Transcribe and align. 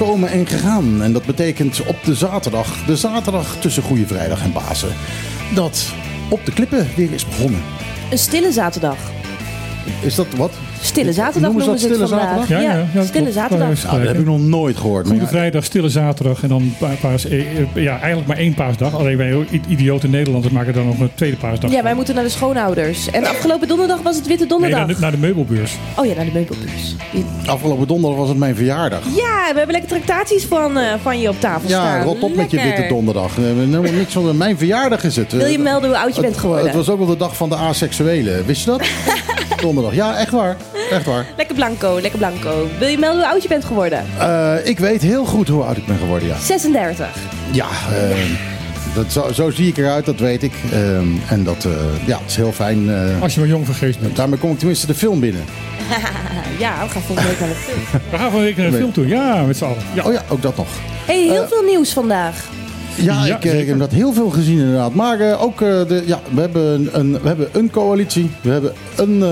is 0.00 0.06
gekomen 0.06 0.30
en 0.30 0.46
gegaan. 0.46 1.02
En 1.02 1.12
dat 1.12 1.24
betekent 1.24 1.86
op 1.86 1.96
de 2.04 2.14
zaterdag, 2.14 2.84
de 2.86 2.96
zaterdag 2.96 3.56
tussen 3.60 3.82
Goede 3.82 4.06
Vrijdag 4.06 4.42
en 4.42 4.52
Pasen, 4.52 4.94
dat 5.54 5.92
op 6.30 6.44
de 6.44 6.52
klippen 6.52 6.88
weer 6.96 7.12
is 7.12 7.26
begonnen. 7.26 7.62
Een 8.10 8.18
stille 8.18 8.52
zaterdag. 8.52 8.96
Is 10.02 10.14
dat 10.14 10.26
wat? 10.36 10.52
Stille 10.82 11.12
zaterdag 11.12 11.50
Noemen 11.52 11.64
ze 11.64 11.70
dat 11.70 11.80
ze 11.80 11.86
het 11.86 11.94
stille 11.94 12.08
vandaag. 12.08 12.36
zaterdag? 12.36 12.62
Ja, 12.62 12.72
ja, 12.72 12.86
ja, 12.94 13.04
stille 13.04 13.32
zaterdag. 13.32 13.82
Ja, 13.82 13.90
dat 13.98 14.06
heb 14.06 14.18
ik 14.18 14.24
nog 14.24 14.40
nooit 14.40 14.76
gehoord. 14.76 15.02
maar 15.04 15.12
Goede 15.12 15.24
ja. 15.24 15.30
vrijdag, 15.38 15.64
stille 15.64 15.88
zaterdag 15.88 16.42
en 16.42 16.48
dan 16.48 16.74
pa- 16.78 16.90
paas, 17.00 17.24
eh, 17.28 17.40
eh, 17.40 17.66
ja, 17.74 17.98
eigenlijk 17.98 18.26
maar 18.26 18.36
één 18.36 18.54
paasdag. 18.54 18.94
Alleen 18.94 19.16
wij 19.16 19.30
i- 19.50 19.60
idiote 19.68 20.08
Nederlanders 20.08 20.54
maken 20.54 20.74
dan 20.74 20.86
nog 20.86 20.98
een 20.98 21.10
tweede 21.14 21.36
paasdag. 21.36 21.70
Ja, 21.70 21.82
wij 21.82 21.94
moeten 21.94 22.14
naar 22.14 22.24
de 22.24 22.30
schoonouders. 22.30 23.10
En 23.10 23.24
afgelopen 23.26 23.68
donderdag 23.68 24.02
was 24.02 24.16
het 24.16 24.26
Witte 24.26 24.38
Nee, 24.44 24.48
Donderdag. 24.52 24.78
naar 24.78 24.88
de, 24.94 25.00
naar 25.00 25.10
de 25.10 25.16
meubelbeurs. 25.18 25.76
Oh 25.96 26.06
ja, 26.06 26.14
naar 26.14 26.24
de 26.24 26.32
meubelbeurs. 26.32 26.94
Afgelopen 27.46 27.86
donderdag 27.86 28.18
was 28.18 28.28
het 28.28 28.38
mijn 28.38 28.54
verjaardag. 28.56 29.04
Ja, 29.04 29.50
we 29.52 29.58
hebben 29.58 29.70
lekker 29.80 29.88
tractaties 30.00 30.44
van, 30.44 30.78
eh, 30.78 30.92
van 31.02 31.20
je 31.20 31.28
op 31.28 31.40
tafel 31.40 31.68
staan. 31.68 31.98
Ja, 31.98 32.02
rot 32.04 32.20
op 32.22 32.34
met 32.36 32.50
je 32.50 32.60
witte 32.62 32.86
donderdag. 32.88 33.34
We 33.34 33.42
hebben 33.42 33.64
helemaal 33.68 33.92
niks 33.92 34.12
van 34.12 34.36
mijn 34.36 34.58
verjaardag 34.58 35.04
is 35.04 35.16
het. 35.16 35.32
Wil 35.32 35.46
je 35.46 35.58
melden 35.58 35.88
hoe 35.88 35.98
oud 35.98 36.14
je 36.16 36.20
bent 36.22 36.36
geworden? 36.38 36.66
Het 36.66 36.74
was 36.74 36.88
ook 36.88 36.98
wel 36.98 37.06
de 37.06 37.16
dag 37.16 37.36
van 37.36 37.48
de 37.48 37.54
asexuelen. 37.56 38.46
Wist 38.46 38.64
je 38.64 38.70
dat? 38.70 38.82
donderdag. 39.60 39.94
Ja, 39.94 40.16
echt 40.18 40.30
waar. 40.30 40.56
Echt 40.96 41.04
waar. 41.06 41.26
Lekker 41.36 41.54
blanco, 41.54 41.98
lekker 42.00 42.18
blanco. 42.18 42.68
Wil 42.78 42.88
je 42.88 42.98
melden 42.98 43.20
hoe 43.20 43.30
oud 43.32 43.42
je 43.42 43.48
bent 43.48 43.64
geworden? 43.64 44.04
Eh, 44.18 44.54
ik 44.64 44.78
weet 44.78 45.02
heel 45.02 45.24
goed 45.24 45.48
hoe 45.48 45.62
oud 45.62 45.76
ik 45.76 45.86
ben 45.86 45.98
geworden, 45.98 46.28
ja. 46.28 46.38
36. 46.38 47.06
Ja, 47.50 47.66
eh, 47.92 48.16
dat, 48.94 49.12
zo, 49.12 49.32
zo 49.32 49.50
zie 49.50 49.66
ik 49.68 49.76
eruit, 49.76 50.04
dat 50.06 50.18
weet 50.18 50.42
ik. 50.42 50.52
Eh, 50.72 50.96
en 51.32 51.44
dat 51.44 51.64
eh, 51.64 51.70
ja, 52.06 52.18
het 52.18 52.30
is 52.30 52.36
heel 52.36 52.52
fijn. 52.52 52.90
eh, 52.90 53.22
Als 53.22 53.34
je 53.34 53.40
maar 53.40 53.48
jong 53.48 53.66
van 53.66 53.74
geest 53.74 54.00
bent. 54.00 54.16
daarmee 54.16 54.38
kom 54.38 54.50
ik 54.50 54.58
tenminste 54.58 54.86
de 54.86 54.94
film 54.94 55.20
binnen. 55.20 55.42
Ja, 56.58 56.84
we 56.84 56.88
gaan 56.90 57.02
volgende 57.02 57.30
week 57.30 57.40
naar 57.40 57.48
de 57.48 57.54
film. 57.54 58.00
We 58.10 58.16
gaan 58.18 58.30
van 58.30 58.40
week 58.40 58.56
naar 58.56 58.64
een 58.66 58.70
Nee. 58.72 58.80
film 58.80 58.92
toe. 58.92 59.06
Ja, 59.08 59.42
met 59.42 59.56
z'n 59.56 59.64
allen. 59.64 59.76
Ja. 59.94 60.02
Oh 60.04 60.12
ja, 60.12 60.22
ook 60.28 60.42
dat 60.42 60.56
nog. 60.56 60.66
hey, 61.06 61.22
heel 61.22 61.46
veel 61.48 61.62
nieuws 61.62 61.92
vandaag. 61.92 62.48
Ja, 62.94 63.24
Ja, 63.26 63.36
ik, 63.36 63.44
ik 63.44 63.66
heb 63.68 63.78
dat 63.78 63.90
heel 63.92 64.12
veel 64.12 64.30
gezien 64.30 64.58
inderdaad. 64.58 64.94
Maar 64.94 65.40
ook, 65.40 65.60
eh, 65.60 65.68
de, 65.86 66.02
ja, 66.06 66.20
we, 66.34 66.40
hebben 66.40 66.88
een, 66.92 67.12
we 67.22 67.28
hebben 67.28 67.48
een 67.52 67.70
coalitie. 67.70 68.30
We 68.40 68.50
hebben 68.50 68.72
een 68.96 69.22
eh, 69.22 69.28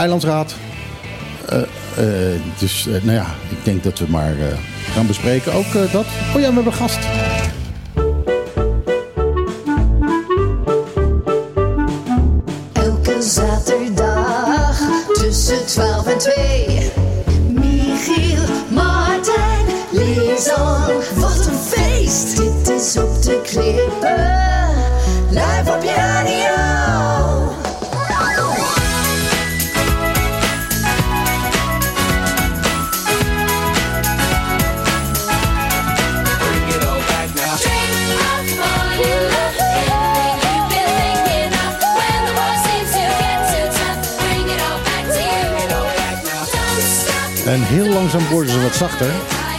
eilandsraad. 0.00 0.54
Eh, 1.48 1.60
eh, 1.60 2.40
dus 2.58 2.86
eh, 2.86 2.92
nou 2.92 3.12
ja, 3.12 3.26
ik 3.48 3.64
denk 3.64 3.82
dat 3.82 3.98
we 3.98 4.04
maar 4.08 4.34
gaan 4.94 5.06
bespreken. 5.06 5.52
Ook 5.52 5.72
dat. 5.92 6.04
Oh 6.34 6.40
ja, 6.40 6.48
we 6.48 6.54
hebben 6.54 6.66
een 6.66 6.72
gast. 6.72 6.98
Elke 12.72 13.22
zaterdag 13.22 14.80
tussen 15.12 15.66
12 15.66 16.06
en 16.06 16.18
2. 16.18 16.90
Michiel, 17.48 18.42
Martijn, 18.68 19.66
Lisan. 19.90 20.92
Wat 21.14 21.46
een 21.46 21.58
feest! 21.58 22.36
Dit 22.36 22.68
is 22.68 22.96
op 22.96 23.22
de 23.22 23.40
klippen. 23.42 24.38
Live 25.30 25.72
op 25.76 25.82
je 25.82 26.19
heel 47.90 47.98
langzaam 47.98 48.26
worden 48.30 48.50
ze 48.52 48.60
wat 48.62 48.74
zachter. 48.74 49.10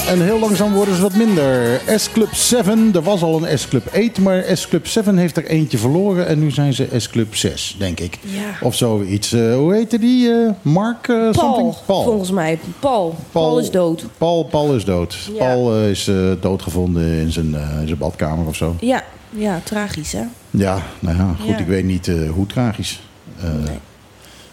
En 0.08 0.22
heel 0.22 0.40
langzaam 0.40 0.74
worden 0.74 0.96
ze 0.96 1.02
wat 1.02 1.14
minder. 1.16 1.81
S-Club 1.96 2.34
7, 2.34 2.92
er 2.94 3.02
was 3.02 3.22
al 3.22 3.44
een 3.47 3.59
S-Club 3.59 3.88
8, 3.96 4.19
maar 4.19 4.44
S-Club 4.53 4.88
7 4.88 5.18
heeft 5.18 5.38
er 5.38 5.46
eentje 5.46 5.78
verloren. 5.78 6.28
En 6.28 6.40
nu 6.40 6.52
zijn 6.52 6.74
ze 6.74 6.88
S-Club 6.97 7.36
6, 7.36 7.75
denk 7.80 8.00
ik. 8.00 8.19
Ja. 8.22 8.68
Of 8.68 8.75
zoiets. 8.75 9.34
Eh, 9.34 9.56
hoe 9.56 9.74
heette 9.74 10.00
die? 10.00 10.31
eh, 10.31 10.52
Mark 10.62 11.08
eh, 11.08 11.16
something? 11.16 11.74
Paul, 11.86 12.03
volgens 12.03 12.31
mij. 12.31 12.59
Paul. 12.80 13.16
Paul. 13.31 13.59
is 13.59 13.72
dood. 13.72 14.06
Paul, 14.18 14.44
Paul 14.44 14.75
is 14.75 14.86
dood. 14.86 15.18
Ja. 15.34 15.38
Paul 15.38 15.75
is 15.78 16.09
doodgevonden 16.40 17.03
in 17.03 17.31
zijn, 17.31 17.48
in 17.81 17.88
zijn 17.88 17.98
badkamer 17.98 18.48
of 18.48 18.56
zo. 18.56 18.75
Ja, 18.80 19.03
ja, 19.30 19.59
tragisch 19.63 20.12
hè. 20.12 20.24
Ja, 20.50 20.81
nou 21.00 21.18
ja, 21.18 21.36
goed. 21.40 21.50
Ja. 21.50 21.58
Ik 21.58 21.68
weet 21.68 21.86
niet 21.86 22.12
hoe 22.34 22.46
tragisch. 22.46 23.02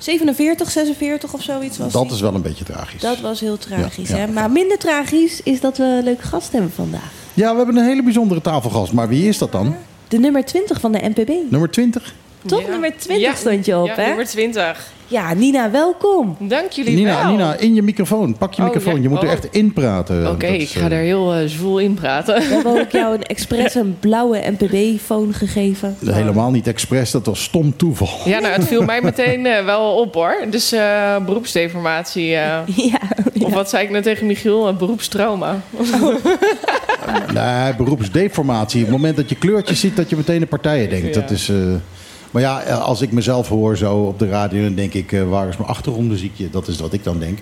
47, 0.09 0.71
46 0.71 1.35
of 1.35 1.43
zoiets 1.43 1.79
was 1.79 1.93
dat 1.93 2.03
die. 2.03 2.13
is 2.13 2.21
wel 2.21 2.35
een 2.35 2.43
beetje 2.43 2.65
tragisch. 2.65 3.01
Dat 3.01 3.21
was 3.21 3.41
heel 3.41 3.59
tragisch 3.59 4.09
Ja, 4.09 4.17
ja. 4.17 4.27
hè. 4.27 4.33
Maar 4.33 4.51
minder 4.51 4.79
tragisch 4.79 5.43
is 5.43 5.61
dat 5.61 5.77
we 5.77 5.85
een 5.85 6.05
leuke 6.05 6.23
gast 6.23 6.53
hebben 6.53 6.71
vandaag. 6.73 7.11
Ja, 7.35 7.51
we 7.51 7.57
hebben 7.57 7.77
een 7.77 7.85
hele 7.85 8.03
bijzondere 8.03 8.41
tafelgast. 8.41 8.93
Maar 8.93 9.09
wie 9.09 9.29
is 9.29 9.39
dat 9.39 9.53
dan? 9.53 9.75
De 10.09 10.19
nummer 10.19 10.45
20 10.45 10.81
van 10.81 10.93
de 10.93 10.99
NPB. 11.15 11.51
Nummer 11.51 11.71
20? 11.71 12.15
Toch 12.47 12.60
Ja. 12.62 12.69
nummer 12.69 12.93
20 12.99 13.26
Ja. 13.26 13.34
stond 13.34 13.65
je 13.66 13.76
op 13.78 13.87
ja, 13.87 13.94
hè? 13.94 14.06
nummer 14.06 14.26
20. 14.26 14.93
Ja, 15.10 15.34
Nina, 15.34 15.71
welkom. 15.71 16.37
Dank 16.41 16.71
jullie 16.71 16.94
Nina, 16.94 17.22
wel. 17.22 17.31
Nina, 17.32 17.56
in 17.56 17.75
je 17.75 17.82
microfoon. 17.82 18.37
Pak 18.38 18.53
je 18.54 18.62
Oh, 18.62 18.66
microfoon. 18.69 18.94
ja. 18.97 19.03
Je 19.03 19.09
moet 19.09 19.19
er 19.22 19.26
Oh. 19.26 19.32
echt 19.32 19.47
in 19.50 19.72
praten. 19.72 20.31
Oké, 20.31 20.47
ik 20.47 20.69
ga 20.69 20.81
eh, 20.91 20.97
er 20.97 21.03
heel 21.03 21.34
eh, 21.34 21.47
zwoel 21.47 21.78
in 21.78 21.94
praten. 21.94 22.34
We 22.34 22.44
hebben 22.54 22.81
ook 22.81 22.91
jou 22.91 23.15
een 23.15 23.22
expres 23.37 23.75
een 23.75 23.97
blauwe 24.00 24.43
NPB-foon 24.59 25.34
gegeven. 25.34 25.97
Helemaal 26.06 26.50
niet 26.50 26.66
expres, 26.66 27.10
dat 27.10 27.27
was 27.27 27.43
stom 27.43 27.77
toeval. 27.77 28.09
Ja, 28.25 28.38
nou, 28.38 28.53
het 28.54 28.66
viel 28.66 28.82
mij 28.84 29.00
meteen 29.03 29.47
eh, 29.47 29.65
wel 29.65 29.94
op 29.94 30.15
hoor. 30.15 30.37
Dus 30.50 30.72
eh, 30.72 31.16
beroepsdeformatie. 31.25 32.34
eh, 32.37 32.59
Ja, 32.93 33.00
Of 33.47 33.53
wat 33.53 33.69
zei 33.69 33.84
ik 33.84 33.91
net 33.91 34.03
tegen 34.03 34.27
Michiel? 34.27 34.69
Eh, 34.69 34.77
beroepstrauma. 34.77 35.60
Nee, 37.34 37.75
beroepsdeformatie. 37.75 38.81
Op 38.81 38.87
het 38.87 38.97
moment 38.97 39.16
dat 39.16 39.28
je 39.28 39.34
kleurtjes 39.34 39.81
ziet, 39.81 39.97
dat 39.97 40.10
je 40.10 40.16
meteen 40.16 40.41
aan 40.41 40.48
partijen 40.48 40.91
denkt. 40.91 41.15
Ja. 41.15 41.21
Dat 41.21 41.31
is, 41.31 41.48
eh, 41.48 41.56
maar 42.31 42.43
ja, 42.43 42.61
als 42.62 43.00
ik 43.00 43.12
mezelf 43.12 43.49
hoor 43.49 43.77
zo 43.77 43.97
op 43.97 44.19
de 44.19 44.28
radio, 44.28 44.62
dan 44.62 44.75
denk 44.75 44.93
ik, 44.94 45.12
eh, 45.12 45.28
waar 45.28 45.49
is 45.49 45.56
mijn 45.56 45.69
achtergrondmuziekje? 45.71 46.50
Dat 46.50 46.69
is 46.69 46.78
wat 46.78 46.93
ik 46.93 47.05
dan 47.05 47.19
denk. 47.19 47.39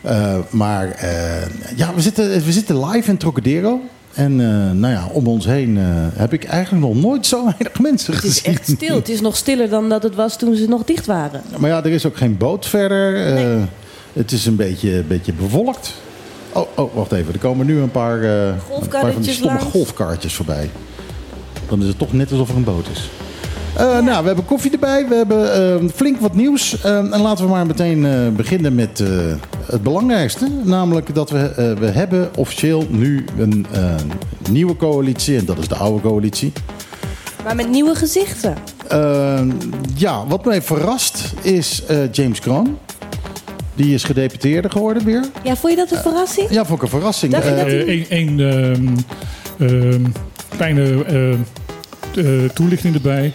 Eh, 0.00 0.36
maar 0.50 0.90
eh, 0.90 1.76
ja, 1.76 1.94
we 1.94 2.00
zitten, 2.00 2.30
we 2.44 2.52
zitten 2.52 2.86
live 2.86 3.10
in 3.10 3.16
Trocadero. 3.16 3.80
En 4.14 4.40
eh, 4.40 4.70
nou 4.78 4.92
ja, 4.94 5.08
om 5.12 5.26
ons 5.26 5.44
heen 5.46 5.78
eh, 5.78 5.84
heb 6.12 6.32
ik 6.32 6.44
eigenlijk 6.44 6.86
nog 6.86 6.94
nooit 7.02 7.26
zo 7.26 7.44
weinig 7.44 7.80
mensen 7.80 8.14
het 8.14 8.24
is 8.24 8.38
gezien. 8.38 8.52
echt 8.54 8.68
stil. 8.68 8.94
Het 8.94 9.08
is 9.08 9.20
nog 9.20 9.36
stiller 9.36 9.68
dan 9.68 9.88
dat 9.88 10.02
het 10.02 10.14
was 10.14 10.38
toen 10.38 10.54
ze 10.54 10.66
nog 10.68 10.84
dicht 10.84 11.06
waren. 11.06 11.42
Maar 11.58 11.70
ja, 11.70 11.84
er 11.84 11.90
is 11.90 12.06
ook 12.06 12.16
geen 12.16 12.36
boot 12.36 12.66
verder. 12.66 13.26
Eh, 13.36 13.62
Het 14.12 14.32
is 14.32 14.46
een 14.46 14.56
beetje, 14.56 15.02
beetje 15.08 15.32
bewolkt. 15.32 15.94
Oh, 16.52 16.66
oh, 16.76 16.94
wacht 16.94 17.12
even. 17.12 17.32
Er 17.32 17.38
komen 17.38 17.66
nu 17.66 17.80
een 17.80 17.90
paar, 17.90 18.22
eh, 18.22 18.46
een 18.46 18.88
paar 18.90 19.12
van 19.12 19.22
die 19.22 19.32
stomme 19.32 19.58
golfkaartjes 19.60 20.34
voorbij. 20.34 20.70
Dan 21.68 21.80
is 21.82 21.86
het 21.86 21.98
toch 21.98 22.12
net 22.12 22.30
alsof 22.30 22.48
er 22.50 22.56
een 22.56 22.64
boot 22.64 22.86
is. 22.92 23.10
Eh, 23.80 23.98
Nou, 24.04 24.20
we 24.20 24.26
hebben 24.26 24.44
koffie 24.44 24.70
erbij. 24.72 25.06
We 25.08 25.14
hebben 25.14 25.54
eh, 25.82 25.88
flink 25.94 26.20
wat 26.20 26.34
nieuws. 26.34 26.80
Eh, 26.82 26.96
en 26.96 27.20
laten 27.20 27.44
we 27.44 27.50
maar 27.50 27.66
meteen 27.66 28.06
eh, 28.06 28.28
beginnen 28.36 28.74
met 28.74 29.00
eh, 29.00 29.08
het 29.66 29.82
belangrijkste. 29.82 30.48
Namelijk 30.64 31.14
dat 31.14 31.30
we, 31.30 31.38
eh, 31.38 31.72
we 31.72 31.86
hebben 31.86 32.30
officieel 32.36 32.86
nu 32.88 33.24
een 33.38 33.66
nieuwe 34.50 34.76
coalitie. 34.76 35.36
En 35.38 35.44
dat 35.44 35.58
is 35.58 35.68
de 35.68 35.74
oude 35.74 36.00
coalitie. 36.00 36.52
Maar 37.44 37.56
met 37.56 37.68
nieuwe 37.70 37.94
gezichten. 37.94 38.54
Eh, 38.88 39.40
ja, 39.94 40.26
wat 40.26 40.44
mij 40.44 40.62
verrast 40.62 41.32
is 41.42 41.82
eh, 41.88 42.12
James 42.12 42.38
Kroon. 42.40 42.78
Die 43.74 43.94
is 43.94 44.04
gedeputeerde 44.04 44.70
geworden 44.70 45.04
weer. 45.04 45.24
Ja, 45.42 45.56
vond 45.56 45.72
je 45.72 45.78
dat 45.78 45.90
een 45.90 45.98
verrassing? 45.98 46.50
Ja, 46.50 46.64
vond 46.64 46.78
ik 46.78 46.82
een 46.84 46.90
verrassing. 46.98 47.32
Dacht 47.32 47.44
je 47.44 47.90
Eén 47.92 48.06
één, 48.08 48.40
ehm, 48.40 48.86
ehm, 49.70 50.04
kleine 50.56 51.04
ehm, 51.04 51.36
eh, 52.16 52.48
toelichting 52.54 52.94
erbij. 52.94 53.32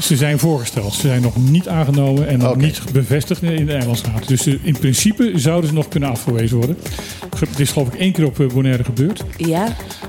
Ze 0.00 0.16
zijn 0.16 0.38
voorgesteld. 0.38 0.94
Ze 0.94 1.00
zijn 1.00 1.22
nog 1.22 1.36
niet 1.36 1.68
aangenomen 1.68 2.28
en 2.28 2.38
nog 2.38 2.56
niet 2.56 2.80
bevestigd 2.92 3.42
in 3.42 3.66
de 3.66 3.72
Eilandsraad. 3.72 4.28
Dus 4.28 4.46
eh, 4.46 4.54
in 4.62 4.78
principe 4.78 5.32
zouden 5.34 5.68
ze 5.68 5.74
nog 5.74 5.88
kunnen 5.88 6.10
afgewezen 6.10 6.56
worden. 6.56 6.76
Het 7.50 7.60
is 7.60 7.70
geloof 7.70 7.88
ik 7.88 7.94
één 7.94 8.12
keer 8.12 8.24
op 8.24 8.40
eh, 8.40 8.46
Bonaire 8.46 8.84
gebeurd. 8.84 9.24
Ja. 9.36 9.66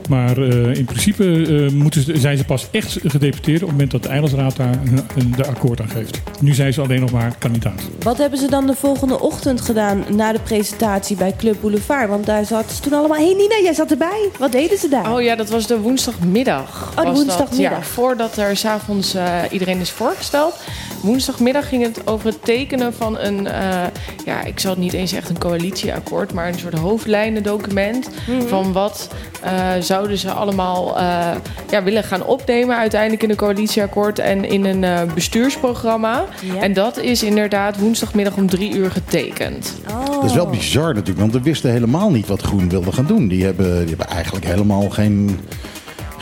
Maar 0.09 0.37
eh, 0.37 0.73
in 0.73 0.85
principe 0.85 1.45
eh, 1.45 1.71
moeten 1.71 2.01
ze, 2.01 2.17
zijn 2.17 2.37
ze 2.37 2.45
pas 2.45 2.67
echt 2.71 2.99
gedeputeerd 3.03 3.61
op 3.61 3.67
het 3.67 3.71
moment 3.71 3.91
dat 3.91 4.03
de 4.03 4.09
Eilandsraad 4.09 4.55
daar 4.55 4.79
een, 4.85 4.99
een, 5.17 5.33
de 5.35 5.45
akkoord 5.47 5.81
aan 5.81 5.89
geeft. 5.89 6.21
Nu 6.39 6.53
zijn 6.53 6.73
ze 6.73 6.81
alleen 6.81 6.99
nog 6.99 7.11
maar 7.11 7.35
kandidaat. 7.39 7.81
Wat 7.99 8.17
hebben 8.17 8.39
ze 8.39 8.49
dan 8.49 8.67
de 8.67 8.75
volgende 8.75 9.19
ochtend 9.19 9.61
gedaan 9.61 10.03
na 10.15 10.31
de 10.31 10.39
presentatie 10.39 11.15
bij 11.15 11.33
Club 11.37 11.57
Boulevard? 11.61 12.09
Want 12.09 12.25
daar 12.25 12.45
zaten 12.45 12.75
ze 12.75 12.81
toen 12.81 12.93
allemaal... 12.93 13.17
Hé 13.17 13.25
hey 13.25 13.33
Nina, 13.33 13.55
jij 13.63 13.73
zat 13.73 13.91
erbij. 13.91 14.29
Wat 14.39 14.51
deden 14.51 14.77
ze 14.77 14.89
daar? 14.89 15.13
Oh 15.13 15.21
ja, 15.21 15.35
dat 15.35 15.49
was 15.49 15.67
de 15.67 15.79
woensdagmiddag. 15.79 16.93
Oh, 16.97 17.05
de 17.05 17.11
woensdagmiddag. 17.11 17.71
Dat, 17.73 17.79
ja, 17.79 17.81
voordat 17.81 18.37
er 18.37 18.57
s'avonds 18.57 19.13
eh 19.13 19.41
iedereen 19.51 19.72
is 19.81 19.91
voorgesteld. 19.91 20.55
woensdagmiddag 21.01 21.67
ging 21.67 21.83
het 21.83 22.07
over 22.07 22.27
het 22.27 22.43
tekenen 22.43 22.93
van 22.93 23.17
een, 23.17 23.47
eh, 23.47 23.83
ja, 24.25 24.43
ik 24.43 24.59
zal 24.59 24.71
het 24.71 24.79
niet 24.79 24.93
eens 24.93 25.13
echt 25.13 25.29
een 25.29 25.39
coalitieakkoord, 25.39 26.33
maar 26.33 26.47
een 26.47 26.59
soort 26.59 26.77
hoofdlijnendocument 26.77 28.09
van 28.47 28.73
wat 28.73 29.09
eh, 29.43 29.69
zouden 29.79 30.17
ze 30.17 30.31
allemaal 30.31 30.97
eh, 30.97 31.35
ja, 31.69 31.83
willen 31.83 32.03
gaan 32.03 32.25
opnemen 32.25 32.77
uiteindelijk 32.77 33.23
in 33.23 33.29
een 33.29 33.35
coalitieakkoord 33.35 34.19
en 34.19 34.49
in 34.49 34.65
een 34.65 34.83
eh, 34.83 35.13
bestuursprogramma. 35.13 36.25
En 36.59 36.73
dat 36.73 36.97
is 36.97 37.23
inderdaad 37.23 37.77
woensdagmiddag 37.77 38.35
om 38.35 38.49
drie 38.49 38.75
uur 38.75 38.91
getekend. 38.91 39.73
Oh. 39.89 40.05
Dat 40.05 40.23
is 40.23 40.33
wel 40.33 40.49
bizar 40.49 40.87
natuurlijk, 40.87 41.19
want 41.19 41.33
we 41.33 41.41
wisten 41.41 41.71
helemaal 41.71 42.11
niet 42.11 42.27
wat 42.27 42.41
Groen 42.41 42.69
wilde 42.69 42.91
gaan 42.91 43.05
doen. 43.05 43.27
Die 43.27 43.43
hebben, 43.43 43.79
die 43.79 43.95
hebben 43.95 44.07
eigenlijk 44.07 44.45
helemaal 44.45 44.89
geen, 44.89 45.39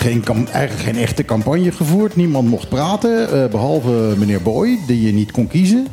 geen, 0.01 0.23
geen 0.77 0.95
echte 0.95 1.25
campagne 1.25 1.71
gevoerd. 1.71 2.15
Niemand 2.15 2.49
mocht 2.49 2.69
praten, 2.69 3.31
eh, 3.31 3.49
behalve 3.49 4.13
meneer 4.17 4.41
Boy, 4.41 4.79
die 4.87 5.01
je 5.01 5.13
niet 5.13 5.31
kon 5.31 5.47
kiezen. 5.47 5.87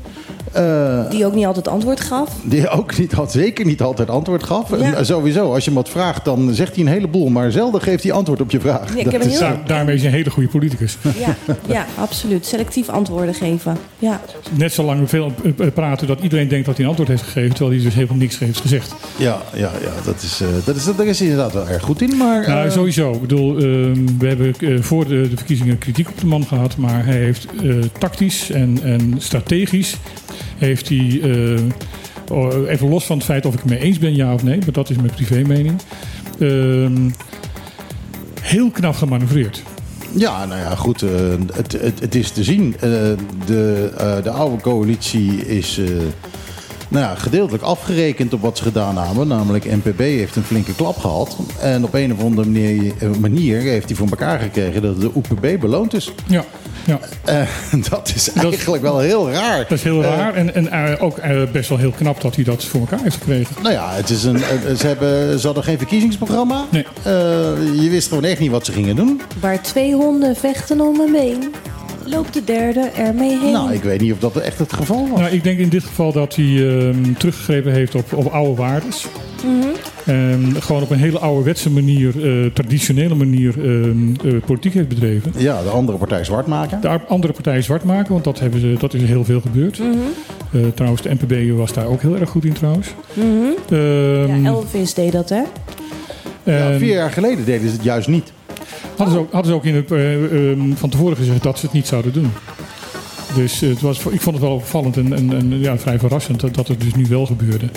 Eh, 0.53 1.11
Die 1.11 1.27
ook 1.27 1.35
niet 1.35 1.47
altijd 1.47 1.69
antwoord 1.69 2.01
gaf. 2.01 2.29
die 2.45 2.69
ook 2.69 2.99
niet 2.99 3.13
had, 3.13 3.33
zeker 3.33 3.65
niet 3.67 3.83
altijd 3.83 4.11
antwoord 4.11 4.43
gaf. 4.43 4.73
En, 4.73 4.79
Ja. 4.79 4.95
eh, 4.95 5.05
sowieso, 5.05 5.53
als 5.55 5.65
je 5.65 5.71
hem 5.71 5.79
wat 5.79 5.89
vraagt, 5.89 6.25
dan 6.25 6.55
zegt 6.55 6.75
hij 6.77 6.85
een 6.85 6.91
heleboel. 6.93 7.29
Maar 7.29 7.53
zelden 7.53 7.81
geeft 7.83 8.03
hij 8.03 8.13
antwoord 8.13 8.41
op 8.41 8.51
je 8.51 8.61
vraag. 8.61 8.93
Ja, 8.93 8.99
ik 8.99 9.05
Dat 9.05 9.13
heb 9.13 9.23
een 9.23 9.29
is- 9.31 9.39
heel- 9.39 9.49
Daar- 9.49 9.61
daarmee 9.67 9.95
is 9.95 10.01
hij 10.01 10.11
een 10.11 10.17
hele 10.17 10.31
goede 10.31 10.49
politicus. 10.49 10.97
Ja, 11.19 11.37
ja, 11.67 11.87
absoluut. 11.99 12.47
Selectief 12.47 12.89
antwoorden 12.89 13.35
geven. 13.35 13.77
Ja. 13.99 14.21
Net 14.53 14.73
zolang 14.73 15.01
we 15.01 15.07
veel 15.07 15.33
praten 15.75 16.07
dat 16.07 16.21
iedereen 16.21 16.49
denkt 16.49 16.67
dat 16.67 16.75
hij 16.75 16.83
een 16.85 16.89
antwoord 16.91 17.11
heeft 17.11 17.23
gegeven, 17.23 17.51
terwijl 17.55 17.75
hij 17.77 17.85
dus 17.85 17.95
helemaal 17.95 18.17
niks 18.17 18.39
heeft 18.39 18.61
gezegd. 18.61 18.95
ja, 19.17 19.39
ja, 19.55 19.71
ja 19.83 19.93
dat 20.05 20.23
is, 20.23 20.41
eh, 20.41 20.49
dat 20.65 20.77
is, 20.77 20.85
daar 20.97 21.07
is 21.07 21.19
hij 21.19 21.29
inderdaad 21.29 21.53
wel 21.53 21.69
erg 21.69 21.83
goed 21.83 22.01
in. 22.03 22.17
Maar, 22.17 22.49
Nou, 22.49 22.67
eh, 22.67 22.73
sowieso. 22.73 23.13
Ik 23.13 23.21
bedoel, 23.21 23.57
ehm, 23.57 24.07
we 24.19 24.27
hebben 24.27 24.55
voor 24.85 25.09
de, 25.09 25.29
de 25.31 25.37
verkiezingen 25.37 25.79
kritiek 25.79 26.09
op 26.09 26.21
de 26.21 26.27
man 26.27 26.45
gehad. 26.45 26.77
Maar 26.77 27.05
hij 27.05 27.17
heeft 27.17 27.47
eh, 27.63 27.75
tactisch 27.99 28.51
en, 28.51 28.79
en 28.83 29.15
strategisch 29.19 29.97
heeft 30.59 30.89
hij... 30.89 31.21
eh, 31.23 32.71
even 32.71 32.89
los 32.89 33.05
van 33.07 33.17
het 33.17 33.27
feit 33.27 33.47
of 33.47 33.53
ik 33.55 33.61
het 33.61 33.69
mee 33.71 33.79
eens 33.79 33.99
ben, 33.99 34.15
ja 34.15 34.35
of 34.35 34.43
nee. 34.43 34.59
Maar 34.59 34.73
dat 34.73 34.91
is 34.91 34.97
mijn 34.97 35.11
privémening. 35.15 35.81
ehm 36.39 37.11
heel 38.41 38.71
knap 38.71 38.95
gemanoeuvreerd. 38.95 39.63
Ja, 40.15 40.45
nou 40.47 40.61
ja, 40.61 40.75
goed. 40.75 41.03
eh, 41.03 41.11
het, 41.53 41.73
het, 41.73 42.01
het 42.01 42.15
is 42.15 42.31
te 42.31 42.45
zien. 42.45 42.75
Eh, 42.75 42.91
de, 43.47 43.91
de 44.23 44.31
oude 44.31 44.63
coalitie 44.63 45.47
is 45.47 45.81
nou 46.89 47.05
ja, 47.05 47.15
gedeeltelijk 47.15 47.63
afgerekend 47.63 48.33
op 48.33 48.41
wat 48.41 48.59
ze 48.59 48.63
gedaan 48.63 48.99
hebben. 48.99 49.29
Namelijk 49.29 49.65
NPB 49.65 49.99
heeft 49.99 50.37
een 50.37 50.43
flinke 50.43 50.75
klap 50.75 50.99
gehad. 50.99 51.37
En 51.61 51.85
op 51.85 51.95
een 51.95 52.13
of 52.13 52.23
andere 52.23 52.49
manier, 52.49 52.93
eh, 52.99 53.09
manier 53.11 53.61
heeft 53.61 53.89
hij 53.89 53.97
voor 53.97 54.09
elkaar 54.09 54.39
gekregen 54.39 54.83
dat 54.83 55.01
de 55.01 55.11
OPB 55.15 55.61
beloond 55.61 55.95
is. 55.95 56.13
Ja, 56.27 56.45
ja. 56.89 56.99
Eh, 57.25 57.49
dat 57.91 58.13
is 58.15 58.33
eigenlijk 58.33 58.83
wel 58.83 58.99
heel 58.99 59.31
raar. 59.31 59.59
dat 59.59 59.71
is 59.71 59.83
heel 59.83 60.03
Eh, 60.03 60.17
raar. 60.17 60.35
En, 60.35 60.55
en 60.55 60.99
ook 60.99 61.21
best 61.53 61.69
wel 61.69 61.79
heel 61.79 61.91
knap 61.91 62.21
dat 62.21 62.35
hij 62.35 62.45
dat 62.45 62.65
voor 62.65 62.81
elkaar 62.81 63.03
heeft 63.03 63.17
gekregen. 63.17 63.57
Nou 63.63 63.75
ja, 63.75 63.93
het 63.93 64.11
is 64.11 64.25
een, 64.25 64.39
ze, 64.79 64.87
hebben, 64.87 65.39
ze 65.39 65.47
hadden 65.47 65.65
geen 65.65 65.79
verkiezingsprogramma. 65.79 66.65
Nee. 66.71 66.87
Eh, 67.03 67.13
je 67.83 67.89
wist 67.91 68.09
gewoon 68.09 68.25
echt 68.25 68.41
niet 68.41 68.51
wat 68.51 68.67
ze 68.67 68.73
gingen 68.73 68.97
doen. 68.97 69.21
Waar 69.41 69.63
twee 69.63 69.95
honden 69.95 70.37
vechten 70.37 70.81
om 70.81 71.01
een 71.01 71.13
been, 71.13 71.55
loopt 72.09 72.35
de 72.35 72.45
derde 72.45 72.81
ermee 72.81 73.39
heen. 73.39 73.53
Nou, 73.53 73.73
ik 73.73 73.83
weet 73.83 74.01
niet 74.01 74.13
of 74.13 74.19
dat 74.19 74.37
echt 74.37 74.59
het 74.59 74.73
geval 74.73 75.09
was. 75.09 75.21
Nou, 75.21 75.33
ik 75.33 75.43
denk 75.43 75.59
in 75.59 75.69
dit 75.69 75.85
geval 75.85 76.13
dat 76.13 76.35
hij 76.37 76.79
ehm, 76.79 77.13
teruggegrepen 77.19 77.73
heeft 77.73 77.95
op, 77.95 78.13
op 78.13 78.27
oude 78.27 78.55
waardes. 78.55 79.07
En 80.05 80.55
gewoon 80.59 80.83
op 80.83 80.91
een 80.91 80.99
hele 80.99 81.19
ouderwetse 81.19 81.71
manier, 81.71 82.09
eh, 82.45 82.51
traditionele 82.53 83.15
manier, 83.15 83.55
ehm, 83.59 84.15
eh, 84.25 84.45
politiek 84.47 84.75
heeft 84.75 84.89
bedreven. 84.89 85.33
Ja, 85.37 85.63
de 85.63 85.69
andere 85.69 85.99
partij 85.99 86.25
zwart 86.25 86.47
maken. 86.47 86.81
De 86.81 87.01
andere 87.09 87.33
partijen 87.33 87.63
zwart 87.63 87.85
maken, 87.85 88.13
want 88.13 88.25
dat, 88.25 88.39
hebben 88.39 88.61
ze, 88.61 88.75
dat 88.79 88.95
is 88.95 89.03
heel 89.03 89.25
veel 89.25 89.41
gebeurd. 89.41 89.81
Eh, 90.53 90.61
trouwens, 90.75 91.03
de 91.03 91.15
NPB 91.21 91.57
was 91.57 91.73
daar 91.73 91.87
ook 91.87 92.01
heel 92.01 92.17
erg 92.17 92.31
goed 92.31 92.45
in 92.45 92.53
trouwens. 92.53 92.89
Ehm, 93.71 94.43
Ja, 94.43 94.51
Elvis 94.51 94.95
deed 94.95 95.13
dat, 95.13 95.29
hè? 95.29 95.43
Ja, 96.43 96.79
vier 96.79 96.95
jaar 96.95 97.11
geleden 97.11 97.45
deden 97.45 97.69
ze 97.69 97.75
het 97.75 97.85
juist 97.85 98.09
niet. 98.09 98.33
Hadden, 98.97 99.15
ze 99.15 99.37
ook, 99.37 99.45
ze 99.45 99.53
ook 99.53 99.65
in 99.65 99.75
het, 99.75 99.93
eh, 99.93 100.51
ehm, 100.51 100.73
van 100.75 100.91
tevoren 100.91 101.17
gezegd 101.17 101.43
dat 101.43 101.59
ze 101.59 101.65
het 101.65 101.75
niet 101.75 101.87
zouden 101.87 102.13
doen. 102.13 102.31
Dus 103.35 103.63
eh, 103.63 103.69
het 103.69 103.81
was, 103.81 103.99
ik 103.99 104.21
vond 104.21 104.37
het 104.37 104.45
wel 104.45 104.55
opvallend 104.55 104.97
en, 104.97 105.13
en, 105.13 105.61
ja, 105.61 105.79
vrij 105.79 105.99
verrassend 105.99 106.55
dat, 106.55 106.69
het 106.69 106.81
dus 106.81 106.95
nu 106.95 107.07
wel 107.09 107.27
gebeurde. 107.27 107.69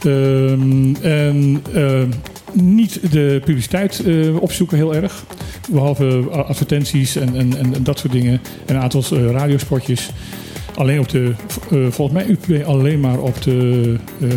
Ehm, 0.00 0.94
en 0.94 1.62
ehm, 1.74 2.08
niet 2.52 3.12
de 3.12 3.40
publiciteit 3.44 4.04
eh, 4.06 4.36
opzoeken 4.40 4.76
heel 4.76 4.94
erg. 4.94 5.24
Behalve 5.70 6.24
advertenties 6.30 7.16
en, 7.16 7.36
en, 7.36 7.56
en 7.56 7.82
dat 7.82 7.98
soort 7.98 8.12
dingen. 8.12 8.40
En 8.66 8.74
een 8.74 8.82
aantal 8.82 9.02
eh, 9.12 9.30
radiospotjes. 9.30 10.10
Alleen 10.74 11.00
op 11.00 11.08
de, 11.08 11.32
eh, 11.70 11.78
volgens 11.90 12.12
mij 12.12 12.26
UPB 12.26 12.66
alleen 12.66 13.00
maar 13.00 13.18
op 13.18 13.42
de 13.42 13.96
uh, 14.18 14.32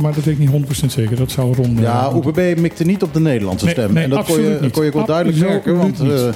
maar 0.00 0.14
dat 0.14 0.24
weet 0.24 0.38
ik 0.38 0.38
niet 0.38 0.50
100% 0.84 0.86
zeker. 0.86 1.16
Dat 1.16 1.30
zou 1.30 1.54
rond. 1.54 1.78
Ja, 1.78 2.10
OPB 2.10 2.40
mikte 2.58 2.84
niet 2.84 3.02
op 3.02 3.12
de 3.14 3.20
Nederlandse 3.20 3.64
Nee, 3.64 3.74
stem. 3.74 3.92
nee, 3.92 4.04
en 4.04 4.10
dat 4.10 4.24
kon 4.26 4.40
je, 4.42 4.58
niet. 4.60 4.72
kon 4.72 4.82
je 4.82 4.88
ook 4.88 4.94
wel 4.94 5.06
duidelijk 5.06 5.38
merken. 5.38 5.76
Want 5.76 6.00
eh, 6.00 6.28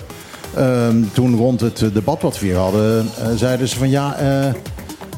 ehm, 0.87 0.97
toen 1.13 1.37
rond 1.37 1.61
het 1.61 1.83
eh, 1.83 1.89
debat 1.93 2.23
wat 2.23 2.39
we 2.39 2.47
hier 2.47 2.57
hadden, 2.57 2.99
eh, 3.19 3.29
zeiden 3.37 3.69
ze 3.69 3.77
van 3.77 3.91
ja, 3.91 4.17
eh, 4.17 4.53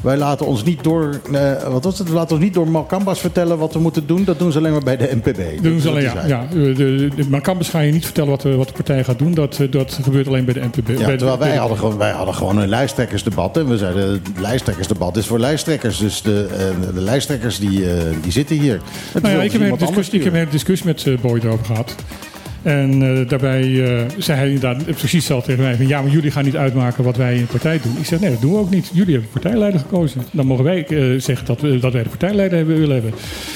wij 0.03 0.17
laten 0.17 0.45
ons 0.45 0.63
niet 0.63 0.83
door, 0.83 1.19
eh, 1.33 1.63
wat 1.63 1.83
was 1.83 1.99
het? 1.99 2.07
We 2.07 2.13
laten 2.13 2.35
ons 2.35 2.43
niet 2.43 2.53
door 2.53 2.67
Malkambas 2.67 3.19
vertellen 3.19 3.57
wat 3.57 3.73
we 3.73 3.79
moeten 3.79 4.07
doen. 4.07 4.23
Dat 4.23 4.39
doen 4.39 4.51
ze 4.51 4.57
alleen 4.57 4.71
maar 4.71 4.83
bij 4.83 4.97
de 4.97 5.09
NPB. 5.23 5.63
Doen 5.63 5.79
ze 5.79 5.89
alleen, 5.89 6.03
ja. 6.03 6.25
ja 6.27 6.45
de, 6.51 6.73
de, 7.15 7.63
ga 7.63 7.79
je 7.79 7.91
niet 7.91 8.05
vertellen 8.05 8.29
wat, 8.29 8.41
de- 8.41 8.55
wat 8.55 8.67
de 8.67 8.73
partij 8.73 9.03
gaat 9.03 9.19
doen. 9.19 9.33
Dat, 9.33 9.59
eh, 9.59 9.71
dat 9.71 9.99
gebeurt 10.03 10.27
alleen 10.27 10.45
bij 10.45 10.53
de 10.53 10.59
NPB. 10.59 10.87
Ja, 10.87 11.05
bij 11.05 11.17
terwijl 11.17 11.37
wij 11.39 11.55
hadden, 11.55 11.77
gewoon, 11.77 11.97
wij 11.97 12.11
hadden 12.11 12.35
gewoon 12.35 12.57
een 12.57 12.69
lijsttrekkersdebat. 12.69 13.57
En 13.57 13.67
we 13.67 13.77
zeiden, 13.77 14.09
het 14.09 14.21
lijsttrekkersdebat 14.39 15.17
is 15.17 15.25
voor 15.27 15.39
lijsttrekkers. 15.39 15.97
Dus 15.97 16.21
de, 16.21 16.47
eh, 16.51 16.93
de 16.93 17.01
lijsttrekkers 17.01 17.59
die, 17.59 17.91
eh, 17.91 18.01
die 18.21 18.31
zitten 18.31 18.55
hier. 18.59 18.81
Nou 19.21 19.35
ja, 19.35 19.41
ik 19.41 19.51
heb, 19.51 19.61
een 19.61 19.77
discussie, 19.77 20.19
ik 20.19 20.23
heb 20.23 20.33
een 20.33 20.47
discussie 20.49 20.87
met 20.87 21.07
eh, 21.07 21.17
Boy 21.21 21.39
erover 21.43 21.65
gehad. 21.65 21.95
En 22.63 23.01
eh, 23.19 23.29
daarbij 23.29 23.61
eh, 23.61 24.01
zei 24.17 24.37
hij 24.37 24.47
inderdaad 24.47 24.85
precies 24.85 25.11
hetzelfde 25.13 25.47
tegen 25.47 25.63
mij. 25.63 25.75
Van, 25.75 25.87
ja, 25.87 26.01
maar 26.01 26.11
jullie 26.11 26.31
gaan 26.31 26.43
niet 26.43 26.55
uitmaken 26.57 27.03
wat 27.03 27.17
wij 27.17 27.33
in 27.35 27.41
de 27.41 27.47
partij 27.47 27.79
doen. 27.83 27.95
Ik 27.99 28.05
zeg, 28.05 28.19
nee, 28.19 28.29
dat 28.29 28.41
doen 28.41 28.51
we 28.51 28.57
ook 28.57 28.69
niet. 28.69 28.89
Jullie 28.93 29.13
hebben 29.13 29.31
partijleider 29.31 29.79
gekozen. 29.79 30.21
Dan 30.31 30.45
mogen 30.45 30.63
wij 30.63 30.85
eh, 30.87 31.19
zeggen 31.21 31.45
dat, 31.45 31.61
we, 31.61 31.79
dat 31.79 31.93
wij 31.93 32.03
de 32.03 32.09
partijleider 32.09 32.57
hebben, 32.57 32.77
willen 32.79 32.93
hebben. 33.01 33.13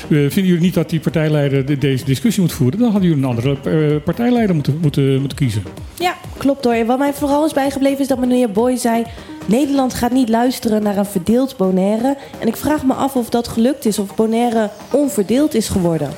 Vinden 0.08 0.46
jullie 0.46 0.62
niet 0.62 0.74
dat 0.74 0.90
die 0.90 1.00
partijleider 1.00 1.66
de- 1.66 1.78
deze 1.78 2.06
discussie 2.06 2.42
moet 2.42 2.52
voeren? 2.52 2.80
Dan 2.80 2.92
hadden 2.92 3.10
jullie 3.10 3.24
een 3.24 3.30
andere 3.30 4.00
partijleider 4.00 4.56
moeten, 4.56 4.78
moeten, 4.82 5.20
moeten 5.20 5.38
kiezen. 5.38 5.64
Ja, 6.00 6.16
klopt 6.38 6.64
hoor. 6.66 6.86
Wat 6.86 6.98
mij 6.98 7.14
vooral 7.14 7.46
is 7.46 7.54
bijgebleven 7.54 8.00
is 8.00 8.08
dat 8.08 8.20
meneer 8.20 8.52
Boy 8.52 8.76
zei... 8.76 9.04
Nederland 9.46 9.94
gaat 9.94 10.12
niet 10.12 10.30
luisteren 10.30 10.84
naar 10.84 10.98
een 10.98 11.06
verdeeld 11.06 11.58
Bonaire. 11.58 12.18
En 12.40 12.48
ik 12.48 12.56
vraag 12.56 12.84
me 12.84 12.94
af 12.94 13.16
of 13.16 13.30
dat 13.30 13.48
gelukt 13.48 13.86
is. 13.86 14.00
Of 14.00 14.16
Bonaire 14.16 14.70
onverdeeld 14.92 15.54
is 15.56 15.70
geworden. 15.70 16.10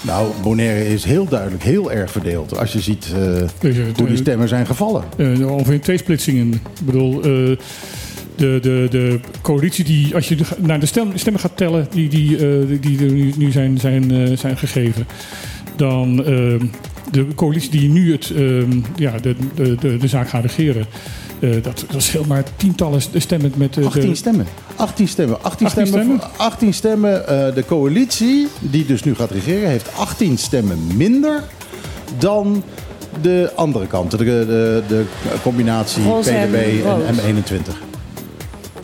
Nou, 0.00 0.32
Bonaire 0.42 0.88
is 0.88 1.04
heel 1.04 1.24
duidelijk 1.28 1.62
heel 1.62 1.92
erg 1.92 2.10
verdeeld. 2.10 2.58
Als 2.58 2.72
je 2.72 2.80
ziet 2.80 3.12
eh, 3.14 3.20
Dus, 3.60 3.76
eh, 3.76 3.84
hoe 3.96 4.06
die 4.06 4.16
stemmen 4.16 4.48
zijn 4.48 4.66
gevallen. 4.66 5.04
Eh, 5.16 5.50
ongeveer 5.52 5.72
in 5.74 5.80
twee 5.80 5.98
splitsingen. 5.98 6.52
Ik 6.52 6.60
bedoel, 6.86 7.16
eh, 7.16 7.22
de, 8.36 8.58
de, 8.62 8.86
de 8.90 9.20
coalitie 9.42 9.84
die, 9.84 10.14
als 10.14 10.28
je 10.28 10.34
de- 10.36 10.44
naar 10.58 10.80
de 10.80 10.86
stem, 10.86 11.10
stemmen 11.14 11.40
gaat 11.40 11.56
tellen, 11.56 11.86
die, 11.90 12.08
die, 12.08 12.36
eh, 12.36 12.42
die 12.80 12.98
er 13.06 13.12
nu, 13.12 13.32
nu 13.36 13.50
zijn, 13.50 13.78
zijn, 13.78 14.10
eh, 14.10 14.36
zijn 14.36 14.56
gegeven, 14.56 15.06
dan 15.76 16.24
eh, 16.24 16.54
de 17.10 17.26
coalitie 17.34 17.70
die 17.70 17.88
nu 17.88 18.12
het, 18.12 18.30
eh, 18.36 18.42
ja, 18.96 19.18
de, 19.18 19.34
de, 19.54 19.74
de, 19.80 19.96
de 19.96 20.08
zaak 20.08 20.28
gaat 20.28 20.42
regeren. 20.42 20.86
Eh, 21.40 21.62
dat, 21.62 21.84
dat 21.90 22.02
scheelt 22.02 22.26
maar 22.26 22.44
tientallen 22.56 23.02
stemmen 23.14 23.52
met 23.56 23.76
eh, 23.76 23.82
de, 23.82 23.86
18 23.86 24.16
stemmen. 24.16 24.46
18 24.76 25.08
stemmen. 25.08 25.42
18, 25.42 25.66
18 25.66 25.86
stemmen. 25.86 26.18
stemmen? 26.18 26.36
18 26.36 26.74
stemmen. 26.74 27.28
Eh, 27.28 27.54
de 27.54 27.64
coalitie, 27.64 28.48
die 28.58 28.86
dus 28.86 29.02
nu 29.02 29.14
gaat 29.14 29.30
regeren, 29.30 29.68
heeft 29.68 29.96
18 29.96 30.38
stemmen 30.38 30.78
minder 30.96 31.42
dan 32.18 32.62
de 33.20 33.52
andere 33.54 33.86
kant. 33.86 34.10
De, 34.10 34.16
de, 34.24 34.82
de 34.88 35.04
combinatie 35.42 36.04
Roze 36.04 36.30
en 36.30 36.48
PDB 36.50 36.84
rood. 36.84 37.02
en 37.04 37.16
M21. 37.16 37.72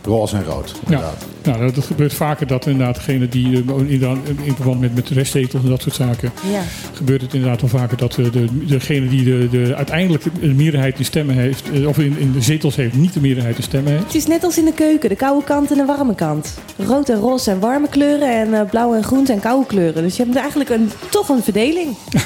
Roze 0.03 0.35
en 0.35 0.43
rood, 0.43 0.69
Ja, 0.69 0.79
inderdaad. 0.83 1.25
Nou, 1.45 1.71
dat, 1.71 1.85
gebeurt 1.85 2.13
vaker 2.13 2.47
dat 2.47 2.65
inderdaad 2.65 2.95
degene 2.95 3.27
die 3.29 3.63
eh, 3.67 4.17
in 4.43 4.55
verband 4.55 4.79
met, 4.79 4.95
met 4.95 5.09
restzetels 5.09 5.63
en 5.63 5.69
dat 5.69 5.81
soort 5.81 5.95
zaken, 5.95 6.31
Ja. 6.51 6.61
gebeurt 6.93 7.21
het 7.21 7.33
inderdaad 7.33 7.61
wel 7.61 7.69
vaker 7.69 7.97
dat 7.97 8.17
eh, 8.17 8.31
de, 8.31 8.65
degene 8.65 9.07
die 9.07 9.23
de, 9.23 9.47
de, 9.51 9.75
uiteindelijk 9.75 10.23
de 10.39 10.47
meerderheid 10.53 10.99
in 10.99 11.05
stemmen 11.05 11.35
heeft, 11.35 11.71
eh, 11.71 11.87
of 11.87 11.97
in, 11.97 12.17
in 12.17 12.31
de 12.31 12.41
zetels 12.41 12.75
heeft, 12.75 12.95
niet 12.95 13.13
de 13.13 13.21
meerderheid 13.21 13.57
in 13.57 13.63
stemmen 13.63 13.91
heeft. 13.91 14.03
Het 14.03 14.15
is 14.15 14.27
net 14.27 14.43
als 14.43 14.57
in 14.57 14.65
de 14.65 14.73
keuken. 14.73 15.09
De 15.09 15.15
koude 15.15 15.45
kant 15.45 15.71
en 15.71 15.77
de 15.77 15.85
warme 15.85 16.15
kant. 16.15 16.53
Rood 16.77 17.09
en 17.09 17.19
roze 17.19 17.43
zijn 17.43 17.59
warme 17.59 17.87
kleuren. 17.89 18.53
En 18.53 18.65
blauw 18.69 18.93
en 18.93 19.03
groen 19.03 19.25
zijn 19.25 19.39
koude 19.39 19.65
kleuren. 19.65 20.03
Dus 20.03 20.15
je 20.17 20.23
hebt 20.23 20.35
eigenlijk 20.35 20.69
een, 20.69 20.89
toch 21.09 21.29
een 21.29 21.43
verdeling. 21.43 21.87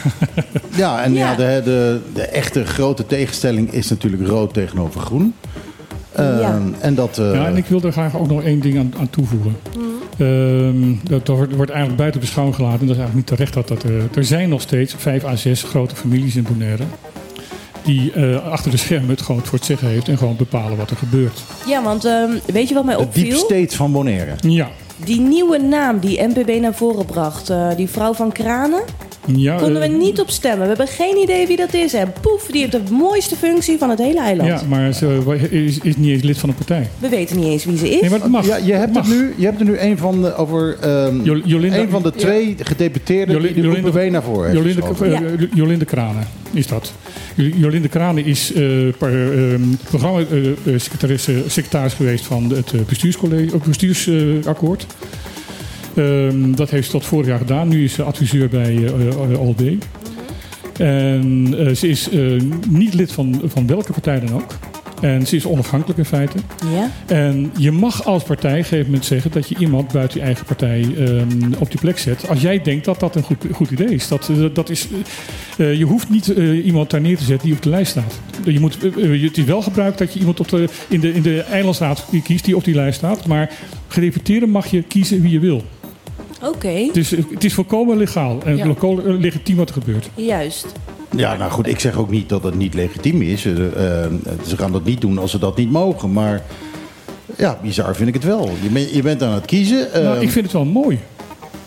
Ja, 0.75 1.03
en 1.03 1.13
ja. 1.13 1.29
Ja. 1.31 1.35
de, 1.35 1.61
de, 1.63 1.99
de 2.13 2.21
echte 2.21 2.65
grote 2.65 3.05
tegenstelling 3.05 3.71
is 3.71 3.89
natuurlijk 3.89 4.27
rood 4.27 4.53
tegenover 4.53 5.01
groen. 5.01 5.33
Ehm, 6.15 6.39
Ja. 6.39 6.59
En 6.79 6.95
dat... 6.95 7.17
eh, 7.17 7.33
Ja, 7.33 7.45
en 7.47 7.57
ik 7.57 7.65
wil 7.65 7.81
er 7.81 7.91
graag 7.91 8.17
ook 8.17 8.27
nog 8.29 8.43
één 8.43 8.59
ding 8.59 8.77
aan, 8.77 8.93
aan 8.99 9.09
toevoegen. 9.09 9.55
Ehm, 10.17 10.93
dat 11.03 11.27
wordt, 11.27 11.55
wordt 11.55 11.71
eigenlijk 11.71 11.99
buiten 11.99 12.19
beschouwing 12.21 12.55
gelaten. 12.55 12.79
En 12.79 12.87
dat 12.87 12.95
is 12.95 13.01
eigenlijk 13.01 13.29
niet 13.29 13.37
terecht 13.37 13.53
dat 13.53 13.67
dat 13.67 13.83
er... 13.91 14.03
Er 14.17 14.25
zijn 14.25 14.49
nog 14.49 14.61
steeds 14.61 14.95
vijf 14.97 15.25
à 15.25 15.35
zes 15.35 15.63
grote 15.63 15.95
families 15.95 16.35
in 16.35 16.43
Bonaire. 16.43 16.83
die 17.83 18.11
eh, 18.11 18.45
achter 18.51 18.71
de 18.71 18.77
schermen 18.77 19.09
het 19.09 19.21
gewoon 19.21 19.41
voor 19.45 19.57
het 19.57 19.67
zeggen 19.67 19.87
heeft 19.87 20.07
en 20.07 20.17
gewoon 20.17 20.35
bepalen 20.35 20.77
wat 20.77 20.89
er 20.89 20.97
gebeurt. 20.97 21.43
Ja, 21.67 21.83
want 21.83 22.05
ehm, 22.05 22.31
weet 22.45 22.67
je 22.67 22.73
wat 22.73 22.85
mij 22.85 22.95
Het 22.95 23.13
deep 23.13 23.23
opviel? 23.25 23.37
state 23.37 23.75
van 23.75 23.91
Bonaire. 23.91 24.31
Ja. 24.39 24.67
Die 25.03 25.19
nieuwe 25.19 25.57
naam 25.57 25.99
die 25.99 26.21
NPB 26.21 26.61
naar 26.61 26.73
voren 26.73 27.05
bracht, 27.05 27.49
eh, 27.49 27.67
die 27.75 27.87
vrouw 27.89 28.13
van 28.13 28.31
Kranen, 28.31 28.81
ja 29.25 29.55
konden 29.57 29.81
we 29.81 29.87
eh, 29.87 29.97
niet 29.97 30.19
op 30.19 30.29
stemmen. 30.29 30.61
We 30.61 30.67
hebben 30.67 30.87
geen 30.87 31.17
idee 31.17 31.47
wie 31.47 31.57
dat 31.57 31.73
is. 31.73 31.93
En 31.93 32.13
poef, 32.21 32.47
die 32.51 32.59
heeft 32.61 32.71
de 32.87 32.93
mooiste 32.93 33.35
functie 33.35 33.77
van 33.77 33.89
het 33.89 33.99
hele 33.99 34.19
eiland. 34.19 34.49
Ja, 34.49 34.61
maar 34.69 34.93
ze 34.93 35.47
is, 35.49 35.77
is 35.79 35.97
niet 35.97 36.09
eens 36.09 36.23
lid 36.23 36.37
van 36.37 36.49
een 36.49 36.55
partij. 36.55 36.89
We 36.99 37.09
weten 37.09 37.37
niet 37.37 37.45
eens 37.47 37.65
wie 37.65 37.77
ze 37.77 37.89
is. 37.89 38.01
Nee, 38.01 38.09
maar 38.09 38.19
het 38.19 38.31
mag. 38.31 38.45
Ja, 38.45 38.55
je 38.55 38.73
hebt, 38.73 38.95
er 38.95 39.01
Mag. 39.03 39.07
nu, 39.09 39.33
je 39.37 39.45
hebt 39.45 39.59
er 39.59 39.65
nu 39.65 39.77
een 39.79 39.97
van 39.97 40.21
de, 40.21 40.35
over 40.35 40.77
ehm, 40.81 41.21
Jo- 41.23 41.41
Jolinda- 41.45 41.77
een 41.77 41.89
van 41.89 42.03
de 42.03 42.11
twee 42.11 42.55
gedeputeerden 42.59 43.35
Joli- 43.35 43.53
die 43.53 43.61
de 43.63 43.87
OPW 43.87 43.97
naar 44.09 44.23
voren 44.23 44.49
heeft 44.49 44.57
Jolinde, 44.77 45.05
eh, 45.05 45.39
Jo- 45.39 45.47
Jolinde 45.53 45.85
Kranen 45.85 46.27
is 46.53 46.67
dat. 46.67 46.93
Jo- 47.35 47.51
Jolinde 47.55 47.87
Kranen 47.87 48.25
is 48.25 48.53
eh 48.53 48.63
programma-secretaris 49.89 51.27
secretaris 51.47 51.93
geweest 51.93 52.25
van 52.25 52.49
het 52.55 52.73
bestuurscollege, 52.87 53.57
bestuursakkoord. 53.67 54.85
Ehm, 55.99 56.51
dat 56.55 56.69
heeft 56.69 56.85
ze 56.85 56.91
tot 56.91 57.05
vorig 57.05 57.27
jaar 57.27 57.37
gedaan. 57.37 57.67
Nu 57.67 57.83
is 57.83 57.93
ze 57.93 58.03
adviseur 58.03 58.49
bij 58.49 58.75
eh 58.75 59.07
eh, 59.07 59.41
OLB. 59.41 59.61
En 60.77 61.53
eh, 61.57 61.75
ze 61.75 61.87
is 61.87 62.09
eh, 62.09 62.41
niet 62.69 62.93
lid 62.93 63.11
van, 63.11 63.41
van 63.43 63.67
welke 63.67 63.91
partij 63.91 64.19
dan 64.19 64.33
ook. 64.33 64.57
En 65.01 65.27
ze 65.27 65.35
is 65.35 65.45
onafhankelijk 65.45 65.99
in 65.99 66.05
feite. 66.05 66.37
Ja? 66.73 67.15
En 67.15 67.51
je 67.57 67.71
mag 67.71 68.05
als 68.05 68.23
partij 68.23 68.51
op 68.51 68.57
een 68.57 68.63
gegeven 68.63 68.85
moment 68.85 69.05
zeggen 69.05 69.31
dat 69.31 69.49
je 69.49 69.55
iemand 69.57 69.91
buiten 69.91 70.19
je 70.19 70.25
eigen 70.25 70.45
partij 70.45 70.87
ehm, 70.97 71.53
op 71.59 71.71
die 71.71 71.79
plek 71.79 71.97
zet. 71.97 72.29
Als 72.29 72.41
jij 72.41 72.61
denkt 72.61 72.85
dat 72.85 72.99
dat 72.99 73.15
een 73.15 73.23
goed, 73.23 73.45
goed 73.51 73.71
idee 73.71 73.87
is. 73.87 74.07
Dat, 74.07 74.29
eh, 74.29 74.45
dat 74.53 74.69
is 74.69 74.87
eh, 75.57 75.77
je 75.77 75.85
hoeft 75.85 76.09
niet 76.09 76.33
eh, 76.33 76.65
iemand 76.65 76.89
daar 76.89 77.01
neer 77.01 77.17
te 77.17 77.23
zetten 77.23 77.47
die 77.47 77.55
op 77.55 77.63
de 77.63 77.69
lijst 77.69 77.91
staat. 77.91 78.19
Je 78.43 78.59
moet, 78.59 78.77
eh, 78.77 79.13
eh, 79.13 79.23
het 79.23 79.37
is 79.37 79.43
wel 79.43 79.61
gebruikt 79.61 79.97
dat 79.97 80.13
je 80.13 80.19
iemand 80.19 80.39
op 80.39 80.49
de, 80.49 80.69
in, 80.87 80.99
de, 80.99 81.13
in 81.13 81.21
de 81.21 81.41
eilandsraad 81.41 82.05
kiest 82.23 82.45
die 82.45 82.55
op 82.55 82.63
die 82.63 82.75
lijst 82.75 82.97
staat. 82.97 83.27
Maar 83.27 83.51
gedeputeerde 83.87 84.47
mag 84.47 84.67
je 84.67 84.81
kiezen 84.81 85.21
wie 85.21 85.31
je 85.31 85.39
wil. 85.39 85.63
Oké, 86.41 86.67
Het 86.67 86.97
is, 86.97 87.11
het 87.11 87.43
is 87.43 87.53
volkomen 87.53 87.97
legaal 87.97 88.37
en 88.45 88.57
Ja. 88.57 88.65
lokaal, 88.67 88.97
eh, 88.99 89.19
legitiem 89.19 89.55
wat 89.55 89.67
er 89.69 89.73
gebeurt. 89.73 90.09
juist. 90.15 90.65
Ja, 91.15 91.35
nou 91.35 91.51
goed, 91.51 91.67
ik 91.67 91.79
zeg 91.79 91.97
ook 91.97 92.09
niet 92.09 92.29
dat 92.29 92.43
het 92.43 92.55
niet 92.55 92.73
legitiem 92.73 93.21
is. 93.21 93.45
Eh, 93.45 93.51
eh, 94.05 94.11
ze 94.47 94.57
gaan 94.57 94.71
dat 94.71 94.83
niet 94.85 95.01
doen 95.01 95.17
als 95.17 95.31
ze 95.31 95.39
dat 95.39 95.57
niet 95.57 95.71
mogen. 95.71 96.13
Maar 96.13 96.41
ja, 97.37 97.57
bizar 97.61 97.95
vind 97.95 98.07
ik 98.07 98.13
het 98.13 98.23
wel. 98.23 98.49
Je, 98.61 98.69
ben- 98.69 98.93
je 98.95 99.01
bent 99.01 99.23
aan 99.23 99.33
het 99.33 99.45
kiezen. 99.45 99.87
nou, 99.93 100.19
ik 100.19 100.29
vind 100.31 100.45
het 100.45 100.53
wel 100.53 100.65
mooi. 100.65 100.99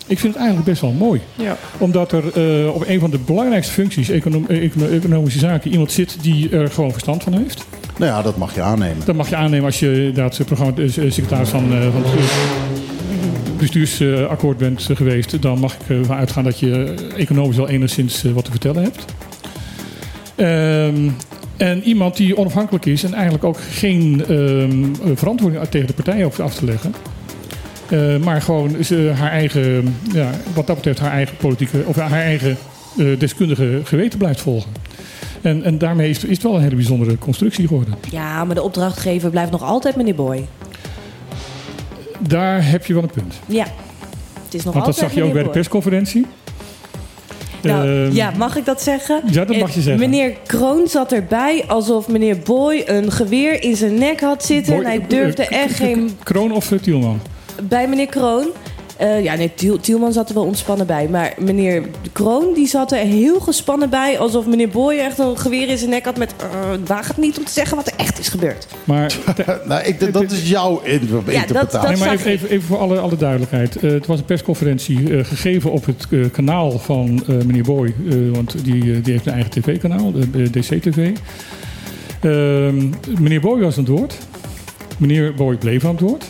Ik 0.06 0.18
vind 0.18 0.32
het 0.32 0.42
eigenlijk 0.42 0.70
best 0.70 0.80
wel 0.80 0.92
mooi. 0.92 1.20
Ja. 1.34 1.56
Omdat 1.78 2.12
er 2.12 2.24
eh, 2.64 2.74
op 2.74 2.84
een 2.86 3.00
van 3.00 3.10
de 3.10 3.18
belangrijkste 3.18 3.72
functies, 3.72 4.08
econom- 4.08 4.46
econo- 4.48 4.88
economische 4.88 5.38
zaken, 5.38 5.70
iemand 5.70 5.92
zit 5.92 6.16
die 6.22 6.50
er 6.50 6.70
gewoon 6.70 6.90
verstand 6.90 7.22
van 7.22 7.32
heeft. 7.34 7.64
nou 7.96 8.10
ja, 8.12 8.22
dat 8.22 8.36
mag 8.36 8.54
je 8.54 8.62
aannemen. 8.62 8.96
Dat 9.04 9.14
mag 9.16 9.28
je 9.28 9.36
aannemen 9.36 9.66
als 9.66 9.78
je 9.80 9.94
inderdaad 9.94 10.40
programma, 10.46 10.72
secretaris 10.88 11.48
van, 11.48 11.72
eh, 11.72 11.80
van 11.92 12.02
het 12.04 12.12
bestuursakkoord 13.62 14.58
bent 14.58 14.90
eh, 14.90 14.96
geweest. 14.96 15.42
Dan 15.42 15.58
mag 15.58 15.74
ik 15.74 15.88
ervan 15.88 16.16
uitgaan 16.16 16.44
dat 16.44 16.58
je 16.58 16.94
eh, 17.14 17.20
economisch 17.20 17.56
wel 17.56 17.68
enigszins 17.68 18.24
eh, 18.24 18.32
wat 18.32 18.44
te 18.44 18.50
vertellen 18.50 18.82
hebt. 18.82 19.04
Ehm, 20.34 21.10
en 21.56 21.82
iemand 21.82 22.16
die 22.16 22.36
onafhankelijk 22.36 22.86
is 22.86 23.04
en 23.04 23.14
eigenlijk 23.14 23.44
ook 23.44 23.58
geen 23.70 24.24
ehm, 24.28 25.14
verantwoording 25.14 25.64
tegen 25.64 25.86
de 25.86 25.92
partij 25.92 26.22
hoeft 26.22 26.40
af 26.40 26.54
te 26.54 26.64
leggen. 26.64 26.94
Eh, 27.92 28.16
maar 28.16 28.42
gewoon 28.42 28.76
haar 29.14 29.30
eigen, 29.30 29.96
ja, 30.12 30.30
wat 30.54 30.66
dat 30.66 30.76
betreft, 30.76 30.98
haar 30.98 31.10
eigen 31.10 31.36
politieke 31.36 31.82
of 31.86 31.96
haar 31.96 32.12
eigen 32.12 32.56
eh, 32.98 33.18
deskundige 33.18 33.80
geweten 33.84 34.18
blijft 34.18 34.40
volgen. 34.40 34.70
En, 35.42 35.62
en 35.62 35.78
daarmee 35.78 36.10
is, 36.10 36.24
is 36.24 36.30
het 36.30 36.42
wel 36.42 36.54
een 36.54 36.62
hele 36.62 36.74
bijzondere 36.74 37.18
constructie 37.18 37.66
geworden. 37.66 37.94
Ja, 38.10 38.44
maar 38.44 38.54
de 38.54 38.62
opdrachtgever 38.62 39.30
blijft 39.30 39.50
nog 39.50 39.62
altijd 39.62 39.96
meneer 39.96 40.14
Boy. 40.14 40.46
Daar 42.28 42.68
heb 42.70 42.86
je 42.86 42.94
wel 42.94 43.02
een 43.02 43.10
punt. 43.10 43.34
Ja, 43.46 43.66
het 44.44 44.54
is 44.54 44.64
nog 44.64 44.74
Want 44.74 44.86
dat 44.86 44.96
zag 44.96 45.14
je 45.14 45.22
ook 45.22 45.32
bij 45.32 45.42
de 45.42 45.48
persconferentie. 45.48 46.26
Nou, 47.62 48.04
Ehm, 48.06 48.14
ja, 48.14 48.32
mag 48.36 48.56
ik 48.56 48.64
dat 48.64 48.82
zeggen? 48.82 49.20
Ja, 49.30 49.44
dat 49.44 49.56
mag 49.56 49.68
Eh, 49.68 49.74
je 49.74 49.80
zeggen. 49.80 50.10
Meneer 50.10 50.36
Kroon 50.46 50.86
zat 50.88 51.12
erbij 51.12 51.64
alsof 51.66 52.08
meneer 52.08 52.38
Boy 52.38 52.82
een 52.86 53.12
geweer 53.12 53.62
in 53.62 53.76
zijn 53.76 53.94
nek 53.94 54.20
had 54.20 54.44
zitten. 54.44 54.74
Boy- 54.74 54.84
en 54.84 54.90
hij 54.90 55.06
durfde 55.08 55.46
eh, 55.46 55.62
echt 55.62 55.74
geen... 55.74 56.10
Kroon 56.22 56.52
of 56.52 56.72
eh, 56.72 56.78
Tielman? 56.78 57.20
Bij 57.62 57.88
meneer 57.88 58.06
Kroon... 58.06 58.46
eh, 59.02 59.22
ja, 59.24 59.34
nee, 59.34 59.52
Tiel- 59.54 59.80
Tielman 59.80 60.12
zat 60.12 60.28
er 60.28 60.34
wel 60.34 60.44
ontspannen 60.44 60.86
bij. 60.86 61.08
Maar 61.08 61.34
meneer 61.38 61.82
Kroon 62.12 62.54
die 62.54 62.66
zat 62.66 62.92
er 62.92 62.98
heel 62.98 63.40
gespannen 63.40 63.90
bij. 63.90 64.18
Alsof 64.18 64.46
meneer 64.46 64.68
Boy 64.68 64.94
echt 64.98 65.18
een 65.18 65.38
geweer 65.38 65.68
in 65.68 65.78
zijn 65.78 65.90
nek 65.90 66.04
had 66.04 66.16
met... 66.16 66.34
eh, 66.40 66.46
waag 66.86 67.08
het 67.08 67.16
niet 67.16 67.38
om 67.38 67.44
te 67.44 67.52
zeggen 67.52 67.76
wat 67.76 67.86
er 67.86 67.92
echt 67.96 68.18
is 68.18 68.28
gebeurd. 68.28 68.66
Maar, 68.84 69.14
nou, 69.68 69.82
ik, 69.84 70.12
dat 70.12 70.30
is 70.30 70.48
jouw 70.48 70.74
dat- 70.74 70.84
interpretatie. 70.86 71.88
nee, 71.88 71.96
maar 71.98 72.12
even, 72.12 72.30
even, 72.30 72.48
even 72.48 72.66
voor 72.68 72.78
alle, 72.78 72.98
alle 72.98 73.16
duidelijkheid. 73.16 73.76
Eh, 73.76 73.90
het 73.90 74.06
was 74.06 74.18
een 74.18 74.24
persconferentie 74.24 75.16
eh, 75.16 75.24
gegeven 75.24 75.70
op 75.72 75.86
het 75.86 76.06
eh, 76.10 76.20
kanaal 76.32 76.70
van 76.78 77.22
eh, 77.28 77.34
meneer 77.34 77.62
Boy. 77.62 77.94
eh, 78.10 78.14
want 78.32 78.64
die, 78.64 79.00
die 79.00 79.12
heeft 79.12 79.26
een 79.26 79.32
eigen 79.32 79.50
tv-kanaal, 79.50 80.12
de 80.12 80.50
DC-TV. 80.50 81.10
Ehm, 82.20 82.88
meneer 83.20 83.40
Boy 83.40 83.60
was 83.60 83.78
aan 83.78 83.84
het 83.84 83.92
woord. 83.98 84.18
Meneer 84.98 85.34
Boy 85.34 85.56
bleef 85.56 85.84
aan 85.84 85.90
het 85.90 86.00
woord. 86.00 86.24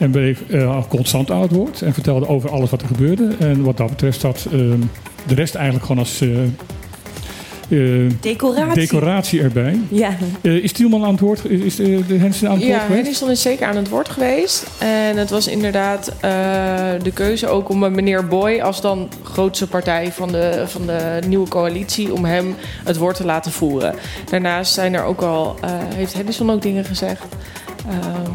En 0.00 0.10
bleef 0.10 0.42
eh, 0.50 0.82
constant 0.88 1.30
aan 1.30 1.42
het 1.42 1.50
woord. 1.52 1.82
En 1.82 1.92
vertelde 1.94 2.28
over 2.28 2.50
alles 2.50 2.70
wat 2.70 2.80
er 2.82 2.86
gebeurde. 2.88 3.28
En 3.38 3.62
wat 3.62 3.76
dat 3.76 3.88
betreft 3.88 4.20
zat 4.20 4.46
ehm, 4.52 4.78
de 5.26 5.34
rest 5.34 5.54
eigenlijk 5.54 5.86
gewoon 5.86 6.02
als 6.02 6.20
eh, 6.20 6.28
eh, 8.04 8.10
Decoratie. 8.20 8.74
decoratie 8.74 9.40
erbij. 9.42 9.80
Ja, 9.88 10.10
Eh, 10.42 10.52
is 10.52 10.72
Tielman 10.72 11.04
aan 11.04 11.10
het 11.10 11.20
woord? 11.20 11.44
Is, 11.44 11.60
is 11.60 11.76
de, 11.76 12.06
de 12.06 12.14
Hensen 12.16 12.48
aan 12.48 12.54
het 12.54 12.62
woord 12.62 12.74
Ja, 12.74 12.80
geweest? 12.80 12.94
Henderson 13.02 13.30
is 13.30 13.42
zeker 13.42 13.66
aan 13.66 13.76
het 13.76 13.88
woord 13.88 14.08
geweest. 14.08 14.66
En 14.78 15.16
het 15.16 15.30
was 15.30 15.46
inderdaad 15.46 16.08
eh, 16.20 16.30
de 17.02 17.10
keuze 17.14 17.48
ook 17.48 17.68
om 17.68 17.78
meneer 17.78 18.26
Boy 18.26 18.60
als 18.60 18.80
dan 18.80 19.08
grootste 19.22 19.66
partij 19.66 20.12
van 20.12 20.32
de, 20.32 20.62
van 20.66 20.86
de 20.86 21.18
nieuwe 21.26 21.48
coalitie... 21.48 22.12
om 22.14 22.24
hem 22.24 22.54
het 22.84 22.96
woord 22.96 23.16
te 23.16 23.24
laten 23.24 23.52
voeren. 23.52 23.94
Daarnaast 24.30 24.72
zijn 24.72 24.94
er 24.94 25.04
ook 25.04 25.20
al, 25.22 25.56
eh, 25.60 25.70
heeft 25.94 26.14
Henderson 26.14 26.50
ook 26.50 26.62
dingen 26.62 26.84
gezegd. 26.84 27.22
Ehm, 27.88 28.30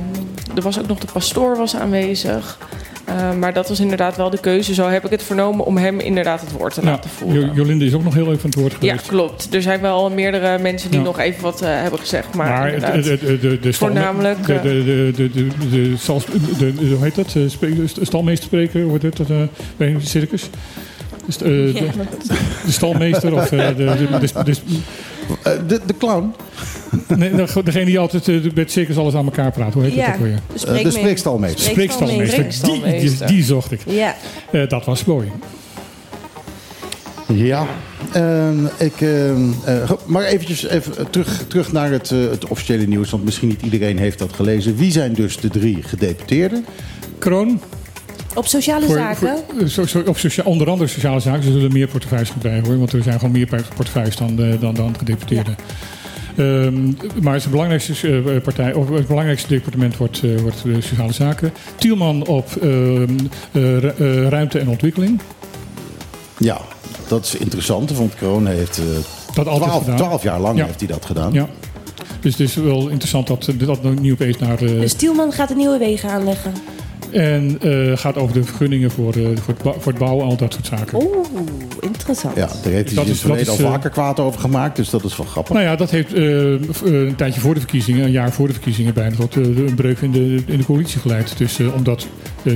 er 0.56 0.62
was 0.62 0.80
ook 0.80 0.88
nog 0.88 1.00
de 1.00 1.08
pastoor 1.14 1.58
was 1.58 1.76
aanwezig. 1.76 2.58
Eh, 3.06 3.32
maar 3.34 3.54
dat 3.54 3.70
was 3.70 3.80
inderdaad 3.80 4.16
wel 4.18 4.30
de 4.30 4.40
keuze. 4.40 4.74
Zo 4.74 4.88
heb 4.88 5.06
ik 5.06 5.12
het 5.12 5.24
vernomen 5.24 5.66
om 5.66 5.78
hem 5.78 6.00
inderdaad 6.00 6.42
het 6.42 6.52
woord 6.52 6.74
te 6.74 6.82
Ja, 6.82 6.88
laten 6.90 7.10
voeren. 7.10 7.42
Jo- 7.46 7.52
Jolinde 7.54 7.86
is 7.86 7.94
ook 7.94 8.04
nog 8.04 8.14
heel 8.14 8.26
even 8.32 8.38
aan 8.44 8.50
het 8.50 8.56
woord 8.56 8.72
Ja, 8.72 8.78
geweest. 8.80 9.08
klopt. 9.08 9.54
Er 9.54 9.62
zijn 9.62 9.82
wel 9.82 10.10
meerdere 10.10 10.58
mensen 10.60 10.90
die 10.92 11.00
Ja. 11.00 11.06
nog 11.06 11.20
even 11.20 11.42
wat 11.44 11.62
eh, 11.62 11.68
hebben 11.70 12.00
gezegd. 12.00 12.34
Maar, 12.34 12.48
Maar, 12.48 12.64
het, 12.66 12.74
inderdaad. 12.74 13.06
het, 13.06 13.22
het- 13.22 13.42
de, 13.42 13.60
de, 13.60 13.74
Voornamelijk, 13.74 14.46
De, 14.46 14.54
eh, 14.54 14.62
de, 14.62 14.84
de, 14.84 15.12
de, 15.16 15.30
de, 15.32 15.48
de, 15.70 15.94
stal- 15.98 16.22
de, 16.58 16.74
de- 16.76 16.86
hoe 16.96 17.04
heet 17.04 17.16
dat? 17.16 17.36
Eh, 17.36 17.42
Stalmeesterspreker, 18.06 18.84
wordt 18.86 19.04
het 19.04 19.18
dat, 19.18 19.30
eh, 19.30 19.38
bij 19.78 19.88
een 19.94 20.02
circus? 20.02 20.50
Dus, 21.26 21.36
eh, 21.38 21.50
de, 22.66 22.72
stalmeester 22.72 23.34
of 23.34 23.52
eh, 23.52 23.68
de, 23.68 23.76
de, 23.76 24.08
de, 24.20 24.44
de- 24.44 24.56
Eh, 25.44 25.52
de, 25.68 25.80
de 25.86 25.98
clown, 25.98 26.34
nee, 27.08 27.36
de- 27.36 27.62
degene 27.64 27.86
die 27.86 28.00
altijd 28.00 28.28
eh, 28.28 28.42
bij 28.42 28.64
het 28.64 28.72
circus 28.72 28.98
alles 28.98 29.14
aan 29.14 29.26
elkaar 29.26 29.52
praat. 29.52 29.74
Hoe 29.74 29.84
heet 29.84 29.94
Ja. 29.94 30.06
dat 30.06 30.16
ook 30.16 30.22
weer? 30.22 30.40
de, 30.60 30.68
eh, 30.72 30.84
de 30.84 30.92
spreekstalmeester. 30.92 31.62
Spreekstalmeester. 31.72 32.46
Die, 32.64 33.00
die, 33.00 33.26
die 33.26 33.44
zocht 33.44 33.72
ik. 33.72 33.80
Ja, 33.88 34.16
Eh, 34.52 34.68
dat 34.70 34.86
was 34.86 35.06
mooi. 35.06 35.32
Ja, 37.34 37.66
ehm, 38.14 38.66
ik, 38.78 39.02
ehm, 39.02 39.42
eh, 39.66 39.88
go- 39.90 40.00
maar 40.06 40.24
eventjes 40.24 40.64
even 40.68 41.10
terug, 41.10 41.44
terug 41.48 41.72
naar 41.72 41.92
het, 41.92 42.12
eh, 42.12 42.18
het 42.30 42.48
officiële 42.48 42.86
nieuws. 42.88 43.10
Want 43.10 43.24
misschien 43.26 43.48
niet 43.48 43.62
iedereen 43.62 43.98
heeft 43.98 44.20
dat 44.20 44.34
gelezen. 44.34 44.76
Wie 44.76 44.92
zijn 44.92 45.14
dus 45.14 45.38
de 45.38 45.50
drie 45.50 45.84
gedeputeerden? 45.84 46.66
Kroon, 47.20 47.62
op 48.36 48.48
sociale 48.48 48.86
voor, 48.86 48.96
zaken. 48.96 49.18
voor- 49.18 50.02
eh, 50.02 50.08
op 50.08 50.18
socia- 50.18 50.44
onder 50.44 50.70
andere 50.70 50.90
sociale 50.90 51.20
zaken. 51.20 51.44
Ze 51.44 51.52
zullen 51.52 51.72
meer 51.74 51.88
portefeuilles 51.88 52.30
gaan 52.30 52.40
krijgen 52.40 52.66
hoor. 52.68 52.78
Want 52.78 52.94
er 52.94 53.04
zijn 53.04 53.20
gewoon 53.20 53.32
meer 53.34 53.48
portefeuilles 53.76 54.16
dan, 54.16 54.36
de- 54.36 54.58
dan, 54.60 54.74
dan 54.74 54.96
gedeputeerden. 54.98 55.56
Ehm, 56.38 56.92
maar 57.22 57.34
het 57.34 57.50
belangrijkste, 57.52 57.94
eh, 58.28 58.42
partij, 58.42 58.74
of 58.74 58.90
het 58.90 59.08
belangrijkste 59.08 59.48
departement 59.48 59.98
wordt, 59.98 60.22
eh, 60.24 60.40
wordt 60.40 60.64
de 60.64 60.82
sociale 60.82 61.14
zaken. 61.14 61.54
Tielman 61.76 62.28
op 62.28 62.56
ehm, 62.62 63.02
eh, 63.52 63.78
ru- 63.78 63.88
eh, 63.98 64.28
ruimte 64.28 64.60
en 64.60 64.70
ontwikkeling. 64.70 65.20
Ja, 66.38 66.62
dat 67.08 67.26
is 67.26 67.36
interessant. 67.36 67.92
Want 67.98 68.16
Kroon 68.16 68.48
heeft 68.48 68.78
eh, 68.78 68.84
Dat 69.36 69.46
twaalf, 69.56 69.84
twaalf 69.96 70.24
jaar 70.24 70.40
lang 70.40 70.58
Ja. 70.58 70.66
heeft 70.66 70.80
hij 70.80 70.88
dat 70.88 71.06
gedaan. 71.06 71.34
Ja. 71.34 71.48
Dus 72.20 72.32
het 72.38 72.42
is 72.48 72.56
wel 72.56 72.88
interessant 72.88 73.28
dat 73.28 73.50
dat 73.66 74.00
niet 74.00 74.12
opeens 74.12 74.38
naar... 74.38 74.62
eh, 74.62 74.80
Dus 74.80 74.94
Tielman 74.94 75.32
gaat 75.32 75.48
de 75.48 75.56
nieuwe 75.56 75.78
wegen 75.78 76.10
aanleggen. 76.10 76.54
En 77.16 77.58
eh, 77.62 77.98
gaat 77.98 78.18
over 78.18 78.34
de 78.34 78.44
vergunningen 78.44 78.92
voor, 78.92 79.14
eh, 79.14 79.22
voor, 79.24 79.54
het, 79.54 79.74
voor 79.84 79.92
het 79.92 79.98
bouwen 79.98 80.24
en 80.24 80.30
al 80.30 80.38
dat 80.38 80.54
soort 80.54 80.66
zaken. 80.66 81.04
Oeh, 81.04 81.16
interessant. 81.82 82.36
Ja, 82.36 82.48
daar 82.48 82.56
heeft 82.56 82.64
hij 82.64 82.74
Dat 82.74 82.84
zich 82.92 82.96
in 82.96 83.02
is- 83.04 83.10
het 83.10 83.20
verleden 83.20 83.46
dat 83.46 83.54
al 83.56 83.60
is, 83.60 83.66
eh, 83.66 83.72
vaker 83.72 83.90
kwaad 83.90 84.20
over 84.20 84.40
gemaakt. 84.40 84.76
Dus 84.76 84.90
dat 84.90 85.04
is 85.04 85.18
wel 85.18 85.26
grappig. 85.26 85.54
Nou 85.54 85.66
ja, 85.66 85.76
dat 85.76 85.90
heeft 85.90 86.14
een 86.16 87.14
tijdje 87.18 87.42
voor 87.42 87.54
de 87.54 87.60
verkiezingen, 87.60 88.06
een 88.06 88.12
jaar 88.12 88.32
voor 88.32 88.48
de 88.48 88.54
verkiezingen 88.54 88.94
bijna, 88.94 89.16
tot 89.16 89.36
een 89.36 89.74
breuk 89.76 90.00
in 90.00 90.12
de, 90.12 90.44
in 90.46 90.58
de 90.58 90.66
coalitie 90.66 91.00
geleid. 91.00 91.38
Dus 91.38 91.60
eh, 91.60 91.74
omdat 91.76 92.08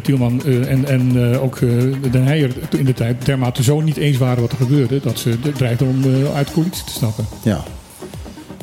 Tielman 0.04 0.42
eh, 0.46 0.72
en, 0.72 0.86
en 0.88 1.32
eh, 1.34 1.44
ook 1.44 1.56
eh, 1.58 1.70
Den 2.12 2.24
Heijer 2.24 2.52
in 2.78 2.86
de 2.86 2.94
tijd 2.94 3.26
dermate 3.26 3.64
zo 3.64 3.82
niet 3.82 3.98
eens 3.98 4.18
waren 4.18 4.42
wat 4.42 4.52
er 4.52 4.58
gebeurde, 4.58 5.00
dat 5.04 5.20
ze 5.20 5.36
dreigden 5.58 5.88
om 5.88 6.04
uit 6.36 6.48
de 6.48 6.54
coalitie 6.54 6.84
te 6.84 6.92
stappen. 6.92 7.26
Ja. 7.44 7.64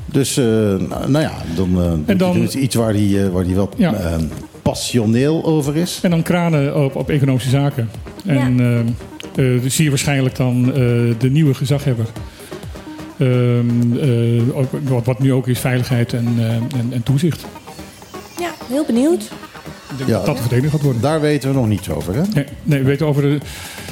Dus, 0.06 0.36
eh, 0.36 0.44
nou, 0.44 1.10
nou 1.10 1.18
ja, 1.24 1.32
dan, 2.16 2.32
dus 2.40 2.54
iets 2.56 2.74
waar 2.74 2.92
hij, 2.94 3.30
waar 3.30 3.44
hij 3.44 3.54
wel 3.54 3.68
Ja. 3.76 3.94
Eh, 4.66 4.72
passioneel 4.72 5.44
over 5.44 5.76
is. 5.76 5.98
En 6.02 6.10
dan 6.10 6.22
kranen 6.22 6.84
op, 6.84 6.96
op 6.96 7.10
economische 7.10 7.50
zaken. 7.50 7.90
En 8.26 8.60
eh, 8.60 8.78
eh, 9.54 9.62
dus 9.62 9.74
zie 9.74 9.84
je 9.84 9.90
waarschijnlijk 9.90 10.36
dan 10.36 10.64
eh, 10.68 10.74
de 11.18 11.30
nieuwe 11.30 11.54
gezaghebber. 11.54 12.06
Ehm, 13.18 13.98
eh, 13.98 14.56
ook, 14.56 14.68
wat, 14.82 15.04
wat 15.04 15.18
nu 15.18 15.32
ook 15.32 15.48
is 15.48 15.58
veiligheid 15.58 16.12
en, 16.12 16.34
eh, 16.38 16.54
en, 16.54 16.88
en 16.90 17.02
toezicht. 17.02 17.44
Ja, 18.38 18.50
heel 18.68 18.84
benieuwd. 18.86 19.22
Ik 19.90 19.96
denk 19.96 20.08
Ja. 20.10 20.16
dat 20.16 20.26
dat 20.26 20.34
de 20.34 20.40
verdediging 20.40 20.72
gaat 20.72 20.82
worden. 20.82 21.02
Daar 21.02 21.20
weten 21.20 21.48
we 21.48 21.54
nog 21.54 21.66
niets 21.68 21.90
over, 21.90 22.14
hè? 22.14 22.22
Nee, 22.34 22.44
nee, 22.62 22.78
we 22.78 22.84
weten 22.84 23.06
over 23.06 23.22
de, 23.22 23.38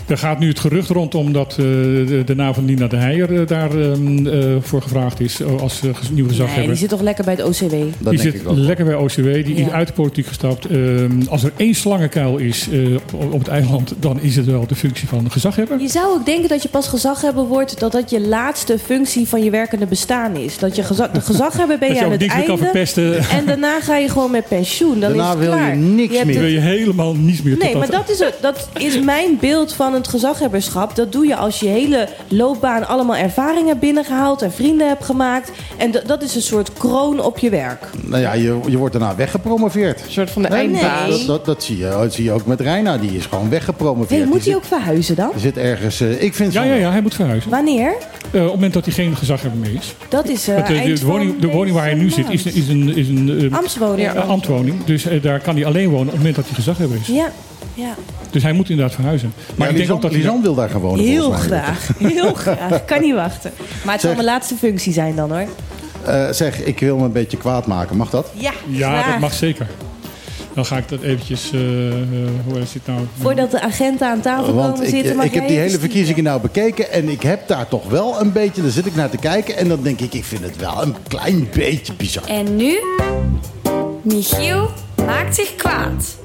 er 0.06 0.18
gaat 0.18 0.38
nu 0.38 0.49
het 0.49 0.58
gerucht 0.58 0.88
rondom 0.88 1.32
dat 1.32 1.50
eh, 1.50 1.56
de, 1.56 2.23
de 2.26 2.34
naam 2.34 2.54
van 2.54 2.64
Nina 2.64 2.87
de 2.87 2.96
Heijer 2.96 3.40
eh, 3.40 3.46
daar 3.46 3.70
ehm, 3.80 4.26
eh, 4.26 4.44
voor 4.61 4.82
gevraagd 4.82 5.20
is 5.20 5.42
als 5.61 5.80
nieuwe 5.82 6.12
Nee, 6.14 6.28
gezaghebber. 6.28 6.66
die 6.68 6.76
zit 6.76 6.88
toch 6.88 7.00
lekker 7.00 7.25
bij 7.25 7.34
het 7.34 7.42
OCW. 7.44 7.75
Dat 7.99 8.11
die 8.12 8.20
zit 8.20 8.42
lekker 8.46 8.84
bij 8.84 8.94
OCW, 8.94 9.23
die 9.44 9.54
is 9.54 9.68
uit 9.68 9.87
de 9.87 9.92
politiek 9.92 10.26
gestapt. 10.26 10.66
Ehm, 10.66 11.11
als 11.28 11.42
er 11.44 11.52
één 11.56 11.75
slangenkuil 11.75 12.37
is 12.37 12.68
eh, 12.73 12.94
op, 12.94 13.32
op 13.32 13.38
het 13.38 13.49
eiland, 13.49 13.94
dan 13.99 14.20
is 14.20 14.37
het 14.37 14.46
wel 14.46 14.66
de 14.66 14.75
functie 14.75 15.08
van 15.08 15.30
gezaghebber. 15.30 15.80
Je 15.80 15.88
zou 15.88 16.06
ook 16.18 16.26
denken 16.26 16.49
dat 16.49 16.62
je 16.62 16.68
pas 16.68 16.88
gezaghebber 16.88 17.44
wordt... 17.44 17.80
dat 17.80 17.92
dat 17.92 18.11
je 18.11 18.20
laatste 18.20 18.78
functie 18.78 19.28
van 19.28 19.44
je 19.44 19.50
werkende 19.50 19.87
bestaan 19.87 20.37
is. 20.37 20.58
Dat 20.58 20.76
je 20.76 20.82
geza 20.82 21.08
de 21.08 21.20
gezaghebber 21.20 21.78
ben 21.78 21.88
Dat 21.88 21.99
je 21.99 22.04
je 22.04 22.06
aan 22.08 22.12
ook 22.12 22.20
het 22.20 22.28
kan 22.30 22.38
einde. 22.38 22.56
verpesten. 22.64 23.18
En 23.38 23.46
daarna 23.46 23.80
ga 23.80 23.96
je 23.96 24.08
gewoon 24.08 24.30
met 24.30 24.49
pensioen. 24.49 25.00
Dan 25.00 25.00
Daarna 25.00 25.25
is 25.25 25.28
het 25.28 25.38
wil 25.38 25.56
je 25.58 25.75
niks 25.75 26.12
meer. 26.25 26.26
wil 26.26 26.42
het- 26.42 26.52
je 26.52 26.58
helemaal 26.61 27.14
niets 27.14 27.42
meer. 27.42 27.56
Nee, 27.56 27.76
maar 27.76 27.90
dat 27.90 28.11
is, 28.11 28.18
het- 28.18 28.38
dat 28.40 28.68
is 28.78 29.00
mijn 29.00 29.37
beeld 29.40 29.73
van 29.73 29.93
het 29.94 30.08
gezaghebberschap. 30.08 30.96
Dat 30.96 31.12
doe 31.12 31.26
je 31.26 31.36
als 31.36 31.60
je 31.60 31.68
hele 31.68 32.08
loopbaan 32.28 32.88
allemaal 32.88 33.16
ervaring 33.16 33.66
hebt 33.66 33.80
binnengehaald 33.80 34.42
en 34.42 34.52
vrienden 34.52 34.88
hebt 34.88 35.04
gemaakt. 35.04 35.50
En 35.76 35.90
dat- 36.06 36.22
is 36.24 36.34
een 36.34 36.42
soort 36.42 36.72
kroon 36.72 37.20
op 37.20 37.38
je 37.38 37.50
werk. 37.50 37.86
Nou 38.02 38.22
ja, 38.22 38.32
je, 38.32 38.58
je 38.66 38.76
wordt 38.78 38.92
daarna 38.98 39.14
weggepromoveerd. 39.16 40.00
Een 40.06 40.12
soort 40.12 40.30
van 40.30 40.42
de 40.42 40.48
Nee, 40.48 40.58
eindbaas. 40.58 41.08
nee. 41.08 41.18
Dat, 41.18 41.26
dat, 41.26 41.44
dat, 41.44 41.62
zie 41.62 41.78
je, 41.78 41.88
dat 41.88 42.12
zie 42.14 42.24
je 42.24 42.32
ook 42.32 42.46
met 42.46 42.60
Reina. 42.60 42.98
Die 42.98 43.16
is 43.16 43.26
gewoon 43.26 43.48
weggepromoveerd. 43.50 44.20
Hey, 44.20 44.28
moet 44.28 44.42
Die 44.42 44.52
hij 44.52 44.56
ook 44.56 44.64
verhuizen 44.64 45.16
dan? 45.16 45.30
zit, 45.32 45.40
zit 45.42 45.56
ergens... 45.56 46.00
eh, 46.00 46.22
ik 46.22 46.34
vind 46.34 46.52
Ja, 46.52 46.62
ja, 46.62 46.74
ja, 46.74 46.90
hij 46.90 47.00
moet 47.00 47.14
verhuizen. 47.14 47.50
Wanneer? 47.50 47.86
Eh, 48.30 48.40
op 48.40 48.46
het 48.46 48.54
moment 48.54 48.72
dat 48.72 48.84
hij 48.84 48.94
geen 48.94 49.16
gezaghebber 49.16 49.60
meer 49.60 49.74
is. 49.74 49.94
Dat 50.08 50.28
is 50.28 50.48
eh 50.48 50.56
Het, 50.56 50.64
eind 50.66 51.00
de, 51.00 51.06
woning, 51.06 51.38
de 51.40 51.48
woning 51.48 51.74
waar 51.74 51.84
hij 51.84 51.94
nu 51.94 52.10
zit 52.10 52.30
is, 52.30 52.42
is 52.44 52.68
een, 52.68 52.96
is 52.96 53.08
een 53.08 53.48
Ambtswoning. 53.54 54.08
eh, 54.08 54.28
ambtwoning. 54.28 54.84
Dus 54.84 55.06
daar 55.22 55.40
kan 55.40 55.54
hij 55.54 55.66
alleen 55.66 55.88
wonen 55.88 56.04
op 56.06 56.10
het 56.12 56.16
moment 56.18 56.34
dat 56.36 56.44
hij 56.44 56.54
gezaghebber 56.54 56.98
is. 57.00 57.06
Ja, 57.06 57.30
ja. 57.74 57.94
Dus 58.30 58.42
hij 58.42 58.52
moet 58.52 58.70
inderdaad 58.70 58.94
verhuizen. 58.94 59.32
Maar 59.54 59.66
Ja, 59.66 59.72
ik 59.72 59.78
denk 59.78 59.90
ook 59.92 60.02
dat 60.02 60.10
hij... 60.10 60.20
Lisan 60.20 60.42
wil 60.42 60.54
daar 60.54 60.68
gaan 60.70 60.80
wonen. 60.80 61.04
Heel 61.04 61.30
graag. 61.30 61.88
Heel 61.98 62.34
graag. 62.34 62.84
Kan 62.84 63.00
niet 63.00 63.14
wachten. 63.14 63.52
Maar 63.84 63.92
het 63.92 64.02
zal 64.02 64.12
mijn 64.12 64.24
laatste 64.24 64.54
functie 64.54 64.92
zijn 64.92 65.16
dan 65.16 65.30
hoor. 65.32 65.46
Eh, 66.04 66.30
zeg, 66.30 66.62
ik 66.64 66.78
wil 66.80 66.96
me 66.96 67.04
een 67.04 67.12
beetje 67.12 67.36
kwaad 67.36 67.66
maken. 67.66 67.96
Mag 67.96 68.10
dat? 68.10 68.26
Ja, 68.34 68.52
Ja, 68.66 68.88
graag. 69.00 69.10
dat 69.10 69.20
mag 69.20 69.32
zeker. 69.32 69.66
Dan 70.54 70.64
ga 70.66 70.76
ik 70.76 70.88
dat 70.88 71.00
eventjes... 71.02 71.50
eh, 71.52 71.88
eh, 71.88 71.96
hoe 72.46 72.58
is 72.60 72.74
het 72.74 72.86
nou? 72.86 73.00
Voordat 73.20 73.50
de 73.50 73.60
agenten 73.60 74.08
aan 74.08 74.20
tafel 74.20 74.54
Want 74.54 74.72
komen 74.72 74.86
ik, 74.86 74.94
zitten, 74.94 75.16
mag 75.16 75.24
ik 75.24 75.34
heb 75.34 75.48
die 75.48 75.58
hele 75.58 75.78
verkiezingen 75.78 76.24
nou 76.24 76.40
bekeken 76.40 76.92
en 76.92 77.08
ik 77.08 77.22
heb 77.22 77.48
daar 77.48 77.68
toch 77.68 77.88
wel 77.88 78.20
een 78.20 78.32
beetje, 78.32 78.62
daar 78.62 78.70
zit 78.70 78.86
ik 78.86 78.94
naar 78.94 79.10
te 79.10 79.16
kijken 79.16 79.56
en 79.56 79.68
dan 79.68 79.82
denk 79.82 80.00
ik, 80.00 80.14
ik 80.14 80.24
vind 80.24 80.42
het 80.42 80.56
wel 80.56 80.82
een 80.82 80.94
klein 81.08 81.48
beetje 81.52 81.92
bizar. 81.94 82.24
En 82.24 82.56
nu? 82.56 82.78
Michiel 84.02 84.70
maakt 85.06 85.34
zich 85.34 85.54
kwaad. 85.56 86.16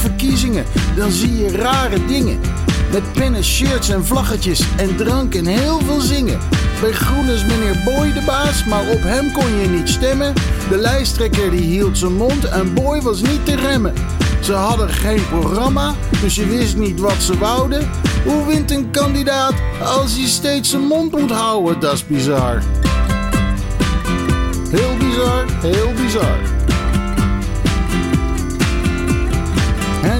Verkiezingen, 0.00 0.64
dan 0.96 1.10
zie 1.10 1.36
je 1.36 1.56
rare 1.56 2.06
dingen. 2.06 2.40
Met 2.92 3.12
pennen, 3.12 3.44
shirts 3.44 3.88
en 3.88 4.04
vlaggetjes 4.04 4.62
en 4.76 4.96
drank 4.96 5.34
en 5.34 5.46
heel 5.46 5.80
veel 5.80 6.00
zingen. 6.00 6.38
Bij 6.80 6.92
Groen 6.92 7.28
is 7.28 7.44
meneer 7.44 7.82
Boy 7.84 8.12
de 8.12 8.22
baas, 8.26 8.64
maar 8.64 8.88
op 8.88 9.02
hem 9.02 9.32
kon 9.32 9.60
je 9.60 9.68
niet 9.68 9.88
stemmen. 9.88 10.34
De 10.68 10.76
lijsttrekker 10.76 11.50
die 11.50 11.60
hield 11.60 11.98
zijn 11.98 12.16
mond 12.16 12.44
en 12.44 12.74
Boy 12.74 13.00
was 13.00 13.20
niet 13.20 13.44
te 13.44 13.56
remmen. 13.56 13.94
Ze 14.40 14.52
hadden 14.52 14.88
geen 14.88 15.28
programma, 15.28 15.94
dus 16.22 16.34
je 16.34 16.46
wist 16.46 16.76
niet 16.76 17.00
wat 17.00 17.22
ze 17.22 17.38
wouden. 17.38 17.90
Hoe 18.24 18.46
wint 18.46 18.70
een 18.70 18.90
kandidaat 18.90 19.54
als 19.82 20.16
hij 20.16 20.26
steeds 20.26 20.70
zijn 20.70 20.86
mond 20.86 21.10
moet 21.10 21.30
houden? 21.30 21.80
Dat 21.80 21.92
is 21.92 22.06
bizar. 22.06 22.62
Heel 24.70 24.96
bizar, 24.98 25.44
heel 25.60 25.92
bizar. 26.02 26.59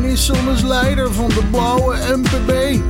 Is 0.04 0.24
soms 0.24 0.62
leider 0.62 1.12
van 1.12 1.28
de 1.28 1.42
blauwe 1.50 1.96
MPB. 2.16 2.80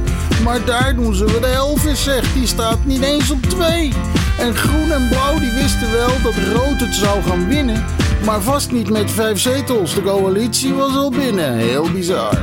Maar 0.44 0.64
daar 0.64 0.94
doen 0.94 1.14
ze 1.14 1.24
wat 1.24 1.42
Elvis 1.42 2.02
zegt, 2.02 2.34
die 2.34 2.46
staat 2.46 2.84
niet 2.84 3.02
eens 3.02 3.30
op 3.30 3.42
twee. 3.42 3.92
En 4.38 4.54
groen 4.54 4.92
en 4.92 5.08
blauw 5.08 5.38
die 5.38 5.50
wisten 5.50 5.92
wel 5.92 6.22
dat 6.22 6.34
rood 6.54 6.80
het 6.80 6.94
zou 6.94 7.22
gaan 7.22 7.48
winnen. 7.48 7.84
Maar 8.24 8.40
vast 8.40 8.72
niet 8.72 8.90
met 8.90 9.10
vijf 9.10 9.40
zetels, 9.40 9.94
de 9.94 10.02
coalitie 10.02 10.74
was 10.74 10.96
al 10.96 11.10
binnen. 11.10 11.52
Heel 11.56 11.90
bizar. 11.92 12.38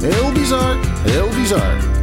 Heel 0.00 0.32
bizar, 0.32 0.76
heel 1.02 1.28
bizar. 1.40 1.99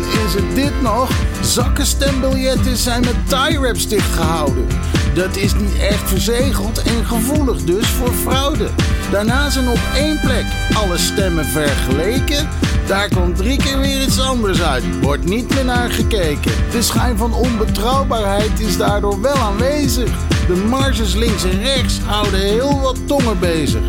Dan 0.00 0.04
is 0.26 0.34
het 0.34 0.54
dit 0.54 0.82
nog. 0.82 1.10
Zakken 1.42 1.86
stembiljetten 1.86 2.76
zijn 2.76 3.00
met 3.00 3.28
tie-wraps 3.28 3.88
dichtgehouden. 3.88 4.66
Dat 5.14 5.36
is 5.36 5.54
niet 5.54 5.78
echt 5.78 6.08
verzegeld 6.08 6.82
en 6.82 7.04
gevoelig 7.04 7.64
dus 7.64 7.86
voor 7.86 8.12
fraude. 8.12 8.68
Daarna 9.10 9.50
zijn 9.50 9.68
op 9.68 9.78
één 9.94 10.20
plek 10.20 10.44
alle 10.72 10.98
stemmen 10.98 11.44
vergeleken. 11.44 12.48
Daar 12.86 13.08
komt 13.08 13.36
drie 13.36 13.56
keer 13.56 13.78
weer 13.78 14.02
iets 14.02 14.20
anders 14.20 14.62
uit. 14.62 15.00
Wordt 15.00 15.24
niet 15.24 15.54
meer 15.54 15.64
naar 15.64 15.90
gekeken. 15.90 16.52
De 16.70 16.82
schijn 16.82 17.16
van 17.16 17.34
onbetrouwbaarheid 17.34 18.60
is 18.60 18.76
daardoor 18.76 19.20
wel 19.20 19.36
aanwezig. 19.36 20.10
De 20.46 20.64
marges 20.68 21.14
links 21.14 21.44
en 21.44 21.62
rechts 21.62 21.98
houden 21.98 22.40
heel 22.40 22.80
wat 22.80 22.96
tongen 23.06 23.38
bezig. 23.38 23.82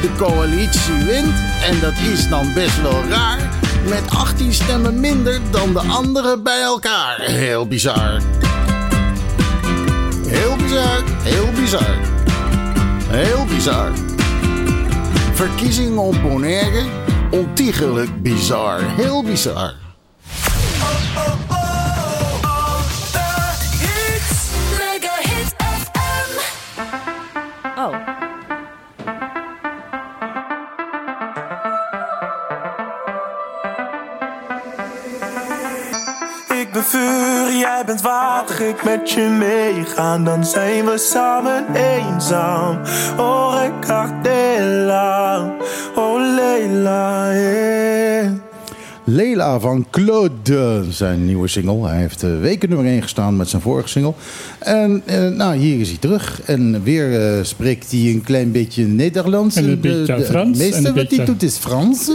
De 0.00 0.10
coalitie 0.16 1.04
wint 1.04 1.38
en 1.68 1.80
dat 1.80 1.94
is 2.12 2.28
dan 2.28 2.52
best 2.54 2.82
wel 2.82 3.04
raar. 3.08 3.57
Met 3.88 4.10
18 4.10 4.52
stemmen 4.52 5.00
minder 5.00 5.40
dan 5.50 5.72
de 5.72 5.78
anderen 5.80 6.42
bij 6.42 6.60
elkaar. 6.60 7.20
Heel 7.20 7.66
bizar. 7.66 8.20
Heel 10.26 10.56
bizar, 10.56 11.02
heel 11.22 11.52
bizar. 11.54 11.96
Heel 13.08 13.44
bizar. 13.44 13.90
Verkiezingen 15.32 15.98
op 15.98 16.22
Bonaire, 16.22 16.82
ontiegelijk 17.30 18.22
bizar. 18.22 18.80
Heel 18.80 19.22
bizar. 19.22 19.74
Jij 37.58 37.82
bent 37.86 38.00
water, 38.00 38.60
ik 38.68 38.84
met 38.84 39.10
je 39.10 39.20
meegaan, 39.38 40.24
dan 40.24 40.44
zijn 40.44 40.84
we 40.84 40.98
samen 40.98 41.64
eenzaam. 41.74 42.78
Oh, 43.18 43.60
Ricardella, 43.62 45.52
oh 45.96 46.20
Leila, 46.34 47.32
yeah. 47.32 48.30
Leila 49.04 49.60
van 49.60 49.86
Claude, 49.90 50.84
zijn 50.90 51.24
nieuwe 51.24 51.48
single. 51.48 51.86
Hij 51.88 51.98
heeft 51.98 52.22
weken 52.22 52.68
nummer 52.68 52.86
1 52.86 53.02
gestaan 53.02 53.36
met 53.36 53.48
zijn 53.48 53.62
vorige 53.62 53.88
single. 53.88 54.12
En 54.58 55.02
eh, 55.04 55.28
nou, 55.28 55.56
hier 55.56 55.80
is 55.80 55.88
hij 55.88 55.98
terug. 55.98 56.40
En 56.44 56.82
weer 56.82 57.20
eh, 57.36 57.44
spreekt 57.44 57.90
hij 57.90 58.00
een 58.00 58.22
klein 58.24 58.52
beetje 58.52 58.84
Nederlands. 58.84 59.56
En 59.56 59.64
een 59.64 59.70
De- 59.80 59.88
beetje 59.88 60.16
de- 60.16 60.24
Frans, 60.24 60.58
Het 60.58 60.72
meeste 60.72 60.92
wat 60.94 61.10
hij 61.10 61.24
doet 61.24 61.42
is 61.42 61.56
Frans. 61.56 62.10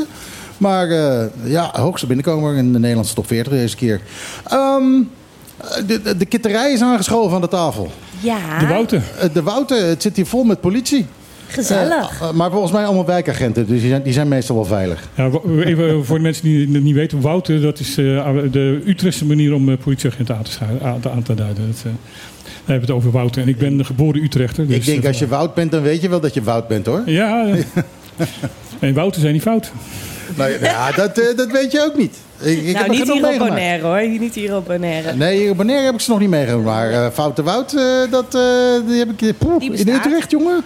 Maar 0.57 0.89
eh, 0.89 1.25
ja, 1.43 1.69
hoogste 1.71 2.07
binnenkomer 2.07 2.55
in 2.55 2.73
de 2.73 2.79
Nederlandse 2.79 3.13
top 3.13 3.27
40 3.27 3.53
deze 3.53 3.75
keer. 3.75 4.01
Ehm, 4.47 4.83
de, 5.87 6.01
de, 6.01 6.17
de 6.17 6.25
kitterij 6.25 6.71
is 6.73 6.81
aangeschoven 6.81 7.35
aan 7.35 7.41
de 7.41 7.47
tafel. 7.47 7.91
Ja, 8.19 8.59
De 8.59 8.67
Wouter. 8.67 9.01
Eh, 9.19 9.29
De 9.33 9.41
Wouter, 9.43 9.85
het 9.87 10.01
zit 10.01 10.15
hier 10.15 10.25
vol 10.25 10.43
met 10.43 10.61
politie. 10.61 11.05
gezellig. 11.47 12.21
Eh, 12.21 12.31
maar 12.31 12.51
volgens 12.51 12.71
mij 12.71 12.85
allemaal 12.85 13.05
wijkagenten, 13.05 13.67
dus 13.67 13.79
die 13.79 13.89
zijn, 13.89 14.03
die 14.03 14.13
zijn 14.13 14.27
meestal 14.27 14.55
wel 14.55 14.65
veilig. 14.65 15.09
Ja, 15.15 15.29
even 15.63 16.05
voor 16.05 16.17
de 16.17 16.23
mensen 16.23 16.43
die 16.43 16.59
het 16.73 16.83
niet 16.83 16.95
weten. 16.95 17.21
Wouter, 17.21 17.61
dat 17.61 17.79
is 17.79 17.89
eh, 17.97 18.27
de 18.51 18.81
Utrechtse 18.85 19.25
manier 19.25 19.53
om 19.53 19.69
eh, 19.69 19.77
politieagenten 19.83 20.35
aan 20.35 20.43
te, 20.43 20.51
schu- 20.51 20.83
aan 20.83 20.99
te- 20.99 21.09
aan 21.09 21.23
te 21.23 21.33
duiden. 21.33 21.67
Dat, 21.67 21.77
eh, 21.77 21.91
we 22.43 22.71
hebben 22.71 22.87
het 22.87 22.97
over 22.97 23.11
Wouter. 23.11 23.41
En 23.41 23.47
ik 23.47 23.57
ben 23.57 23.79
een 23.79 23.85
geboren 23.85 24.23
Utrechter. 24.23 24.67
Dus, 24.67 24.75
ik 24.75 24.85
denk 24.85 25.01
eh, 25.01 25.07
als 25.07 25.19
je 25.19 25.27
Wout 25.27 25.53
bent, 25.53 25.71
dan 25.71 25.81
weet 25.81 26.01
je 26.01 26.09
wel 26.09 26.19
dat 26.19 26.33
je 26.33 26.43
Wout 26.43 26.67
bent 26.67 26.85
hoor. 26.85 27.01
Ja, 27.05 27.45
en 28.79 28.93
Wouter 28.93 29.21
zijn 29.21 29.33
niet 29.33 29.41
fout. 29.41 29.71
Nou 30.35 30.51
ja, 30.61 30.91
dat, 30.91 31.17
eh, 31.17 31.37
dat 31.37 31.51
weet 31.51 31.71
je 31.71 31.81
ook 31.85 31.97
niet. 31.97 32.15
Ik, 32.39 32.57
ik 32.63 32.65
heb 32.65 32.75
nou, 32.75 32.89
niet 32.89 33.03
hier 33.03 33.13
op 33.13 33.21
meegemaakt. 33.21 33.49
Bonaire 33.51 33.83
hoor. 33.87 34.19
Niet 34.19 34.35
hier 34.35 34.55
op 34.55 34.65
Bonaire. 34.65 35.13
Nee, 35.13 35.39
hier 35.39 35.49
op 35.51 35.57
Bonaire 35.57 35.85
heb 35.85 35.93
ik 35.93 35.99
ze 36.01 36.09
nog 36.09 36.19
niet 36.19 36.29
meegemaakt. 36.29 36.63
Maar 36.65 36.91
eh, 37.05 37.11
Foute 37.13 37.43
Woud, 37.43 37.73
eh, 37.73 37.83
dat, 38.11 38.35
eh, 38.35 38.41
die 38.87 38.99
heb 38.99 39.09
ik 39.09 39.21
eh, 39.21 39.29
poeh, 39.37 39.59
Die 39.59 39.71
in. 39.73 39.87
Utrecht, 39.89 40.31
jongen. 40.31 40.63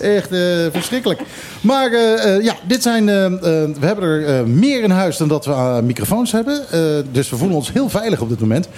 Echt 0.00 0.30
eh, 0.32 0.40
verschrikkelijk. 0.72 1.20
Maar 1.60 1.92
eh, 1.92 2.36
eh, 2.36 2.44
ja, 2.44 2.54
dit 2.66 2.82
zijn, 2.82 3.08
eh, 3.08 3.24
eh, 3.24 3.32
we 3.80 3.86
hebben 3.86 4.04
er 4.04 4.26
eh, 4.38 4.42
meer 4.44 4.82
in 4.82 4.90
huis 4.90 5.16
dan 5.16 5.28
dat 5.28 5.44
we 5.44 5.80
microfoons 5.84 6.32
hebben. 6.32 6.60
Eh, 6.70 6.80
dus 7.12 7.30
we 7.30 7.36
voelen 7.36 7.56
ons 7.56 7.72
heel 7.72 7.88
veilig 7.88 8.20
op 8.20 8.28
dit 8.28 8.40
moment. 8.40 8.68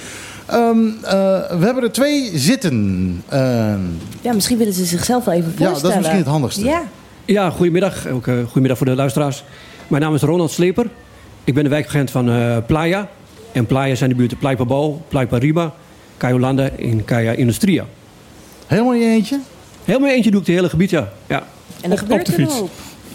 Ehm, 0.47 0.79
eh, 1.03 1.13
we 1.59 1.65
hebben 1.65 1.83
er 1.83 1.93
twee 1.93 2.31
zitten. 2.35 3.23
Ehm, 3.29 3.79
Ja, 4.21 4.33
misschien 4.33 4.59
willen 4.59 4.73
ze 4.73 4.85
zichzelf 4.85 5.25
wel 5.25 5.35
even 5.35 5.53
Ja, 5.57 5.57
voorstellen. 5.57 5.83
dat 5.83 5.91
is 5.91 5.97
misschien 5.97 6.19
het 6.19 6.27
handigste. 6.29 6.65
Ja. 6.65 6.83
Ja, 7.25 7.51
goedemiddag. 7.51 8.09
Ook 8.09 8.27
eh, 8.27 8.35
goedemiddag 8.45 8.77
voor 8.79 8.87
de 8.87 8.95
luisteraars. 8.95 9.45
Mijn 9.89 10.03
naam 10.03 10.15
is 10.15 10.21
Ronald 10.23 10.51
Sleper. 10.51 10.87
Ik 11.45 11.55
ben 11.55 11.63
de 11.65 11.71
wijkagent 11.71 12.11
van 12.11 12.31
eh, 12.31 12.57
Playa. 12.67 13.09
En 13.53 13.67
Playa 13.67 13.95
zijn 13.95 14.11
de 14.11 14.17
buurten 14.17 14.39
Playa 14.39 14.65
Bal, 14.65 15.03
Playa 15.09 15.27
Riba, 15.39 15.75
Cayo 16.17 16.39
Landa 16.39 16.69
en 16.71 17.05
Kaya 17.05 17.33
Industria. 17.33 17.85
helemaal 18.67 18.95
in 18.95 19.01
je 19.01 19.07
eentje? 19.07 19.41
Helemaal 19.85 20.09
eentje 20.11 20.31
doe 20.31 20.41
ik 20.41 20.47
het 20.47 20.57
hele 20.57 20.69
gebied, 20.69 20.91
ja. 20.91 21.13
ja. 21.27 21.47
En 21.81 21.91
er 21.91 21.93
Op- 21.93 21.99
gebeurt 21.99 22.21
op 22.21 22.27
de 22.27 22.33
er 22.33 22.39
fiets. 22.39 22.59
hoop. 22.59 22.71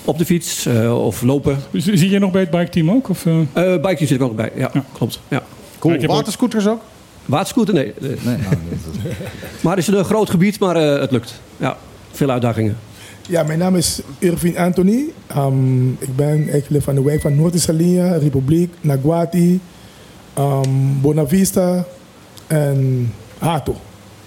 Op 0.05 0.17
de 0.17 0.25
fiets 0.25 0.65
eh, 0.65 1.05
of 1.05 1.21
lopen. 1.21 1.57
Z- 1.73 1.85
Zie 1.93 2.09
je 2.09 2.19
nog 2.19 2.31
bij 2.31 2.41
het 2.41 2.49
biketeam 2.49 2.91
ook? 2.91 3.09
Of, 3.09 3.25
eh? 3.25 3.39
Eh 3.73 3.81
bike 3.81 3.97
zit 3.97 4.11
ik 4.11 4.21
ook 4.21 4.35
bij, 4.35 4.51
ja, 4.55 4.69
Ja. 4.73 4.83
klopt. 4.93 5.19
Ja. 5.27 5.43
Cool. 5.79 5.93
ook- 5.95 6.05
Waterscooters 6.05 6.67
ook? 6.67 6.81
Waterscooter, 7.25 7.73
nee. 7.73 7.93
nee. 7.99 8.09
Nee, 8.09 8.37
nou, 8.37 8.49
dat- 8.49 8.93
dat- 9.03 9.11
Maar 9.61 9.75
het 9.77 9.87
is 9.87 9.93
een 9.95 10.05
groot 10.05 10.29
gebied, 10.29 10.59
maar 10.59 10.75
eh, 10.75 10.99
het 10.99 11.11
lukt. 11.11 11.41
Ja, 11.57 11.77
veel 12.11 12.29
uitdagingen. 12.29 12.77
Ja, 13.29 13.43
mijn 13.43 13.59
naam 13.59 13.75
is 13.75 13.99
Irvin 14.19 14.57
Anthony. 14.57 15.03
Ehm, 15.27 15.89
ik 15.89 16.15
ben 16.15 16.49
eigenlijk 16.49 16.83
van 16.83 16.95
de 16.95 17.03
wijk 17.03 17.21
van 17.21 17.35
Noord-Salia, 17.35 18.17
Republiek, 18.17 18.73
Naguati, 18.81 19.59
ehm 20.33 20.69
Bonavista 21.01 21.85
en 22.47 23.11
Hato. 23.37 23.75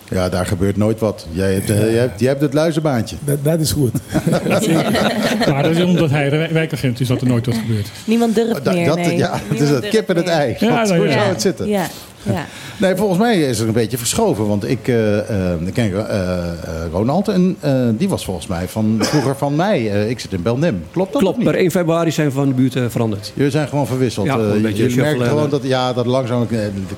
ja, 0.08 0.28
daar 0.28 0.46
gebeurt 0.46 0.76
nooit 0.76 1.00
wat. 1.00 1.26
Jij 1.30 1.52
hebt, 1.54 1.66
jij 1.66 1.76
hebt, 1.76 2.20
jij 2.20 2.28
hebt 2.28 2.40
het 2.40 2.54
luizenbaantje. 2.54 3.16
Dat, 3.24 3.44
dat 3.44 3.60
is 3.60 3.72
goed. 3.72 3.92
maar 5.48 5.62
dat 5.62 5.76
is 5.76 5.82
omdat 5.84 6.10
hij 6.10 6.28
de 6.30 6.48
wijkagent 6.52 7.00
is 7.00 7.08
dat 7.08 7.20
er 7.20 7.26
nooit 7.26 7.46
wat 7.46 7.54
gebeurt. 7.56 7.90
Niemand 8.04 8.34
durft 8.34 8.64
Dat, 8.64 8.74
meer, 8.74 8.86
dat, 8.86 8.96
nee. 8.96 9.16
ja, 9.16 9.40
het 9.48 9.60
is 9.60 9.68
het 9.68 9.88
kip 9.88 10.08
en 10.08 10.16
het 10.16 10.26
ei. 10.26 10.56
Ja, 10.58 10.86
hoe 10.96 11.06
ja. 11.06 11.12
zou 11.12 11.28
het 11.28 11.40
zitten? 11.40 11.68
Ja, 11.68 11.86
ja. 12.22 12.46
Nee, 12.82 12.96
volgens 12.96 13.18
mij 13.18 13.40
is 13.40 13.58
het 13.58 13.66
een 13.68 13.74
beetje 13.74 13.98
verschoven. 13.98 14.46
Want 14.46 14.68
ik, 14.68 14.88
eh, 14.88 15.18
eh, 15.52 15.60
ik 15.66 15.74
ken 15.74 16.08
eh, 16.08 16.16
eh, 16.18 16.52
Ronald 16.92 17.28
en 17.28 17.56
eh, 17.60 17.72
die 17.92 18.08
was 18.08 18.24
volgens 18.24 18.46
mij 18.46 18.68
van, 18.68 18.96
vroeger 19.00 19.36
van 19.36 19.56
mij. 19.56 19.90
Eh, 19.92 20.10
ik 20.10 20.20
zit 20.20 20.32
in 20.32 20.42
Belnem. 20.42 20.82
Klopt 20.90 21.12
dat 21.12 21.22
Klopt, 21.22 21.38
per 21.38 21.46
niet? 21.52 21.60
1 21.60 21.70
februari 21.70 22.10
zijn 22.10 22.26
we 22.26 22.32
van 22.32 22.48
de 22.48 22.54
buurt 22.54 22.76
eh, 22.76 22.82
veranderd. 22.88 23.32
Jullie 23.34 23.50
zijn 23.50 23.68
gewoon 23.68 23.86
verwisseld. 23.86 24.26
Ja, 24.26 24.34
een 24.38 24.54
je 24.54 24.60
beetje 24.60 24.90
je 24.90 24.96
merkt 25.00 25.22
gewoon 25.22 25.50
dat, 25.50 25.60
ja, 25.64 25.92
dat 25.92 26.06
langzaam 26.06 26.46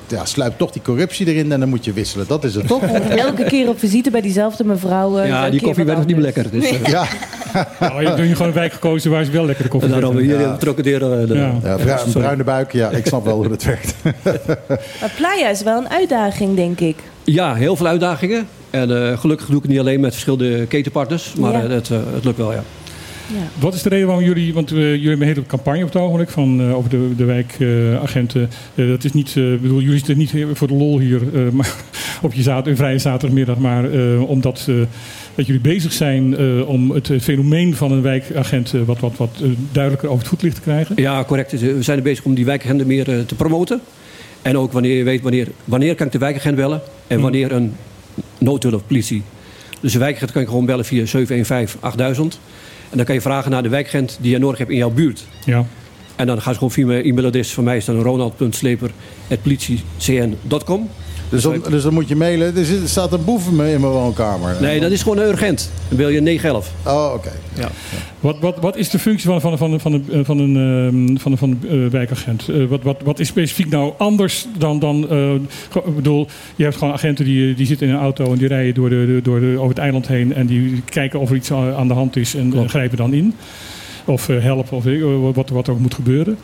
ja, 0.07 0.25
sluipt 0.25 0.57
toch 0.57 0.71
die 0.71 0.81
corruptie 0.81 1.27
erin 1.27 1.51
en 1.51 1.59
dan 1.59 1.69
moet 1.69 1.85
je 1.85 1.93
wisselen. 1.93 2.25
Dat 2.27 2.43
is 2.43 2.55
het 2.55 2.67
toch? 2.67 2.81
Elke 3.27 3.43
keer 3.43 3.69
op 3.69 3.79
visite 3.79 4.11
bij 4.11 4.21
diezelfde 4.21 4.63
mevrouw. 4.63 5.23
Ja, 5.23 5.49
die 5.49 5.61
koffie 5.61 5.85
werd 5.85 5.97
nog 5.97 6.07
niet 6.07 6.15
meer 6.15 6.25
lekker. 6.25 6.51
Dus, 6.51 6.69
ja, 6.95 7.05
Nou, 7.79 8.01
je 8.01 8.07
hebt 8.07 8.19
nu 8.19 8.31
gewoon 8.31 8.47
een 8.47 8.53
wijk 8.53 8.73
gekozen 8.73 9.11
waar 9.11 9.23
ze 9.23 9.31
wel 9.31 9.45
lekker 9.45 9.63
de 9.63 9.69
koffie 9.69 9.93
en 9.93 9.99
daarom 9.99 10.17
hier 10.17 10.39
ja. 10.39 10.55
trocaderen. 10.55 11.27
de- 11.27 11.33
Ja. 11.35 11.99
een 12.05 12.11
bruine 12.11 12.43
buik. 12.43 12.71
Ja, 12.71 12.89
ik 12.89 13.05
snap 13.07 13.25
wel 13.25 13.35
hoe 13.35 13.47
dat 13.49 13.63
werkt. 13.63 13.93
Maar 15.01 15.11
Playa 15.17 15.49
is 15.49 15.61
wel 15.63 15.74
een 15.77 15.89
uitdaging, 15.89 16.55
denk 16.55 16.79
ik. 16.79 16.95
Ja, 17.23 17.53
heel 17.55 17.75
veel 17.75 17.87
uitdagingen. 17.87 18.47
En 18.69 19.09
eh, 19.11 19.17
gelukkig 19.19 19.47
doe 19.47 19.55
ik 19.55 19.61
het 19.61 19.71
niet 19.71 19.79
alleen 19.79 19.99
met 19.99 20.11
verschillende 20.11 20.65
ketenpartners. 20.65 21.33
Maar 21.39 21.51
Ja. 21.51 21.63
eh, 21.63 21.69
het, 21.69 21.89
eh, 21.89 21.97
het 22.13 22.23
lukt 22.25 22.37
wel, 22.37 22.53
ja. 22.53 22.63
Ja. 23.33 23.41
Wat 23.59 23.73
is 23.73 23.81
de 23.81 23.89
reden 23.89 24.07
waarom 24.07 24.23
jullie, 24.25 24.53
want 24.53 24.69
jullie 24.69 25.07
hebben 25.09 25.27
een 25.27 25.33
hele 25.33 25.45
campagne 25.47 25.83
op 25.83 25.93
het 25.93 26.01
ogenblik 26.01 26.29
van, 26.29 26.61
eh, 26.61 26.75
over 26.75 26.89
de, 26.89 27.09
de 27.17 27.23
wijkagenten. 27.25 28.49
Eh, 28.75 28.87
dat 28.87 29.03
is 29.03 29.13
niet, 29.13 29.33
eh, 29.37 29.53
ik 29.53 29.61
bedoel, 29.61 29.79
jullie 29.79 29.97
zitten 29.97 30.17
niet 30.17 30.33
voor 30.53 30.67
de 30.67 30.73
lol 30.73 30.99
hier 30.99 31.21
eh, 31.33 31.49
maar 31.51 31.75
op 32.21 32.33
je 32.33 32.41
zaterdag, 32.41 32.71
een 32.71 32.77
vrije 32.77 32.97
zaterdagmiddag, 32.97 33.57
maar 33.57 33.91
eh, 33.91 34.29
omdat 34.29 34.65
eh, 34.69 34.75
dat 35.35 35.45
jullie 35.45 35.61
bezig 35.61 35.91
zijn 35.93 36.37
eh, 36.37 36.67
om 36.69 36.91
het 36.91 37.11
fenomeen 37.21 37.75
van 37.75 37.91
een 37.91 38.01
wijkagent 38.01 38.71
wat, 38.85 38.99
wat, 38.99 39.13
wat 39.17 39.29
duidelijker 39.71 40.09
over 40.09 40.19
het 40.21 40.29
voetlicht 40.29 40.55
te 40.55 40.61
krijgen. 40.61 40.95
Ja, 41.01 41.23
correct. 41.23 41.51
We 41.59 41.83
zijn 41.83 41.97
er 41.97 42.03
bezig 42.03 42.25
om 42.25 42.33
die 42.33 42.45
wijkagenten 42.45 42.87
meer 42.87 43.03
te 43.05 43.35
promoten. 43.37 43.79
En 44.45 44.57
ook 44.57 44.71
wanneer 44.71 44.97
je 44.97 45.03
weet 45.03 45.21
wanneer, 45.21 45.47
wanneer 45.63 45.95
kan 45.95 46.05
ik 46.05 46.11
de 46.11 46.17
wijkagent 46.17 46.55
bellen 46.55 46.81
en 47.07 47.13
Hmm. 47.13 47.21
wanneer 47.21 47.51
een 47.51 47.75
noodhulp 48.37 48.83
politie. 48.87 49.23
Dus 49.79 49.91
de 49.93 49.99
wijkagent 49.99 50.31
kan 50.31 50.41
je 50.41 50.47
gewoon 50.47 50.65
bellen 50.65 50.85
via 50.85 51.05
715 51.05 51.79
8000. 51.81 52.39
En 52.89 52.97
dan 52.97 53.05
kan 53.05 53.15
je 53.15 53.21
vragen 53.21 53.51
naar 53.51 53.63
de 53.63 53.69
wijkagent 53.69 54.17
die 54.21 54.31
je 54.31 54.37
nodig 54.37 54.57
hebt 54.57 54.69
in 54.71 54.77
jouw 54.77 54.89
buurt. 54.89 55.25
Ja. 55.45 55.65
En 56.15 56.27
dan 56.27 56.41
gaan 56.41 56.51
ze 56.53 56.57
gewoon 56.57 56.73
via 56.73 56.85
mijn 56.85 57.03
e-mailadres. 57.05 57.53
Van 57.53 57.63
mij 57.63 57.77
is 57.77 57.85
dan 57.85 58.01
ronald.sleper.politiecn.com. 58.01 60.89
Dus 61.35 61.43
dan, 61.61 61.71
dus 61.71 61.83
dan 61.83 61.93
moet 61.93 62.07
je 62.07 62.15
mailen. 62.15 62.55
Er, 62.57 62.65
zit- 62.65 62.89
staat 62.89 63.13
een 63.13 63.23
boef 63.25 63.47
in 63.47 63.55
mijn, 63.55 63.73
in 63.73 63.79
mijn 63.81 63.93
woonkamer. 63.93 64.55
Nee, 64.61 64.79
dat 64.79 64.91
is 64.91 65.01
gewoon 65.01 65.17
urgent. 65.19 65.69
Dan 65.87 65.97
bel 65.97 66.07
je 66.09 66.21
911. 66.21 66.71
Oh, 66.85 67.11
oké. 67.15 67.31
Ja. 67.53 67.69
Wat, 68.19 68.35
wat, 68.39 68.57
wat 68.61 68.75
is 68.77 68.89
de 68.89 68.99
functie 68.99 69.29
van, 69.29 69.41
van, 69.41 69.57
van, 69.57 69.79
van, 69.79 69.93
een- 69.93 70.05
eh, 70.11 70.19
van 70.23 70.37
een, 70.39 70.55
ehm, 70.55 71.17
van, 71.21 71.31
een- 71.31 71.37
van 71.37 71.57
een 71.61 71.85
eh, 71.85 71.91
wijkagent? 71.91 72.49
Eh, 72.49 72.65
wat, 72.65 72.83
wat, 72.83 73.01
wat 73.03 73.19
is 73.19 73.27
specifiek 73.27 73.69
nou 73.69 73.93
anders 73.97 74.45
dan... 74.57 74.79
dan 74.79 75.09
eh, 75.09 75.33
ik 75.85 75.95
bedoel, 75.95 76.27
je 76.55 76.63
hebt 76.63 76.75
gewoon 76.77 76.93
agenten 76.93 77.25
die, 77.25 77.53
die 77.53 77.65
zitten 77.65 77.87
in 77.87 77.93
een 77.93 77.99
auto... 77.99 78.31
en 78.31 78.37
die 78.37 78.47
rijden 78.47 78.73
door 78.73 78.89
de, 78.89 79.19
door 79.23 79.39
de, 79.39 79.53
over 79.57 79.69
het 79.69 79.77
eiland 79.77 80.07
heen... 80.07 80.33
en 80.33 80.45
die 80.45 80.81
kijken 80.85 81.19
of 81.19 81.29
er 81.29 81.35
iets 81.35 81.51
aan 81.51 81.87
de 81.87 81.93
hand 81.93 82.15
is 82.15 82.35
en, 82.35 82.49
Klopt. 82.49 82.69
grijpen 82.69 82.97
dan 82.97 83.13
in. 83.13 83.33
Of 84.05 84.29
eh, 84.29 84.43
helpen, 84.43 84.77
of 84.77 84.83
wat, 85.35 85.49
wat 85.49 85.67
er 85.67 85.73
ook 85.73 85.79
moet 85.79 85.93
gebeuren. 85.93 86.37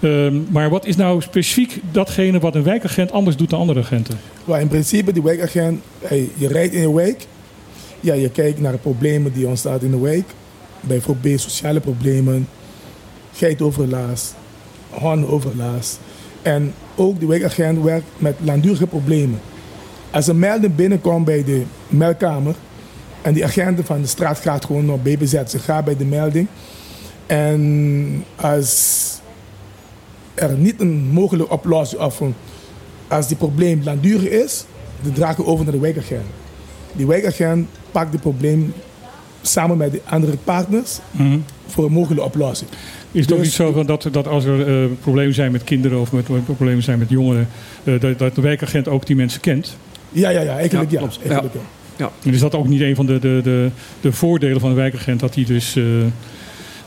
Ehm, 0.00 0.36
maar 0.48 0.70
wat 0.70 0.86
is 0.86 0.96
nou 0.96 1.22
specifiek 1.22 1.80
datgene 1.92 2.38
wat 2.38 2.54
een 2.54 2.62
wijkagent 2.62 3.12
anders 3.12 3.36
doet 3.36 3.50
dan 3.50 3.60
andere 3.60 3.80
agenten? 3.80 4.18
Maar 4.44 4.60
in 4.60 4.68
principe, 4.68 5.12
die 5.12 5.22
wijkagent, 5.22 5.82
hey, 5.98 6.28
je 6.34 6.48
rijdt 6.48 6.74
in 6.74 6.80
je 6.80 6.94
wijk. 6.94 7.26
Ja, 8.00 8.14
je 8.14 8.30
kijkt 8.30 8.60
naar 8.60 8.72
de 8.72 8.78
problemen 8.78 9.32
die 9.32 9.46
ontstaan 9.46 9.80
in 9.80 9.90
de 9.90 10.00
wijk. 10.00 10.26
Bijvoorbeeld 10.80 11.40
sociale 11.40 11.80
problemen, 11.80 12.48
geitoverlast, 13.32 14.34
hondenoverlast. 14.90 16.00
En 16.42 16.74
ook 16.96 17.20
de 17.20 17.26
wijkagent 17.26 17.82
werkt 17.82 18.06
met 18.18 18.34
langdurige 18.40 18.86
problemen. 18.86 19.40
Als 20.10 20.26
een 20.26 20.38
melding 20.38 20.74
binnenkomt 20.74 21.24
bij 21.24 21.44
de 21.44 21.62
meldkamer 21.88 22.54
en 23.22 23.32
die 23.32 23.44
agenten 23.44 23.84
van 23.84 24.00
de 24.00 24.06
straat 24.06 24.38
gaat 24.38 24.64
gewoon 24.64 24.84
nog 24.84 25.02
BBZ, 25.02 25.42
ze 25.46 25.58
gaat 25.58 25.84
bij 25.84 25.96
de 25.96 26.04
melding. 26.04 26.46
En 27.26 28.24
als 28.36 29.20
er 30.38 30.56
niet 30.58 30.80
een 30.80 31.08
mogelijke 31.12 31.52
oplossing 31.52 32.02
of 32.02 32.20
een 32.20 32.34
als 33.08 33.28
die 33.28 33.36
probleem 33.36 33.80
langdurig 33.84 34.28
is, 34.28 34.64
dan 35.02 35.12
dragen 35.12 35.44
we 35.44 35.50
over 35.50 35.64
naar 35.64 35.74
de 35.74 35.80
wijkagent. 35.80 36.26
Die 36.92 37.06
wijkagent 37.06 37.68
pakt 37.90 38.12
het 38.12 38.20
probleem 38.20 38.72
samen 39.42 39.76
met 39.76 39.92
de 39.92 40.00
andere 40.04 40.36
partners 40.44 40.98
voor 41.66 41.84
een 41.84 41.92
mogelijke 41.92 42.24
oplossing. 42.24 42.70
Is 43.12 43.20
het 43.20 43.32
ook 43.32 43.38
Dus- 43.38 43.46
niet 43.46 43.56
zo 43.56 43.72
van 43.72 43.86
dat, 43.86 44.08
dat 44.12 44.26
als 44.26 44.44
er 44.44 44.82
eh, 44.82 44.90
problemen 45.00 45.34
zijn 45.34 45.52
met 45.52 45.64
kinderen... 45.64 46.00
of 46.00 46.12
met, 46.12 46.28
met 46.28 46.44
problemen 46.44 46.82
zijn 46.82 46.98
met 46.98 47.08
jongeren... 47.10 47.48
eh, 47.84 48.00
dat, 48.00 48.18
dat 48.18 48.34
de 48.34 48.40
wijkagent 48.40 48.88
ook 48.88 49.06
die 49.06 49.16
mensen 49.16 49.40
kent? 49.40 49.76
Ja, 50.10 50.30
ja, 50.30 50.40
ja, 50.40 50.56
eigenlijk 50.56 50.90
Ja, 50.90 51.00
ja. 51.00 51.06
eigenlijk 51.22 51.54
ja. 51.96 52.10
En 52.24 52.32
is 52.32 52.40
dat 52.40 52.54
ook 52.54 52.68
niet 52.68 52.80
een 52.80 52.94
van 52.96 53.06
de, 53.06 53.18
de, 53.18 53.40
de, 53.42 53.70
de 54.00 54.12
voordelen 54.12 54.60
van 54.60 54.70
een 54.70 54.76
wijkagent? 54.76 55.20
Dat 55.20 55.34
hij 55.34 55.44
dus 55.44 55.76
eh, 55.76 55.84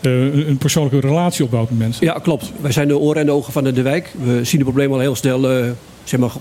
eh, 0.01 0.47
een 0.47 0.57
persoonlijke 0.57 1.07
relatie 1.07 1.43
opbouwt 1.43 1.69
met 1.69 1.79
mensen? 1.79 2.05
Ja, 2.05 2.13
klopt. 2.13 2.51
Wij 2.61 2.71
zijn 2.71 2.87
de 2.87 2.97
oren 2.97 3.19
en 3.19 3.25
de 3.25 3.31
ogen 3.31 3.53
van 3.53 3.63
de, 3.63 3.71
de 3.71 3.81
wijk. 3.81 4.13
We 4.23 4.43
zien 4.43 4.59
de 4.59 4.65
problemen 4.65 4.95
al 4.95 5.01
heel 5.01 5.15
snel 5.15 5.49
eh, 5.49 5.69
zeg 6.03 6.19
maar, 6.19 6.31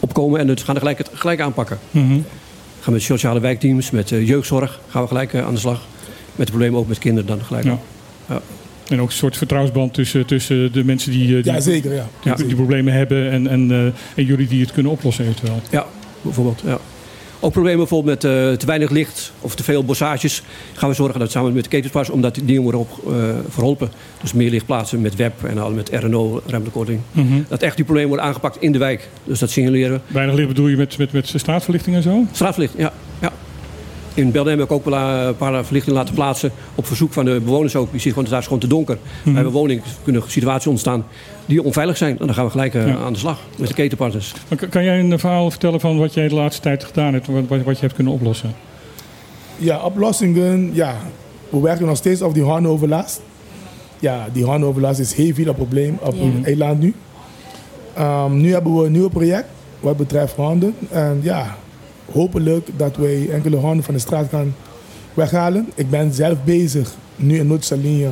opkomen 0.00 0.40
en 0.40 0.46
dus 0.46 0.62
gaan 0.62 0.74
er 0.74 0.80
gelijk, 0.80 0.98
het, 0.98 1.10
gelijk 1.12 1.40
aanpakken. 1.40 1.78
Mhm. 1.90 2.14
We 2.14 2.88
gaan 2.88 2.92
met 2.92 3.02
sociale 3.02 3.40
wijkteams, 3.40 3.90
met 3.90 4.12
eh, 4.12 4.28
jeugdzorg 4.28 4.80
gaan 4.88 5.02
we 5.02 5.08
gelijk 5.08 5.34
aan 5.34 5.54
de 5.54 5.60
slag. 5.60 5.86
Met 6.36 6.46
de 6.46 6.52
problemen 6.52 6.80
ook 6.80 6.88
met 6.88 6.98
kinderen 6.98 7.28
dan 7.28 7.44
gelijk. 7.44 7.64
Ja. 7.64 7.78
En 8.92 9.00
ook 9.00 9.08
een 9.08 9.14
soort 9.14 9.36
vertrouwensband 9.36 9.94
tussen, 9.94 10.26
tussen 10.26 10.72
de 10.72 10.84
mensen 10.84 11.10
die, 11.10 11.42
die, 11.42 11.52
Ja, 11.52 11.60
zeker, 11.60 11.94
ja. 11.94 12.06
die, 12.22 12.46
die 12.46 12.54
problemen 12.54 12.92
hebben... 12.92 13.30
En, 13.30 13.46
en, 13.46 13.70
eh, 13.70 13.84
en 14.14 14.24
jullie 14.24 14.46
die 14.46 14.60
het 14.60 14.72
kunnen 14.72 14.92
oplossen 14.92 15.24
eventueel. 15.24 15.60
Ja, 15.70 15.86
bijvoorbeeld. 16.22 16.62
Ja. 16.64 16.78
Ook 17.44 17.52
problemen 17.52 17.78
bijvoorbeeld 17.78 18.22
met 18.22 18.32
eh, 18.32 18.52
te 18.52 18.66
weinig 18.66 18.90
licht 18.90 19.32
of 19.40 19.54
te 19.54 19.62
veel 19.62 19.84
bossages. 19.84 20.42
Gaan 20.72 20.88
we 20.88 20.94
zorgen 20.94 21.20
dat 21.20 21.30
samen 21.30 21.52
met 21.52 21.62
de 21.62 21.70
ketenspas, 21.70 22.10
omdat 22.10 22.34
die 22.34 22.44
dingen 22.44 22.62
worden 22.62 22.80
op, 22.80 22.90
eh, 23.06 23.14
verholpen. 23.48 23.90
Dus 24.20 24.32
meer 24.32 24.50
licht 24.50 24.66
plaatsen 24.66 25.00
met 25.00 25.16
web 25.16 25.44
en 25.44 25.58
al 25.58 25.70
met 25.70 25.90
RNO, 25.92 26.30
ruimtelijke 26.30 26.70
korting. 26.70 27.00
Mhm. 27.12 27.42
Dat 27.48 27.62
echt 27.62 27.76
die 27.76 27.84
problemen 27.84 28.08
worden 28.08 28.26
aangepakt 28.26 28.56
in 28.60 28.72
de 28.72 28.78
wijk. 28.78 29.08
Dus 29.24 29.38
dat 29.38 29.50
signaleren. 29.50 30.02
Weinig 30.06 30.34
licht 30.34 30.48
bedoel 30.48 30.68
je 30.68 30.76
met, 30.76 30.98
met, 30.98 31.12
met 31.12 31.32
straatverlichting 31.36 31.96
en 31.96 32.02
zo? 32.02 32.24
Straatverlichting, 32.32 32.82
ja. 32.82 32.92
ja. 33.20 33.32
In 34.14 34.30
Belden 34.30 34.58
heb 34.58 34.62
ik 34.66 34.72
ook 34.72 34.84
wel 34.84 34.94
eh, 34.94 35.26
een 35.26 35.36
paar 35.36 35.64
verlichtingen 35.64 35.98
laten 35.98 36.14
plaatsen. 36.14 36.50
Op 36.74 36.86
verzoek 36.86 37.12
van 37.12 37.24
de 37.24 37.40
bewoners 37.44 37.76
ook. 37.76 37.90
Die 37.90 38.00
zien 38.00 38.12
gewoon, 38.12 38.28
daar 38.28 38.38
is 38.38 38.44
gewoon 38.44 38.58
te 38.60 38.66
donker. 38.66 38.98
Mhm. 39.22 39.34
Bij 39.34 39.44
een 39.44 39.50
woning 39.50 39.82
kunnen 40.02 40.22
situaties 40.26 40.66
ontstaan 40.66 41.04
die 41.46 41.62
onveilig 41.62 41.96
zijn. 41.96 42.18
En 42.18 42.26
dan 42.26 42.34
gaan 42.34 42.44
we 42.44 42.50
gelijk 42.50 42.74
eh, 42.74 42.86
Ja. 42.86 42.96
aan 42.96 43.12
de 43.12 43.18
slag 43.18 43.38
met 43.56 43.68
de 43.68 43.74
ketenpartners. 43.74 44.32
Maar 44.48 44.68
kan- 44.68 44.84
jij 44.84 45.00
een 45.00 45.18
verhaal 45.18 45.50
vertellen 45.50 45.80
van 45.80 45.98
wat 45.98 46.14
jij 46.14 46.28
de 46.28 46.34
laatste 46.34 46.62
tijd 46.62 46.84
gedaan 46.84 47.12
hebt? 47.12 47.26
Wat, 47.26 47.42
wat, 47.48 47.62
wat 47.62 47.74
je 47.74 47.80
hebt 47.80 47.94
kunnen 47.94 48.12
oplossen? 48.12 48.54
Ja, 49.56 49.78
oplossingen, 49.82 50.70
ja. 50.74 50.94
We 51.48 51.60
werken 51.60 51.86
nog 51.86 51.96
steeds 51.96 52.22
op 52.22 52.34
die 52.34 52.42
hondenoverlast. 52.42 53.20
ja, 53.98 54.26
die 54.32 54.44
hondenoverlast 54.44 54.98
is 54.98 55.14
heel 55.14 55.34
veel 55.34 55.46
een 55.46 55.54
probleem 55.54 55.98
op 56.00 56.14
Ja. 56.14 56.22
het 56.24 56.44
eiland 56.46 56.80
nu. 56.80 56.94
Ehm, 57.94 58.36
nu 58.40 58.52
hebben 58.52 58.76
we 58.78 58.84
een 58.86 58.92
nieuw 58.92 59.08
project 59.08 59.46
wat 59.80 59.96
betreft 59.96 60.34
honden. 60.36 60.74
En 60.90 61.18
ja, 61.22 61.56
hopelijk 62.12 62.68
dat 62.76 62.96
wij 62.96 63.28
enkele 63.32 63.56
honden 63.56 63.84
van 63.84 63.94
de 63.94 64.00
straat 64.00 64.28
gaan 64.30 64.54
weghalen. 65.14 65.68
Ik 65.74 65.90
ben 65.90 66.12
zelf 66.14 66.36
bezig, 66.44 66.94
nu 67.16 67.38
in 67.38 67.46
Noord-Salinia, 67.46 68.10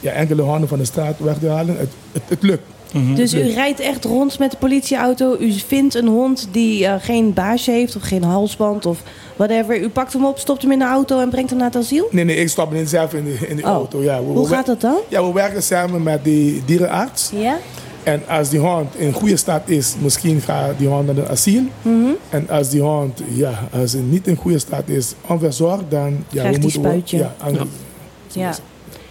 ja, 0.00 0.10
enkele 0.12 0.42
honden 0.42 0.68
van 0.68 0.78
de 0.78 0.84
straat 0.84 1.18
weg 1.18 1.38
te 1.38 1.48
halen. 1.48 1.76
Het, 1.78 1.88
het, 2.12 2.22
het 2.28 2.42
lukt. 2.42 2.62
Dus 3.14 3.34
u 3.34 3.40
rijdt 3.52 3.80
echt 3.80 4.04
rond 4.04 4.38
met 4.38 4.50
de 4.50 4.56
politieauto. 4.56 5.36
U 5.40 5.52
vindt 5.52 5.94
een 5.94 6.06
hond 6.06 6.48
die 6.52 6.86
eh, 6.86 6.94
geen 7.00 7.32
baasje 7.32 7.70
heeft 7.70 7.96
of 7.96 8.02
geen 8.02 8.22
halsband 8.22 8.86
of 8.86 9.02
whatever. 9.36 9.80
U 9.80 9.88
pakt 9.88 10.12
hem 10.12 10.24
op, 10.24 10.38
stopt 10.38 10.62
hem 10.62 10.72
in 10.72 10.78
de 10.78 10.84
auto 10.84 11.20
en 11.20 11.28
brengt 11.30 11.50
hem 11.50 11.58
naar 11.58 11.68
het 11.68 11.76
asiel? 11.76 12.08
Nee, 12.10 12.24
nee, 12.24 12.36
ik 12.36 12.48
stap 12.48 12.72
niet 12.72 12.88
zelf 12.88 13.14
in 13.14 13.24
de, 13.24 13.38
in 13.48 13.56
de 13.56 13.62
Oh. 13.62 13.68
auto. 13.68 14.02
Ja, 14.02 14.18
we- 14.18 14.24
Hoe 14.24 14.48
we- 14.48 14.54
gaat 14.54 14.66
dat 14.66 14.80
dan? 14.80 14.96
Ja, 15.08 15.24
we 15.26 15.32
werken 15.32 15.62
samen 15.62 16.02
met 16.02 16.24
die 16.24 16.62
dierenarts. 16.66 17.30
Ja? 17.34 17.56
En 18.02 18.22
als 18.28 18.48
die 18.48 18.58
hond 18.60 18.96
in 18.96 19.12
goede 19.12 19.36
staat 19.36 19.68
is, 19.68 19.94
misschien 20.02 20.40
gaat 20.40 20.78
die 20.78 20.88
hond 20.88 21.06
naar 21.06 21.14
het 21.16 21.28
asiel. 21.28 21.62
Mhm. 21.82 22.06
En 22.28 22.48
als 22.50 22.68
die 22.68 22.80
hond 22.80 23.20
ja, 23.34 23.52
als 23.80 23.92
hij 23.92 24.02
niet 24.02 24.26
in 24.26 24.36
goede 24.36 24.58
staat 24.58 24.88
is, 24.88 25.14
onverzorgd, 25.26 25.82
dan 25.88 26.10
ja, 26.28 26.40
Krijgt 26.40 26.56
we 26.56 26.62
moeten 26.62 26.82
we- 26.82 26.88
spuitje. 26.88 27.18
Ja, 27.18 27.34
aan- 27.38 27.68
Ja. 28.32 28.54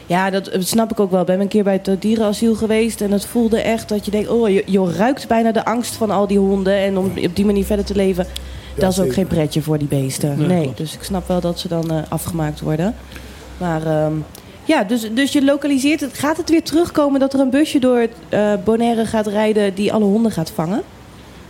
Ja, 0.05 0.29
dat 0.29 0.49
snap 0.59 0.91
ik 0.91 0.99
ook 0.99 1.11
wel. 1.11 1.19
Ik 1.19 1.25
ben 1.25 1.39
een 1.39 1.47
keer 1.47 1.63
bij 1.63 1.79
het 1.83 2.01
dierenasiel 2.01 2.55
geweest 2.55 3.01
en 3.01 3.11
het 3.11 3.25
voelde 3.25 3.61
echt 3.61 3.89
dat 3.89 4.05
je 4.05 4.11
denkt, 4.11 4.29
oh, 4.29 4.49
je, 4.49 4.63
je 4.65 4.91
ruikt 4.97 5.27
bijna 5.27 5.51
de 5.51 5.65
angst 5.65 5.95
van 5.95 6.11
al 6.11 6.27
die 6.27 6.37
honden 6.39 6.73
en 6.77 6.97
om 6.97 7.05
op 7.05 7.35
die 7.35 7.45
manier 7.45 7.65
verder 7.65 7.85
te 7.85 7.95
leven, 7.95 8.25
dat 8.75 8.91
is 8.91 8.97
ook 8.99 9.05
zeker. 9.05 9.13
geen 9.13 9.27
pretje 9.27 9.61
voor 9.61 9.77
die 9.77 9.87
beesten. 9.87 10.47
Nee, 10.47 10.71
dus 10.75 10.93
ik 10.93 11.03
snap 11.03 11.27
wel 11.27 11.39
dat 11.41 11.59
ze 11.59 11.67
dan 11.67 11.91
eh, 11.91 11.97
afgemaakt 12.09 12.59
worden. 12.61 12.95
Maar 13.57 13.85
ehm, 13.85 14.13
ja, 14.69 14.83
dus, 14.83 15.09
dus 15.13 15.31
je 15.31 15.43
lokaliseert 15.43 15.99
het. 15.99 16.17
Gaat 16.17 16.37
het 16.37 16.49
weer 16.49 16.63
terugkomen 16.63 17.19
dat 17.19 17.33
er 17.33 17.39
een 17.39 17.49
busje 17.49 17.79
door 17.79 18.07
eh 18.29 18.53
Bonaire 18.63 19.05
gaat 19.05 19.27
rijden 19.27 19.75
die 19.75 19.93
alle 19.93 20.03
honden 20.03 20.31
gaat 20.31 20.51
vangen? 20.51 20.81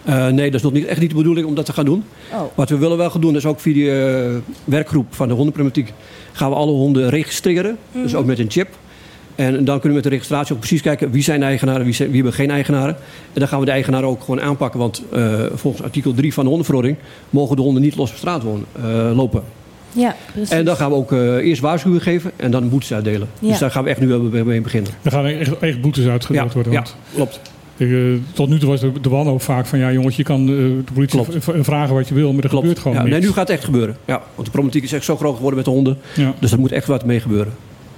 Eh, 0.06 0.28
nee, 0.28 0.46
dat 0.46 0.56
is 0.56 0.62
nog 0.62 0.72
niet, 0.72 0.86
echt 0.86 1.00
niet 1.00 1.10
de 1.10 1.16
bedoeling 1.16 1.48
om 1.48 1.56
dat 1.56 1.66
te 1.66 1.74
gaan 1.74 1.86
doen. 1.86 2.04
Oh. 2.34 2.42
Wat 2.56 2.70
we 2.70 2.78
willen 2.78 2.98
wel 2.98 3.10
gaan 3.10 3.22
doen, 3.22 3.36
is 3.36 3.46
ook 3.46 3.60
via 3.60 3.74
die 3.74 3.92
eh, 3.92 4.36
werkgroep 4.64 5.06
van 5.10 5.28
de 5.28 5.34
hondenproblematiek... 5.34 5.94
gaan 6.32 6.50
we 6.50 6.56
alle 6.56 6.72
honden 6.72 7.10
registreren, 7.10 7.78
dus 7.92 8.16
ook 8.16 8.26
met 8.26 8.40
een 8.40 8.52
chip. 8.52 8.68
En 9.36 9.54
dan 9.54 9.80
kunnen 9.80 9.90
we 9.90 9.94
met 9.94 10.04
de 10.04 10.10
registratie 10.10 10.54
ook 10.54 10.60
precies 10.60 10.82
kijken 10.82 11.12
wie 11.12 11.24
zijn 11.24 11.44
eigenaren, 11.44 11.86
wie, 11.86 11.94
zijn, 11.94 12.08
wie 12.08 12.18
hebben 12.18 12.34
geen 12.34 12.52
eigenaren. 12.52 12.96
En 13.34 13.40
dan 13.40 13.48
gaan 13.48 13.60
we 13.60 13.66
de 13.66 13.72
eigenaren 13.72 14.10
ook 14.10 14.22
gewoon 14.22 14.42
aanpakken. 14.42 14.80
Want 14.80 15.04
volgens 15.54 15.84
artikel 15.84 16.14
3 16.14 16.34
van 16.34 16.44
de 16.44 16.50
hondenverordening 16.50 17.00
mogen 17.30 17.56
de 17.56 17.62
honden 17.62 17.82
niet 17.82 17.96
los 17.96 18.12
op 18.12 18.18
straat 18.18 18.44
wonen, 18.44 18.66
lopen. 19.16 19.44
Ja, 19.92 20.16
precies. 20.32 20.50
En 20.50 20.66
dan 20.66 20.76
gaan 20.76 20.90
we 20.90 20.96
ook 20.96 21.12
eh, 21.12 21.36
eerst 21.36 21.62
waarschuwingen 21.62 22.04
geven 22.04 22.32
en 22.36 22.52
dan 22.52 22.70
boetes 22.70 22.94
uitdelen. 22.94 23.28
Ja. 23.40 23.50
Dus 23.50 23.60
daar 23.60 23.72
gaan 23.72 23.84
we 23.84 23.90
echt 23.90 24.00
nu 24.00 24.18
mee 24.18 24.44
mee 24.44 24.62
beginnen. 24.62 24.92
Er 25.02 25.12
gaan 25.12 25.26
echt, 25.26 25.60
echt 25.60 25.82
boetes 25.82 26.08
uitgedeeld 26.08 26.48
Ja, 26.48 26.54
worden. 26.54 26.72
ja, 26.74 26.80
Want 26.80 26.96
klopt. 27.14 27.40
eh, 27.78 27.88
tot 28.34 28.50
nu 28.50 28.60
toe 28.60 28.70
was 28.70 28.80
de, 28.80 28.92
de 29.02 29.10
wanhoop 29.10 29.42
vaak 29.42 29.66
van... 29.66 29.80
ja 29.80 29.92
jongens, 29.92 30.16
je 30.16 30.24
kan 30.24 30.42
eh, 30.42 30.48
de 30.48 30.84
politie 30.94 31.24
Klopt. 31.26 31.46
vragen 31.66 31.96
wat 31.96 32.08
je 32.08 32.14
wil... 32.14 32.34
maar 32.34 32.44
er 32.44 32.50
Klopt. 32.50 32.66
gebeurt 32.66 32.80
gewoon 32.82 32.98
ja, 32.98 33.04
niks. 33.04 33.16
nee, 33.16 33.26
nu 33.28 33.32
gaat 33.34 33.48
het 33.48 33.58
echt 33.58 33.66
gebeuren. 33.66 33.98
Ja, 34.06 34.22
want 34.36 34.46
de 34.46 34.52
problematiek 34.52 34.84
is 34.84 34.94
echt 34.94 35.04
zo 35.06 35.16
groot 35.18 35.36
geworden 35.36 35.56
met 35.56 35.66
de 35.66 35.72
honden. 35.72 35.98
Ja. 36.16 36.34
Dus 36.40 36.52
er 36.52 36.60
moet 36.60 36.72
echt 36.72 36.88
wat 36.88 37.06
mee 37.06 37.20
gebeuren. 37.20 37.54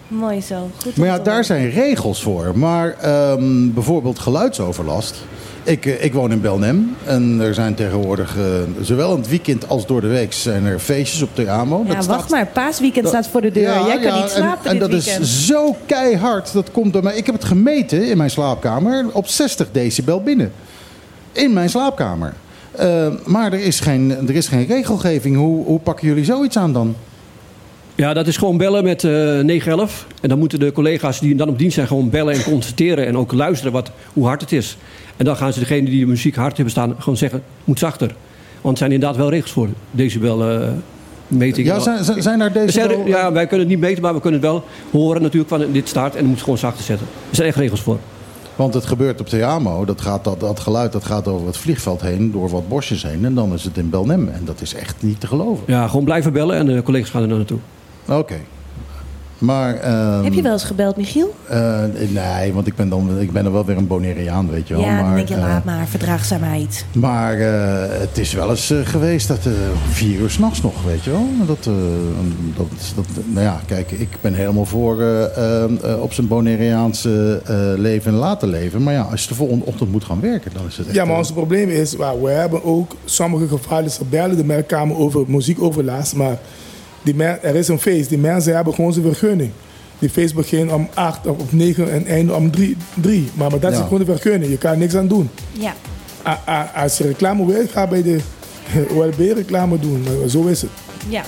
Mooi 0.08 0.42
zo. 0.42 0.70
Goed 0.84 0.98
Maar 0.98 1.08
ja, 1.08 1.20
daar 1.20 1.44
zijn 1.44 1.70
regels 1.70 2.22
voor. 2.22 2.52
Maar 2.58 2.96
ehm, 3.02 3.72
bijvoorbeeld 3.74 4.20
geluidsoverlast. 4.20 5.26
Ik, 5.64 5.86
eh, 5.86 6.04
ik 6.04 6.14
woon 6.14 6.32
in 6.32 6.42
Belnem 6.42 6.96
en 7.06 7.40
er 7.40 7.54
zijn 7.54 7.74
tegenwoordig, 7.74 8.38
eh, 8.38 8.44
zowel 8.82 9.12
in 9.12 9.18
het 9.18 9.30
weekend 9.30 9.70
als 9.70 9.86
door 9.86 10.02
de 10.02 10.08
week, 10.08 10.34
zijn 10.34 10.66
er 10.66 10.80
feestjes 10.80 11.22
op 11.22 11.36
de 11.36 11.50
AMO. 11.50 11.84
Ja, 11.88 11.96
Dat 11.96 12.06
wacht 12.06 12.30
maar. 12.30 12.48
Paasweekend 12.48 13.08
staat 13.08 13.28
voor 13.28 13.42
de 13.42 13.52
deur. 13.52 13.64
Ja, 13.64 13.86
Jij 13.86 14.00
kan 14.00 14.16
ja, 14.18 14.22
niet 14.22 14.30
slapen 14.32 14.66
en, 14.66 14.72
en 14.72 14.80
dat 14.80 14.90
weekend. 14.90 15.20
is 15.20 15.46
zo 15.46 15.76
keihard. 15.86 16.54
Dat 16.54 16.72
komt 16.72 16.94
door 16.94 17.04
mij. 17.04 17.16
Ik 17.16 17.26
heb 17.26 17.36
het 17.36 17.44
gemeten 17.44 18.10
in 18.10 18.18
mijn 18.18 18.30
slaapkamer 18.30 19.06
op 19.12 19.28
60 19.28 19.68
decibel 19.72 20.22
binnen. 20.22 20.52
In 21.32 21.54
mijn 21.54 21.70
slaapkamer. 21.70 22.34
Eh, 22.72 23.08
maar 23.26 23.54
er 23.54 23.60
is, 23.60 23.80
geen, 23.80 24.12
er 24.28 24.36
is 24.36 24.48
geen 24.48 24.66
regelgeving. 24.66 25.36
Hoe, 25.36 25.66
hoe 25.66 25.80
pakken 25.80 26.08
jullie 26.08 26.26
zoiets 26.26 26.58
aan 26.58 26.74
dan? 26.74 26.96
Ja, 27.96 28.14
dat 28.14 28.28
is 28.28 28.38
gewoon 28.38 28.58
bellen 28.58 28.84
met 28.84 29.04
eh 29.04 29.12
911. 29.12 30.06
En 30.22 30.30
dan 30.30 30.40
moeten 30.40 30.60
de 30.60 30.72
collega's 30.72 31.20
die 31.20 31.36
dan 31.36 31.50
op 31.50 31.58
dienst 31.58 31.76
zijn 31.76 31.88
gewoon 31.88 32.10
bellen 32.10 32.34
en 32.34 32.44
constateren. 32.44 33.06
En 33.08 33.18
ook 33.18 33.32
luisteren 33.32 33.72
wat, 33.74 33.92
hoe 34.14 34.26
hard 34.26 34.42
het 34.42 34.52
is. 34.52 34.78
En 35.22 35.28
dan 35.28 35.36
gaan 35.36 35.54
ze 35.54 35.60
degene 35.60 35.90
die 35.90 36.00
de 36.00 36.06
muziek 36.06 36.36
hard 36.36 36.54
hebben 36.56 36.72
staan 36.72 36.96
gewoon 37.00 37.18
zeggen, 37.18 37.44
moet 37.64 37.80
zachter. 37.80 38.08
Want 38.62 38.74
er 38.74 38.78
zijn 38.78 38.92
inderdaad 38.92 39.18
wel 39.18 39.30
regels 39.30 39.52
voor 39.52 39.68
decibel 39.92 40.50
eh 40.50 40.68
metingen. 41.28 41.74
Ja, 41.74 41.80
zijn, 41.80 42.22
zijn- 42.22 42.42
Er 42.42 42.52
deze... 42.54 42.72
zijn- 42.72 43.08
ja, 43.08 43.32
wij 43.32 43.48
kunnen 43.48 43.60
het 43.68 43.76
niet 43.76 43.86
meten, 43.86 44.02
maar 44.02 44.14
we 44.14 44.22
kunnen 44.22 44.42
het 44.42 44.50
wel 44.50 44.64
horen 44.92 45.22
natuurlijk 45.22 45.50
van 45.50 45.72
dit 45.72 45.88
staat. 45.88 46.14
En 46.14 46.20
dan 46.20 46.28
moet 46.28 46.38
je 46.38 46.44
gewoon 46.44 46.60
zachter 46.60 46.84
zetten. 46.84 47.08
Er 47.30 47.36
zijn 47.36 47.48
echt 47.48 47.58
regels 47.58 47.82
voor. 47.82 47.98
Want 48.56 48.74
het 48.74 48.86
gebeurt 48.86 49.20
op 49.20 49.30
de 49.30 49.46
AMO. 49.46 49.86
Dat, 49.86 50.02
gaat, 50.02 50.24
dat, 50.24 50.40
dat 50.40 50.60
geluid 50.60 50.92
dat 50.92 51.04
gaat 51.06 51.28
over 51.28 51.48
het 51.48 51.58
vliegveld 51.58 52.02
heen, 52.02 52.32
door 52.32 52.50
wat 52.50 52.68
bosjes 52.68 53.04
heen. 53.04 53.26
En 53.26 53.34
dan 53.34 53.54
is 53.54 53.64
het 53.64 53.78
in 53.78 53.90
Belnem. 53.90 54.28
En 54.30 54.42
dat 54.46 54.62
is 54.62 54.74
echt 54.74 54.96
niet 55.00 55.20
te 55.20 55.28
geloven. 55.28 55.64
Ja, 55.68 55.88
gewoon 55.88 56.06
blijven 56.06 56.34
bellen 56.34 56.56
en 56.56 56.66
de 56.66 56.84
collega's 56.84 57.10
gaan 57.10 57.22
er 57.22 57.28
naartoe. 57.28 57.60
Oké. 58.08 58.36
Maar... 59.42 59.76
ehm, 59.76 60.24
Heb 60.24 60.34
je 60.34 60.42
wel 60.42 60.52
eens 60.52 60.64
gebeld, 60.64 60.98
Michiel? 60.98 61.36
eh, 61.50 61.80
nee, 62.10 62.54
want 62.54 62.68
ik 62.68 62.76
ben 62.76 62.90
dan, 62.90 63.20
ik 63.20 63.32
ben 63.32 63.44
dan 63.44 63.54
wel 63.54 63.66
weer 63.66 63.78
een 63.78 63.88
Bonaireaan, 63.88 64.50
weet 64.50 64.68
je 64.68 64.74
wel. 64.74 64.84
ja, 64.84 64.94
maar, 64.96 65.04
dan 65.04 65.16
denk 65.16 65.28
je, 65.28 65.36
eh, 65.36 65.42
laat 65.42 65.64
maar. 65.64 65.88
Verdraagzaamheid. 65.88 66.86
Maar 66.94 67.40
eh, 67.40 68.00
het 68.00 68.18
is 68.18 68.34
wel 68.34 68.50
eens 68.50 68.70
eh, 68.72 68.78
geweest 68.84 69.28
dat 69.28 69.46
eh 69.46 69.52
vier 69.90 70.20
uur 70.20 70.30
s'nachts 70.30 70.62
nog, 70.62 70.84
weet 70.84 71.04
je 71.04 71.10
wel. 71.12 71.26
Dat, 71.48 71.58
eh, 71.68 71.74
dat, 72.58 72.68
dat, 72.96 73.06
nou 73.26 73.46
ja, 73.46 73.60
kijk, 73.66 73.92
ik 73.92 74.10
ben 74.22 74.34
helemaal 74.34 74.66
voor 74.66 75.02
eh, 75.02 75.24
eh, 75.24 75.64
eh, 75.64 76.02
op 76.02 76.14
zijn 76.14 76.28
Bonaireaanse 76.28 77.42
eh, 77.46 77.56
leven 77.76 78.12
en 78.12 78.18
laten 78.18 78.50
leven. 78.50 78.84
Maar 78.84 78.94
ja, 78.94 79.02
als 79.12 79.22
je 79.22 79.28
de 79.28 79.36
volgende 79.36 79.66
ochtend 79.66 79.92
moet 79.92 80.04
gaan 80.04 80.20
werken, 80.22 80.52
dan 80.54 80.66
is 80.68 80.78
het 80.78 80.86
echt... 80.88 80.96
Ja, 80.96 81.04
maar 81.04 81.14
eh, 81.14 81.20
ons 81.20 81.32
probleem 81.32 81.70
is, 81.70 81.96
well, 81.96 82.20
we 82.22 82.30
hebben 82.30 82.64
ook 82.64 82.96
sommige 83.06 83.48
gevallen, 83.48 83.92
ze 83.92 84.04
bellen 84.10 84.38
de 84.38 84.44
meldkamer 84.46 84.98
over 84.98 85.24
muziekoverlast, 85.28 86.16
maar 86.16 86.38
die 87.02 87.16
men- 87.16 87.44
er 87.44 87.56
is 87.56 87.68
een 87.68 87.80
feest, 87.80 88.10
die 88.10 88.18
mensen 88.18 88.56
hebben 88.56 88.74
gewoon 88.74 88.94
zijn 88.94 89.06
vergunning. 89.06 89.52
Die 90.00 90.10
feest 90.10 90.36
begint 90.36 90.72
om 90.72 90.90
8 90.94 91.28
of 91.28 91.38
om 91.38 91.48
9 91.50 91.92
en 91.92 92.06
eindigt 92.06 92.38
om 92.38 92.52
3. 92.52 92.78
Maar, 93.34 93.50
maar 93.50 93.60
dat 93.60 93.72
is 93.72 93.78
gewoon 93.78 94.00
de 94.00 94.06
vergunning, 94.06 94.52
je 94.52 94.58
kan 94.58 94.72
er 94.72 94.78
niks 94.78 94.96
aan 94.96 95.08
doen. 95.08 95.30
Ja. 95.52 95.74
A- 96.28 96.40
a- 96.48 96.72
als 96.84 96.98
je 96.98 97.04
reclame 97.04 97.46
wil, 97.46 97.64
ga 97.72 97.88
bij 97.88 98.04
de 98.04 98.20
OLB 98.96 99.20
reclame 99.36 99.80
doen, 99.80 100.04
maar 100.20 100.30
zo 100.30 100.46
is 100.46 100.62
het. 100.62 100.72
Ja. 101.10 101.22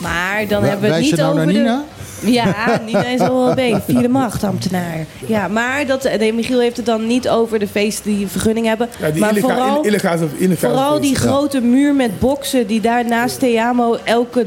Maar 0.00 0.46
dan 0.48 0.62
hebben 0.62 0.88
we 0.88 0.94
het 0.96 1.04
niet 1.04 1.16
nou 1.16 1.32
over 1.32 1.44
naar 1.44 1.52
de... 1.54 1.58
Nina? 1.58 1.84
Ja, 2.24 2.54
Nina 2.86 3.06
is 3.06 3.20
OLB, 3.20 3.60
vierde 3.86 4.08
machtambtenaar. 4.08 5.06
Ja, 5.26 5.48
maar 5.48 5.86
dat, 5.86 6.10
nee, 6.18 6.32
Michiel 6.32 6.60
heeft 6.60 6.76
het 6.76 6.86
dan 6.86 7.06
niet 7.06 7.28
over 7.28 7.58
de 7.58 7.68
feesten 7.68 8.10
die 8.12 8.22
een 8.22 8.28
vergunning 8.28 8.66
hebben. 8.66 8.88
Ja, 9.00 9.10
die 9.10 9.20
maar 9.20 9.30
illegaal, 9.30 9.50
vooral, 9.50 9.82
illegale 9.84 10.28
vooral 10.56 11.00
die 11.00 11.10
feest. 11.16 11.26
grote 11.26 11.60
muur 11.60 11.94
met 11.94 12.18
boksen 12.18 12.66
die 12.66 12.80
daar 12.80 13.04
naast 13.08 13.38
Theamo 13.38 13.96
elke 14.04 14.46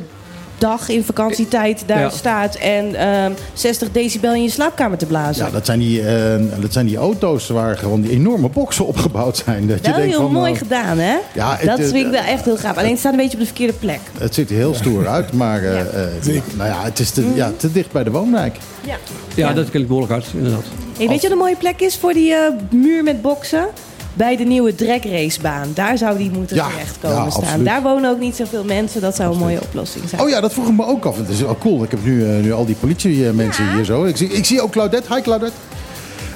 dag 0.63 0.89
in 0.89 1.03
vakantietijd 1.03 1.83
daar 1.85 1.99
Ja. 1.99 2.09
staat. 2.09 2.55
En 2.55 2.95
ehm 2.95 3.31
60 3.53 3.91
decibel 3.91 4.33
in 4.33 4.43
je 4.43 4.49
slaapkamer 4.49 4.97
te 4.97 5.05
blazen. 5.05 5.45
Ja, 5.45 5.51
dat 5.51 5.65
zijn, 5.65 5.79
die, 5.79 6.01
eh, 6.07 6.41
dat 6.59 6.73
zijn 6.73 6.85
die 6.85 6.97
auto's 6.97 7.47
waar 7.47 7.77
gewoon 7.77 8.01
die 8.01 8.11
enorme 8.11 8.49
boksen 8.49 8.85
opgebouwd 8.85 9.37
zijn. 9.45 9.67
Dat 9.67 9.77
je 9.77 9.83
Wel 9.83 9.93
denkt 9.95 10.11
heel 10.11 10.21
van, 10.21 10.31
mooi 10.31 10.51
nou, 10.51 10.57
gedaan, 10.57 10.97
hè? 10.97 11.15
Ja, 11.33 11.55
het, 11.55 11.67
dat 11.67 11.79
eh, 11.79 11.85
vind 11.85 12.05
ik 12.05 12.11
wel 12.11 12.21
echt 12.21 12.45
heel 12.45 12.57
gaaf. 12.57 12.77
Alleen 12.77 12.89
het 12.89 12.99
staat 12.99 13.11
een 13.11 13.17
beetje 13.17 13.33
op 13.33 13.39
de 13.39 13.45
verkeerde 13.45 13.73
plek. 13.73 13.99
Het 14.17 14.33
ziet 14.33 14.49
er 14.49 14.55
heel 14.55 14.73
stoer 14.73 15.07
uit, 15.07 15.33
maar 15.33 15.63
eh, 15.63 15.79
eh, 15.79 16.41
nou 16.57 16.69
ja, 16.69 16.83
het 16.83 16.99
is 16.99 17.09
te, 17.09 17.31
ja, 17.35 17.51
te 17.57 17.71
dicht 17.71 17.91
bij 17.91 18.03
de 18.03 18.11
woonwijk. 18.11 18.57
Ja. 18.85 18.95
Ja, 19.35 19.53
dat 19.53 19.69
klinkt 19.69 19.87
behoorlijk 19.87 20.13
hard, 20.13 20.33
inderdaad. 20.33 20.63
Hey, 20.97 21.07
weet 21.07 21.21
je 21.21 21.27
wat 21.27 21.31
een 21.31 21.43
mooie 21.43 21.55
plek 21.55 21.79
is 21.81 21.97
voor 21.97 22.13
die 22.13 22.33
eh, 22.33 22.53
muur 22.71 23.03
met 23.03 23.21
boksen? 23.21 23.67
Bij 24.13 24.35
de 24.37 24.43
nieuwe 24.43 24.75
dragracebaan. 24.75 25.71
Daar 25.73 25.97
zou 25.97 26.17
die 26.17 26.31
moeten 26.31 26.55
Ja, 26.55 26.67
terechtkomen 26.67 27.17
ja, 27.23 27.29
staan. 27.29 27.43
absoluut. 27.43 27.65
Daar 27.65 27.81
wonen 27.81 28.11
ook 28.11 28.19
niet 28.19 28.35
zoveel 28.35 28.63
mensen. 28.63 29.01
Dat 29.01 29.15
zou 29.15 29.33
een 29.33 29.39
mooie 29.39 29.61
oplossing 29.61 30.09
zijn. 30.09 30.21
Oh 30.21 30.29
ja, 30.29 30.41
dat 30.41 30.53
vroeg 30.53 30.67
ik 30.67 30.73
me 30.75 30.85
ook 30.85 31.05
af. 31.05 31.17
Het 31.17 31.29
is 31.29 31.41
wel 31.41 31.57
cool. 31.57 31.83
Ik 31.83 31.91
heb 31.91 32.03
nu, 32.03 32.25
eh, 32.29 32.43
nu 32.43 32.53
al 32.53 32.65
die 32.65 32.75
politiemensen 32.79 33.73
hier 33.73 33.83
zo. 33.85 34.03
Ik 34.03 34.17
zie, 34.17 34.29
ik 34.29 34.45
zie 34.45 34.61
ook 34.61 34.71
Claudette. 34.71 35.13
Hi 35.15 35.21
Claudette. 35.21 35.55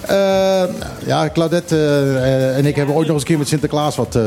Eh, 0.02 0.64
ja, 1.06 1.30
Claudette 1.34 1.76
eh, 2.22 2.58
en 2.58 2.66
ik 2.66 2.76
hebben 2.76 2.96
ooit 2.96 3.06
nog 3.08 3.14
eens 3.16 3.22
een 3.24 3.30
keer 3.30 3.38
met 3.38 3.48
Sinterklaas 3.48 3.96
wat, 3.96 4.20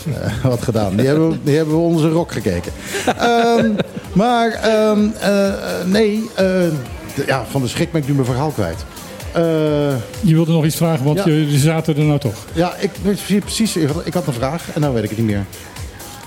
wat 0.42 0.62
gedaan. 0.62 0.96
Die 0.96 1.06
hebben, 1.06 1.40
die 1.42 1.56
hebben 1.56 1.74
we 1.74 1.80
onder 1.80 2.00
zijn 2.00 2.12
rok 2.12 2.32
gekeken. 2.32 2.72
Ehm, 3.18 3.70
maar 4.12 4.50
ehm, 4.52 5.06
eh, 5.20 5.48
eh, 5.48 5.54
nee, 5.86 6.30
ja, 7.26 7.44
van 7.50 7.62
de 7.62 7.68
schrik 7.68 7.92
ben 7.92 8.00
ik 8.00 8.08
nu 8.08 8.14
mijn 8.14 8.26
verhaal 8.26 8.50
kwijt. 8.50 8.84
Eh, 9.32 9.42
Je 10.20 10.34
wilde 10.34 10.52
nog 10.52 10.64
iets 10.64 10.76
vragen, 10.76 11.04
want 11.04 11.18
Ja. 11.18 11.24
je, 11.32 11.58
zaten 11.58 11.96
er 11.96 12.04
nou 12.04 12.18
toch. 12.18 12.44
ja, 12.52 12.74
ik 12.80 12.90
weet 13.02 13.14
precies, 13.14 13.40
precies. 13.40 13.76
Ik 13.76 13.88
had- 13.88 14.06
ik 14.06 14.14
had 14.14 14.26
een 14.26 14.32
vraag 14.32 14.68
en 14.74 14.80
nou 14.80 14.94
weet 14.94 15.02
ik 15.02 15.08
het 15.10 15.18
niet 15.18 15.26
meer. 15.26 15.44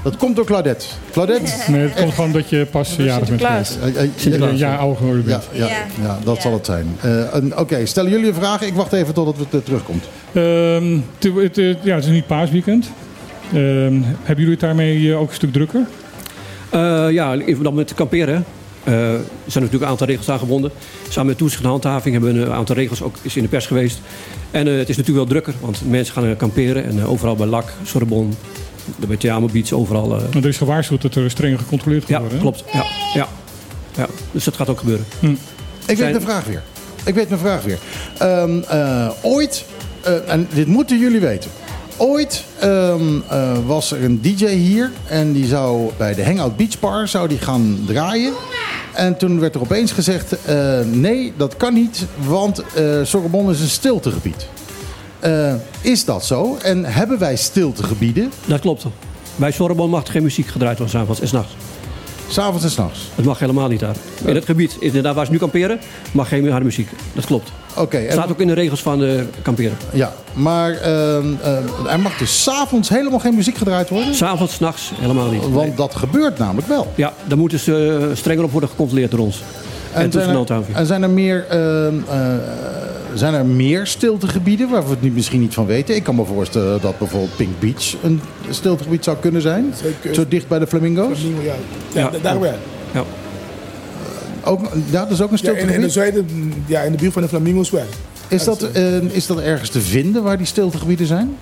Dat 0.04 0.18
komt 0.18 0.36
door 0.36 0.46
Claudette. 0.46 0.86
Claudette? 1.12 1.52
Nee, 1.72 1.82
het 1.82 1.94
komt 1.94 2.14
gewoon 2.14 2.32
dat 2.32 2.50
je 2.50 2.66
pas 2.72 2.96
jarig 2.98 3.30
bent 3.30 3.46
geweest. 3.46 3.78
Eh, 3.84 4.04
eh, 4.04 4.10
Sinterklaas. 4.16 4.60
Ja, 4.60 4.76
ouder 4.76 4.98
geworden 4.98 5.24
Ja, 5.28 5.30
bent. 5.30 5.44
ja, 5.52 5.66
ja. 5.68 5.86
Ja. 6.02 6.18
dat 6.24 6.36
Ja. 6.36 6.42
zal 6.42 6.54
het 6.54 6.66
zijn. 6.66 6.98
Eh, 7.02 7.60
Oké, 7.60 7.86
stellen 7.86 8.12
jullie 8.12 8.28
een 8.28 8.34
vraag? 8.34 8.62
Ik 8.62 8.74
wacht 8.74 8.94
even 8.94 9.14
totdat 9.14 9.38
het 9.38 9.54
eh, 9.54 9.60
terugkomt. 9.66 10.04
Ehm, 10.34 10.94
ja, 11.84 11.96
het 11.96 12.04
is 12.06 12.12
niet 12.12 12.28
paasweekend. 12.28 12.90
Ehm, 13.54 13.94
hebben 14.04 14.36
jullie 14.36 14.52
het 14.52 14.60
daarmee 14.60 15.16
ook 15.16 15.30
een 15.30 15.36
stuk 15.36 15.54
drukker? 15.54 15.82
Eh, 16.70 17.06
ja, 17.12 17.34
in 17.34 17.54
verband 17.54 17.76
met 17.76 17.94
kamperen. 17.94 18.46
Eh, 18.84 18.94
er 19.14 19.20
zijn 19.46 19.64
natuurlijk 19.64 19.84
een 19.84 19.90
aantal 19.90 20.08
regels 20.08 20.30
aan 20.30 20.40
gebonden. 20.40 20.72
Samen 21.10 21.30
met 21.30 21.38
toezicht 21.38 21.64
en 21.64 21.70
handhaving 21.70 22.14
hebben 22.14 22.34
we 22.34 22.40
een 22.40 22.52
aantal 22.52 22.76
regels 22.76 23.02
ook 23.02 23.16
is 23.22 23.36
in 23.36 23.44
de 23.44 23.50
pers 23.50 23.68
geweest. 23.68 24.00
En 24.52 24.68
eh, 24.68 24.78
het 24.78 24.90
is 24.90 24.98
natuurlijk 24.98 25.30
wel 25.30 25.42
drukker, 25.42 25.54
want 25.62 25.90
mensen 25.90 26.14
gaan 26.14 26.26
eh, 26.26 26.38
kamperen. 26.38 26.84
En 26.84 27.06
overal 27.06 27.36
bij 27.36 27.48
LAC, 27.48 27.74
Sorbonne, 27.84 28.34
bij 29.08 29.18
Tiamo 29.18 29.48
Beach, 29.52 29.72
overal. 29.72 30.08
Maar 30.08 30.44
er 30.44 30.46
is 30.48 30.58
gewaarschuwd 30.58 31.02
dat 31.02 31.16
er 31.16 31.30
strenger 31.30 31.60
gecontroleerd 31.60 32.02
gaat 32.02 32.12
ja, 32.12 32.20
worden. 32.20 32.40
klopt. 32.40 32.64
Ja, 32.74 32.84
ja, 33.14 33.28
ja. 33.98 34.08
Dus 34.32 34.44
dat 34.44 34.56
gaat 34.56 34.70
ook 34.70 34.80
gebeuren. 34.80 35.06
Ik 35.20 35.38
Zijn- 35.86 35.98
weet 35.98 36.14
de 36.14 36.22
vraag 36.22 36.46
weer. 36.46 36.64
Ik 37.06 37.14
weet 37.14 37.30
mijn 37.30 37.42
vraag 37.42 37.64
weer. 37.64 37.80
Ehm, 38.18 38.60
eh, 38.68 39.10
ooit, 39.22 39.66
eh, 40.02 40.32
en 40.32 40.48
dit 40.54 40.68
moeten 40.68 41.00
jullie 41.00 41.20
weten. 41.20 41.52
Ooit 42.04 42.44
ehm, 42.60 43.20
eh, 43.30 43.58
was 43.66 43.92
er 43.92 44.04
een 44.04 44.22
DJ 44.22 44.46
hier 44.46 44.92
en 45.08 45.32
die 45.32 45.46
zou 45.46 45.92
bij 45.98 46.14
de 46.14 46.26
Hangout 46.26 46.58
Beach 46.58 46.80
Bar 46.80 47.08
zou 47.08 47.28
die 47.28 47.38
gaan 47.38 47.80
draaien. 47.86 48.34
En 48.94 49.18
toen 49.18 49.40
werd 49.40 49.56
er 49.56 49.62
opeens 49.62 49.92
gezegd: 49.92 50.46
eh, 50.46 50.80
nee, 50.86 51.34
dat 51.38 51.58
kan 51.58 51.74
niet, 51.74 52.06
want 52.28 52.64
eh 52.76 53.00
Sorbonne 53.04 53.52
is 53.52 53.62
een 53.62 53.68
stiltegebied. 53.68 54.48
Is 55.82 56.06
dat 56.06 56.26
zo? 56.26 56.58
En 56.62 56.86
hebben 56.86 57.20
wij 57.20 57.36
stiltegebieden? 57.36 58.32
Dat 58.46 58.60
klopt. 58.60 58.86
Bij 59.36 59.52
Sorbonne 59.52 59.92
mag 59.92 60.06
er 60.06 60.12
geen 60.12 60.24
muziek 60.24 60.48
gedraaid 60.48 60.78
worden 60.78 61.00
s'avonds 61.00 61.22
en 61.22 61.28
s'nachts. 61.28 61.54
S'avonds 62.28 62.64
en 62.64 62.72
s'nachts? 62.72 63.00
Het 63.16 63.26
mag 63.26 63.40
helemaal 63.40 63.68
niet 63.68 63.80
daar. 63.80 63.96
In 64.26 64.36
het 64.36 64.46
gebied, 64.46 64.78
inderdaad 64.80 65.16
waar 65.16 65.26
ze 65.26 65.32
nu 65.32 65.38
kamperen, 65.38 65.80
mag 66.12 66.28
geen 66.28 66.50
harde 66.50 66.66
muziek. 66.66 66.90
Dat 67.14 67.26
klopt. 67.26 67.52
Oké. 67.78 67.98
Het 67.98 68.12
staat 68.12 68.32
ook 68.32 68.40
in 68.42 68.48
de 68.48 68.54
regels 68.54 68.82
van 68.82 69.04
eh, 69.04 69.22
kamperen. 69.42 69.78
Ja, 69.94 70.14
maar 70.34 70.72
ehm, 70.72 71.26
eh, 71.42 71.92
er 71.92 72.00
mag 72.00 72.18
dus 72.18 72.44
s'avonds 72.44 72.90
helemaal 72.90 73.20
geen 73.20 73.36
muziek 73.36 73.58
gedraaid 73.58 73.90
worden? 73.90 74.16
S'avonds, 74.16 74.54
s'nachts, 74.54 74.92
helemaal 74.96 75.32
niet. 75.32 75.50
Want 75.50 75.78
dat 75.78 75.96
gebeurt 75.96 76.38
namelijk 76.38 76.68
wel. 76.68 76.92
Ja, 76.96 77.14
daar 77.28 77.38
moeten 77.38 77.60
ze 77.60 77.98
eh, 78.10 78.16
strenger 78.16 78.44
op 78.44 78.52
worden 78.52 78.70
gecontroleerd 78.70 79.12
door 79.12 79.20
ons. 79.20 79.36
En, 79.94 80.12
zijn 80.12 80.30
en 80.30 80.46
toezicht 80.46 80.50
en 80.70 80.76
er, 80.80 80.86
zijn 80.86 81.04
er 81.04 81.10
meer, 81.10 81.46
ehm, 81.50 81.96
eh, 82.10 82.18
zijn 83.14 83.34
er 83.34 83.46
meer 83.46 83.88
stiltegebieden 83.88 84.70
waar 84.70 84.84
we 84.84 84.90
het 84.90 85.02
nu 85.02 85.12
misschien 85.12 85.40
niet 85.40 85.54
van 85.54 85.66
weten? 85.66 85.96
Ik 85.96 86.04
kan 86.04 86.16
me 86.16 86.26
voorstellen 86.26 86.82
dat 86.82 86.98
bijvoorbeeld 86.98 87.36
Pink 87.36 87.60
Beach 87.60 87.94
een 88.04 88.22
stiltegebied 88.50 89.04
zou 89.04 89.18
kunnen 89.18 89.42
zijn. 89.42 89.74
Zeker. 89.82 90.16
Zo 90.16 90.26
dicht 90.28 90.48
bij 90.48 90.60
de 90.60 90.68
Flamingo's. 90.68 91.20
Flamingo, 91.20 91.42
ja. 91.44 91.54
Ja, 91.94 92.02
Ja. 92.02 92.10
da- 92.10 92.18
daar 92.22 92.40
wel. 92.40 92.54
Ja. 92.94 93.04
Ook, 94.44 94.60
ja, 94.92 95.02
dat 95.04 95.12
is 95.12 95.22
ook 95.22 95.32
een 95.32 95.40
Ja, 95.42 95.52
in, 95.52 95.70
in 95.70 95.82
de 95.82 95.90
stiltegebied. 95.90 95.92
zuiden, 95.92 96.54
ja, 96.66 96.82
in 96.82 96.92
de 96.92 96.98
buurt 96.98 97.14
van 97.14 97.22
de 97.22 97.28
Flamingo's 97.28 97.70
wel. 97.70 97.86
is, 98.28 98.44
dat, 98.44 98.64
eh, 98.64 98.96
is 99.02 99.28
dat 99.28 99.40
ergens 99.40 99.70
te 99.70 99.82
vinden 99.82 100.24
waar 100.24 100.38
die 100.38 100.46
stiltegebieden 100.46 101.08
zijn? 101.08 101.36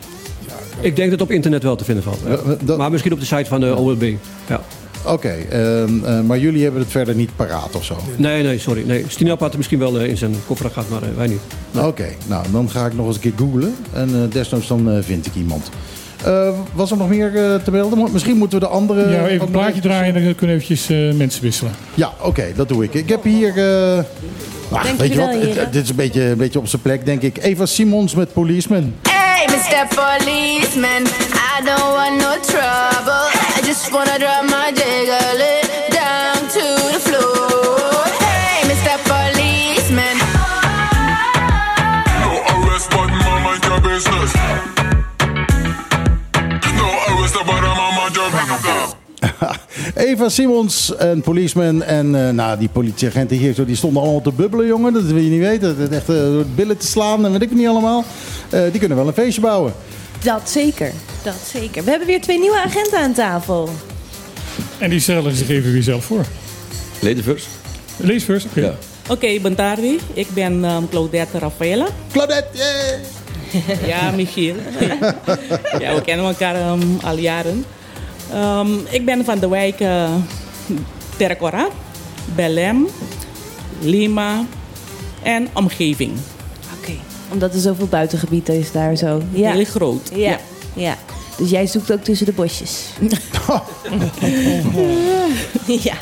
Ik 0.81 0.95
denk 0.95 1.09
dat 1.09 1.19
het 1.19 1.27
op 1.29 1.31
internet 1.35 1.63
wel 1.63 1.75
te 1.75 1.83
vinden 1.83 2.03
valt. 2.03 2.19
ja. 2.25 2.31
Ja, 2.31 2.55
dat- 2.63 2.77
Maar 2.77 2.91
misschien 2.91 3.13
op 3.13 3.19
de 3.19 3.25
site 3.25 3.45
van 3.45 3.59
de 3.59 3.75
OLB. 3.75 4.03
Ja. 4.47 4.61
Oké, 5.05 5.29
ehm, 5.29 6.03
eh, 6.05 6.21
maar 6.21 6.39
jullie 6.39 6.63
hebben 6.63 6.81
het 6.81 6.91
verder 6.91 7.15
niet 7.15 7.35
paraat 7.35 7.75
of 7.75 7.85
zo? 7.85 7.97
Nee, 8.15 8.43
nee, 8.43 8.59
sorry. 8.59 8.83
Nee. 8.85 9.05
Stinap 9.07 9.39
had 9.39 9.47
het 9.47 9.57
misschien 9.57 9.79
wel 9.79 9.99
eh, 9.99 10.07
in 10.09 10.17
zijn 10.17 10.35
koffer 10.47 10.69
gehad, 10.69 10.89
maar 10.89 11.01
eh, 11.03 11.09
wij 11.17 11.27
niet. 11.27 11.39
Oké, 11.77 12.07
nou 12.27 12.45
dan 12.51 12.69
ga 12.69 12.85
ik 12.85 12.93
nog 12.95 13.05
eens 13.05 13.15
een 13.15 13.21
keer 13.21 13.33
googlen 13.37 13.75
en 13.93 14.09
eh, 14.09 14.31
desnoods 14.31 14.67
dan 14.67 14.91
eh, 14.91 14.97
vind 15.03 15.25
ik 15.25 15.35
iemand. 15.35 15.69
Eh, 16.25 16.49
was 16.73 16.91
er 16.91 16.97
nog 16.97 17.09
meer 17.09 17.27
eh, 17.35 17.55
te 17.63 17.71
melden? 17.71 18.11
Misschien 18.11 18.37
moeten 18.37 18.59
we 18.59 18.65
de 18.65 18.71
andere... 18.71 19.09
Ja, 19.09 19.27
even 19.27 19.45
een 19.45 19.51
plaatje 19.51 19.81
draaien 19.81 20.15
en 20.15 20.23
dan 20.23 20.35
kunnen 20.35 20.55
we 20.57 20.61
eventjes 20.63 20.89
eh, 20.89 21.13
mensen 21.17 21.41
wisselen. 21.41 21.71
Ja, 21.93 22.11
oké, 22.21 22.45
dat 22.55 22.67
doe 22.67 22.83
ik. 22.83 22.93
Ik 22.93 23.09
heb 23.09 23.23
hier... 23.23 23.57
eh, 23.57 23.97
ach, 24.71 24.83
Dank 24.83 24.99
weet 24.99 25.13
je 25.13 25.19
wat? 25.19 25.29
Het- 25.55 25.73
dit 25.73 25.83
is 25.83 25.89
een 25.89 25.95
beetje, 25.95 26.21
een 26.21 26.37
beetje 26.37 26.59
op 26.59 26.67
zijn 26.67 26.81
plek, 26.81 27.05
denk 27.05 27.21
ik. 27.21 27.37
Eva 27.43 27.65
Simons 27.65 28.15
met 28.15 28.33
Policeman. 28.33 28.93
Hey, 29.09 29.45
Mr. 29.47 29.87
Policeman, 29.95 31.03
I 31.57 31.65
don't 31.65 31.93
want 31.95 32.15
no 32.17 32.33
trouble. 32.41 33.27
I 33.61 33.65
just 33.65 33.89
wanna 33.91 34.17
drop 34.17 34.43
my 34.43 34.71
jiggle 34.73 35.68
Eva 49.95 50.29
Simons 50.29 50.95
en 50.95 51.21
Policeman. 51.21 51.83
En 51.83 52.27
eh, 52.27 52.33
nou, 52.33 52.59
die 52.59 52.69
politieagenten 52.69 53.37
hier 53.37 53.53
zo, 53.53 53.65
die 53.65 53.75
stonden 53.75 54.01
allemaal 54.01 54.21
te 54.21 54.31
bubbelen, 54.31 54.67
jongen. 54.67 54.93
Dat 54.93 55.03
wil 55.03 55.21
je 55.21 55.29
niet 55.29 55.39
weten. 55.39 55.79
Dat 55.79 55.89
echt 55.89 56.09
eh, 56.09 56.15
door 56.15 56.37
het 56.37 56.55
billen 56.55 56.77
te 56.77 56.87
slaan 56.87 57.25
en 57.25 57.31
weet 57.31 57.41
ik 57.41 57.49
het 57.49 57.57
niet 57.57 57.67
allemaal. 57.67 58.03
Eh, 58.49 58.61
die 58.71 58.79
kunnen 58.79 58.97
wel 58.97 59.07
een 59.07 59.13
feestje 59.13 59.41
bouwen. 59.41 59.73
Dat 60.23 60.49
zeker. 60.49 60.91
Dat 61.23 61.35
zeker. 61.51 61.83
We 61.83 61.89
hebben 61.89 62.07
weer 62.07 62.21
twee 62.21 62.39
nieuwe 62.39 62.61
agenten 62.61 62.99
aan 62.99 63.13
tafel. 63.13 63.69
En 64.77 64.89
die 64.89 64.99
stellen 64.99 65.35
zich 65.35 65.49
even 65.49 65.71
weer 65.71 65.83
zelf 65.83 66.05
voor. 66.05 66.25
Lady 66.99 67.21
first? 67.21 67.47
Lees 67.97 68.23
first, 68.23 68.45
oké. 68.45 68.59
Ja. 68.59 68.75
Oké, 69.09 69.39
Bantari. 69.41 69.99
Ik 70.13 70.27
ben 70.33 70.63
um, 70.63 70.89
Claudette 70.89 71.39
Raffaella. 71.39 71.87
Claudette, 72.11 72.57
ja, 73.87 74.11
Michiel. 74.11 74.55
ja, 75.79 75.95
we 75.95 76.01
kennen 76.05 76.25
elkaar 76.25 76.71
um, 76.71 76.97
al 77.03 77.17
jaren. 77.17 77.65
Um, 78.33 78.79
ik 78.89 79.05
ben 79.05 79.25
van 79.25 79.39
de 79.39 79.49
wijk 79.49 79.79
uh, 79.79 80.09
Tercora, 81.17 81.67
Belém, 82.35 82.87
Lima 83.81 84.45
en 85.23 85.47
omgeving. 85.53 86.11
Oké. 86.79 86.91
Omdat 87.31 87.53
er 87.53 87.59
zoveel 87.59 87.87
buitengebied 87.87 88.49
is 88.49 88.71
daar 88.71 88.95
zo. 88.95 89.21
Ja. 89.31 89.51
Heel 89.51 89.65
groot. 89.65 90.11
Ja. 90.13 90.37
ja. 90.73 90.95
Dus 91.37 91.49
jij 91.49 91.67
zoekt 91.67 91.91
ook 91.91 92.03
tussen 92.03 92.25
de 92.25 92.31
bosjes. 92.31 92.85
ja. 95.87 95.95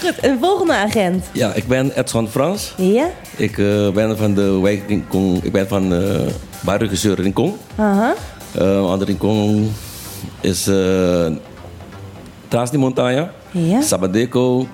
Goed, 0.00 0.14
een 0.20 0.38
volgende 0.40 0.74
agent. 0.74 1.24
Ja, 1.32 1.54
ik 1.54 1.68
ben 1.68 1.98
Edson 1.98 2.28
Frans. 2.28 2.74
Ja? 2.76 3.10
Ik 3.36 3.58
eh, 3.58 3.90
ben 3.90 4.16
van 4.16 4.34
de 4.34 4.60
wijk 4.60 4.82
Rincon. 4.88 5.40
Ik 5.42 5.52
ben 5.52 5.68
van 5.68 5.92
uh, 5.92 6.20
barregisseur 6.60 7.20
Rincon. 7.20 7.56
Aha. 7.76 8.14
Uh, 8.58 8.90
aan 8.90 8.98
de 8.98 9.04
Rincon 9.04 9.72
is 10.40 10.68
uh, 10.68 11.26
Trans 12.48 12.70
de 12.70 12.78
Montaña, 12.78 13.30
Ja. 13.50 13.80
Sabadeco, 13.80 14.66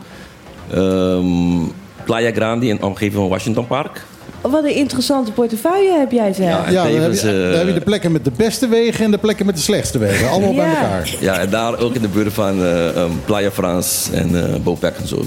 um, 0.74 1.72
Playa 2.04 2.30
Grande 2.32 2.66
in 2.66 2.76
de 2.76 2.84
omgeving 2.84 3.14
van 3.14 3.28
Washington 3.28 3.66
Park. 3.66 4.04
Wat 4.40 4.64
een 4.64 4.74
interessante 4.74 5.32
portefeuille 5.32 5.98
heb 5.98 6.10
jij 6.12 6.32
zeg. 6.32 6.46
Ja, 6.46 6.70
Ja, 6.70 6.82
dan 6.82 6.92
heb, 6.92 7.00
tevens, 7.00 7.20
je, 7.20 7.28
eh, 7.42 7.48
dan 7.50 7.58
heb 7.58 7.66
je 7.66 7.72
de 7.72 7.80
plekken 7.80 8.12
met 8.12 8.24
de 8.24 8.32
beste 8.36 8.68
wegen 8.68 9.04
en 9.04 9.10
de 9.10 9.18
plekken 9.18 9.46
met 9.46 9.54
de 9.56 9.60
slechtste 9.60 9.98
wegen. 9.98 10.28
Allemaal 10.30 10.54
bij 10.54 10.68
elkaar. 10.68 11.14
Ja, 11.20 11.38
en 11.38 11.50
daar 11.50 11.78
ook 11.78 11.94
in 11.94 12.02
de 12.02 12.08
buurt 12.08 12.32
van 12.32 12.60
uh, 12.60 12.96
um, 12.96 13.20
Playa 13.24 13.50
Frans 13.50 14.08
en 14.12 14.30
uh, 14.30 14.42
Bopec 14.62 14.96
en 14.96 15.08
zo. 15.08 15.22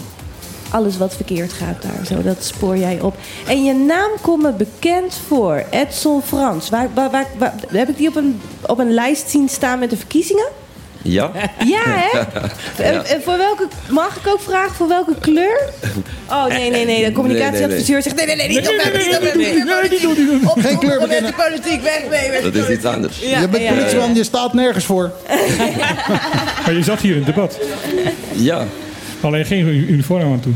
Alles 0.69 0.97
wat 0.97 1.15
verkeerd 1.15 1.53
gaat 1.53 1.81
daar, 1.81 2.05
zo, 2.05 2.21
dat 2.23 2.43
spoor 2.43 2.77
jij 2.77 2.99
op. 3.01 3.15
En 3.47 3.63
je 3.63 3.73
naam 3.73 4.09
komt 4.21 4.43
me 4.43 4.51
bekend 4.51 5.19
voor, 5.27 5.63
Edson 5.69 6.21
Frans. 6.21 6.69
Waar, 6.69 6.89
waar, 6.93 7.11
waar, 7.11 7.27
waar- 7.37 7.53
heb 7.71 7.89
ik 7.89 7.97
die 7.97 8.07
op 8.07 8.15
een, 8.15 8.39
op 8.65 8.79
een 8.79 8.93
lijst 8.93 9.29
zien 9.29 9.49
staan 9.49 9.79
met 9.79 9.89
de 9.89 9.97
verkiezingen? 9.97 10.47
Ja? 11.11 11.31
Ja, 11.65 11.81
hè? 11.85 13.21
Voor 13.23 13.37
welke, 13.37 13.67
mag 13.89 14.15
ik 14.15 14.27
ook 14.27 14.41
vragen 14.41 14.75
voor 14.75 14.87
welke 14.87 15.13
kleur? 15.19 15.69
Oh, 16.29 16.45
nee, 16.45 16.69
nee, 16.71 16.85
nee. 16.85 17.05
De 17.05 17.11
communicatieadviseur 17.11 18.01
zegt... 18.01 18.15
Nee, 18.15 18.25
nee, 18.25 18.35
nee, 18.35 18.47
niet 18.47 18.57
op 18.57 18.75
mij, 18.75 19.05
niet 19.05 19.15
op 19.15 19.21
mij, 19.21 19.35
niet 19.35 19.61
op 19.61 19.65
mij, 19.65 19.87
niet 19.89 20.05
op 20.07 20.17
mij. 20.17 20.49
Op 20.51 20.59
Geen 20.59 20.77
kleur 20.77 20.99
met 20.99 21.07
bekennen. 21.09 21.31
de 21.31 21.43
politiek, 21.49 21.81
weg, 21.81 22.01
nee, 22.09 22.29
weg. 22.31 22.41
Dat 22.41 22.55
is 22.55 22.69
iets 22.75 22.85
anders. 22.85 23.19
Ja, 23.19 23.39
je 23.39 23.47
bent 23.47 23.63
ja, 23.63 23.69
ja. 23.69 23.75
politieman, 23.77 24.15
je 24.15 24.23
staat 24.23 24.53
nergens 24.53 24.85
voor. 24.85 25.11
Maar 26.65 26.73
je 26.73 26.83
zat 26.83 26.99
hier 26.99 27.11
in 27.15 27.23
het 27.23 27.35
debat. 27.35 27.59
Ja. 28.31 28.65
Alleen 29.21 29.45
geen 29.45 29.67
uniform 29.67 30.31
aan 30.31 30.39
toe. 30.39 30.53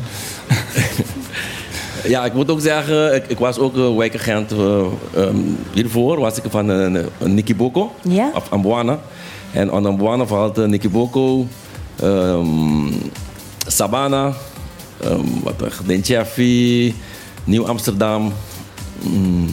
Ja, 2.08 2.26
ik 2.26 2.34
moet 2.34 2.50
ook 2.52 2.62
zeggen, 2.62 3.16
ik, 3.16 3.24
ik 3.28 3.38
was 3.38 3.58
ook 3.58 3.76
een 3.76 3.96
wijkagent. 3.98 4.52
eh, 4.52 4.82
ehm, 5.16 5.36
hiervoor 5.74 6.20
was 6.20 6.38
ik 6.38 6.44
van 6.50 6.72
uh, 6.96 7.04
Niki 7.18 7.56
Boko, 7.56 7.96
Ja? 8.02 8.30
op 8.34 8.46
Ambuana. 8.50 9.00
En 9.54 9.72
aan 9.72 9.86
Ambuana 9.86 10.26
valt 10.26 10.58
uh, 10.58 10.66
Niki 10.66 10.90
Boko, 10.90 11.48
ehm, 11.96 12.92
Sabana, 13.68 14.34
ehm, 15.04 15.20
wat 15.44 15.54
Den 15.86 16.00
Jeffy, 16.00 16.94
Nieuw 17.44 17.68
Amsterdam, 17.68 18.34
mm, 19.04 19.48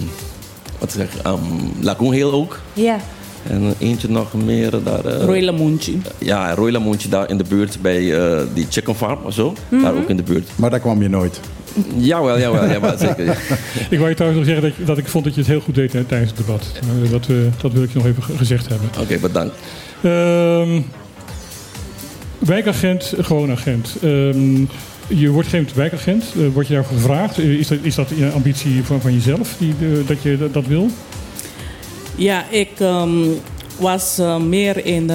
wat 0.78 0.92
zeg 0.92 1.14
ik, 1.14 1.26
um, 1.26 1.38
Lagoon 1.80 2.12
Hill 2.12 2.30
ook. 2.30 2.58
Ja. 2.72 2.96
En 3.48 3.74
eentje 3.78 4.08
nog 4.10 4.32
meer 4.34 4.70
daar. 4.84 5.06
Uh, 5.06 5.24
Roy 5.24 5.42
Lamontje. 5.42 5.92
Ja, 6.18 6.54
Roy 6.54 6.70
Lamontje 6.70 7.08
daar 7.08 7.30
in 7.30 7.36
de 7.38 7.44
buurt 7.48 7.78
bij 7.82 8.00
uh, 8.02 8.40
die 8.54 8.66
chicken 8.70 8.94
farm 8.94 9.18
of 9.24 9.34
zo. 9.34 9.54
Mhm. 9.68 9.82
Daar 9.82 9.94
ook 9.94 10.08
in 10.08 10.16
de 10.16 10.22
buurt. 10.22 10.48
Maar 10.56 10.70
daar 10.70 10.80
kwam 10.80 11.02
je 11.02 11.08
nooit. 11.08 11.40
Jawel, 11.96 12.38
jawel, 12.38 12.68
jawel 12.70 12.98
zeker. 12.98 13.24
Ja. 13.24 13.32
Ik 13.90 13.98
wou 13.98 14.08
je 14.08 14.14
trouwens 14.14 14.46
nog 14.46 14.48
zeggen 14.54 14.62
dat, 14.68 14.76
je- 14.78 14.84
dat 14.84 14.98
ik 14.98 15.08
vond 15.08 15.24
dat 15.24 15.34
je 15.34 15.40
het 15.40 15.48
heel 15.50 15.60
goed 15.60 15.74
deed 15.74 15.92
hè, 15.92 16.04
tijdens 16.04 16.30
het 16.30 16.46
debat. 16.46 16.72
Eh, 17.04 17.10
Dat, 17.10 17.26
eh, 17.28 17.36
dat 17.60 17.72
wil 17.72 17.82
ik 17.82 17.92
je 17.92 17.98
nog 17.98 18.06
even 18.06 18.22
ge- 18.22 18.36
gezegd 18.36 18.68
hebben. 18.68 18.88
Oké, 19.00 19.18
bedankt. 19.18 19.54
Ehm, 20.02 20.80
wijkagent, 22.38 23.14
gewoon 23.18 23.50
agent. 23.50 23.96
Ehm, 24.02 24.60
je 25.06 25.28
wordt 25.30 25.48
geen 25.48 25.68
wijkagent. 25.74 26.24
Eh, 26.36 26.48
word 26.52 26.66
je 26.66 26.74
daarvoor 26.74 26.96
gevraagd? 26.96 27.38
Eh, 27.38 27.44
is, 27.58 27.68
dat, 27.68 27.78
is 27.82 27.94
dat 27.94 28.10
een 28.10 28.32
ambitie 28.32 28.84
van, 28.84 29.00
van 29.00 29.12
jezelf 29.12 29.54
die, 29.58 29.74
dat 30.06 30.22
je 30.22 30.38
dat, 30.38 30.52
dat 30.54 30.66
wil? 30.66 30.88
Ja, 32.14 32.44
ik 32.50 32.70
ehm, 32.78 33.18
was 33.78 34.18
eh, 34.18 34.36
meer 34.36 34.84
in, 34.84 35.10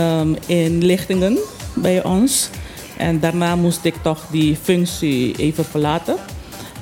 in 0.45 0.85
lichtingen 0.85 1.37
bij 1.73 2.03
ons. 2.03 2.49
En 2.97 3.19
daarna 3.19 3.55
moest 3.55 3.85
ik 3.85 3.95
toch 4.01 4.25
die 4.31 4.57
functie 4.61 5.35
even 5.37 5.65
verlaten. 5.65 6.15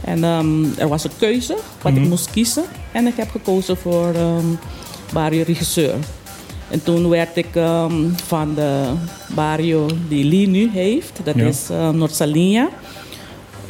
En 0.06 0.24
er 0.78 0.88
was 0.88 1.04
een 1.04 1.12
keuze 1.20 1.58
wat 1.82 1.91
Mhm. 1.91 2.02
ik 2.02 2.10
moest 2.10 2.32
kiezen. 2.32 2.64
En 2.91 3.08
ik 3.08 3.14
heb 3.16 3.30
gekozen 3.32 3.78
voor 3.78 4.14
Barrio 5.14 5.43
regisseur. 5.47 5.93
En 6.72 6.84
toen 6.84 7.09
werd 7.09 7.38
ik 7.38 7.47
ehm, 7.55 7.93
van 8.26 8.53
de 8.55 8.84
Barrio 9.36 9.86
die 10.07 10.26
Lee 10.26 10.47
nu 10.47 10.69
heeft. 10.74 11.19
Dat 11.24 11.36
Ja. 11.36 11.45
is 11.45 11.67
uh, 11.72 11.89
Noord-Salinha, 11.89 12.69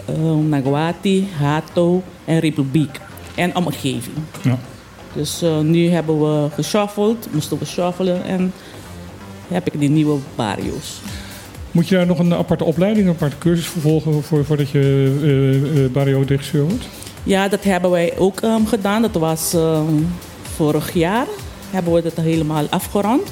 ehm, 0.05 0.49
Naguati, 0.49 1.27
Hato 1.39 2.03
en 2.25 2.39
Republiek. 2.39 2.99
En 3.35 3.55
omgeving. 3.55 4.15
Ja. 4.41 4.57
Dus 5.13 5.41
eh, 5.41 5.59
nu 5.59 5.89
hebben 5.89 6.19
we 6.19 6.47
geshuffeld, 6.53 7.27
moesten 7.31 7.57
we 7.59 7.65
shuffelen 7.65 8.23
en 8.23 8.53
heb 9.47 9.67
ik 9.73 9.79
die 9.79 9.89
nieuwe 9.89 10.17
barrios. 10.35 11.01
Moet 11.71 11.87
je 11.87 11.95
daar 11.95 12.05
nog 12.05 12.19
een 12.19 12.33
aparte 12.33 12.63
opleiding, 12.63 13.07
een 13.07 13.13
aparte 13.13 13.37
cursus 13.37 13.65
voor 13.65 13.81
volgen 13.81 14.23
voor, 14.23 14.45
voordat 14.45 14.69
je 14.69 14.79
eh 15.23 15.83
eh 15.85 15.91
barrio-regisseur 15.91 16.63
wordt? 16.63 16.85
Ja, 17.23 17.47
dat 17.47 17.63
hebben 17.63 17.91
wij 17.91 18.13
ook 18.17 18.39
ehm, 18.41 18.65
gedaan. 18.65 19.01
Dat 19.01 19.13
was 19.13 19.55
vorig 20.55 20.93
jaar. 20.93 21.25
Hebben 21.71 21.93
we 21.93 22.01
dat 22.01 22.15
helemaal 22.15 22.65
afgerond. 22.69 23.27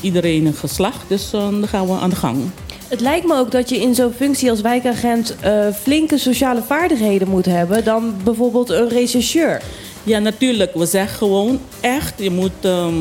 Iedereen 0.00 0.46
een 0.46 0.54
geslacht, 0.54 1.08
dus 1.08 1.32
eh, 1.32 1.40
dan 1.40 1.68
gaan 1.68 1.86
we 1.86 1.92
aan 1.92 2.10
de 2.10 2.16
gang. 2.16 2.38
Het 2.88 3.00
lijkt 3.00 3.26
me 3.26 3.38
ook 3.38 3.50
dat 3.50 3.68
je 3.68 3.80
in 3.80 3.94
zo'n 3.94 4.12
functie 4.12 4.50
als 4.50 4.60
wijkagent 4.60 5.36
eh, 5.40 5.66
flinke 5.82 6.18
sociale 6.18 6.62
vaardigheden 6.62 7.28
moet 7.28 7.44
hebben 7.44 7.84
dan 7.84 8.14
bijvoorbeeld 8.24 8.70
een 8.70 8.88
rechercheur. 8.88 9.62
Ja, 10.02 10.18
natuurlijk. 10.18 10.74
We 10.74 10.86
zeggen 10.86 11.18
gewoon 11.18 11.60
echt, 11.80 12.14
je 12.18 12.30
moet, 12.30 12.52
ehm 12.60 12.94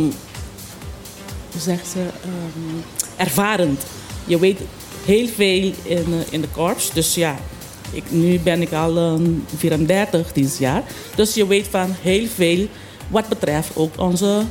hoe 1.53 1.61
zegt 1.61 1.87
ze, 1.87 1.99
ehm, 1.99 2.77
ervarend. 3.15 3.83
Je 4.25 4.39
weet 4.39 4.59
heel 5.05 5.27
veel 5.27 5.71
in, 5.83 6.05
eh, 6.13 6.33
in 6.33 6.41
de 6.41 6.47
korps. 6.47 6.91
Dus 6.93 7.15
ja, 7.15 7.35
ik, 7.91 8.03
nu 8.09 8.39
ben 8.39 8.61
ik 8.61 8.71
al 8.71 8.97
ehm, 8.97 9.29
34 9.57 10.31
dit 10.31 10.57
jaar. 10.57 10.83
Dus 11.15 11.33
je 11.33 11.47
weet 11.47 11.67
van 11.67 11.95
heel 12.01 12.27
veel 12.27 12.67
wat 13.07 13.27
betreft 13.27 13.69
ook 13.73 13.93
onze, 13.97 14.43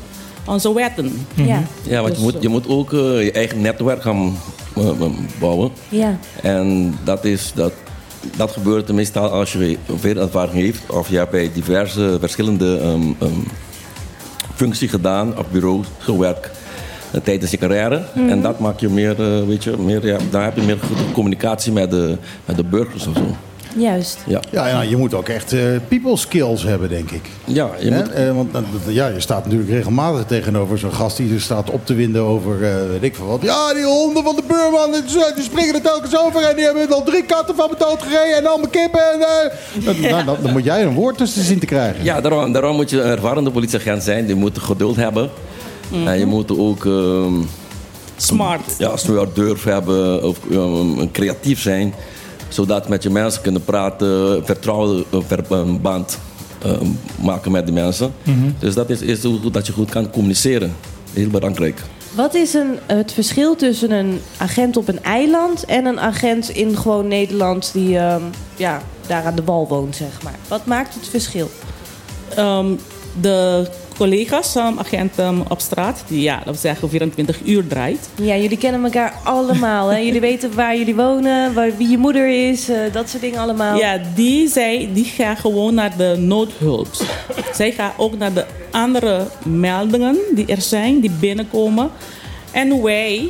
onze 0.45 0.75
wetten. 0.75 1.27
Ja. 1.35 1.63
Ja, 1.83 2.01
want 2.03 2.17
je 2.17 2.23
Dus, 2.23 2.33
moet, 2.33 2.43
je 2.43 2.49
moet 2.49 2.69
ook 2.69 2.93
eh, 2.93 3.25
je 3.25 3.33
eigen 3.33 3.61
netwerk 3.61 4.03
gaan 4.03 4.37
eh, 4.77 4.89
eh, 4.89 5.11
bouwen. 5.41 5.71
Ja. 5.89 6.19
En 6.43 6.95
dat, 7.05 7.25
is, 7.25 7.53
dat, 7.55 7.73
dat 8.37 8.51
gebeurt 8.51 8.93
meestal 8.93 9.29
als 9.29 9.53
je 9.53 9.79
veel 9.97 10.17
ervaring 10.17 10.55
heeft. 10.55 10.91
Of 10.91 11.09
je 11.09 11.17
hebt 11.17 11.31
bij 11.31 11.51
diverse 11.55 12.17
verschillende 12.21 12.79
ehm 12.79 13.03
ehm, 13.19 13.41
functies 14.55 14.91
gedaan, 14.91 15.39
op 15.39 15.47
bureau 15.51 15.81
gewerkt 15.99 16.51
eh, 17.13 17.21
tijdens 17.21 17.51
je 17.51 17.57
carrière. 17.57 18.03
Mhm. 18.15 18.29
En 18.29 18.43
dat 18.43 18.59
maakt 18.59 18.81
je 18.81 18.89
meer, 18.89 19.23
eh, 19.23 19.47
weet 19.47 19.65
je, 19.65 19.77
meer 19.79 20.07
ja, 20.07 20.19
daar 20.31 20.45
heb 20.45 20.57
je 20.57 20.63
meer 20.63 20.79
communicatie 21.13 21.73
met 21.73 21.91
de, 21.91 22.17
met 22.45 22.57
de 22.57 22.65
burgers 22.65 23.07
of 23.07 23.17
zo. 23.17 23.37
Juist. 23.77 24.19
Ja. 24.27 24.41
Ja, 24.51 24.69
ja, 24.69 24.81
je 24.83 24.97
moet 24.97 25.15
ook 25.15 25.29
echt 25.29 25.53
eh, 25.53 25.61
people 25.89 26.17
skills 26.17 26.63
hebben, 26.63 26.89
denk 26.89 27.11
ik. 27.11 27.21
Ja, 27.45 27.71
je 27.81 27.91
Hè? 27.91 27.97
moet, 27.99 28.11
Eh, 28.11 28.35
want 28.35 28.49
ja, 28.87 29.07
je 29.07 29.21
staat 29.21 29.45
natuurlijk 29.45 29.71
regelmatig 29.71 30.25
tegenover 30.27 30.79
zo'n 30.79 30.93
gast 30.93 31.17
die 31.17 31.35
er 31.35 31.41
staat 31.41 31.71
op 31.71 31.87
te 31.87 31.95
winden 31.95 32.23
over, 32.23 32.65
eh, 32.65 32.75
weet 32.91 33.03
ik 33.03 33.15
veel 33.15 33.27
wat. 33.27 33.43
Ja, 33.43 33.75
die 33.75 33.85
honden 33.85 34.25
van 34.25 34.37
de 34.37 34.43
buurman, 34.49 34.93
die, 34.93 35.03
die 35.35 35.45
springen 35.45 35.75
er 35.75 35.81
telkens 35.83 36.19
over 36.19 36.43
en 36.43 36.57
die 36.57 36.65
hebben 36.65 36.91
al 36.93 37.03
drie 37.03 37.25
katten 37.25 37.55
van 37.55 37.69
me 37.71 37.77
dood 37.79 38.03
gereden 38.03 38.37
en 38.37 38.47
al 38.47 38.57
mijn 38.59 38.71
kippen. 38.71 39.01
En, 39.13 39.21
eh, 39.21 39.85
dan, 39.85 40.01
nou, 40.01 40.25
dan, 40.25 40.37
dan 40.43 40.53
moet 40.53 40.65
jij 40.65 40.83
een 40.83 40.95
woord 40.95 41.17
tussen 41.19 41.43
zien 41.45 41.59
te 41.59 41.67
krijgen. 41.67 42.05
Ja, 42.05 42.21
daarom, 42.21 42.53
daarom 42.53 42.77
moet 42.77 42.91
je 42.91 43.01
een 43.03 43.11
ervarende 43.11 43.51
politieagent 43.51 44.03
zijn. 44.03 44.27
Je 44.27 44.35
moet 44.35 44.59
geduld 44.59 44.97
hebben. 44.97 45.31
En 46.05 46.19
je 46.19 46.27
moet 46.27 46.59
ook 46.59 46.85
ehm, 46.87 47.33
Smart. 48.17 48.61
ja, 48.79 48.97
smart 48.97 49.35
durf 49.35 49.65
hebben 49.65 50.23
of 50.25 50.39
ehm, 50.51 51.11
creatief 51.13 51.61
zijn. 51.61 51.95
Zodat 52.53 52.89
met 52.89 53.03
je 53.03 53.11
mensen 53.11 53.43
kunnen 53.43 53.65
praten, 53.65 54.45
vertrouwen, 54.47 55.05
een 55.11 55.23
ver- 55.27 55.53
een 55.53 55.81
band 55.81 56.19
ehm, 56.63 56.87
maken 57.21 57.53
met 57.53 57.65
die 57.67 57.75
mensen. 57.75 58.13
Dus 58.59 58.75
dat 58.75 58.91
is, 58.91 59.01
is 59.01 59.21
goed 59.21 59.53
dat 59.55 59.67
je 59.67 59.73
goed 59.73 59.91
kan 59.91 60.11
communiceren. 60.11 60.75
Heel 61.13 61.29
belangrijk. 61.29 61.81
Wat 62.15 62.35
is 62.35 62.55
een, 62.55 62.79
het 62.87 63.13
verschil 63.13 63.57
tussen 63.57 63.91
een 63.91 64.21
agent 64.39 64.77
op 64.77 64.89
een 64.89 65.03
eiland 65.03 65.65
en 65.65 65.85
een 65.87 66.01
agent 66.01 66.49
in 66.49 66.77
gewoon 66.77 67.09
Nederland 67.09 67.71
die 67.73 67.99
ehm, 67.99 68.23
ja, 68.57 68.83
daar 69.07 69.25
aan 69.25 69.35
de 69.35 69.45
wal 69.45 69.69
woont, 69.69 69.97
zeg 69.97 70.23
maar? 70.23 70.39
Wat 70.49 70.67
maakt 70.67 70.95
het 70.95 71.09
verschil? 71.09 71.51
Ehm, 72.37 72.67
de 73.21 73.69
collega's, 74.03 74.55
ehm, 74.55 74.79
agenten 74.79 75.45
op 75.49 75.61
straat, 75.61 76.05
die 76.07 76.21
ja, 76.21 76.35
laten 76.37 76.53
we 76.53 76.59
zeggen 76.59 76.89
24 76.91 77.41
uur 77.45 77.67
draait. 77.67 78.09
Ja, 78.15 78.37
jullie 78.37 78.59
kennen 78.59 78.85
elkaar 78.85 79.15
allemaal. 79.25 79.89
Hè? 79.89 79.99
Jullie 79.99 80.21
weten 80.21 80.55
waar 80.55 80.77
jullie 80.77 80.95
wonen, 80.95 81.55
waar, 81.55 81.77
wie 81.77 81.89
je 81.89 81.99
moeder 81.99 82.49
is, 82.51 82.69
eh, 82.69 82.77
dat 82.93 83.09
soort 83.09 83.23
dingen 83.23 83.41
allemaal. 83.41 83.79
Ja, 83.79 84.01
die, 84.15 84.49
zij, 84.49 84.89
die 84.93 85.05
gaan 85.05 85.37
gewoon 85.37 85.75
naar 85.75 85.97
de 85.97 86.17
noodhulp. 86.19 86.89
Zij 87.55 87.73
gaan 87.73 87.93
ook 87.97 88.19
naar 88.19 88.33
de 88.33 88.45
andere 88.71 89.27
meldingen 89.45 90.19
die 90.35 90.47
er 90.47 90.61
zijn, 90.61 91.01
die 91.01 91.13
binnenkomen. 91.21 91.91
En 92.51 92.83
wij, 92.83 93.29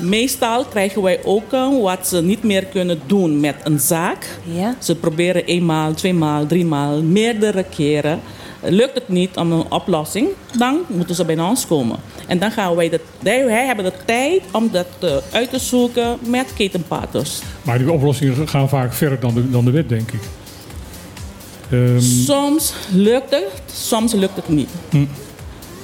meestal 0.00 0.64
krijgen 0.64 1.02
wij 1.02 1.20
ook 1.24 1.52
eh, 1.52 1.80
wat 1.82 2.08
ze 2.08 2.22
niet 2.22 2.42
meer 2.42 2.64
kunnen 2.64 3.00
doen 3.06 3.40
met 3.40 3.56
een 3.62 3.78
zaak. 3.78 4.38
Ja. 4.54 4.74
Ze 4.78 4.96
proberen 4.96 5.44
eenmaal, 5.44 5.94
tweemaal, 5.94 6.46
driemaal, 6.46 7.02
meerdere 7.02 7.64
keren. 7.64 8.20
Lukt 8.62 8.94
het 8.94 9.08
niet 9.08 9.36
om 9.36 9.52
een 9.52 9.70
oplossing, 9.70 10.28
dan 10.56 10.78
moeten 10.86 11.14
ze 11.14 11.24
bij 11.24 11.38
ons 11.38 11.66
komen. 11.66 11.96
En 12.26 12.38
dan 12.38 12.50
gaan 12.50 12.74
wij, 12.74 12.88
dat, 12.88 13.00
wij 13.20 13.44
wij 13.44 13.66
hebben 13.66 13.84
de 13.84 13.92
tijd 14.04 14.42
om 14.52 14.68
dat 14.72 14.86
eh, 15.00 15.16
uit 15.32 15.50
te 15.50 15.58
zoeken 15.58 16.18
met 16.26 16.52
ketenpaters. 16.54 17.40
Maar 17.62 17.78
die 17.78 17.92
oplossingen 17.92 18.48
gaan 18.48 18.68
vaak 18.68 18.92
verder 18.92 19.20
dan 19.20 19.34
de, 19.34 19.50
dan 19.50 19.64
de 19.64 19.70
wet, 19.70 19.88
denk 19.88 20.10
ik. 20.12 20.20
Ehm, 21.70 22.00
Soms 22.00 22.72
lukt 22.92 23.30
het, 23.30 23.62
soms 23.72 24.12
lukt 24.12 24.36
het 24.36 24.48
niet. 24.48 24.68
Hm. 24.90 25.04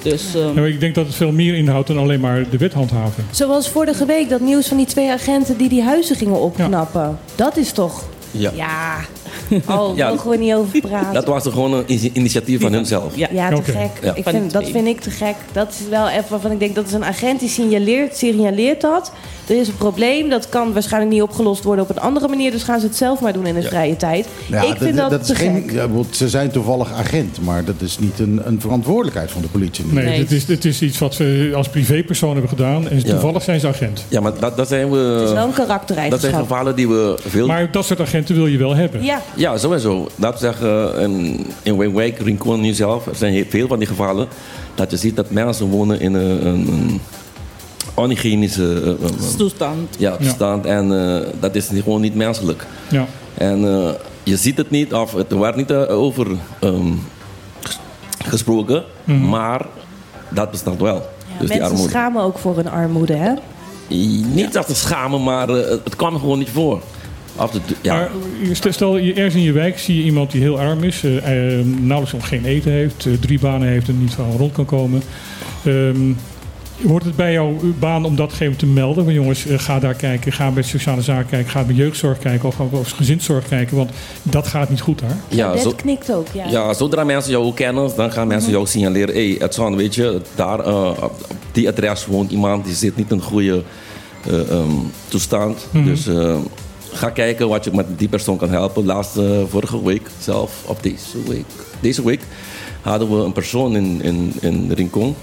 Dus 0.02 0.34
ehm, 0.34 0.54
maar 0.54 0.68
ik 0.68 0.80
denk 0.80 0.94
dat 0.94 1.06
het 1.06 1.14
veel 1.14 1.32
meer 1.32 1.54
inhoudt 1.54 1.88
dan 1.88 1.98
alleen 1.98 2.20
maar 2.20 2.48
de 2.50 2.56
wet 2.58 2.72
handhaven. 2.72 3.26
Zoals 3.30 3.68
vorige 3.68 4.06
week 4.06 4.28
dat 4.28 4.40
nieuws 4.40 4.68
van 4.68 4.76
die 4.76 4.86
twee 4.86 5.10
agenten 5.10 5.56
die 5.56 5.68
die 5.68 5.82
huizen 5.82 6.16
gingen 6.16 6.40
opknappen. 6.40 7.18
Dat 7.34 7.56
is 7.56 7.72
toch... 7.72 8.04
Ja. 8.30 8.50
Ja, 8.54 8.96
oh, 9.70 9.96
Ja, 9.96 10.08
mogen 10.08 10.30
we 10.30 10.36
niet 10.36 10.54
over 10.54 10.80
praten. 10.80 11.12
Dat 11.14 11.26
was 11.26 11.44
er 11.44 11.52
gewoon 11.52 11.72
een 11.72 11.84
ini- 11.86 12.10
initiatief 12.12 12.60
van 12.60 12.72
hunzelf. 12.72 13.16
ja, 13.16 13.28
Ja, 13.30 13.48
te 13.48 13.62
gek. 13.62 13.90
Ja. 14.02 14.14
Ik 14.14 14.28
vind, 14.28 14.52
dat 14.52 14.68
vind 14.70 14.86
ik 14.86 15.00
te 15.00 15.10
gek. 15.10 15.34
Dat 15.52 15.70
is 15.80 15.88
wel 15.88 16.08
even 16.08 16.24
waarvan 16.28 16.50
ik 16.50 16.58
denk 16.58 16.74
dat 16.74 16.86
is 16.86 16.92
een 16.92 17.04
agent 17.04 17.40
die 17.40 17.48
signaleert, 17.48 18.16
signaleert 18.16 18.80
dat. 18.80 19.12
Er 19.46 19.56
is 19.60 19.68
een 19.68 19.76
probleem, 19.76 20.28
dat 20.28 20.48
kan 20.48 20.72
waarschijnlijk 20.72 21.12
niet 21.12 21.22
opgelost 21.22 21.64
worden 21.64 21.84
op 21.84 21.90
een 21.90 21.98
andere 22.02 22.28
manier. 22.28 22.50
Dus 22.50 22.62
gaan 22.62 22.80
ze 22.80 22.86
het 22.86 22.96
zelf 22.96 23.20
maar 23.20 23.32
doen 23.32 23.46
in 23.46 23.54
de 23.54 23.60
Ja. 23.60 23.68
vrije 23.68 23.96
tijd. 23.96 24.26
Ja, 24.46 24.62
ik 24.62 24.76
vind 24.78 24.96
dat, 24.96 25.20
is 25.20 25.26
te 25.26 25.34
geen, 25.34 25.70
gek. 25.70 26.04
ze 26.10 26.28
zijn 26.28 26.50
toevallig 26.50 26.92
agent, 26.92 27.40
maar 27.40 27.64
dat 27.64 27.74
is 27.78 27.98
niet 27.98 28.18
een, 28.18 28.40
een 28.44 28.60
verantwoordelijkheid 28.60 29.30
van 29.30 29.42
de 29.42 29.48
politie. 29.48 29.84
Nee, 29.90 30.04
Nee. 30.04 30.18
Dit, 30.18 30.30
is, 30.32 30.46
dit 30.46 30.64
is 30.64 30.82
iets 30.82 30.98
wat 30.98 31.14
ze 31.14 31.52
als 31.54 31.68
privépersoon 31.68 32.30
hebben 32.32 32.48
gedaan. 32.48 32.88
En 32.88 32.96
Ja. 32.96 33.02
toevallig 33.10 33.42
zijn 33.42 33.60
ze 33.60 33.68
agent. 33.68 34.04
Ja, 34.08 34.20
maar 34.20 34.32
dat, 34.40 34.56
dat 34.56 34.68
zijn 34.68 34.90
we. 34.90 34.96
Het 34.96 35.22
is 35.22 35.32
wel 35.32 35.42
een 35.42 35.46
Dat 35.46 35.54
zijn 35.54 35.66
karaktereigenschap. 35.68 36.40
gevallen 36.40 36.76
die 36.76 36.88
we 36.88 37.16
veel. 37.26 37.46
Maar 37.46 37.70
dat 37.72 37.84
soort 37.84 38.00
agenten 38.00 38.34
wil 38.34 38.46
je 38.46 38.58
wel 38.58 38.74
hebben. 38.74 39.02
Ja, 39.04 39.20
Ja, 39.36 39.58
sowieso. 39.58 40.08
Dat 40.16 40.40
zeggen 40.40 40.98
in, 41.00 41.46
in 41.62 41.94
Wijk, 41.94 42.18
Rincon 42.18 42.60
nu 42.60 42.72
zelf, 42.72 43.06
er 43.06 43.16
zijn 43.16 43.32
heel 43.32 43.44
veel 43.48 43.66
van 43.68 43.78
die 43.78 43.88
gevallen 43.88 44.28
dat 44.74 44.90
je 44.90 44.96
ziet 44.96 45.16
dat 45.16 45.30
mensen 45.30 45.66
wonen 45.66 46.00
in 46.00 46.14
een, 46.14 46.46
een 46.46 47.00
onhygiënische 47.94 48.80
eh, 48.84 48.90
eh, 49.08 49.36
toestand. 49.36 49.96
ja, 49.98 50.16
toestand 50.16 50.66
en 50.66 50.92
eh, 51.22 51.28
dat 51.40 51.54
is 51.54 51.68
gewoon 51.74 52.00
niet 52.00 52.14
menselijk. 52.14 52.66
Ja. 52.90 53.06
En 53.34 53.64
eh, 53.64 53.88
je 54.22 54.36
ziet 54.36 54.56
het 54.56 54.70
niet, 54.70 54.92
of 54.92 55.12
het 55.12 55.32
werd 55.32 55.56
niet 55.56 55.70
eh, 55.70 55.98
over 55.98 56.26
ehm, 56.60 56.92
ges- 57.60 57.78
gesproken, 58.18 58.84
maar 59.28 59.66
dat 60.28 60.50
bestaat 60.50 60.80
wel. 60.80 60.96
dus 60.96 61.38
die 61.38 61.48
mensen 61.48 61.64
armoede. 61.66 61.88
schamen 61.90 62.22
ook 62.22 62.38
voor 62.38 62.56
hun 62.56 62.68
armoede, 62.70 63.14
hè? 63.14 63.32
Niet 64.34 64.52
dat 64.52 64.66
te 64.66 64.74
schamen, 64.74 65.22
maar 65.22 65.48
eh, 65.48 65.68
het 65.84 65.96
kwam 65.96 66.18
gewoon 66.18 66.38
niet 66.38 66.50
voor. 66.50 66.80
Of 67.36 67.50
de, 67.50 67.60
ja. 67.80 67.94
Maar 67.94 68.10
stel- 68.72 68.96
je- 68.96 69.14
ergens 69.14 69.34
in 69.34 69.42
je 69.42 69.52
wijk 69.52 69.78
zie 69.78 69.96
je 69.96 70.02
iemand 70.02 70.30
die 70.30 70.40
heel 70.40 70.58
arm 70.60 70.82
is, 70.82 71.04
eh, 71.04 71.16
eh, 71.58 71.66
nauwelijks 71.66 72.12
nog 72.12 72.28
geen 72.28 72.44
eten 72.44 72.70
heeft, 72.72 73.06
eh, 73.06 73.12
drie 73.20 73.38
banen 73.38 73.68
heeft 73.68 73.88
en 73.88 74.00
niet 74.00 74.12
van 74.14 74.36
rond 74.36 74.52
kan 74.52 74.64
komen. 74.64 75.02
Ehm, 75.64 76.12
Hoort 76.86 77.04
het 77.04 77.16
bij 77.16 77.32
jouw 77.32 77.56
baan 77.78 78.04
om 78.04 78.16
dat 78.16 78.30
gegeven 78.30 78.56
te 78.56 78.66
melden? 78.66 79.04
Van 79.04 79.12
jongens, 79.12 79.46
eh, 79.46 79.58
ga 79.58 79.78
daar 79.78 79.94
kijken, 79.94 80.32
ga 80.32 80.50
bij 80.50 80.62
sociale 80.62 81.02
zaken 81.02 81.28
kijken, 81.28 81.50
ga 81.50 81.64
bij 81.64 81.74
jeugdzorg 81.74 82.18
kijken 82.18 82.48
of, 82.48 82.60
of 82.60 82.90
gezinszorg 82.90 83.48
kijken, 83.48 83.76
want 83.76 83.90
dat 84.22 84.46
gaat 84.46 84.68
niet 84.70 84.80
goed 84.80 84.98
daar. 84.98 85.16
ja, 85.28 85.52
Dat 85.52 85.62
zo, 85.62 85.72
knikt 85.76 86.12
ook, 86.12 86.26
ja. 86.32 86.48
Ja, 86.48 86.74
zodra 86.74 87.04
mensen 87.04 87.30
jou 87.30 87.44
ook 87.44 87.56
kennen, 87.56 87.90
dan 87.96 88.12
gaan 88.12 88.26
mensen 88.26 88.50
jou 88.50 88.66
signaleren. 88.66 89.14
Hey, 89.14 89.36
het 89.38 89.54
zou, 89.54 89.76
weet 89.76 89.94
je, 89.94 90.20
daar 90.34 90.60
eh, 90.60 90.90
op 91.00 91.24
op 91.28 91.36
die 91.52 91.68
adres 91.68 92.06
woont 92.06 92.30
iemand 92.30 92.64
die 92.64 92.74
zit 92.74 92.96
niet 92.96 93.10
in 93.10 93.16
een 93.16 93.22
goede 93.22 93.62
eh, 94.26 94.50
ehm, 94.50 94.70
toestand. 95.08 95.66
Mhm. 95.70 95.84
Dus 95.84 96.06
eh, 96.06 96.36
ga 96.92 97.10
kijken 97.10 97.48
wat 97.48 97.64
je 97.64 97.70
met 97.72 97.98
die 97.98 98.08
persoon 98.08 98.36
kan 98.36 98.50
helpen. 98.50 98.84
Laatste, 98.84 99.46
vorige 99.48 99.84
week 99.84 100.10
zelf, 100.20 100.62
of 100.66 100.80
deze 100.80 101.22
week, 101.28 101.46
deze 101.80 102.04
week, 102.04 102.20
hadden 102.80 103.18
we 103.18 103.24
een 103.24 103.32
persoon 103.32 103.76
in, 103.76 104.02
in, 104.02 104.32
in 104.40 104.72
Rincon. 104.72 105.14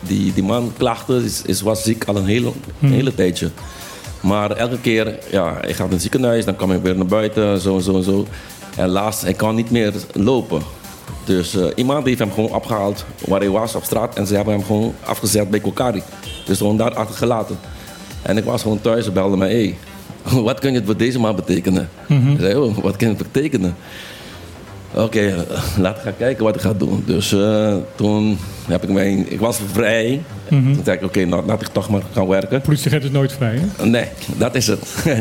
Die, 0.00 0.32
die 0.32 0.42
man 0.42 0.72
klaagde, 0.76 1.24
is, 1.24 1.42
is, 1.42 1.60
was 1.60 1.82
ziek 1.82 2.04
al 2.04 2.16
een 2.16 2.26
hele, 2.26 2.52
een 2.80 2.92
hele 2.92 3.14
tijdje. 3.14 3.50
Maar 4.20 4.50
elke 4.50 4.80
keer, 4.80 5.18
ja, 5.30 5.62
ik 5.62 5.74
ga 5.74 5.82
naar 5.82 5.92
het 5.92 6.02
ziekenhuis, 6.02 6.44
dan 6.44 6.56
kom 6.56 6.72
ik 6.72 6.82
weer 6.82 6.96
naar 6.96 7.06
buiten, 7.06 7.60
zo 7.60 7.76
en 7.76 7.82
zo 7.82 7.96
en 7.96 8.02
zo. 8.02 8.26
En 8.76 8.88
laatst, 8.88 9.22
hij 9.22 9.34
kan 9.34 9.54
niet 9.54 9.70
meer 9.70 9.92
lopen. 10.12 10.62
Dus 11.24 11.56
eh, 11.56 11.66
iemand 11.74 12.06
heeft 12.06 12.18
hem 12.18 12.32
gewoon 12.32 12.54
opgehaald 12.54 13.04
waar 13.26 13.40
hij 13.40 13.48
was 13.48 13.74
op 13.74 13.84
straat 13.84 14.16
en 14.16 14.26
ze 14.26 14.34
hebben 14.34 14.54
hem 14.54 14.64
gewoon 14.64 14.94
afgezet 15.04 15.50
bij 15.50 15.60
Kokari. 15.60 16.02
Dus 16.44 16.58
gewoon 16.58 16.76
daar 16.76 16.94
achtergelaten. 16.94 17.58
En 18.22 18.36
ik 18.36 18.44
was 18.44 18.62
gewoon 18.62 18.80
thuis 18.80 19.06
en 19.06 19.12
belde 19.12 19.36
mij, 19.36 19.50
hey, 19.50 19.76
wat 20.42 20.58
kun 20.58 20.72
je 20.72 20.84
voor 20.84 20.96
deze 20.96 21.18
man 21.18 21.36
betekenen? 21.36 21.88
Mhm. 22.06 22.30
Ik 22.30 22.40
zei, 22.40 22.56
oh, 22.56 22.76
wat 22.76 22.96
kan 22.96 23.08
het 23.08 23.18
betekenen? 23.18 23.76
Oké, 24.94 25.20
eh, 25.20 25.78
laat 25.78 25.96
ik 25.96 26.02
gaan 26.02 26.16
kijken 26.16 26.44
wat 26.44 26.54
ik 26.54 26.60
ga 26.60 26.72
doen. 26.72 27.02
Dus 27.06 27.32
eh, 27.32 27.74
toen 27.94 28.38
heb 28.66 28.82
ik 28.82 28.88
mijn, 28.88 29.32
ik 29.32 29.40
was 29.40 29.60
vrij. 29.72 30.22
Mhm. 30.48 30.74
Toen 30.74 30.84
zei 30.84 30.96
ik, 30.96 31.04
oké, 31.04 31.24
nou, 31.24 31.46
laat 31.46 31.60
ik 31.60 31.66
toch 31.66 31.90
maar 31.90 32.02
gaan 32.12 32.26
werken. 32.26 32.60
Politieagent 32.60 33.04
is 33.04 33.10
nooit 33.10 33.32
vrij, 33.32 33.60
hè? 33.76 33.86
Nee, 33.86 34.06
dat 34.36 34.54
is 34.54 34.66
het. 34.66 35.04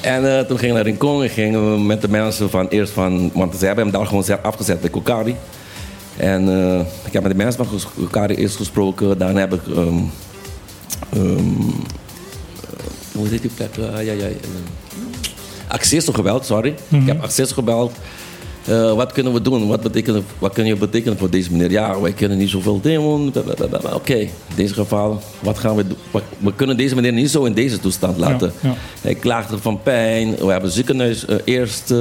en 0.00 0.38
eh, 0.38 0.44
toen 0.44 0.58
gingen 0.58 0.74
we 0.74 0.82
naar 0.82 0.90
Rincon 0.90 1.22
en 1.22 1.28
gingen 1.28 1.72
we 1.72 1.80
met 1.80 2.00
de 2.00 2.08
mensen 2.08 2.50
van 2.50 2.68
eerst 2.68 2.92
van... 2.92 3.30
Want 3.34 3.56
ze 3.56 3.66
hebben 3.66 3.84
hem 3.84 3.92
daar 3.92 4.06
gewoon 4.06 4.42
afgezet 4.42 4.80
bij 4.80 4.90
Kokari. 4.90 5.36
En 6.16 6.48
eh, 6.48 6.80
ik 7.06 7.12
heb 7.12 7.22
met 7.22 7.32
de 7.32 7.38
mensen 7.38 7.66
van 7.66 7.80
Kokari 7.96 8.34
eerst 8.34 8.56
gesproken. 8.56 9.18
Daarna 9.18 9.40
heb 9.40 9.54
ik... 9.54 9.66
ehm, 9.66 9.98
ehm, 11.12 11.18
eh, 11.20 12.76
hoe 13.12 13.28
heet 13.28 13.42
die 13.42 13.50
plek? 13.54 13.76
Ja, 13.76 14.00
ja, 14.00 14.12
ja. 14.12 14.26
Accesso 15.68 16.12
gebeld, 16.12 16.46
sorry. 16.46 16.74
Mhm. 16.88 17.00
Ik 17.00 17.06
heb 17.06 17.22
Accesso 17.22 17.54
gebeld. 17.54 17.92
Eh, 18.66 18.92
wat 18.92 19.12
kunnen 19.12 19.32
we 19.32 19.40
doen? 19.42 19.66
Wat, 19.68 19.80
betekenen, 19.80 20.24
wat 20.38 20.52
kun 20.52 20.66
je 20.66 20.76
betekenen 20.76 21.18
voor 21.18 21.30
deze 21.30 21.52
meneer? 21.52 21.70
Ja, 21.70 22.00
wij 22.00 22.12
kunnen 22.12 22.38
niet 22.38 22.50
zoveel 22.50 22.80
doen. 22.80 23.32
Oké, 23.92 24.14
in 24.14 24.30
deze 24.54 24.74
geval, 24.74 25.20
wat 25.40 25.58
gaan 25.58 25.76
we 25.76 25.86
doen? 25.86 25.96
We- 26.38 26.54
kunnen 26.54 26.76
deze 26.76 26.94
meneer 26.94 27.12
niet 27.12 27.30
zo 27.30 27.44
in 27.44 27.52
deze 27.52 27.80
toestand 27.80 28.16
laten. 28.16 28.52
Ja, 28.60 28.68
ja. 28.68 28.74
Hij 29.00 29.14
klaagde 29.14 29.58
van 29.58 29.82
pijn. 29.82 30.30
We 30.30 30.44
hebben 30.46 30.62
het 30.62 30.72
ziekenhuis 30.72 31.24
eh, 31.26 31.36
eerst 31.44 31.90
eh, 31.90 31.98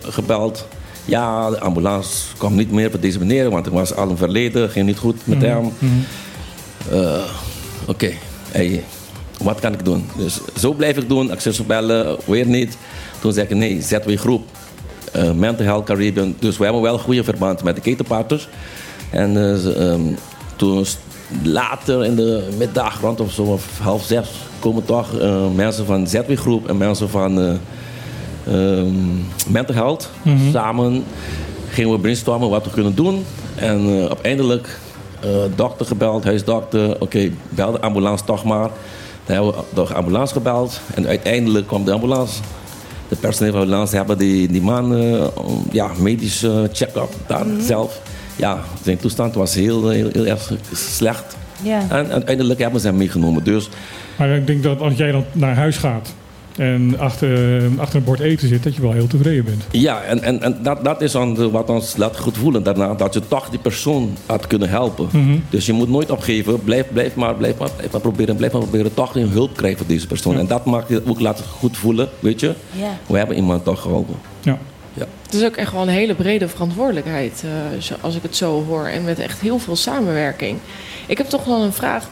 gebeld. 0.00 0.66
Ja, 1.04 1.50
de 1.50 1.60
ambulance 1.60 2.36
kwam 2.38 2.54
niet 2.54 2.70
meer 2.72 2.90
voor 2.90 3.00
deze 3.00 3.18
meneer, 3.18 3.50
want 3.50 3.64
hij 3.66 3.74
was 3.74 3.94
al 3.94 4.10
een 4.10 4.16
verleden, 4.16 4.70
ging 4.70 4.86
niet 4.86 4.98
goed 4.98 5.16
met 5.24 5.38
Mhm, 5.38 5.46
hem. 5.46 5.72
mhm. 5.78 7.20
Oké, 7.86 8.12
hey, 8.50 8.84
wat 9.42 9.60
kan 9.60 9.72
ik 9.72 9.84
doen? 9.84 10.04
Dus 10.16 10.40
zo 10.58 10.72
blijf 10.72 10.96
ik 10.96 11.08
doen. 11.08 11.30
Access 11.30 11.66
bellen, 11.66 12.16
weer 12.26 12.46
niet. 12.46 12.76
Toen 13.20 13.32
zei 13.32 13.46
ik 13.48 13.54
nee, 13.56 13.82
ZW 13.82 14.16
Groep. 14.16 14.46
Eh 15.12 15.30
Mental 15.30 15.66
Health 15.66 15.84
Caribbean. 15.84 16.34
Dus 16.38 16.58
we 16.58 16.64
hebben 16.64 16.82
wel 16.82 16.94
een 16.94 17.00
goede 17.00 17.24
verband 17.24 17.62
met 17.62 17.74
de 17.74 17.80
ketenpartners. 17.80 18.48
En 19.10 19.36
eh, 19.36 19.90
ehm, 19.90 20.00
toen 20.56 20.86
later 21.42 22.04
in 22.04 22.16
de 22.16 22.48
middag, 22.58 23.00
rond 23.00 23.20
of 23.20 23.32
zo 23.32 23.42
of 23.42 23.78
half 23.78 24.04
zes, 24.04 24.28
komen 24.58 24.84
toch 24.84 25.18
eh, 25.18 25.50
mensen 25.54 25.86
van 25.86 26.06
ZW 26.06 26.32
Groep 26.36 26.68
en 26.68 26.76
mensen 26.76 27.08
van 27.08 27.58
ehm, 28.46 28.94
Mental 29.48 29.74
Health. 29.74 30.10
Mhm. 30.22 30.50
Samen 30.50 31.04
gingen 31.68 31.90
we 31.92 31.98
brainstormen 31.98 32.48
wat 32.48 32.64
we 32.64 32.70
kunnen 32.70 32.94
doen. 32.94 33.24
En 33.54 34.08
uiteindelijk 34.08 34.78
dokter 35.54 35.86
gebeld, 35.86 36.24
huisdokter. 36.24 37.00
Oké, 37.00 37.30
bel 37.48 37.72
de 37.72 37.80
ambulance 37.80 38.24
toch 38.24 38.44
maar. 38.44 38.70
Dan 39.26 39.34
hebben 39.36 39.54
we 39.74 39.84
de 39.86 39.94
ambulance 39.94 40.32
gebeld. 40.32 40.80
En 40.94 41.06
uiteindelijk 41.06 41.66
kwam 41.66 41.84
de 41.84 41.92
ambulance. 41.92 42.40
De 43.10 43.16
personeel 43.16 43.52
van 43.52 43.60
ambulance 43.60 43.96
hebben 43.96 44.18
die, 44.18 44.48
die 44.48 44.62
man 44.62 44.96
eh, 44.96 45.24
ja, 45.70 45.90
medische 45.98 46.68
check-up 46.72 47.14
daar 47.26 47.46
zelf. 47.60 48.00
Ja, 48.36 48.58
zijn 48.82 48.96
toestand 48.96 49.34
was 49.34 49.54
heel, 49.54 49.88
heel, 49.88 50.08
heel 50.12 50.26
erg 50.26 50.52
slecht. 50.72 51.36
Ja. 51.62 51.80
En 51.88 52.10
uiteindelijk 52.10 52.60
hebben 52.60 52.80
ze 52.80 52.86
hem 52.86 52.96
meegenomen. 52.96 53.44
Dus 53.44 53.68
Maar 54.18 54.28
ik 54.36 54.46
denk 54.46 54.62
dat 54.62 54.80
als 54.80 54.96
jij 54.96 55.12
dan 55.12 55.24
naar 55.32 55.54
huis 55.54 55.76
gaat 55.76 56.12
en 56.60 56.98
achter, 56.98 57.62
achter 57.78 57.98
een 57.98 58.04
bord 58.04 58.20
eten 58.20 58.48
zit, 58.48 58.62
dat 58.62 58.74
je 58.74 58.80
wel 58.80 58.92
heel 58.92 59.06
tevreden 59.06 59.44
bent. 59.44 59.64
Ja, 59.70 60.02
en, 60.02 60.22
en, 60.22 60.42
en 60.42 60.58
dat, 60.62 60.84
dat 60.84 61.00
is 61.00 61.12
dan 61.12 61.50
wat 61.50 61.70
ons 61.70 61.96
laat 61.96 62.18
goed 62.18 62.36
voelen 62.36 62.62
daarna. 62.62 62.94
Dat 62.94 63.14
je 63.14 63.28
toch 63.28 63.50
die 63.50 63.58
persoon 63.58 64.16
had 64.26 64.46
kunnen 64.46 64.68
helpen. 64.68 65.08
Mhm. 65.12 65.38
Dus 65.50 65.66
je 65.66 65.72
moet 65.72 65.88
nooit 65.88 66.10
opgeven. 66.10 66.64
Blijf, 66.64 66.86
blijf, 66.92 67.14
maar, 67.14 67.34
blijf, 67.34 67.58
maar, 67.58 67.70
blijf 67.76 67.92
maar 67.92 68.00
proberen. 68.00 68.36
Blijf 68.36 68.52
maar 68.52 68.62
proberen. 68.62 68.94
Toch 68.94 69.14
een 69.14 69.28
hulp 69.28 69.56
krijgen 69.56 69.78
voor 69.78 69.86
deze 69.86 70.06
persoon. 70.06 70.38
En 70.38 70.46
dat 70.46 70.64
maakt 70.64 70.88
je 70.88 71.02
ook 71.06 71.20
laten 71.20 71.44
goed 71.44 71.76
voelen. 71.76 72.08
Weet 72.18 72.40
je? 72.40 72.54
We 73.06 73.18
hebben 73.18 73.36
iemand 73.36 73.64
toch 73.64 73.80
geholpen. 73.80 74.14
Ja. 74.40 74.58
Ja. 74.94 75.06
Het 75.22 75.34
is 75.34 75.44
ook 75.44 75.56
echt 75.56 75.72
wel 75.72 75.82
een 75.82 75.88
hele 75.88 76.14
brede 76.14 76.48
verantwoordelijkheid, 76.48 77.44
eh, 77.44 77.96
als 78.00 78.16
ik 78.16 78.22
het 78.22 78.36
zo 78.36 78.64
hoor. 78.64 78.86
En 78.86 79.04
met 79.04 79.18
echt 79.18 79.40
heel 79.40 79.58
veel 79.58 79.76
samenwerking. 79.76 80.58
Ik 81.06 81.18
heb 81.18 81.26
toch 81.26 81.44
wel 81.44 81.62
een 81.62 81.72
vraag. 81.72 82.08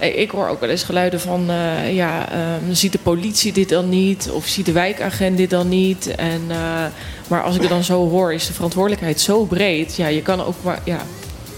Eh, 0.00 0.18
Ik 0.18 0.30
hoor 0.30 0.48
ook 0.48 0.60
wel 0.60 0.68
eens 0.68 0.82
geluiden 0.82 1.20
van, 1.20 1.50
eh, 1.50 1.94
ja, 1.94 2.28
ehm, 2.32 2.72
ziet 2.72 2.92
de 2.92 2.98
politie 2.98 3.52
dit 3.52 3.68
dan 3.68 3.88
niet? 3.88 4.30
Of 4.30 4.46
ziet 4.46 4.66
de 4.66 4.72
wijkagent 4.72 5.36
dit 5.36 5.50
dan 5.50 5.68
niet? 5.68 6.14
En, 6.14 6.42
eh, 6.48 6.84
maar 7.28 7.42
als 7.42 7.54
ik 7.54 7.60
het 7.60 7.70
dan 7.70 7.84
zo 7.84 8.08
hoor, 8.08 8.32
is 8.32 8.46
de 8.46 8.52
verantwoordelijkheid 8.52 9.20
zo 9.20 9.44
breed. 9.44 9.96
Ja, 9.96 10.06
je 10.06 10.22
kan 10.22 10.44
ook 10.44 10.54
maar 10.62 10.80
ja, 10.84 10.98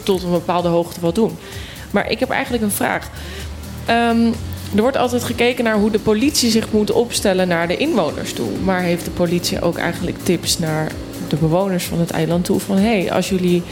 tot 0.03 0.23
een 0.23 0.31
bepaalde 0.31 0.69
hoogte 0.69 1.01
wat 1.01 1.15
doen. 1.15 1.37
Maar 1.91 2.11
ik 2.11 2.19
heb 2.21 2.31
eigenlijk 2.31 2.63
een 2.63 2.71
vraag. 2.71 3.11
Ehm, 3.87 4.27
er 4.75 4.83
wordt 4.83 4.97
altijd 4.97 5.25
gekeken 5.25 5.65
naar 5.65 5.77
hoe 5.79 5.91
de 5.91 5.99
politie 5.99 6.51
zich 6.51 6.71
moet 6.71 6.91
opstellen 6.93 7.49
naar 7.49 7.69
de 7.69 7.77
inwoners 7.77 8.33
toe. 8.33 8.51
Maar 8.65 8.81
heeft 8.81 9.05
de 9.05 9.11
politie 9.11 9.61
ook 9.61 9.79
eigenlijk 9.79 10.17
tips 10.23 10.59
naar 10.59 10.93
de 11.29 11.37
bewoners 11.37 11.85
van 11.85 11.99
het 11.99 12.11
eiland 12.11 12.45
toe? 12.45 12.61
Van 12.61 12.77
hé, 12.77 13.01
hey, 13.01 13.13
als 13.13 13.29
jullie 13.29 13.63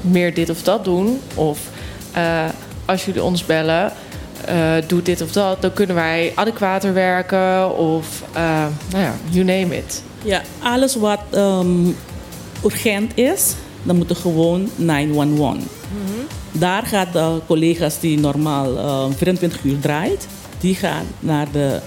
meer 0.00 0.34
dit 0.34 0.50
of 0.50 0.62
dat 0.62 0.84
doen, 0.84 1.20
of 1.34 1.58
als 2.84 3.04
jullie 3.04 3.22
ons 3.22 3.46
bellen, 3.46 3.92
eh 4.44 4.74
doe 4.86 5.02
dit 5.02 5.22
of 5.22 5.32
dat, 5.32 5.62
dan 5.62 5.72
kunnen 5.72 5.94
wij 5.96 6.32
adequater 6.34 6.94
werken 6.94 7.76
of 7.76 8.22
eh, 8.32 8.66
nou 8.90 9.04
ja, 9.04 9.14
you 9.30 9.44
name 9.44 9.76
it. 9.76 10.02
Ja, 10.22 10.42
alles 10.62 10.96
wat 10.96 11.20
ehm, 11.30 11.86
urgent 12.64 13.16
is, 13.18 13.54
dan 13.82 13.96
moet 13.96 14.10
er 14.10 14.16
gewoon 14.16 14.70
911. 14.76 15.56
Daar 16.52 16.82
gaat 16.82 17.12
de 17.12 17.40
collega's 17.46 18.00
die 18.00 18.18
normaal 18.18 18.78
ehm, 18.78 19.12
24 19.12 19.64
uur 19.64 19.78
draait, 19.80 20.26
die 20.58 20.74
gaan 20.74 21.06
naar 21.20 21.46
de 21.52 21.80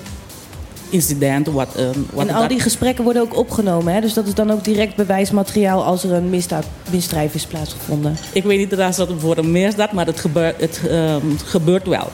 incident. 0.90 1.48
Wat, 1.48 1.76
ehm, 1.76 2.00
wat 2.14 2.28
En 2.28 2.36
al 2.36 2.48
die 2.48 2.60
gesprekken 2.60 3.04
worden 3.04 3.22
ook 3.22 3.38
opgenomen. 3.38 3.94
Hè? 3.94 4.02
Dus 4.02 4.14
dat 4.14 4.28
is 4.28 4.34
dan 4.34 4.52
ook 4.52 4.64
direct 4.64 4.96
bewijsmateriaal 4.96 5.84
als 5.84 6.04
er 6.04 6.12
een 6.14 6.30
misdaad, 6.30 6.66
misdrijf 6.92 7.34
is 7.34 7.46
plaatsgevonden. 7.46 8.16
Ik 8.34 8.44
weet 8.44 8.58
niet 8.58 8.72
of 8.80 8.96
dat 8.96 9.10
voor 9.18 9.38
een 9.38 9.52
misdaad, 9.52 9.92
maar 9.92 10.06
het 10.06 10.20
gebeurt, 10.20 10.62
het, 10.62 10.82
ehm, 10.90 11.26
gebeurt 11.46 11.88
wel. 11.88 12.10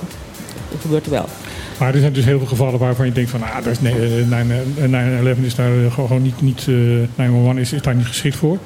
Het 0.72 0.82
gebeurt 0.82 1.08
wel. 1.08 1.26
Maar 1.80 1.94
er 1.94 2.00
zijn 2.00 2.14
dus 2.14 2.26
heel 2.26 2.38
veel 2.38 2.48
gevallen 2.48 2.80
waarvan 2.80 3.06
je 3.06 3.12
denkt 3.12 3.30
van, 3.30 3.42
ah, 3.44 3.56
dat 3.56 3.66
is, 3.66 3.80
nee, 3.82 3.94
eh, 3.94 4.28
9 4.28 4.90
9-11 4.90 5.46
is 5.46 5.56
daar 5.56 5.84
eh, 5.86 5.94
gewoon 5.94 6.22
niet, 6.22 6.42
niet 6.42 6.60
eh 6.60 6.66
911 7.16 7.56
is, 7.58 7.74
is 7.74 7.82
daar 7.82 7.96
niet 7.96 8.06
geschikt 8.06 8.36
voor. 8.36 8.58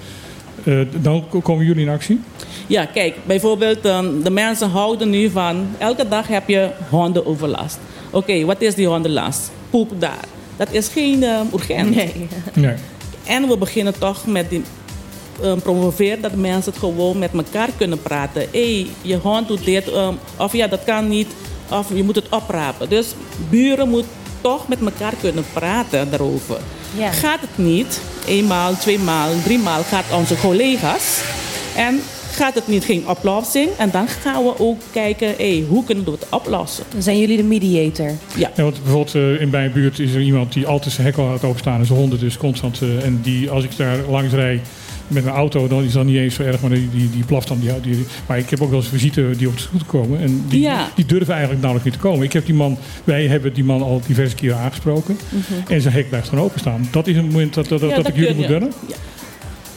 Eh, 0.64 0.80
dan 1.02 1.24
ko- 1.30 1.40
komen 1.40 1.66
jullie 1.66 1.86
in 1.86 1.92
actie? 1.92 2.20
Ja, 2.68 2.86
kijk, 2.86 3.16
bijvoorbeeld 3.26 3.86
ehm, 3.86 4.22
de 4.24 4.30
mensen 4.30 4.70
houden 4.70 5.10
nu 5.10 5.30
van... 5.30 5.68
elke 5.78 6.08
dag 6.08 6.28
heb 6.28 6.48
je 6.50 6.70
hondenoverlast. 6.90 7.78
Oké, 8.10 8.46
wat 8.46 8.62
is 8.62 8.76
die 8.76 8.88
hondenlast? 8.88 9.52
Poep 9.78 10.02
daar. 10.02 10.26
Dat 10.56 10.68
is 10.72 10.88
geen 10.88 11.24
ehm, 11.24 11.46
urgent. 11.54 11.96
Nee. 11.96 12.28
Nee. 12.54 12.76
En 13.26 13.48
we 13.48 13.58
beginnen 13.58 14.00
toch 14.00 14.26
met 14.26 14.50
die... 14.50 14.64
ehm, 15.42 15.60
promoveren 15.60 16.22
dat 16.22 16.36
mensen 16.36 16.72
het 16.72 16.80
gewoon 16.80 17.20
met 17.20 17.34
elkaar 17.34 17.70
kunnen 17.78 18.02
praten. 18.02 18.42
Hé, 18.42 18.74
hey, 18.74 18.88
je 19.02 19.16
hond 19.16 19.48
doet 19.48 19.66
dit. 19.66 19.92
ehm, 19.92 20.14
of 20.38 20.54
ja, 20.54 20.68
dat 20.68 20.84
kan 20.84 21.08
niet. 21.08 21.28
Of 21.70 21.88
je 21.94 22.04
moet 22.04 22.16
het 22.16 22.30
oprapen. 22.30 22.90
Dus 22.90 23.08
buren 23.50 23.90
moeten 23.90 24.12
toch 24.42 24.68
met 24.68 24.80
elkaar 24.80 25.14
kunnen 25.22 25.46
praten 25.54 26.10
daarover. 26.10 26.58
Ja. 26.98 27.12
Gaat 27.12 27.42
het 27.42 27.58
niet, 27.66 28.02
eenmaal, 28.28 28.78
tweemaal, 28.78 29.30
driemaal 29.44 29.84
gaat 29.84 30.06
onze 30.18 30.36
collega's. 30.38 31.22
En 31.76 32.02
gaat 32.38 32.56
het 32.56 32.68
niet, 32.68 32.84
geen 32.86 33.04
oplossing. 33.08 33.70
En 33.78 33.90
dan 33.92 34.08
gaan 34.08 34.44
we 34.44 34.60
ook 34.60 34.82
kijken, 34.92 35.34
hey, 35.38 35.66
hoe 35.70 35.84
kunnen 35.84 36.06
we 36.06 36.12
het 36.12 36.26
oplossen. 36.32 36.84
Dan 36.92 37.02
zijn 37.02 37.20
jullie 37.20 37.38
de 37.38 37.44
mediator. 37.44 38.12
Ja. 38.36 38.52
Ja, 38.56 38.64
want 38.64 38.84
bijvoorbeeld 38.84 39.16
eh, 39.16 39.42
in 39.42 39.50
mijn 39.50 39.72
buurt 39.72 40.00
is 40.00 40.14
er 40.14 40.22
iemand 40.22 40.54
die 40.54 40.68
altijd 40.68 40.94
zijn 40.94 41.08
hek 41.08 41.18
laat 41.18 41.44
openstaan 41.44 41.80
en 41.80 41.86
zijn 41.86 42.00
honden 42.00 42.20
dus 42.20 42.38
constant. 42.38 42.82
eh, 42.82 43.06
en 43.06 43.20
die, 43.24 43.50
als 43.50 43.64
ik 43.64 43.78
daar 43.78 43.98
langs 44.10 44.34
rijd 44.34 44.62
met 45.08 45.24
mijn 45.24 45.36
auto, 45.36 45.68
dan 45.68 45.84
is 45.84 45.92
dat 45.94 46.06
niet 46.06 46.16
eens 46.18 46.36
zo 46.36 46.44
erg, 46.44 46.62
maar 46.62 46.70
die, 46.70 46.90
die, 46.94 47.10
die 47.10 47.24
blaft 47.26 47.48
dan. 47.48 47.60
Die, 47.60 47.80
die, 47.82 48.06
maar 48.28 48.38
ik 48.38 48.50
heb 48.50 48.62
ook 48.62 48.70
wel 48.70 48.80
eens 48.80 48.88
visite 48.88 49.30
die 49.38 49.48
op 49.48 49.54
de 49.56 49.62
scooter 49.62 49.88
komen 49.88 50.20
en 50.20 50.46
die, 50.50 50.62
Ja. 50.62 50.90
die 50.96 51.06
durven 51.06 51.34
eigenlijk 51.34 51.62
nauwelijks 51.62 51.92
niet 51.92 52.02
te 52.02 52.08
komen. 52.10 52.26
Ik 52.26 52.34
heb 52.34 52.46
die 52.46 52.56
man, 52.56 52.78
wij 53.04 53.28
hebben 53.28 53.54
die 53.54 53.64
man 53.64 53.82
al 53.82 54.02
diverse 54.08 54.36
keren 54.36 54.58
aangesproken 54.58 55.18
Mhm. 55.30 55.72
en 55.74 55.82
zijn 55.82 55.94
hek 55.94 56.10
blijft 56.10 56.30
gewoon 56.30 56.44
openstaan. 56.46 56.88
Dat 56.92 57.08
is 57.08 57.16
een 57.16 57.26
moment 57.26 57.54
dat, 57.54 57.68
dat, 57.68 57.82
Ja, 57.82 57.96
dat, 57.96 58.08
ik 58.08 58.16
jullie 58.16 58.36
moet 58.36 58.48
bellen. 58.48 58.72
Ja. 58.88 58.96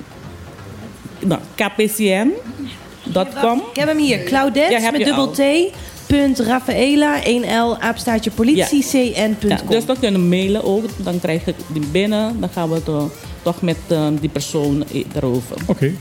nou, 1.21 1.41
KPCN 1.55 2.29
Ik 3.71 3.77
heb 3.79 3.89
hem 3.89 3.99
hier. 3.99 4.23
Claudette 4.23 4.73
Ja, 4.73 4.81
heb 4.81 4.93
met 4.93 5.05
dubbel 5.05 5.27
al. 5.27 5.33
T. 5.33 5.39
Punt 6.07 6.39
Rafaela 6.39 7.23
1L 7.23 7.81
apenstaartje 7.81 8.31
politiecn.com. 8.31 9.49
Ja, 9.49 9.59
dus 9.69 9.87
dan 9.87 9.99
kunnen 9.99 10.29
mailen 10.29 10.65
ook. 10.65 10.85
Dan 10.97 11.21
krijg 11.21 11.47
ik 11.47 11.55
die 11.67 11.87
binnen. 11.93 12.41
Dan 12.41 12.49
gaan 12.49 12.69
we 12.69 12.75
het, 12.75 12.89
eh, 12.89 13.03
toch 13.43 13.63
met 13.63 13.77
eh, 13.89 14.07
die 14.21 14.29
persoon 14.29 14.85
e- 14.93 15.03
erover. 15.15 15.57
Oké, 15.67 15.93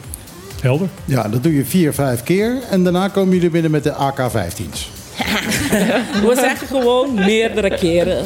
helder. 0.62 0.90
Ja, 1.06 1.30
dat 1.30 1.44
doe 1.44 1.56
je 1.56 1.66
vier, 1.66 1.94
vijf 1.94 2.24
keer. 2.24 2.58
En 2.70 2.84
daarna 2.84 3.08
komen 3.08 3.34
jullie 3.34 3.50
binnen 3.50 3.72
met 3.72 3.84
de 3.84 3.94
AK-15's. 3.94 4.90
We 6.28 6.32
zeggen 6.36 6.68
gewoon 6.68 7.14
meerdere 7.14 7.78
keren. 7.78 8.26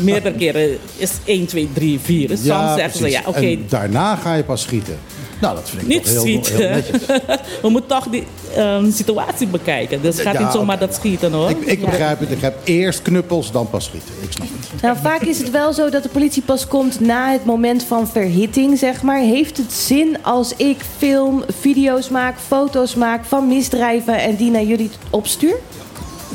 Meerdere 0.00 0.34
keren 0.34 0.78
is 0.96 1.10
1, 1.24 1.46
2, 1.46 1.68
3, 1.72 1.98
4. 2.00 2.28
Soms 2.28 2.74
zeggen 2.74 2.98
ze 2.98 3.10
ja, 3.10 3.22
oké. 3.26 3.38
En 3.38 3.64
daarna 3.68 4.16
ga 4.16 4.34
je 4.34 4.42
pas 4.42 4.62
schieten. 4.62 4.98
Nou, 5.40 5.54
dat 5.54 5.70
vind 5.70 5.82
ik 5.82 5.88
Niet 5.88 6.02
toch 6.02 6.12
heel, 6.12 6.20
schieten. 6.20 6.56
heel 6.56 6.68
netjes. 6.68 7.06
We 7.62 7.68
moeten 7.68 7.90
toch 7.90 8.08
die 8.08 8.26
ehm, 8.54 8.90
situatie 8.90 9.46
bekijken. 9.46 10.02
Dus 10.02 10.14
het 10.16 10.26
gaat 10.26 10.34
Ja, 10.34 10.42
niet 10.42 10.52
zomaar 10.52 10.78
dat 10.78 10.94
schieten 10.94 11.32
hoor. 11.32 11.50
Ik, 11.50 11.58
ik 11.64 11.84
begrijp 11.84 12.20
het. 12.20 12.30
Ik 12.30 12.40
heb 12.40 12.56
eerst 12.64 13.02
knuppels, 13.02 13.50
dan 13.52 13.70
pas 13.70 13.84
schieten. 13.84 14.14
Ik 14.20 14.32
snap 14.32 14.46
het. 14.60 14.82
Nou, 14.82 14.96
vaak 15.02 15.20
is 15.20 15.38
het 15.38 15.50
wel 15.50 15.72
zo 15.72 15.90
dat 15.90 16.02
de 16.02 16.08
politie 16.08 16.42
pas 16.42 16.66
komt 16.66 17.00
na 17.00 17.32
het 17.32 17.44
moment 17.44 17.82
van 17.84 18.08
verhitting, 18.08 18.78
zeg 18.78 19.02
maar. 19.02 19.20
Heeft 19.20 19.56
het 19.56 19.72
zin 19.72 20.24
als 20.24 20.52
ik 20.56 20.76
film, 20.98 21.44
video's 21.60 22.08
maak, 22.08 22.38
foto's 22.46 22.94
maak 22.94 23.24
van 23.24 23.48
misdrijven 23.48 24.18
en 24.20 24.36
die 24.36 24.50
naar 24.50 24.64
jullie 24.64 24.90
opstuur? 25.10 25.54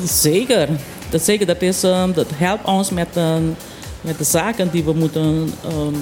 Zeker. 0.04 0.68
Dat, 1.10 1.22
zeker. 1.22 1.46
Dat, 1.46 1.62
is, 1.62 1.82
ehm, 1.82 2.12
dat 2.12 2.26
helpt 2.34 2.66
ons 2.66 2.90
met, 2.90 3.08
ehm, 3.14 3.42
met 4.00 4.18
de 4.18 4.24
zaken 4.24 4.70
die 4.70 4.84
we 4.84 4.92
moeten 4.92 5.52
ehm, 5.64 5.94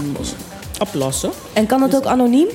oplossen. 0.81 1.31
En 1.53 1.67
kan 1.67 1.83
het 1.83 1.97
ook 1.97 2.05
anoniem? 2.05 2.49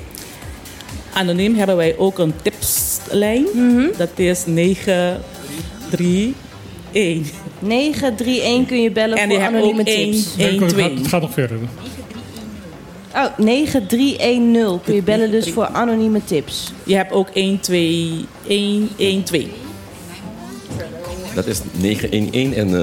Anoniem 1.15 1.55
hebben 1.55 1.75
wij 1.75 1.97
ook 1.97 2.19
een 2.19 2.33
tipslijn. 2.41 3.45
Mhm. 3.53 3.85
Dat 3.97 4.09
is 4.15 4.45
931. 4.45 7.33
931 7.59 8.67
kun 8.67 8.81
je 8.81 8.91
bellen 8.91 9.17
En 9.17 9.29
voor 9.29 9.41
anonieme 9.41 9.83
tips. 9.83 10.35
Nee, 10.37 10.59
het, 10.61 10.73
gaat, 10.73 10.91
het 10.97 11.07
gaat 11.07 11.21
nog 11.21 11.33
verder. 11.33 11.57
Oh, 13.15 13.37
9310 13.37 14.79
kun 14.83 14.95
je 14.95 15.01
bellen 15.03 15.31
dus 15.31 15.49
voor 15.49 15.65
anonieme 15.65 16.21
tips. 16.25 16.71
Je 16.83 16.95
hebt 16.95 17.11
ook 17.11 17.27
12112. 17.29 19.43
Dat 21.35 21.45
is 21.47 21.59
911 21.71 22.53
en... 22.53 22.75
eh, 22.75 22.81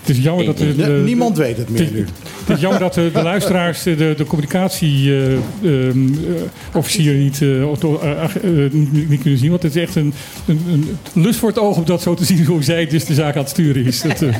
Het 0.00 0.16
is 0.16 0.22
jammer 0.24 0.44
dat... 0.44 0.58
de- 0.58 0.76
de- 0.76 1.02
Niemand 1.04 1.36
weet 1.36 1.56
het 1.56 1.68
meer 1.68 1.88
nu. 1.92 2.06
Het 2.46 2.56
is 2.56 2.62
jammer 2.62 2.80
dat 2.80 2.94
de, 2.94 3.10
de 3.12 3.22
luisteraars 3.22 3.82
de, 3.82 4.14
de 4.16 4.24
communicatie-officier 4.26 7.14
niet, 7.14 7.42
eh, 7.42 7.70
of 7.70 7.78
toch, 7.78 8.02
eh, 8.02 8.24
eh, 8.24 8.30
niet, 8.72 9.08
niet 9.08 9.20
kunnen 9.20 9.38
zien. 9.38 9.50
Want 9.50 9.62
het 9.62 9.76
is 9.76 9.82
echt 9.82 9.94
een, 9.96 10.14
een, 10.46 10.60
een 10.66 10.98
lust 11.22 11.38
voor 11.38 11.48
het 11.48 11.58
oog 11.58 11.76
om 11.76 11.84
dat 11.84 12.02
zo 12.02 12.14
te 12.14 12.24
zien 12.24 12.44
hoe 12.44 12.62
zij 12.62 12.86
dus 12.86 13.04
de 13.04 13.14
zaak 13.14 13.34
aan 13.34 13.40
het 13.42 13.50
sturen 13.50 13.84
is. 13.84 14.02
Dat, 14.02 14.22
eh, 14.22 14.36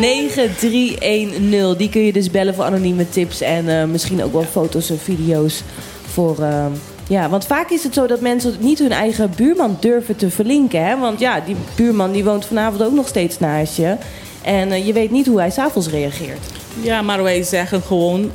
9310, 0.00 1.76
die 1.76 1.88
kun 1.88 2.04
je 2.04 2.12
dus 2.12 2.30
bellen 2.30 2.54
voor 2.54 2.64
anonieme 2.64 3.08
tips 3.08 3.40
en 3.40 3.68
eh, 3.80 3.84
misschien 3.84 4.22
ook 4.22 4.32
wel 4.32 4.44
foto's 4.44 4.90
en 4.90 4.98
video's 4.98 5.62
voor... 6.06 6.38
eh, 6.42 6.66
ja, 7.08 7.28
want 7.28 7.46
vaak 7.46 7.70
is 7.70 7.82
het 7.82 7.94
zo 7.94 8.06
dat 8.06 8.20
mensen 8.20 8.54
niet 8.60 8.78
hun 8.78 8.92
eigen 8.92 9.30
buurman 9.36 9.76
durven 9.80 10.16
te 10.16 10.30
verlinken. 10.30 10.86
Hè? 10.86 10.98
Want 10.98 11.20
ja, 11.20 11.40
die 11.40 11.56
buurman 11.76 12.12
die 12.12 12.24
woont 12.24 12.46
vanavond 12.46 12.82
ook 12.82 12.92
nog 12.92 13.08
steeds 13.08 13.38
naast 13.38 13.76
je. 13.76 13.96
En 14.42 14.72
eh, 14.72 14.86
je 14.86 14.92
weet 14.92 15.10
niet 15.10 15.26
hoe 15.26 15.38
hij 15.38 15.50
s'avonds 15.50 15.88
reageert. 15.88 16.57
Ja, 16.82 17.02
maar 17.02 17.22
wij 17.22 17.42
zeggen 17.42 17.82
gewoon, 17.82 18.30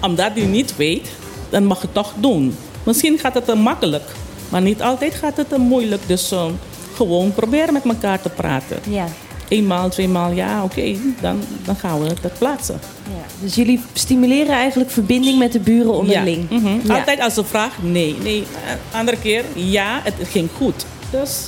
omdat 0.00 0.30
u 0.36 0.42
niet 0.44 0.76
weet, 0.76 1.08
dan 1.50 1.64
mag 1.64 1.80
je 1.80 1.84
het 1.84 1.94
toch 1.94 2.12
doen. 2.16 2.56
Misschien 2.82 3.18
gaat 3.18 3.34
het 3.34 3.54
makkelijk, 3.54 4.04
maar 4.48 4.62
niet 4.62 4.82
altijd 4.82 5.14
gaat 5.14 5.36
het 5.36 5.56
moeilijk. 5.56 6.02
Dus 6.06 6.32
eh, 6.32 6.46
gewoon 6.94 7.32
proberen 7.32 7.72
met 7.72 7.84
elkaar 7.84 8.20
te 8.20 8.28
praten. 8.28 8.78
Ja. 8.88 9.06
Eenmaal, 9.48 9.88
tweemaal, 9.88 10.30
ja, 10.30 10.64
oké, 10.64 10.96
dan, 11.20 11.40
dan 11.64 11.76
gaan 11.76 12.00
we 12.02 12.06
het 12.22 12.38
plaatsen. 12.38 12.80
Ja, 13.08 13.24
dus 13.40 13.54
jullie 13.54 13.80
stimuleren 13.92 14.54
eigenlijk 14.54 14.90
verbinding 14.90 15.38
met 15.38 15.52
de 15.52 15.60
buren 15.60 15.94
onderling. 15.94 16.46
Ja. 16.50 16.56
mhm. 16.56 16.86
Ja. 16.86 16.98
Altijd 16.98 17.20
als 17.20 17.34
ze 17.34 17.44
vraagt, 17.44 17.82
nee, 17.82 18.16
nee. 18.22 18.44
Eh, 18.64 18.98
Andere 18.98 19.16
keer, 19.16 19.44
ja, 19.54 20.00
het 20.02 20.28
ging 20.28 20.48
goed. 20.56 20.86
Dus 21.10 21.46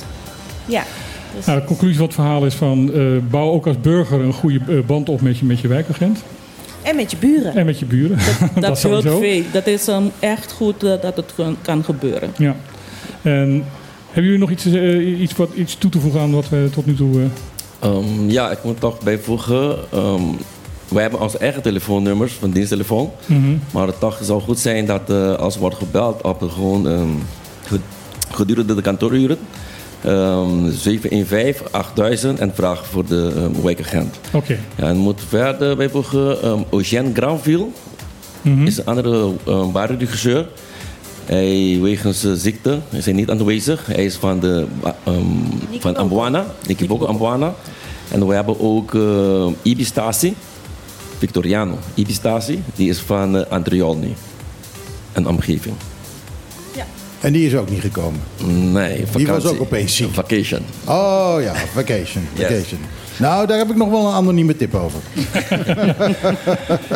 ja. 0.65 0.83
Nou, 1.45 1.59
de 1.59 1.65
conclusie 1.65 1.97
van 1.97 2.05
het 2.05 2.15
verhaal 2.15 2.45
is 2.45 2.53
van 2.53 2.93
eh, 2.93 3.01
bouw 3.29 3.51
ook 3.51 3.67
als 3.67 3.79
burger 3.81 4.19
een 4.21 4.33
goede 4.33 4.59
eh, 4.67 4.75
band 4.85 5.09
op 5.09 5.21
met 5.21 5.37
je, 5.37 5.45
met 5.45 5.59
je 5.59 5.67
wijkagent. 5.67 6.19
En 6.81 6.95
met 6.95 7.11
je 7.11 7.17
buren. 7.17 7.55
En 7.55 7.65
met 7.65 7.79
je 7.79 7.85
buren. 7.85 8.17
dat, 8.53 8.63
dat 8.63 8.81
helpt 8.81 9.03
veel. 9.19 9.41
Dat 9.51 9.67
is 9.67 9.87
ehm, 9.87 10.03
echt 10.19 10.51
goed 10.51 10.83
eh, 10.83 10.91
dat 11.01 11.15
het 11.15 11.33
kan, 11.61 11.83
gebeuren. 11.83 12.29
Ja. 12.37 12.55
En 13.21 13.63
hebben 14.05 14.23
jullie 14.23 14.39
nog 14.39 14.51
iets, 14.51 14.65
eh, 14.65 15.19
iets, 15.21 15.35
wat, 15.35 15.49
iets 15.55 15.75
toe 15.77 15.89
te 15.91 15.99
voegen 15.99 16.19
aan 16.21 16.31
wat 16.31 16.49
we 16.49 16.69
tot 16.73 16.85
nu 16.85 16.95
toe... 16.95 17.19
eh, 17.19 17.25
Ehm, 17.79 18.29
ja, 18.29 18.51
ik 18.51 18.63
moet 18.63 18.79
toch 18.79 18.99
bijvoegen. 19.03 19.75
ehm 19.93 20.21
wij 20.87 21.01
hebben 21.01 21.21
onze 21.21 21.37
eigen 21.37 21.61
telefoonnummers 21.61 22.33
van 22.33 22.51
diensttelefoon. 22.51 23.11
Mhm. 23.25 23.41
Maar 23.71 23.87
het 23.87 23.99
toch 23.99 24.19
zou 24.21 24.41
goed 24.41 24.59
zijn 24.59 24.85
dat 24.85 25.09
eh, 25.09 25.33
als 25.35 25.53
er 25.55 25.59
wordt 25.61 25.75
gebeld 25.75 26.21
op 26.21 26.39
de 26.39 26.49
gewoon 26.49 26.87
ehm, 26.89 27.07
ge- 27.65 27.79
gedurende 28.31 28.75
de 28.75 28.81
kantooruren. 28.81 29.37
Ehm 30.07 30.69
715-8000 30.69 32.39
en 32.39 32.51
vraag 32.55 32.85
voor 32.87 33.05
de 33.05 33.31
ehm, 33.35 33.61
wijkagent. 33.63 34.19
Oké. 34.33 34.57
Ja, 34.75 34.83
en 34.87 34.97
moet 34.97 35.21
verder 35.27 35.75
bijvoegen. 35.77 36.41
ehm 36.41 36.59
Eugène 36.71 37.09
Granville 37.13 37.65
Mhm. 38.41 38.65
is 38.65 38.77
een 38.77 38.85
andere 38.85 39.31
um, 39.47 39.71
barenregisseur. 39.71 40.47
Hij 41.25 41.79
wegens 41.81 42.23
eh, 42.23 42.31
ziekte 42.35 42.79
is 42.89 43.05
hij 43.05 43.13
niet 43.13 43.29
aanwezig. 43.29 43.85
Hij 43.85 44.05
is 44.05 44.15
van, 44.15 44.39
de, 44.39 44.65
ehm 45.03 45.21
van 45.79 45.95
Ambuana, 45.95 46.45
Nikiboko 46.67 47.05
Ambuana. 47.05 47.53
En 48.11 48.27
we 48.27 48.33
hebben 48.33 48.59
ook 48.59 48.93
uh, 48.93 49.47
Ibistasi, 49.61 50.35
Victoriano 51.17 51.77
Ibistasi. 51.93 52.63
Die 52.75 52.89
is 52.89 52.99
van 52.99 53.35
uh, 53.35 53.41
Andriolni 53.49 54.15
en 55.13 55.27
omgeving. 55.27 55.75
En 57.19 57.33
die 57.33 57.47
is 57.47 57.55
ook 57.55 57.69
niet 57.69 57.81
gekomen. 57.81 58.21
Nee, 58.45 58.95
vakantie. 58.95 59.17
Die 59.17 59.27
was 59.27 59.45
ook 59.45 59.61
opeens 59.61 59.95
ziek. 59.95 60.13
Vacation. 60.13 60.61
Oh 60.85 61.35
ja, 61.41 61.55
vacation. 61.55 62.27
Yes. 62.33 62.63
Nou, 63.19 63.47
daar 63.47 63.57
heb 63.57 63.69
ik 63.69 63.75
nog 63.75 63.89
wel 63.89 64.07
een 64.07 64.13
anonieme 64.13 64.55
tip 64.55 64.73
over. 64.75 64.99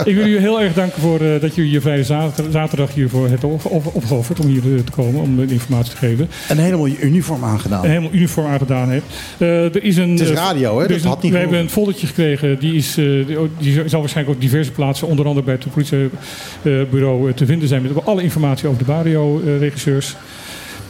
Ik 0.06 0.16
wil 0.16 0.26
jullie 0.26 0.38
heel 0.40 0.62
erg 0.62 0.74
danken 0.74 1.02
voor 1.02 1.20
eh, 1.22 1.42
dat 1.42 1.56
jullie 1.56 1.72
je 1.72 1.82
vrije 1.82 2.04
zater- 2.04 2.46
zaterdag 2.52 2.94
hiervoor 2.94 3.28
hebt 3.30 3.44
op- 3.44 3.66
op- 3.66 3.96
opgeofferd 3.96 4.40
om 4.40 4.46
hier 4.48 4.64
eh, 4.76 4.80
te 4.84 4.92
komen, 4.92 5.22
om 5.22 5.36
de 5.48 5.54
informatie 5.54 5.92
te 5.92 5.98
geven. 5.98 6.30
En 6.48 6.58
helemaal 6.58 6.86
je 6.86 7.00
uniform 7.00 7.44
aangedaan. 7.44 7.84
En 7.84 7.90
helemaal 7.90 8.14
uniform 8.14 8.48
aangedaan 8.52 8.90
heeft. 8.90 9.06
Eh, 9.38 9.64
er 9.76 9.84
is 9.84 9.98
een, 9.98 10.10
Het 10.10 10.20
is 10.20 10.30
radio, 10.30 10.80
hè? 10.80 10.88
Dat 10.88 10.98
is 10.98 11.04
een- 11.04 11.10
had 11.10 11.22
niet 11.22 11.32
we 11.32 11.38
hebben 11.38 11.60
een 11.60 11.70
foldertje 11.70 12.08
gekregen. 12.08 12.60
Die, 12.60 12.74
is, 12.76 12.98
eh, 12.98 13.06
die, 13.06 13.38
die 13.60 13.82
zal 13.90 14.00
waarschijnlijk 14.00 14.36
op 14.36 14.42
diverse 14.44 14.72
plaatsen, 14.72 15.08
onder 15.08 15.26
andere 15.26 15.46
bij 15.46 15.58
het 15.62 15.72
politiebureau, 15.74 17.30
eh, 17.30 17.36
te 17.36 17.46
vinden 17.46 17.68
zijn. 17.68 17.82
Met 17.82 18.06
alle 18.06 18.22
informatie 18.24 18.68
over 18.68 18.80
de 18.80 18.86
Bario-regisseurs. 18.86 20.16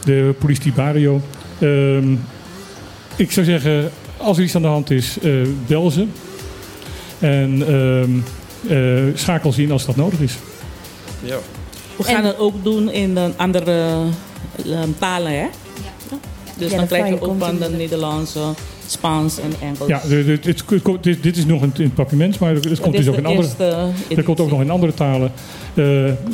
de 0.04 0.34
politie 0.38 0.72
Bario. 0.72 1.20
Ehm, 1.58 2.12
ik 3.16 3.30
zou 3.32 3.46
zeggen, 3.46 3.90
als 4.22 4.36
er 4.36 4.42
iets 4.44 4.54
aan 4.56 4.62
de 4.62 4.68
hand 4.68 4.90
is, 4.90 5.16
eh, 5.22 5.32
bel 5.66 5.90
ze. 5.90 6.06
En 7.18 7.62
ehm, 7.66 8.10
eh, 8.72 9.02
schakel 9.14 9.52
ze 9.52 9.62
in 9.62 9.70
als 9.72 9.86
dat 9.86 9.96
nodig 9.96 10.20
is. 10.20 10.34
Ja. 11.22 11.36
We 11.96 12.04
gaan 12.04 12.24
het 12.24 12.38
ook 12.38 12.64
doen 12.64 12.90
in 12.90 13.14
de 13.14 13.30
andere 13.36 13.92
eh, 14.66 14.78
talen, 14.98 15.32
hè? 15.32 15.46
Dus 16.56 16.70
Ja, 16.70 16.76
dan 16.76 16.86
krijg 16.86 17.08
je 17.08 17.20
ook 17.20 17.34
van 17.38 17.58
de 17.58 17.68
Nederlandse, 17.76 18.40
Spaans 18.86 19.38
en 19.38 19.52
Engels. 19.60 19.88
Ja, 19.88 20.00
dit, 20.08 20.42
dit, 21.02 21.22
dit 21.22 21.36
is 21.36 21.46
nog 21.46 21.62
in, 21.62 21.72
in 21.76 21.92
het 21.96 22.38
maar 22.40 22.54
het 22.54 22.80
komt 22.80 22.96
dus 22.96 23.08
ook 23.08 23.16
in 23.16 23.26
andere. 23.26 23.48
editie. 23.58 24.22
komt 24.22 24.40
ook 24.40 24.50
nog 24.50 24.60
in 24.60 24.70
andere 24.70 24.94
talen. 24.94 25.32
Eh, 25.74 25.84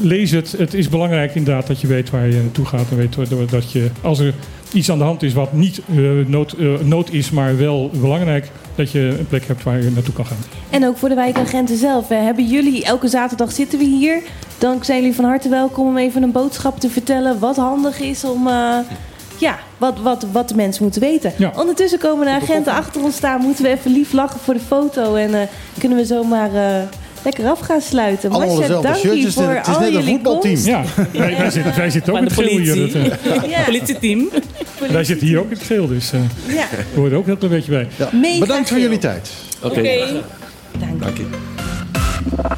lees 0.03 0.31
het. 0.31 0.55
Het 0.59 0.75
is 0.75 0.89
belangrijk 0.89 1.35
inderdaad 1.35 1.67
dat 1.67 1.81
je 1.81 1.87
weet 1.87 2.11
waar 2.11 2.27
je 2.29 2.35
naartoe 2.43 2.65
gaat. 2.67 2.91
En 2.91 2.97
weet 2.97 3.15
dat- 3.15 3.51
dat 3.51 3.73
je, 3.73 3.91
als 4.01 4.19
er 4.19 4.35
iets 4.73 4.91
aan 4.91 4.99
de 4.99 5.05
hand 5.05 5.23
is 5.23 5.33
wat 5.33 5.53
niet 5.53 5.81
eh, 5.89 5.97
nood, 6.27 6.53
eh, 6.53 6.75
nood 6.83 7.13
is, 7.13 7.31
maar 7.31 7.57
wel 7.57 7.91
belangrijk, 7.93 8.51
dat 8.75 8.91
je 8.91 9.17
een 9.19 9.27
plek 9.27 9.47
hebt 9.47 9.63
waar 9.63 9.83
je 9.83 9.91
naartoe 9.91 10.15
kan 10.15 10.27
gaan. 10.27 10.37
En 10.71 10.87
ook 10.87 10.97
voor 10.97 11.09
de 11.09 11.15
wijkagenten 11.15 11.77
zelf. 11.77 12.09
Hè. 12.09 12.17
Hebben 12.17 12.47
jullie, 12.47 12.85
elke 12.85 13.09
zaterdag 13.09 13.53
zitten 13.53 13.79
we 13.79 13.85
hier. 13.85 14.23
Dan 14.59 14.79
zijn 14.85 15.01
jullie 15.01 15.15
van 15.15 15.25
harte 15.25 15.49
welkom 15.49 15.87
om 15.87 15.97
even 15.97 16.23
een 16.23 16.33
boodschap 16.33 16.81
te 16.81 16.91
vertellen. 16.91 17.39
Wat 17.39 17.57
handig 17.57 18.01
is 18.01 18.25
om, 18.25 18.47
eh, 18.47 18.79
ja, 19.39 19.59
wat, 19.79 19.99
wat, 20.01 20.27
wat 20.33 20.49
de 20.49 20.55
mensen 20.55 20.83
moeten 20.83 21.01
weten. 21.01 21.33
Ondertussen 21.57 21.99
komen 21.99 22.27
de 22.27 22.33
agenten 22.33 22.73
achter 22.73 23.03
ons 23.03 23.17
staan. 23.17 23.41
Moeten 23.41 23.65
we 23.65 23.71
even 23.71 23.91
lief 23.91 24.13
lachen 24.13 24.41
voor 24.41 24.55
de 24.55 24.61
foto. 24.61 25.15
En 25.15 25.49
kunnen 25.79 25.99
we 25.99 26.05
zomaar 26.05 26.51
lekker 27.25 27.47
af 27.47 27.61
gaan 27.61 27.81
sluiten. 27.81 28.31
Allemaal 28.31 28.57
Masha, 28.57 28.81
dank 28.81 28.95
je 28.97 29.01
shirtjes. 29.09 29.35
voor 29.35 29.49
Het 29.49 29.67
is 29.67 29.75
al 29.75 29.81
net 29.81 29.95
een 29.95 30.05
voetbalteam. 30.05 30.61
Ja, 30.65 30.83
wij, 31.13 31.37
wij 31.37 31.51
zitten, 31.51 31.77
wij 31.77 31.91
zitten 31.91 32.13
ook 32.13 32.19
in 32.19 32.25
het 32.25 32.33
geel 32.33 32.59
hier. 32.59 33.09
Ja. 33.49 33.65
Politieteam. 33.65 34.29
wij 34.91 35.05
zitten 35.05 35.27
hier 35.27 35.39
ook 35.39 35.51
in 35.51 35.57
het 35.57 35.67
geel, 35.67 35.87
dus 35.87 36.13
eh 36.13 36.21
Ja. 36.47 36.67
we 36.71 36.77
horen 36.95 37.13
er 37.13 37.19
ook 37.19 37.27
heel 37.27 37.37
een 37.41 37.49
beetje 37.49 37.71
bij. 37.71 37.89
Mega 38.13 38.39
Bedankt 38.39 38.69
voor 38.69 38.79
jullie 38.79 38.99
tijd. 38.99 39.31
Oké. 39.63 39.83
Dank 40.99 41.17
je. 41.17 42.58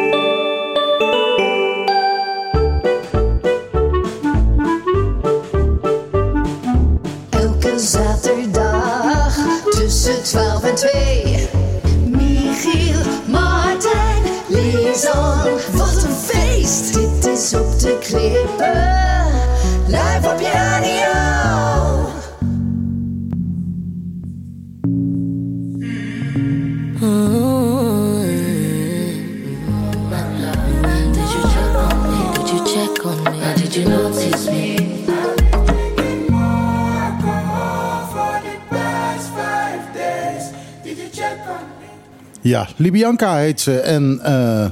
Ja, 42.51 42.67
Libianca 42.75 43.35
heet 43.35 43.61
ze. 43.61 43.79
En 43.79 44.19
eh, 44.23 44.65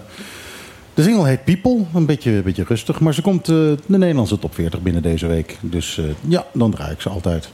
de 1.00 1.06
single 1.06 1.28
heet 1.28 1.44
People. 1.44 1.86
Een 1.94 2.06
beetje, 2.06 2.32
een 2.32 2.44
beetje 2.44 2.64
rustig. 2.68 3.00
Maar 3.00 3.14
ze 3.14 3.22
komt 3.22 3.42
eh, 3.42 3.56
de 3.86 3.98
Nederlandse 3.98 4.40
top 4.40 4.54
40 4.54 4.82
binnen 4.82 5.02
deze 5.02 5.28
week. 5.28 5.58
Dus 5.62 5.98
eh, 5.98 6.06
ja, 6.28 6.46
dan 6.54 6.72
draai 6.72 6.92
ik 6.92 7.02
ze 7.02 7.10
altijd. 7.10 7.50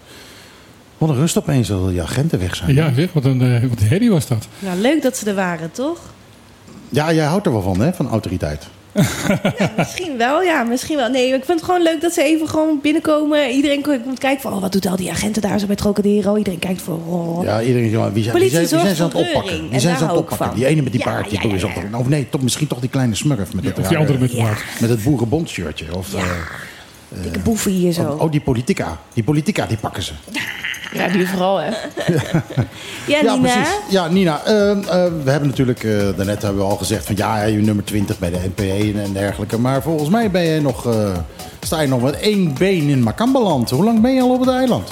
Wat 0.98 1.10
een 1.10 1.16
rust 1.16 1.38
opeens 1.38 1.72
al 1.72 1.88
die 1.88 2.02
agenten 2.02 2.40
weg 2.40 2.56
zijn. 2.56 2.74
Ja, 2.74 2.94
zeg, 2.94 3.14
wat 3.14 3.26
een, 3.26 3.42
eh, 3.42 3.70
wat 3.70 3.80
een 3.80 3.88
herrie 3.88 4.10
was 4.10 4.28
dat. 4.28 4.48
Nou, 4.60 4.80
leuk 4.80 5.02
dat 5.02 5.18
ze 5.18 5.30
er 5.30 5.36
waren, 5.36 5.72
toch? 5.72 6.00
Ja, 6.90 7.14
jij 7.14 7.26
houdt 7.26 7.46
er 7.46 7.52
wel 7.52 7.62
van, 7.62 7.80
hè? 7.80 7.94
Van 7.94 8.08
autoriteit. 8.08 8.68
Misschien 9.78 10.18
wel, 10.18 10.42
ja, 10.44 10.64
misschien 10.64 10.96
wel. 10.98 11.10
Nee, 11.10 11.28
ik 11.28 11.46
vind 11.46 11.60
het 11.60 11.64
gewoon 11.64 11.82
leuk 11.82 12.02
dat 12.02 12.14
ze 12.14 12.24
even 12.24 12.50
gewoon 12.50 12.80
binnenkomen. 12.82 13.50
Iedereen 13.52 13.82
komt 13.82 14.20
kijken 14.20 14.42
van, 14.42 14.54
oh, 14.54 14.62
wat 14.62 14.72
doet 14.72 14.86
al 14.88 14.96
die 14.96 15.12
agenten 15.12 15.42
daar 15.42 15.60
zo 15.60 15.66
bij 15.66 15.76
Trocadero? 15.76 16.36
Iedereen 16.38 16.60
kijkt 16.60 16.82
van, 16.82 17.02
oh. 17.08 17.44
Ja, 17.44 17.62
iedereen 17.62 17.90
zegt, 17.90 18.14
wie 18.14 18.24
zijn, 18.24 18.36
wie 18.40 18.50
zijn, 18.50 18.62
wie 18.62 18.80
zijn 18.80 18.96
ze 18.96 19.04
aan 19.04 19.10
het 19.10 19.18
voor 19.18 19.28
oppakken? 19.28 19.62
Wie 19.62 19.72
En 19.72 19.80
zijn 19.82 19.98
ze 19.98 20.04
aan 20.04 20.10
het 20.10 20.18
oppakken? 20.18 20.46
van. 20.48 20.56
Die 20.56 20.66
ene 20.66 20.82
met 20.82 20.92
die 20.92 21.02
Ja, 21.06 21.12
baardje. 21.12 21.36
ja, 21.36 21.42
toch 21.60 21.74
ja, 21.92 21.98
Of 21.98 22.08
nee, 22.08 22.28
toch, 22.30 22.42
misschien 22.42 22.68
toch 22.68 22.80
die 22.80 22.90
kleine 22.90 23.16
smurf 23.16 23.54
met 23.54 23.66
het 23.66 23.80
Of 23.80 23.88
die 23.88 23.98
andere 23.98 24.20
met 24.20 24.38
baard. 24.38 24.64
Met 24.80 24.90
het 24.90 25.04
boerenbondshirtje. 25.04 25.86
Of, 25.96 26.14
eh, 26.14 26.22
Dikke 27.10 27.40
boeven 27.40 27.72
hier 27.72 27.92
zo. 27.94 28.18
oh, 28.20 28.32
die 28.32 28.42
politica. 28.42 29.00
Die 29.14 29.24
politica, 29.24 29.66
die 29.66 29.78
pakken 29.78 30.04
ze. 30.04 30.12
Ja, 30.94 31.08
die 31.08 31.28
vooral, 31.28 31.58
hè. 31.58 31.70
Ja, 33.08 33.22
Nina. 33.22 33.38
precies. 33.38 33.74
Ja, 33.90 34.08
Nina. 34.08 34.42
eh, 34.46 34.72
eh, 34.72 34.78
we 35.24 35.32
hebben 35.32 35.50
natuurlijk, 35.50 35.84
eh, 35.84 35.92
daarnet 36.16 36.42
hebben 36.42 36.62
we 36.62 36.68
al 36.70 36.76
gezegd 36.78 37.06
van 37.06 37.16
ja, 37.18 37.44
je 37.44 37.58
nummer 37.58 37.84
20 37.84 38.20
bij 38.20 38.30
de 38.30 38.40
NPE 38.56 39.02
en 39.02 39.14
dergelijke. 39.14 39.60
Maar 39.60 39.82
volgens 39.82 40.10
mij 40.10 40.32
ben 40.32 40.42
je 40.44 40.62
nog, 40.62 40.86
eh, 40.86 41.18
sta 41.62 41.82
je 41.82 41.88
nog 41.88 42.02
met 42.02 42.20
één 42.20 42.54
been 42.58 42.90
in 42.90 43.04
Makambaland. 43.04 43.70
Hoe 43.70 43.84
lang 43.84 44.02
ben 44.02 44.14
je 44.14 44.22
al 44.22 44.34
op 44.34 44.40
het 44.40 44.50
eiland? 44.50 44.92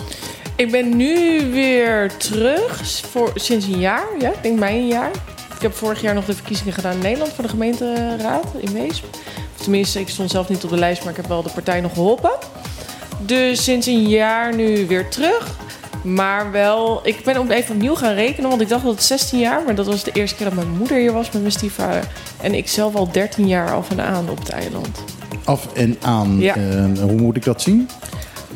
Ik 0.56 0.72
ben 0.72 0.98
nu 0.98 1.40
weer 1.52 2.12
terug 2.18 2.82
voor, 3.12 3.32
sinds 3.36 3.66
een 3.66 3.80
jaar. 3.80 4.06
Ja, 4.20 4.30
ik 4.30 4.42
denk 4.44 4.60
mij 4.60 4.76
een 4.78 4.88
jaar. 4.88 5.12
Ik 5.56 5.62
heb 5.62 5.74
vorig 5.74 6.02
jaar 6.02 6.14
nog 6.14 6.26
de 6.26 6.34
verkiezingen 6.34 6.74
gedaan 6.74 6.94
in 6.94 7.00
Nederland 7.02 7.32
voor 7.34 7.44
de 7.44 7.50
gemeenteraad 7.50 8.46
in 8.60 8.74
Weesp. 8.74 9.04
Tenminste, 9.64 10.00
ik 10.00 10.10
stond 10.10 10.32
zelf 10.32 10.50
niet 10.50 10.64
op 10.64 10.70
de 10.70 10.78
lijst, 10.78 11.02
maar 11.04 11.12
ik 11.12 11.18
heb 11.18 11.28
wel 11.28 11.44
de 11.44 11.50
partij 11.54 11.82
nog 11.82 11.94
geholpen. 11.94 12.32
Dus 13.26 13.64
sinds 13.64 13.88
een 13.88 14.10
jaar 14.10 14.56
nu 14.56 14.88
weer 14.88 15.10
terug. 15.10 15.56
Maar 16.04 16.52
wel, 16.52 17.00
ik 17.04 17.24
ben 17.24 17.38
ook 17.38 17.50
even 17.52 17.76
opnieuw 17.76 17.96
gaan 17.96 18.14
rekenen, 18.14 18.50
want 18.50 18.62
ik 18.62 18.70
dacht 18.70 18.84
dat 18.84 18.94
het 18.94 19.04
16 19.04 19.40
jaar, 19.40 19.62
maar 19.66 19.76
dat 19.76 19.86
was 19.86 20.04
de 20.04 20.12
eerste 20.12 20.36
keer 20.36 20.46
dat 20.46 20.56
mijn 20.56 20.78
moeder 20.78 20.98
hier 20.98 21.14
was 21.14 21.32
met 21.32 21.42
mijn 21.42 21.54
stiefvader. 21.54 22.04
En 22.42 22.54
ik 22.54 22.68
zelf 22.68 22.96
al 22.96 23.12
13 23.12 23.48
jaar 23.48 23.72
af 23.74 23.90
en 23.92 24.02
aan 24.02 24.30
op 24.30 24.40
het 24.40 24.50
eiland. 24.50 25.04
Af 25.44 25.68
en 25.74 25.98
aan. 26.02 26.40
Ja. 26.40 26.56
eh, 26.56 26.86
hoe 27.02 27.16
moet 27.22 27.36
ik 27.36 27.44
dat 27.44 27.62
zien? 27.62 27.90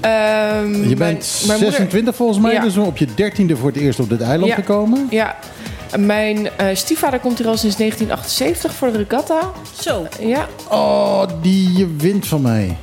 Ehm, 0.02 0.90
Je 0.90 0.96
bent 0.96 0.98
mijn 0.98 1.60
moeder- 1.60 1.72
26 1.78 2.16
volgens 2.16 2.40
mij, 2.40 2.54
Ja. 2.54 2.62
dus 2.62 2.78
op 2.78 2.98
je 2.98 3.08
13e 3.16 3.56
voor 3.58 3.68
het 3.70 3.78
eerst 3.78 4.00
op 4.00 4.10
dit 4.10 4.22
eiland 4.22 4.50
Ja. 4.50 4.56
gekomen. 4.56 5.08
Ja. 5.10 5.36
Mijn 5.98 6.50
eh, 6.58 6.76
stiefvader 6.76 7.20
komt 7.20 7.38
hier 7.38 7.48
al 7.48 7.58
sinds 7.58 7.76
1978 7.76 8.74
voor 8.74 8.92
de 8.92 8.98
regatta. 8.98 9.52
Zo. 9.80 10.08
Ja. 10.20 10.48
Oh, 10.70 11.24
die 11.42 11.78
je 11.78 11.96
wint 11.98 12.28
van 12.28 12.42
mij. 12.42 12.78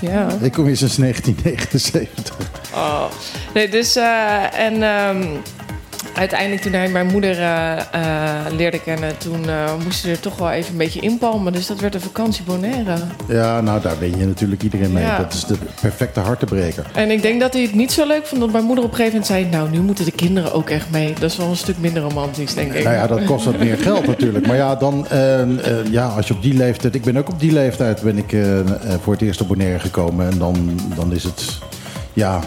Ja. 0.00 0.28
Ik 0.40 0.52
kom 0.52 0.66
hier 0.66 0.76
sinds 0.76 0.96
1979. 0.96 2.36
Oh. 2.74 3.04
Nee, 3.54 3.68
dus 3.68 3.96
eh, 3.96 4.58
en 4.58 4.82
ehm, 4.82 5.26
uiteindelijk 6.14 6.62
toen 6.62 6.72
hij 6.72 6.88
mijn 6.88 7.06
moeder 7.06 7.38
eh, 7.38 7.78
eh, 7.78 8.52
leerde 8.56 8.80
kennen, 8.80 9.18
toen 9.18 9.48
eh, 9.48 9.72
moesten 9.84 10.08
ze 10.08 10.10
er 10.10 10.20
toch 10.20 10.36
wel 10.36 10.50
even 10.50 10.72
een 10.72 10.78
beetje 10.78 11.00
inpalmen. 11.00 11.52
Dus 11.52 11.66
dat 11.66 11.80
werd 11.80 11.94
een 11.94 12.00
vakantie 12.00 12.44
Bonaire. 12.44 12.96
Ja, 13.28 13.60
nou 13.60 13.80
daar 13.80 13.96
ben 13.98 14.18
je 14.18 14.26
natuurlijk 14.26 14.62
iedereen 14.62 14.92
mee. 14.92 15.04
Ja. 15.04 15.16
Dat 15.16 15.32
is 15.32 15.44
de 15.44 15.56
perfecte 15.80 16.20
hartebreker. 16.20 16.86
En 16.94 17.10
ik 17.10 17.22
denk 17.22 17.40
dat 17.40 17.52
hij 17.52 17.62
het 17.62 17.74
niet 17.74 17.92
zo 17.92 18.06
leuk 18.06 18.26
vond 18.26 18.40
dat 18.40 18.52
mijn 18.52 18.64
moeder 18.64 18.84
op 18.84 18.90
een 18.90 18.96
gegeven 18.96 19.20
moment 19.20 19.32
zei: 19.32 19.56
Nou, 19.56 19.70
nu 19.70 19.80
moeten 19.80 20.04
de 20.04 20.10
kinderen 20.10 20.52
ook 20.52 20.70
echt 20.70 20.90
mee. 20.90 21.14
Dat 21.14 21.30
is 21.30 21.36
wel 21.36 21.48
een 21.48 21.56
stuk 21.56 21.78
minder 21.78 22.02
romantisch, 22.02 22.54
denk 22.54 22.72
ik. 22.72 22.84
Nou 22.84 22.96
ja, 22.96 23.06
dat 23.06 23.24
kost 23.24 23.44
wat 23.44 23.58
meer 23.58 23.76
geld 23.76 24.06
natuurlijk. 24.06 24.46
Maar 24.46 24.56
ja, 24.56 24.74
dan, 24.74 25.06
eh, 25.08 25.40
eh, 25.42 25.86
ja, 25.90 26.06
als 26.06 26.28
je 26.28 26.34
op 26.34 26.42
die 26.42 26.54
leeftijd... 26.54 26.94
Ik 26.94 27.02
ben 27.02 27.16
ook 27.16 27.28
op 27.28 27.40
die 27.40 27.52
leeftijd 27.52 28.02
ben 28.02 28.18
ik 28.18 28.36
voor 29.02 29.12
het 29.12 29.22
eerst 29.22 29.40
op 29.40 29.48
Bonaire 29.48 29.78
gekomen. 29.78 30.30
En 30.30 30.38
dan, 30.38 30.80
dan 30.96 31.12
is 31.12 31.22
het... 31.22 31.58
Ja, 32.12 32.40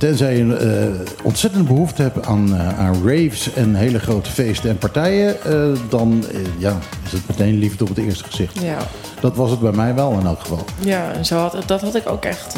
tenzij 0.00 0.36
je 0.36 0.56
eh, 0.56 1.24
ontzettend 1.24 1.66
behoefte 1.66 2.02
hebt 2.02 2.26
aan, 2.26 2.54
eh, 2.54 2.78
aan 2.78 2.94
raves 3.08 3.52
en 3.52 3.74
hele 3.74 3.98
grote 3.98 4.30
feesten 4.30 4.70
en 4.70 4.78
partijen... 4.78 5.42
eh, 5.42 5.78
dan 5.88 6.24
ja, 6.58 6.78
is 7.04 7.12
het 7.12 7.28
meteen 7.28 7.58
liefde 7.58 7.84
op 7.84 7.88
het 7.88 7.98
eerste 7.98 8.24
gezicht. 8.24 8.60
Ja. 8.62 8.76
Dat 9.20 9.36
was 9.36 9.50
het 9.50 9.60
bij 9.60 9.72
mij 9.72 9.94
wel 9.94 10.12
in 10.12 10.26
elk 10.26 10.40
geval. 10.40 10.64
Ja, 10.78 11.12
en 11.12 11.24
zo 11.24 11.38
had, 11.38 11.56
dat 11.66 11.80
had 11.80 11.94
ik 11.94 12.08
ook 12.08 12.24
echt. 12.24 12.54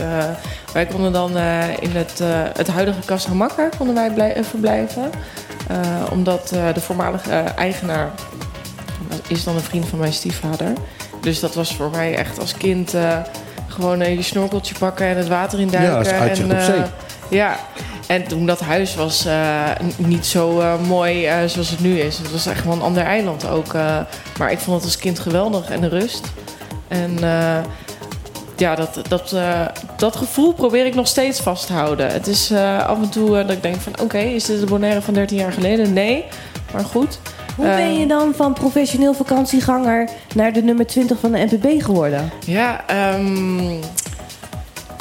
wij 0.73 0.87
konden 0.87 1.13
dan 1.13 1.31
in 1.81 1.91
het, 1.93 2.21
het 2.57 2.69
huidige 2.69 3.01
Casa 3.05 3.33
Makka 3.33 3.69
konden 3.77 3.95
wij 3.95 4.11
blij- 4.11 4.45
verblijven. 4.45 5.11
Omdat 6.11 6.49
de 6.49 6.81
voormalige 6.81 7.31
eigenaar 7.57 8.11
is 9.29 9.45
dan 9.45 9.55
een 9.55 9.61
vriend 9.61 9.87
van 9.87 9.99
mijn 9.99 10.13
stiefvader. 10.13 10.73
Dus 11.21 11.41
dat 11.41 11.55
was 11.55 11.75
voor 11.77 11.91
mij 11.91 12.15
echt 12.17 12.41
als 12.41 12.55
kind 12.55 12.95
gewoon 13.67 13.99
je 13.99 14.23
snorkeltje 14.23 14.75
pakken 14.79 15.07
en 15.07 15.17
het 15.17 15.29
water 15.29 15.61
in 15.61 15.69
duiken. 15.69 16.15
Ja, 16.15 16.29
en, 16.29 16.53
op 16.53 16.61
zee. 16.61 16.83
Ja, 17.33 17.59
en 18.07 18.29
toen 18.29 18.47
dat 18.47 18.61
huis 18.61 18.95
was 18.95 19.25
eh, 19.25 19.71
niet 19.97 20.27
zo 20.27 20.61
eh, 20.61 20.75
mooi 20.89 21.27
eh, 21.27 21.37
zoals 21.47 21.71
het 21.71 21.81
nu 21.81 21.99
is. 21.99 22.19
Het 22.19 22.33
was 22.33 22.47
echt 22.47 22.65
wel 22.65 22.73
een 22.73 22.83
ander 22.83 23.03
eiland 23.03 23.49
ook. 23.49 23.73
maar 24.39 24.53
ik 24.53 24.59
vond 24.59 24.77
het 24.77 24.85
als 24.85 24.99
kind 24.99 25.19
geweldig 25.19 25.71
en 25.71 25.81
de 25.81 25.89
rust. 25.89 26.33
En 26.89 27.19
ja, 28.57 28.75
dat, 28.75 29.01
dat, 29.09 29.35
dat 29.97 30.17
gevoel 30.17 30.53
probeer 30.53 30.87
ik 30.87 30.95
nog 30.95 31.07
steeds 31.07 31.41
vast 31.41 31.67
te 31.67 31.73
houden. 31.73 32.13
Het 32.13 32.27
is 32.27 32.53
af 32.87 32.97
en 33.03 33.09
toe 33.09 33.31
dat 33.31 33.51
ik 33.51 33.63
denk 33.63 33.77
van... 33.77 33.93
oké, 34.01 34.19
is 34.19 34.45
dit 34.45 34.61
de 34.61 34.67
Bonaire 34.67 35.03
van 35.03 35.15
13 35.15 35.39
jaar 35.39 35.53
geleden? 35.53 35.93
Nee, 35.93 36.25
maar 36.73 36.85
goed. 36.85 37.19
Hoe 37.57 37.67
ben 37.67 37.99
je 37.99 38.07
dan 38.07 38.35
van 38.35 38.53
professioneel 38.53 39.15
vakantieganger 39.15 40.09
naar 40.35 40.53
de 40.53 40.63
nummer 40.63 40.87
20 40.87 41.19
van 41.19 41.33
de 41.33 41.47
NPB 41.51 41.83
geworden? 41.83 42.33
Ja, 42.47 42.85
ehm, 42.87 43.81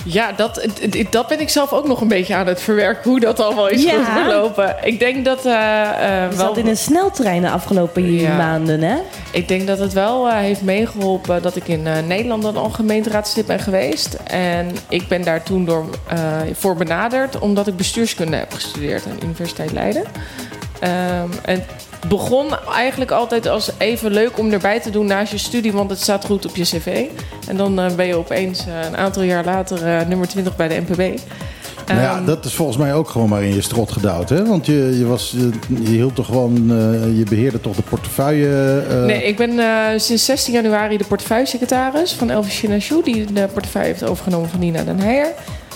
ja 0.05 0.31
dat, 0.31 0.67
dat 1.09 1.27
ben 1.27 1.39
ik 1.39 1.49
zelf 1.49 1.73
ook 1.73 1.87
nog 1.87 2.01
een 2.01 2.07
beetje 2.07 2.35
aan 2.35 2.47
het 2.47 2.61
verwerken. 2.61 3.09
Hoe 3.09 3.19
dat 3.19 3.39
allemaal 3.39 3.67
is 3.69 3.83
Ja. 3.83 4.03
gelopen. 4.23 4.75
Ik 4.83 4.99
denk 4.99 5.25
dat... 5.25 5.45
eh 5.45 5.53
eh, 5.53 6.29
Je 6.31 6.37
wel 6.37 6.47
zat 6.47 6.57
in 6.57 6.67
een 6.67 6.77
sneltrein 6.77 7.41
de 7.41 7.49
afgelopen 7.49 8.11
Ja. 8.13 8.37
maanden, 8.37 8.81
hè? 8.81 8.95
Ik 9.31 9.47
denk 9.47 9.67
dat 9.67 9.79
het 9.79 9.93
wel 9.93 10.27
eh, 10.27 10.35
heeft 10.37 10.61
meegeholpen 10.61 11.41
dat 11.41 11.55
ik 11.55 11.67
in 11.67 11.81
Nederland 12.07 12.43
dan 12.43 12.55
al 12.57 12.69
gemeenteraadslid 12.69 13.45
ben 13.45 13.59
geweest. 13.59 14.13
En 14.27 14.75
ik 14.89 15.07
ben 15.07 15.21
daar 15.23 15.43
toen 15.43 15.65
door, 15.65 15.85
voor 16.53 16.75
benaderd 16.75 17.39
omdat 17.39 17.67
ik 17.67 17.75
bestuurskunde 17.77 18.37
heb 18.37 18.53
gestudeerd 18.53 19.05
aan 19.05 19.15
de 19.19 19.25
Universiteit 19.25 19.71
Leiden. 19.71 20.03
Ehm, 20.79 21.27
en 21.45 21.63
begon 22.07 22.47
eigenlijk 22.73 23.11
altijd 23.11 23.47
als 23.47 23.71
even 23.77 24.11
leuk 24.11 24.37
om 24.37 24.51
erbij 24.51 24.79
te 24.79 24.89
doen 24.89 25.05
naast 25.05 25.31
je 25.31 25.37
studie, 25.37 25.71
want 25.71 25.89
het 25.89 26.01
staat 26.01 26.25
goed 26.25 26.45
op 26.45 26.55
je 26.55 26.63
cv. 26.63 27.05
En 27.47 27.57
dan 27.57 27.79
eh, 27.79 27.95
ben 27.95 28.05
je 28.05 28.15
opeens 28.15 28.65
eh, 28.65 28.85
een 28.85 28.97
aantal 28.97 29.23
jaar 29.23 29.45
later 29.45 29.85
eh, 29.87 30.07
nummer 30.07 30.27
20 30.27 30.55
bij 30.55 30.67
de 30.67 30.81
NPB. 30.87 31.19
Nou 31.87 32.01
ja, 32.01 32.15
Ehm, 32.15 32.25
dat 32.25 32.45
is 32.45 32.53
volgens 32.53 32.77
mij 32.77 32.93
ook 32.93 33.09
gewoon 33.09 33.29
maar 33.29 33.43
in 33.43 33.53
je 33.53 33.61
strot 33.61 33.91
gedouwd, 33.91 34.29
hè? 34.29 34.45
Want 34.45 34.65
je, 34.65 34.97
je, 34.97 35.05
was, 35.05 35.35
je, 35.37 35.49
je 35.81 35.89
hield 35.89 36.15
toch 36.15 36.25
gewoon, 36.25 36.65
je 37.15 37.23
beheerde 37.29 37.61
toch 37.61 37.75
de 37.75 37.81
portefeuille. 37.81 38.83
Nee, 39.05 39.23
ik 39.23 39.37
ben 39.37 39.59
sinds 39.99 40.25
16 40.25 40.53
januari 40.53 40.97
de 40.97 41.03
portefeuillesecretaris 41.03 42.13
van 42.13 42.29
Elvis 42.29 42.59
Chinachou, 42.59 43.03
die 43.03 43.33
de 43.33 43.47
portefeuille 43.53 43.87
heeft 43.87 44.03
overgenomen 44.03 44.49
van 44.49 44.59
Nina 44.59 44.83
Den 44.83 44.99
Heijer. 44.99 45.33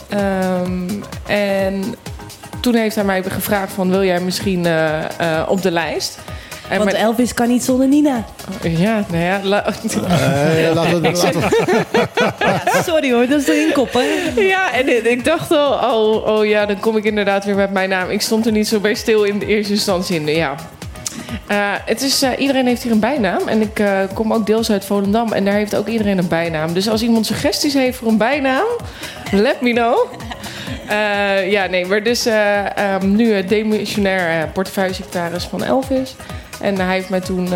Ehm, 0.09 0.89
en 1.27 1.95
toen 2.65 2.75
heeft 2.75 2.95
hij 2.95 3.03
mij 3.03 3.23
gevraagd 3.23 3.71
van, 3.73 3.89
wil 3.89 4.03
jij 4.03 4.19
misschien 4.19 4.65
eh, 4.65 5.03
eh, 5.03 5.49
op 5.49 5.61
de 5.61 5.71
lijst? 5.71 6.17
En 6.69 6.77
Want 6.77 6.93
Elvis 6.93 7.33
kan 7.33 7.47
niet 7.47 7.63
zonder 7.63 7.87
Nina. 7.87 8.25
Ja, 8.61 9.05
nou 9.11 9.23
ja. 9.23 9.39
la- 9.43 9.65
Eh, 10.09 10.73
Ja, 12.39 12.61
sorry 12.85 13.11
hoor, 13.11 13.27
dat 13.27 13.41
is 13.41 13.47
erin 13.47 13.71
koppen. 13.73 14.03
Ja, 14.35 14.73
en 14.73 15.11
ik 15.11 15.25
dacht 15.25 15.51
al, 15.51 15.71
oh, 15.73 16.27
oh 16.27 16.45
ja, 16.45 16.65
dan 16.65 16.79
kom 16.79 16.97
ik 16.97 17.03
inderdaad 17.03 17.45
weer 17.45 17.55
met 17.55 17.71
mijn 17.71 17.89
naam. 17.89 18.09
Ik 18.09 18.21
stond 18.21 18.45
er 18.45 18.51
niet 18.51 18.67
zo 18.67 18.79
bij 18.79 18.93
stil 18.93 19.23
in 19.23 19.39
de 19.39 19.45
eerste 19.45 19.73
instantie. 19.73 20.15
in. 20.19 20.27
Ja. 20.35 20.55
Eh, 21.47 21.57
het 21.85 22.01
is, 22.01 22.21
eh, 22.21 22.29
iedereen 22.37 22.67
heeft 22.67 22.83
hier 22.83 22.91
een 22.91 22.99
bijnaam. 22.99 23.47
En 23.47 23.61
ik 23.61 23.79
eh, 23.79 23.99
kom 24.13 24.33
ook 24.33 24.45
deels 24.45 24.71
uit 24.71 24.85
Volendam. 24.85 25.31
En 25.33 25.45
daar 25.45 25.53
heeft 25.53 25.75
ook 25.75 25.87
iedereen 25.87 26.17
een 26.17 26.27
bijnaam. 26.27 26.73
Dus 26.73 26.89
als 26.89 27.01
iemand 27.01 27.25
suggesties 27.25 27.73
heeft 27.73 27.97
voor 27.97 28.07
een 28.07 28.17
bijnaam, 28.17 28.65
let 29.31 29.61
me 29.61 29.71
know. 29.71 29.97
Eh, 30.87 31.51
ja, 31.51 31.65
nee, 31.65 31.85
maar 31.85 32.03
dus 32.03 32.25
eh, 32.25 32.77
ehm, 32.77 33.15
nu 33.15 33.37
uh, 33.37 33.47
demissionair 33.47 34.47
portefeuillesecretaris 34.47 35.43
van 35.43 35.63
Elvis. 35.63 36.15
En 36.61 36.79
hij 36.79 36.93
heeft 36.95 37.09
mij 37.09 37.19
toen 37.19 37.49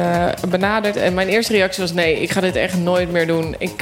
benaderd. 0.49 0.95
En 0.95 1.13
mijn 1.13 1.27
eerste 1.27 1.53
reactie 1.53 1.81
was: 1.81 1.93
nee, 1.93 2.21
ik 2.21 2.31
ga 2.31 2.41
dit 2.41 2.55
echt 2.55 2.77
nooit 2.77 3.11
meer 3.11 3.27
doen. 3.27 3.55
Ik, 3.57 3.81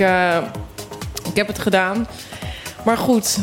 ik 1.29 1.35
heb 1.35 1.47
het 1.47 1.59
gedaan. 1.59 2.07
Maar 2.83 2.97
goed. 2.97 3.37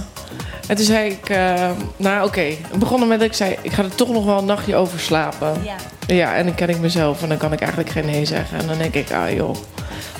En 0.66 0.76
toen 0.76 0.84
zei 0.84 1.10
ik, 1.10 1.28
eh, 1.28 1.70
nou 1.96 2.26
oké. 2.26 2.40
Het 2.40 2.78
begon 2.78 3.08
met 3.08 3.18
dat 3.18 3.28
ik 3.28 3.34
zei, 3.34 3.56
ik 3.62 3.72
ga 3.72 3.82
er 3.82 3.94
toch 3.94 4.08
nog 4.12 4.24
wel 4.24 4.38
een 4.38 4.44
nachtje 4.44 4.74
over 4.76 5.00
slapen. 5.00 5.52
Ja. 5.64 5.74
Ja, 6.14 6.34
en 6.36 6.44
dan 6.46 6.54
ken 6.54 6.68
ik 6.68 6.78
mezelf 6.80 7.22
en 7.22 7.28
dan 7.28 7.38
kan 7.38 7.52
ik 7.52 7.60
eigenlijk 7.60 7.90
geen 7.90 8.06
nee 8.06 8.24
zeggen. 8.24 8.58
En 8.58 8.66
dan 8.66 8.78
denk 8.78 8.94
ik, 8.94 9.12
ah 9.12 9.32
joh, 9.34 9.54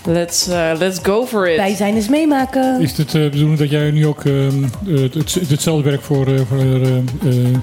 let's, 0.04 0.48
eh, 0.48 0.70
let's 0.78 0.98
go 1.02 1.26
for 1.26 1.48
it. 1.50 1.56
Wij 1.56 1.74
zijn 1.74 1.94
eens 1.94 2.08
meemaken. 2.08 2.80
Is 2.80 2.96
het 2.96 3.10
de 3.10 3.28
bedoeling 3.30 3.58
dat 3.58 3.70
jij 3.70 3.90
nu 3.90 4.06
ook 4.06 4.24
ehm, 4.24 4.64
eh, 4.86 5.00
het, 5.00 5.14
het- 5.14 5.48
hetzelfde 5.48 5.90
werk 5.90 6.02
voor, 6.02 6.26
voor 6.48 6.58
eh, 6.58 6.96
eh, 6.96 7.56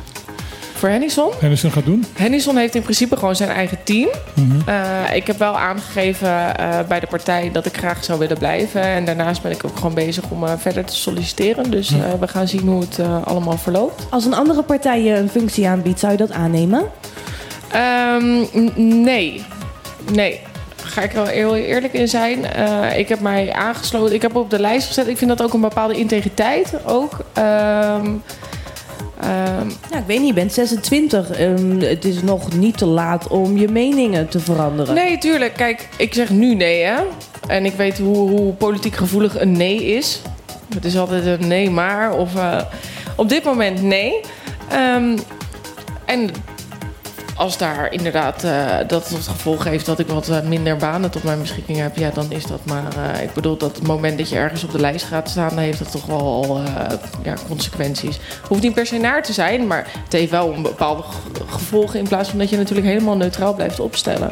Voor 0.82 0.90
Hennison? 0.90 1.30
Hennison 1.40 1.72
gaat 1.72 1.86
doen? 1.86 2.06
Hennison 2.16 2.58
heeft 2.58 2.76
in 2.76 2.82
principe 2.82 3.18
gewoon 3.18 3.36
zijn 3.36 3.50
eigen 3.50 3.78
team. 3.84 4.10
Mhm. 4.34 4.70
Eh, 4.70 5.16
ik 5.16 5.28
heb 5.28 5.38
wel 5.38 5.58
aangegeven 5.58 6.58
eh, 6.58 6.80
bij 6.88 7.00
de 7.00 7.08
partij 7.08 7.50
dat 7.54 7.66
ik 7.66 7.78
graag 7.78 8.04
zou 8.04 8.20
willen 8.20 8.38
blijven. 8.38 8.82
En 8.82 9.06
daarnaast 9.06 9.42
ben 9.42 9.52
ik 9.52 9.66
ook 9.66 9.76
gewoon 9.76 9.94
bezig 9.94 10.24
om 10.30 10.44
eh, 10.44 10.54
verder 10.58 10.86
te 10.86 10.96
solliciteren. 10.96 11.72
Dus 11.72 11.90
we 12.20 12.28
gaan 12.28 12.48
zien 12.48 12.68
hoe 12.68 12.80
het 12.82 13.00
allemaal 13.24 13.58
verloopt. 13.58 14.06
Als 14.10 14.26
een 14.26 14.34
andere 14.34 14.64
partij 14.64 15.04
je 15.04 15.16
een 15.16 15.30
functie 15.30 15.68
aanbiedt, 15.68 16.00
zou 16.00 16.12
je 16.12 16.18
dat 16.18 16.32
aannemen? 16.32 16.84
Ehm, 17.72 18.40
n- 18.58 19.04
nee. 19.04 19.44
Nee. 20.12 20.40
Ga 20.84 21.02
ik 21.02 21.10
er 21.10 21.16
wel 21.16 21.26
heel 21.26 21.56
eerlijk 21.56 21.94
in 21.94 22.08
zijn. 22.08 22.46
Eh, 22.46 22.98
ik 22.98 23.10
heb 23.10 23.20
mij 23.20 23.54
aangesloten. 23.54 24.16
Ik 24.16 24.22
heb 24.22 24.36
op 24.36 24.50
de 24.50 24.60
lijst 24.60 24.88
gezet. 24.88 25.08
Ik 25.08 25.18
vind 25.18 25.30
dat 25.30 25.42
ook 25.44 25.54
een 25.54 25.62
bepaalde 25.62 25.94
integriteit. 25.98 26.74
Ook. 26.86 27.18
Ehm, 27.34 28.08
Ja, 29.92 29.98
ik 29.98 30.06
weet 30.06 30.20
niet, 30.20 30.28
je 30.28 30.34
bent 30.34 30.54
26. 30.54 31.32
Ehm, 31.32 31.80
het 31.80 32.06
is 32.06 32.22
nog 32.22 32.54
niet 32.56 32.78
te 32.78 32.86
laat 32.86 33.28
om 33.28 33.58
je 33.58 33.68
meningen 33.68 34.30
te 34.30 34.40
veranderen. 34.40 34.96
Nee, 34.96 35.18
tuurlijk. 35.18 35.54
Kijk, 35.54 35.90
ik 35.98 36.14
zeg 36.14 36.30
nu 36.30 36.56
nee, 36.56 36.84
hè. 36.84 37.02
En 37.48 37.66
ik 37.66 37.74
weet 37.74 37.98
hoe, 37.98 38.30
hoe 38.30 38.54
politiek 38.54 38.96
gevoelig 38.96 39.40
een 39.40 39.52
nee 39.52 39.86
is. 39.86 40.22
Het 40.74 40.86
is 40.86 40.98
altijd 40.98 41.26
een 41.26 41.48
nee, 41.48 41.70
maar. 41.70 42.14
Of 42.14 42.36
eh, 42.36 42.62
op 43.16 43.30
dit 43.30 43.44
moment 43.44 43.82
nee. 43.82 44.20
Ehm, 44.70 45.18
en 46.06 46.30
als 47.42 47.58
daar 47.58 47.92
inderdaad 47.94 48.44
eh, 48.44 48.66
dat 48.88 49.10
het 49.10 49.28
gevolg 49.28 49.64
heeft 49.64 49.86
dat 49.86 50.00
ik 50.00 50.08
wat 50.08 50.30
eh, 50.30 50.42
minder 50.42 50.78
banen 50.78 51.10
tot 51.12 51.24
mijn 51.24 51.40
beschikking 51.42 51.78
heb, 51.78 51.96
ja, 51.98 52.10
dan 52.14 52.26
is 52.32 52.46
dat 52.46 52.60
maar. 52.66 53.14
eh, 53.16 53.22
ik 53.24 53.34
bedoel 53.34 53.58
dat 53.58 53.76
het 53.76 53.88
moment 53.88 54.18
dat 54.18 54.30
je 54.30 54.36
ergens 54.36 54.64
op 54.64 54.72
de 54.72 54.80
lijst 54.80 55.06
gaat 55.06 55.30
staan, 55.30 55.50
dan 55.50 55.58
heeft 55.58 55.80
dat 55.80 55.92
toch 55.92 56.06
wel 56.06 56.20
al 56.20 56.62
ja, 57.24 57.34
consequenties. 57.48 58.20
Hoeft 58.48 58.62
niet 58.62 58.74
per 58.74 58.86
se 58.86 58.98
naar 58.98 59.24
te 59.24 59.34
zijn, 59.34 59.68
maar 59.68 59.88
het 60.04 60.14
heeft 60.14 60.32
wel 60.32 60.54
een 60.54 60.62
bepaalde 60.62 61.02
ge- 61.04 61.44
gevolgen 61.48 62.00
in 62.00 62.08
plaats 62.08 62.30
van 62.30 62.40
dat 62.40 62.50
je 62.50 62.58
natuurlijk 62.58 62.88
helemaal 62.88 63.18
neutraal 63.18 63.54
blijft 63.54 63.80
opstellen. 63.80 64.32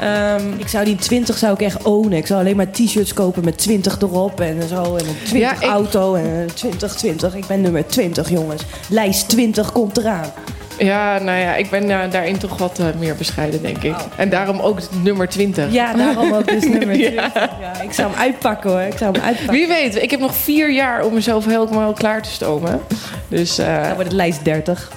Ehm, 0.00 0.52
Ik 0.56 0.68
zou 0.68 0.84
die 0.84 0.96
20 0.96 1.38
zou 1.38 1.52
ik 1.54 1.60
echt 1.62 1.82
ownen. 1.82 2.18
Ik 2.18 2.26
zou 2.26 2.40
alleen 2.40 2.56
maar 2.56 2.70
t-shirts 2.70 3.12
kopen 3.12 3.44
met 3.44 3.58
20 3.58 4.00
erop 4.00 4.40
en 4.40 4.68
zo. 4.68 4.82
En 4.96 5.06
een 5.06 5.16
20 5.24 5.38
Ja, 5.38 5.52
ik- 5.54 5.62
auto 5.62 6.14
en 6.14 6.48
20, 6.54 6.94
20. 6.94 7.34
Ik 7.34 7.46
ben 7.46 7.60
nummer 7.60 7.86
20, 7.86 8.30
jongens. 8.30 8.62
Lijst 8.88 9.28
20 9.28 9.72
komt 9.72 9.96
eraan. 9.98 10.30
Ja, 10.78 11.18
nou 11.18 11.38
ja, 11.38 11.54
ik 11.54 11.70
ben 11.70 11.90
eh, 11.90 12.10
daarin 12.10 12.38
toch 12.38 12.58
wat 12.58 12.78
eh, 12.78 12.86
meer 12.98 13.14
bescheiden, 13.14 13.62
denk 13.62 13.82
ik. 13.82 13.94
En 14.16 14.28
daarom 14.28 14.60
ook 14.60 14.78
nummer 15.02 15.28
20. 15.28 15.72
Ja, 15.72 15.92
daarom 15.94 16.32
ook 16.32 16.46
dus 16.48 16.62
nummer 16.78 16.94
20. 16.94 17.14
Ja. 17.14 17.30
Ja, 17.60 17.80
ik 17.82 17.92
zou 17.92 18.10
hem 18.10 18.20
uitpakken 18.20 18.70
hoor. 18.70 18.80
Ik 18.80 18.98
zou 18.98 19.12
hem 19.12 19.22
uitpakken. 19.22 19.54
Wie 19.54 19.66
weet, 19.66 20.02
ik 20.02 20.10
heb 20.10 20.20
nog 20.20 20.34
vier 20.34 20.70
jaar 20.72 21.04
om 21.04 21.14
mezelf 21.14 21.44
helemaal 21.44 21.92
klaar 21.92 22.22
te 22.22 22.30
stomen. 22.30 22.80
Dus 23.28 23.58
eh, 23.58 23.74
Dan 23.82 23.84
wordt 23.94 24.04
het 24.04 24.12
lijst 24.12 24.44
30. 24.44 24.90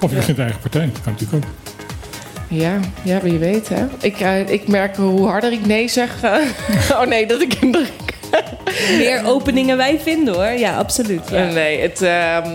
Of 0.00 0.10
je 0.10 0.16
begint 0.16 0.36
een 0.38 0.42
eigen 0.44 0.60
partij. 0.60 0.88
Dat 0.92 1.02
kan 1.02 1.12
natuurlijk 1.12 1.44
ook. 1.44 1.50
ja, 2.48 2.72
ja, 3.02 3.20
wie 3.20 3.38
weet 3.38 3.68
hè. 3.68 3.84
Ik, 4.00 4.20
ik 4.50 4.68
merk 4.68 4.96
hoe 4.96 5.28
harder 5.28 5.52
ik 5.52 5.66
nee 5.66 5.88
zeg. 5.88 6.10
oh 6.92 7.02
nee, 7.06 7.26
dat 7.26 7.40
ik... 7.40 7.54
ik- 7.54 7.92
Meer 8.96 9.22
openingen 9.26 9.76
wij 9.76 10.00
vinden 10.02 10.34
hoor. 10.34 10.58
Ja, 10.58 10.76
absoluut. 10.76 11.20
Ja. 11.30 11.44
Nee, 11.44 11.80
het, 11.80 12.02
ehm, 12.02 12.48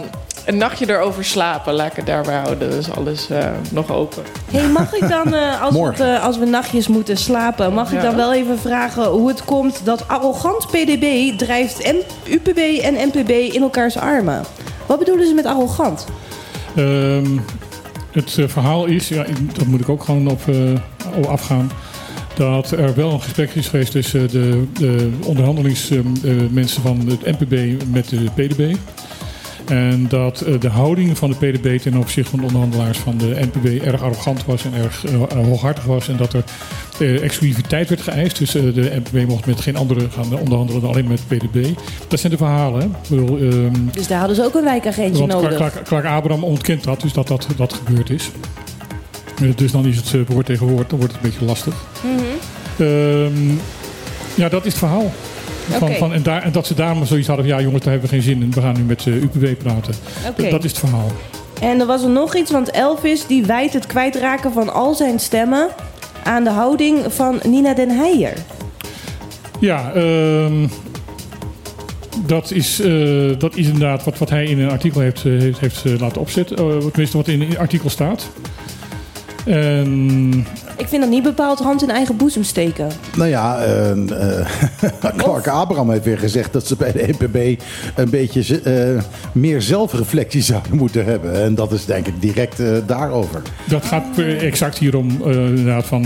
een 0.46 0.58
nachtje 0.58 0.90
erover 0.90 1.26
slapen, 1.26 1.74
laat 1.74 1.88
ik 1.88 1.96
het 1.96 2.06
daarbij 2.06 2.36
houden. 2.38 2.70
Dus 2.70 2.92
alles 2.92 3.30
eh, 3.30 3.48
nog 3.72 3.92
open. 3.92 4.24
Hey, 4.52 4.68
mag 4.68 4.94
ik 4.94 5.10
dan, 5.10 5.34
eh, 5.34 5.62
als, 5.62 5.76
het, 5.80 6.00
eh, 6.00 6.24
als 6.24 6.38
we 6.38 6.46
nachtjes 6.46 6.88
moeten 6.88 7.18
slapen, 7.18 7.74
mag 7.74 7.88
ik 7.92 7.98
Ja. 8.02 8.02
dan 8.06 8.16
wel 8.16 8.34
even 8.34 8.60
vragen 8.60 9.04
hoe 9.06 9.28
het 9.28 9.46
komt 9.46 9.82
dat 9.84 10.08
arrogant 10.08 10.68
PDB 10.68 11.38
drijft 11.38 11.92
M 11.94 11.96
UPB 12.32 12.58
en 12.82 12.94
NPB 13.14 13.30
in 13.30 13.62
elkaars 13.62 13.98
armen? 13.98 14.44
Wat 14.86 15.00
bedoelen 15.00 15.28
ze 15.28 15.34
met 15.34 15.46
arrogant? 15.46 16.06
Ehm, 16.76 17.38
het 18.12 18.32
verhaal 18.46 18.86
is, 18.86 19.08
ja, 19.08 19.24
ik- 19.24 19.56
dat 19.58 19.66
moet 19.66 19.80
ik 19.82 19.90
ook 19.90 20.04
gewoon 20.04 20.28
op, 20.28 20.42
eh, 20.48 20.56
op 21.18 21.26
afgaan. 21.26 21.72
Dat 22.34 22.72
er 22.72 22.96
wel 22.96 23.12
een 23.12 23.22
gesprek 23.22 23.52
is 23.54 23.68
geweest 23.68 23.92
tussen 23.92 24.30
de, 24.32 24.64
de 24.74 25.10
onderhandelingsmensen 25.26 26.82
van 26.82 27.00
het 27.08 27.40
NPB 27.40 27.84
met 27.92 28.10
de 28.10 28.18
PDB. 28.36 28.76
En 29.68 30.08
dat 30.08 30.42
eh, 30.42 30.60
de 30.60 30.70
houding 30.70 31.18
van 31.18 31.30
de 31.30 31.36
PDB 31.36 31.80
ten 31.80 31.98
opzichte 31.98 32.30
van 32.30 32.40
de 32.40 32.46
onderhandelaars 32.46 32.98
van 32.98 33.18
de 33.18 33.48
NPB 33.54 33.84
erg 33.84 34.02
arrogant 34.02 34.46
was 34.46 34.66
en 34.66 34.74
erg 34.74 35.06
eh, 35.06 35.44
hooghartig 35.46 35.84
was. 35.84 36.08
En 36.08 36.18
dat 36.18 36.34
er 36.34 36.44
eh, 37.00 37.24
exclusiviteit 37.24 37.90
werd 37.90 38.02
geëist. 38.02 38.38
Dus 38.38 38.52
de 38.52 39.02
NPB 39.04 39.28
mocht 39.28 39.46
met 39.46 39.62
geen 39.62 39.76
andere 39.76 40.10
gaan 40.10 40.40
onderhandelen 40.40 40.82
dan 40.82 40.90
alleen 40.90 41.08
met 41.08 41.22
de 41.28 41.36
PDB. 41.36 41.68
Dat 42.08 42.20
zijn 42.20 42.32
de 42.32 42.38
verhalen. 42.38 42.82
Hè? 42.82 42.88
Bedoel, 43.10 43.38
ehm, 43.38 43.74
Dus 43.92 44.08
daar 44.08 44.20
hadden 44.20 44.36
ze 44.36 44.44
ook 44.44 44.56
een 44.56 44.64
wijkagentje 44.64 45.28
want 45.28 45.42
nodig. 45.42 45.84
Clark, 45.84 46.06
Abraham 46.06 46.44
ontkent 46.44 46.84
dat, 46.84 47.02
dus 47.02 47.14
dat 47.14 47.28
dat, 47.28 47.48
dat 47.56 47.74
gebeurd 47.74 48.10
is. 48.10 48.30
Dus 49.56 49.72
dan 49.72 49.86
is 49.86 49.96
het 49.96 50.28
woord 50.28 50.46
tegen 50.46 50.68
woord, 50.68 50.90
dan 50.90 51.00
wordt 51.00 51.14
het 51.14 51.24
een 51.24 51.30
beetje 51.30 51.46
lastig. 51.46 51.74
Mhm. 52.04 52.88
Ehm, 52.90 53.50
ja, 54.36 54.50
dat 54.50 54.66
is 54.66 54.72
het 54.72 54.80
verhaal. 54.80 55.12
Van, 55.70 55.94
van, 55.94 56.14
en, 56.14 56.24
daar, 56.24 56.44
en 56.44 56.52
dat 56.52 56.68
ze 56.68 56.74
daarom 56.74 57.06
zoiets 57.06 57.28
hadden 57.28 57.46
van... 57.46 57.56
ja 57.56 57.62
jongens, 57.62 57.84
daar 57.84 57.94
hebben 57.94 58.10
we 58.10 58.16
geen 58.16 58.26
zin 58.26 58.42
in. 58.42 58.52
We 58.52 58.62
gaan 58.62 58.76
nu 58.78 58.84
met 58.84 59.06
eh, 59.08 59.14
UPB 59.14 59.58
praten. 59.64 59.94
Dat 60.50 60.64
is 60.64 60.72
het 60.72 60.80
verhaal. 60.80 61.12
En 61.62 61.80
er 61.80 61.86
was 61.86 62.04
er 62.04 62.10
nog 62.10 62.36
iets, 62.36 62.52
want 62.52 62.72
Elvis 62.72 63.28
die 63.28 63.46
wijt 63.46 63.74
het 63.74 63.88
kwijtraken 63.88 64.54
van 64.54 64.74
al 64.74 64.94
zijn 64.94 65.20
stemmen 65.20 65.68
aan 66.24 66.44
de 66.44 66.50
houding 66.50 67.00
van 67.08 67.40
Nina 67.44 67.74
Den 67.74 67.90
Heijer. 67.90 68.34
Ja, 69.60 69.92
ehm, 69.94 70.68
dat, 72.26 72.52
is, 72.52 72.80
eh, 72.80 73.30
dat 73.38 73.56
is 73.56 73.66
inderdaad 73.66 74.04
wat, 74.04 74.18
wat 74.18 74.30
hij 74.30 74.46
in 74.46 74.60
een 74.60 74.70
artikel 74.70 75.02
heeft, 75.02 75.26
eh, 75.26 75.32
heeft, 75.32 75.60
heeft 75.60 76.00
laten 76.00 76.22
opzetten. 76.22 76.58
Eh, 76.58 76.78
tenminste, 76.78 77.18
wat 77.18 77.28
in 77.28 77.42
het 77.42 77.58
artikel 77.58 77.90
staat. 77.90 78.30
En 79.46 80.46
Ik 80.78 80.88
vind 80.88 81.02
dat 81.02 81.12
niet 81.12 81.24
bepaald 81.24 81.60
hand 81.60 81.82
in 81.84 81.90
eigen 81.90 82.18
boezem 82.18 82.44
steken. 82.44 82.88
Nou 83.18 83.30
ja, 83.30 83.58
eh, 83.64 83.92
Clark 85.18 85.48
Abraham 85.48 85.90
heeft 85.92 86.04
weer 86.06 86.18
gezegd 86.20 86.54
dat 86.54 86.68
ze 86.68 86.76
bij 86.76 86.92
de 86.92 87.14
NPB 87.20 87.62
een 87.96 88.10
beetje 88.10 88.62
eh, 88.62 89.04
meer 89.32 89.62
zelfreflectie 89.62 90.42
zouden 90.42 90.76
moeten 90.78 91.06
hebben. 91.06 91.44
En 91.44 91.56
dat 91.56 91.72
is 91.72 91.86
denk 91.86 92.08
ik 92.08 92.22
direct 92.22 92.60
eh, 92.60 92.68
daarover. 92.86 93.42
Dat 93.68 93.86
gaat 93.86 94.18
exact 94.40 94.78
hierom, 94.78 95.22
eh, 95.26 95.32
inderdaad, 95.36 95.86
van... 95.86 96.06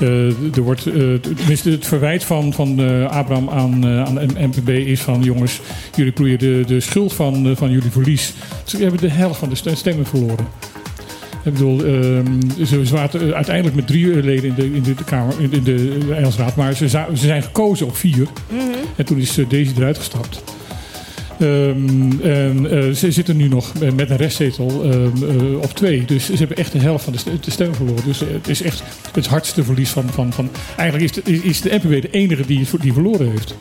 eh, 0.00 0.26
er 0.56 0.62
wordt, 0.62 0.82
tenminste, 1.36 1.70
het 1.70 1.86
verwijt 1.86 2.24
van, 2.24 2.52
van 2.52 2.78
eh, 2.80 3.10
Abraham 3.10 3.50
aan, 3.50 3.86
aan 3.86 4.14
de 4.14 4.26
NPB 4.36 4.68
is 4.68 5.00
van... 5.00 5.22
jongens, 5.22 5.60
jullie 5.94 6.12
ploeien 6.12 6.38
de, 6.38 6.62
de 6.66 6.80
schuld 6.80 7.12
van, 7.14 7.54
van 7.56 7.70
jullie 7.70 7.90
verlies. 7.90 8.34
Ze 8.64 8.76
hebben 8.76 9.00
de 9.00 9.10
helft 9.10 9.38
van 9.38 9.48
de 9.48 9.54
st- 9.54 9.76
stemmen 9.78 10.06
verloren. 10.06 10.46
Ik 11.48 11.54
bedoel, 11.54 11.84
ehm, 11.84 12.26
ze 12.66 12.84
zaten 12.86 13.20
eh, 13.28 13.30
uiteindelijk 13.34 13.76
met 13.76 13.86
drie 13.86 14.22
leden 14.22 14.48
in 14.48 14.54
de, 14.54 14.74
in 14.74 14.82
de, 14.82 14.94
Kamer, 15.04 15.34
in 15.38 15.50
de, 15.50 15.56
in 15.56 15.64
de 15.64 16.14
Engelsraad. 16.14 16.56
Maar 16.56 16.74
ze, 16.74 16.88
ze 16.88 17.06
zijn 17.14 17.42
gekozen 17.42 17.86
op 17.86 17.96
vier. 17.96 18.26
En 18.96 19.04
toen 19.04 19.18
is 19.18 19.38
eh, 19.38 19.48
Daisy 19.48 19.72
eruit 19.76 19.98
gestapt. 19.98 20.42
Ehm, 21.38 22.20
en 22.22 22.70
eh, 22.70 22.90
ze 22.90 23.10
zitten 23.12 23.36
nu 23.36 23.48
nog 23.48 23.72
met 23.94 24.10
een 24.10 24.16
restzetel 24.16 24.84
ehm, 24.84 25.40
eh, 25.40 25.56
op 25.62 25.72
twee. 25.74 26.04
Dus 26.04 26.26
ze 26.26 26.36
hebben 26.36 26.56
echt 26.56 26.72
de 26.72 26.78
helft 26.78 27.04
van 27.04 27.12
de, 27.12 27.18
st- 27.18 27.56
de 27.56 27.74
verloren. 27.74 28.04
Dus 28.04 28.20
het 28.20 28.48
is 28.48 28.62
echt 28.62 28.82
het 29.12 29.26
hardste 29.26 29.64
verlies 29.64 29.90
van... 29.90 30.04
van, 30.10 30.32
van 30.32 30.50
eigenlijk 30.76 31.16
is 31.16 31.22
de, 31.24 31.32
is 31.48 31.60
de 31.60 31.70
NPW 31.82 31.88
de 32.02 32.10
enige 32.10 32.46
die, 32.46 32.66
die 32.80 32.92
verloren 32.92 33.30
heeft. 33.30 33.54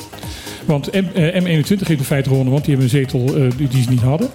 Want 0.67 0.91
M, 0.91 1.05
eh, 1.13 1.41
M21 1.43 1.67
heeft 1.67 1.89
in 1.89 2.03
feite 2.03 2.29
gewonnen, 2.29 2.53
want 2.53 2.65
die 2.65 2.75
hebben 2.75 2.93
een 2.93 2.99
zetel 3.05 3.35
eh, 3.35 3.51
die, 3.57 3.67
die 3.67 3.83
ze 3.83 3.89
niet 3.89 4.01
hadden. 4.01 4.29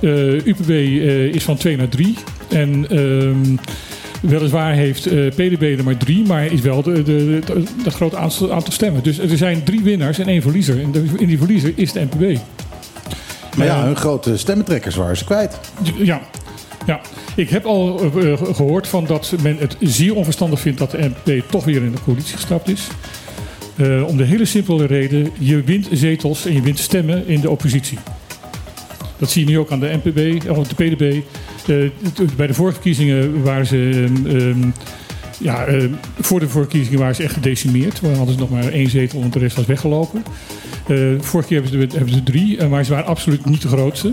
Eh, 0.00 0.46
UPB 0.46 0.68
eh, 0.70 1.24
is 1.24 1.42
van 1.44 1.56
2 1.56 1.76
naar 1.76 1.88
3. 1.88 2.14
En 2.48 2.86
ehm, 2.90 3.56
weliswaar 4.20 4.72
heeft 4.72 5.06
eh, 5.06 5.26
PDB 5.26 5.74
er 5.78 5.84
maar 5.84 5.96
3, 5.96 6.24
maar 6.26 6.44
is 6.52 6.60
wel 6.60 6.82
de, 6.82 6.92
de, 7.02 7.40
de- 7.46 7.62
dat 7.84 7.94
grote 7.94 8.16
aantal, 8.16 8.52
aantal 8.52 8.72
stemmen. 8.72 9.02
Dus 9.02 9.18
er 9.18 9.36
zijn 9.36 9.62
drie 9.64 9.80
winnaars 9.82 10.18
en 10.18 10.26
één 10.28 10.42
verliezer. 10.42 10.80
En 10.82 10.92
de, 10.92 11.04
in 11.16 11.26
die 11.26 11.38
verliezer 11.38 11.72
is 11.74 11.92
de 11.92 12.00
NPB. 12.10 12.38
Maar 13.56 13.66
ja, 13.66 13.84
hun 13.84 13.96
grote 13.96 14.36
stemmentrekkers 14.36 14.94
waren 14.94 15.16
ze 15.16 15.24
kwijt. 15.24 15.58
Ja. 15.98 16.20
Ja, 16.86 17.00
ik 17.36 17.50
heb 17.50 17.64
al 17.64 18.00
eh, 18.14 18.32
eh, 18.32 18.38
gehoord 18.52 18.88
van 18.88 19.04
dat 19.06 19.32
men 19.42 19.56
het 19.58 19.76
zeer 19.80 20.14
onverstandig 20.14 20.60
vindt 20.60 20.78
dat 20.78 20.90
de 20.90 20.98
NPB 21.24 21.42
toch 21.50 21.64
weer 21.64 21.82
in 21.82 21.92
de 21.92 21.98
coalitie 22.04 22.34
gestapt 22.34 22.68
is. 22.68 22.86
Eh, 23.78 24.06
om 24.06 24.16
de 24.16 24.24
hele 24.24 24.44
simpele 24.44 24.86
reden, 24.86 25.30
je 25.38 25.62
wint 25.62 25.88
zetels 25.92 26.46
en 26.46 26.52
je 26.52 26.62
wint 26.62 26.78
stemmen 26.78 27.26
in 27.26 27.40
de 27.40 27.50
oppositie. 27.50 27.98
Dat 29.18 29.30
zie 29.30 29.44
je 29.44 29.50
nu 29.50 29.58
ook 29.58 29.70
aan 29.70 29.80
de 29.80 29.98
NPB, 30.04 30.50
of 30.50 30.68
de 30.68 30.74
PDB. 30.74 31.20
Eh, 31.66 32.26
bij 32.36 32.46
de 32.46 32.54
vorige 32.54 32.74
verkiezingen 32.74 33.42
waren 33.42 33.66
ze... 33.66 34.06
ehm, 34.06 34.36
ehm, 34.36 34.70
ja, 35.40 35.64
eh, 35.64 35.84
voor 36.20 36.40
de 36.40 36.48
verkiezingen 36.48 36.98
waren 36.98 37.14
ze 37.14 37.22
echt 37.22 37.32
gedecimeerd. 37.32 38.00
We 38.00 38.08
hadden 38.08 38.34
ze 38.34 38.40
nog 38.40 38.50
maar 38.50 38.68
één 38.72 38.90
zetel, 38.90 39.20
want 39.20 39.32
de 39.32 39.38
rest 39.38 39.56
was 39.56 39.66
weggelopen. 39.66 40.22
Eh 40.86 40.96
vorige 41.20 41.48
keer 41.48 41.62
hebben 41.62 41.90
ze, 41.90 41.96
hebben 41.96 42.14
ze 42.14 42.22
drie, 42.22 42.66
maar 42.66 42.84
ze 42.84 42.90
waren 42.90 43.06
absoluut 43.06 43.44
niet 43.44 43.62
de 43.62 43.68
grootste. 43.68 44.12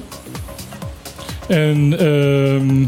En 1.47 1.99
ehm, 1.99 2.85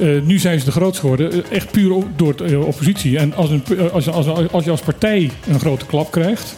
eh, 0.00 0.08
nu 0.22 0.38
zijn 0.38 0.58
ze 0.58 0.64
de 0.64 0.70
grootste 0.70 1.00
geworden, 1.00 1.32
eh, 1.32 1.38
echt 1.50 1.70
puur 1.70 2.02
door 2.16 2.36
de 2.36 2.44
eh, 2.44 2.66
oppositie. 2.66 3.18
En 3.18 3.34
als, 3.34 3.50
een, 3.50 3.62
als, 3.92 4.08
als, 4.08 4.26
als 4.52 4.64
je 4.64 4.70
als 4.70 4.80
partij 4.80 5.30
een 5.48 5.60
grote 5.60 5.86
klap 5.86 6.10
krijgt, 6.10 6.56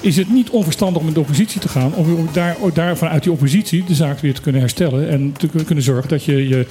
is 0.00 0.16
het 0.16 0.30
niet 0.32 0.50
onverstandig 0.50 1.02
om 1.02 1.08
in 1.08 1.14
de 1.14 1.20
oppositie 1.20 1.60
te 1.60 1.68
gaan. 1.68 1.94
Om 1.94 2.28
daar, 2.32 2.56
daar 2.74 2.96
vanuit 2.96 3.22
die 3.22 3.32
oppositie 3.32 3.84
de 3.84 3.94
zaak 3.94 4.18
weer 4.20 4.34
te 4.34 4.40
kunnen 4.40 4.60
herstellen. 4.60 5.08
En 5.08 5.32
te 5.38 5.46
kun- 5.48 5.64
kunnen 5.64 5.84
zorgen 5.84 6.08
dat 6.08 6.24
je 6.24 6.48
je, 6.48 6.66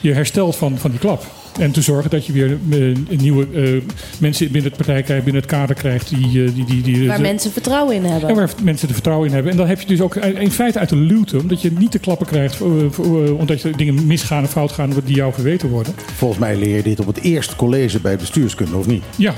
je 0.00 0.12
herstelt 0.12 0.56
van, 0.56 0.78
van 0.78 0.90
die 0.90 1.00
klap. 1.00 1.26
En 1.58 1.70
te 1.70 1.82
zorgen 1.82 2.10
dat 2.10 2.26
je 2.26 2.32
weer 2.32 2.58
eh, 2.70 3.18
nieuwe 3.18 3.46
eh, 3.54 3.82
mensen 4.18 4.44
binnen 4.44 4.70
het 4.70 4.76
partij 4.76 5.02
krijgt, 5.02 5.24
binnen 5.24 5.42
het 5.42 5.50
kader 5.50 5.74
krijgt. 5.74 6.08
Die, 6.08 6.44
eh, 6.44 6.54
die, 6.54 6.64
die, 6.64 6.82
die, 6.82 7.08
Waar 7.08 7.20
mensen 7.20 7.52
vertrouwen 7.52 7.94
in 7.94 8.04
hebben. 8.04 8.28
en 8.28 8.34
waar 8.34 8.50
mensen 8.62 8.88
er 8.88 8.94
vertrouwen 8.94 9.28
in 9.28 9.34
hebben. 9.34 9.52
En 9.52 9.58
dan 9.58 9.66
heb 9.66 9.80
je 9.80 9.86
dus 9.86 10.00
ook 10.00 10.16
in 10.16 10.50
feite 10.50 10.78
uit 10.78 10.88
de 10.88 10.96
luwte, 10.96 11.38
omdat 11.38 11.62
je 11.62 11.72
niet 11.72 11.92
de 11.92 11.98
klappen 11.98 12.26
krijgt, 12.26 12.56
voor, 12.90 13.38
omdat 13.38 13.62
je 13.62 13.70
dingen 13.70 14.06
misgaan 14.06 14.42
en 14.42 14.48
fout 14.48 14.72
gaan 14.72 14.92
die 15.04 15.16
jou 15.16 15.32
verweten 15.32 15.68
worden. 15.68 15.94
Volgens 16.16 16.40
mij 16.40 16.56
leer 16.56 16.76
je 16.76 16.82
dit 16.82 17.00
op 17.00 17.06
het 17.06 17.20
eerste 17.20 17.56
college 17.56 18.00
bij 18.00 18.16
bestuurskunde, 18.16 18.76
of 18.76 18.86
niet? 18.86 19.02
Ja, 19.16 19.34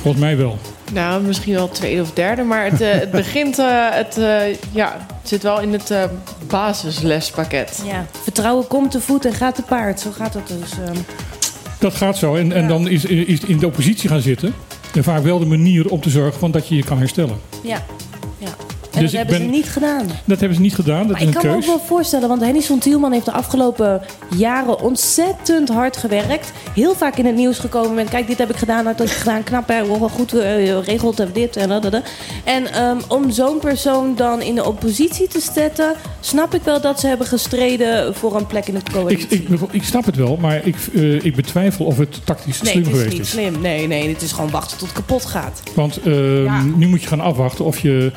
volgens 0.00 0.22
mij 0.22 0.36
wel. 0.36 0.58
Nou, 0.92 1.22
misschien 1.22 1.54
wel 1.54 1.68
tweede 1.68 2.02
of 2.02 2.12
derde, 2.12 2.42
maar 2.42 2.64
het, 2.64 2.80
eh, 2.80 2.92
het 2.92 3.10
begint, 3.22 3.58
eh, 3.58 3.66
het, 3.90 4.18
eh, 4.18 4.54
ja, 4.72 5.06
het 5.20 5.28
zit 5.28 5.42
wel 5.42 5.60
in 5.60 5.72
het 5.72 5.90
eh, 5.90 6.02
basislespakket. 6.46 7.82
Ja, 7.86 8.06
vertrouwen 8.22 8.66
komt 8.66 8.90
te 8.90 9.00
voet 9.00 9.24
en 9.24 9.32
gaat 9.32 9.54
te 9.54 9.62
paard. 9.62 10.00
Zo 10.00 10.10
gaat 10.10 10.32
dat 10.32 10.48
dus. 10.48 10.70
ehm. 10.86 10.96
Dat 11.78 11.94
gaat 11.94 12.16
zo. 12.18 12.34
En, 12.34 12.52
en 12.52 12.68
dan 12.68 12.88
is, 12.88 13.04
is 13.04 13.40
in 13.40 13.58
de 13.58 13.66
oppositie 13.66 14.08
gaan 14.08 14.20
zitten. 14.20 14.54
En 14.94 15.04
vaak 15.04 15.22
wel 15.22 15.38
de 15.38 15.46
manier 15.46 15.88
om 15.88 16.00
te 16.00 16.10
zorgen 16.10 16.38
van 16.40 16.50
dat 16.50 16.68
je 16.68 16.74
je 16.76 16.84
kan 16.84 16.98
herstellen. 16.98 17.40
Ja. 17.62 17.82
En 19.00 19.06
Dus 19.06 19.14
dat 19.14 19.26
hebben 19.26 19.38
ben- 19.46 19.54
ze 19.54 19.60
niet 19.60 19.72
gedaan. 19.72 20.06
Dat 20.24 20.38
hebben 20.38 20.56
ze 20.56 20.62
niet 20.62 20.74
gedaan. 20.74 21.02
Dat 21.02 21.10
Maar 21.10 21.20
is 21.20 21.26
ik 21.28 21.34
kan 21.34 21.46
me 21.46 21.54
ook 21.56 21.64
wel 21.64 21.80
voorstellen, 21.86 22.28
want 22.28 22.40
Henny 22.40 22.62
Tielman 22.80 23.12
heeft 23.12 23.24
de 23.24 23.32
afgelopen 23.32 24.02
jaren 24.36 24.80
ontzettend 24.80 25.68
hard 25.68 25.96
gewerkt. 25.96 26.52
Heel 26.74 26.94
vaak 26.94 27.16
in 27.16 27.26
het 27.26 27.34
nieuws 27.34 27.58
gekomen 27.58 27.94
met, 27.94 28.08
kijk, 28.08 28.26
dit 28.26 28.38
heb 28.38 28.50
ik 28.50 28.56
gedaan, 28.56 28.84
dat 28.84 28.98
heb 28.98 29.06
ik 29.08 29.12
gedaan, 29.12 29.44
knap, 29.44 29.68
hè, 29.68 29.84
goed 29.84 30.34
eh, 30.34 30.52
geregeld, 30.52 31.18
heb 31.18 31.34
dit 31.34 31.56
en 31.56 31.68
dat. 31.68 31.82
dat, 31.82 31.92
dat. 31.92 32.02
En 32.44 32.72
ehm, 32.72 32.98
om 33.08 33.30
zo'n 33.30 33.58
persoon 33.58 34.14
dan 34.16 34.42
in 34.42 34.54
de 34.54 34.64
oppositie 34.64 35.28
te 35.28 35.40
zetten, 35.54 35.94
snap 36.20 36.54
ik 36.54 36.62
wel 36.62 36.80
dat 36.80 37.00
ze 37.00 37.06
hebben 37.06 37.26
gestreden 37.26 38.14
voor 38.14 38.36
een 38.36 38.46
plek 38.46 38.66
in 38.66 38.74
de 38.74 38.80
coalitie. 38.92 39.28
Ik, 39.28 39.48
ik, 39.48 39.60
ik 39.70 39.84
snap 39.84 40.04
het 40.04 40.16
wel, 40.16 40.36
maar 40.40 40.66
ik, 40.66 40.76
eh, 40.94 41.24
ik 41.24 41.36
betwijfel 41.36 41.84
of 41.84 41.98
het 41.98 42.20
tactisch 42.24 42.62
nee, 42.62 42.72
slim 42.72 42.84
het 42.84 42.92
is 42.92 42.98
geweest 42.98 43.16
niet 43.16 43.26
is. 43.26 43.30
slim. 43.30 43.60
Nee, 43.60 43.86
nee, 43.86 44.08
het 44.08 44.22
is 44.22 44.32
gewoon 44.32 44.50
wachten 44.50 44.78
tot 44.78 44.88
het 44.88 44.96
kapot 44.96 45.24
gaat. 45.24 45.62
Want 45.74 46.00
ehm, 46.02 46.78
nu 46.78 46.86
moet 46.88 47.02
je 47.02 47.08
gaan 47.08 47.20
afwachten 47.20 47.64
of 47.64 47.78
je. 47.78 48.12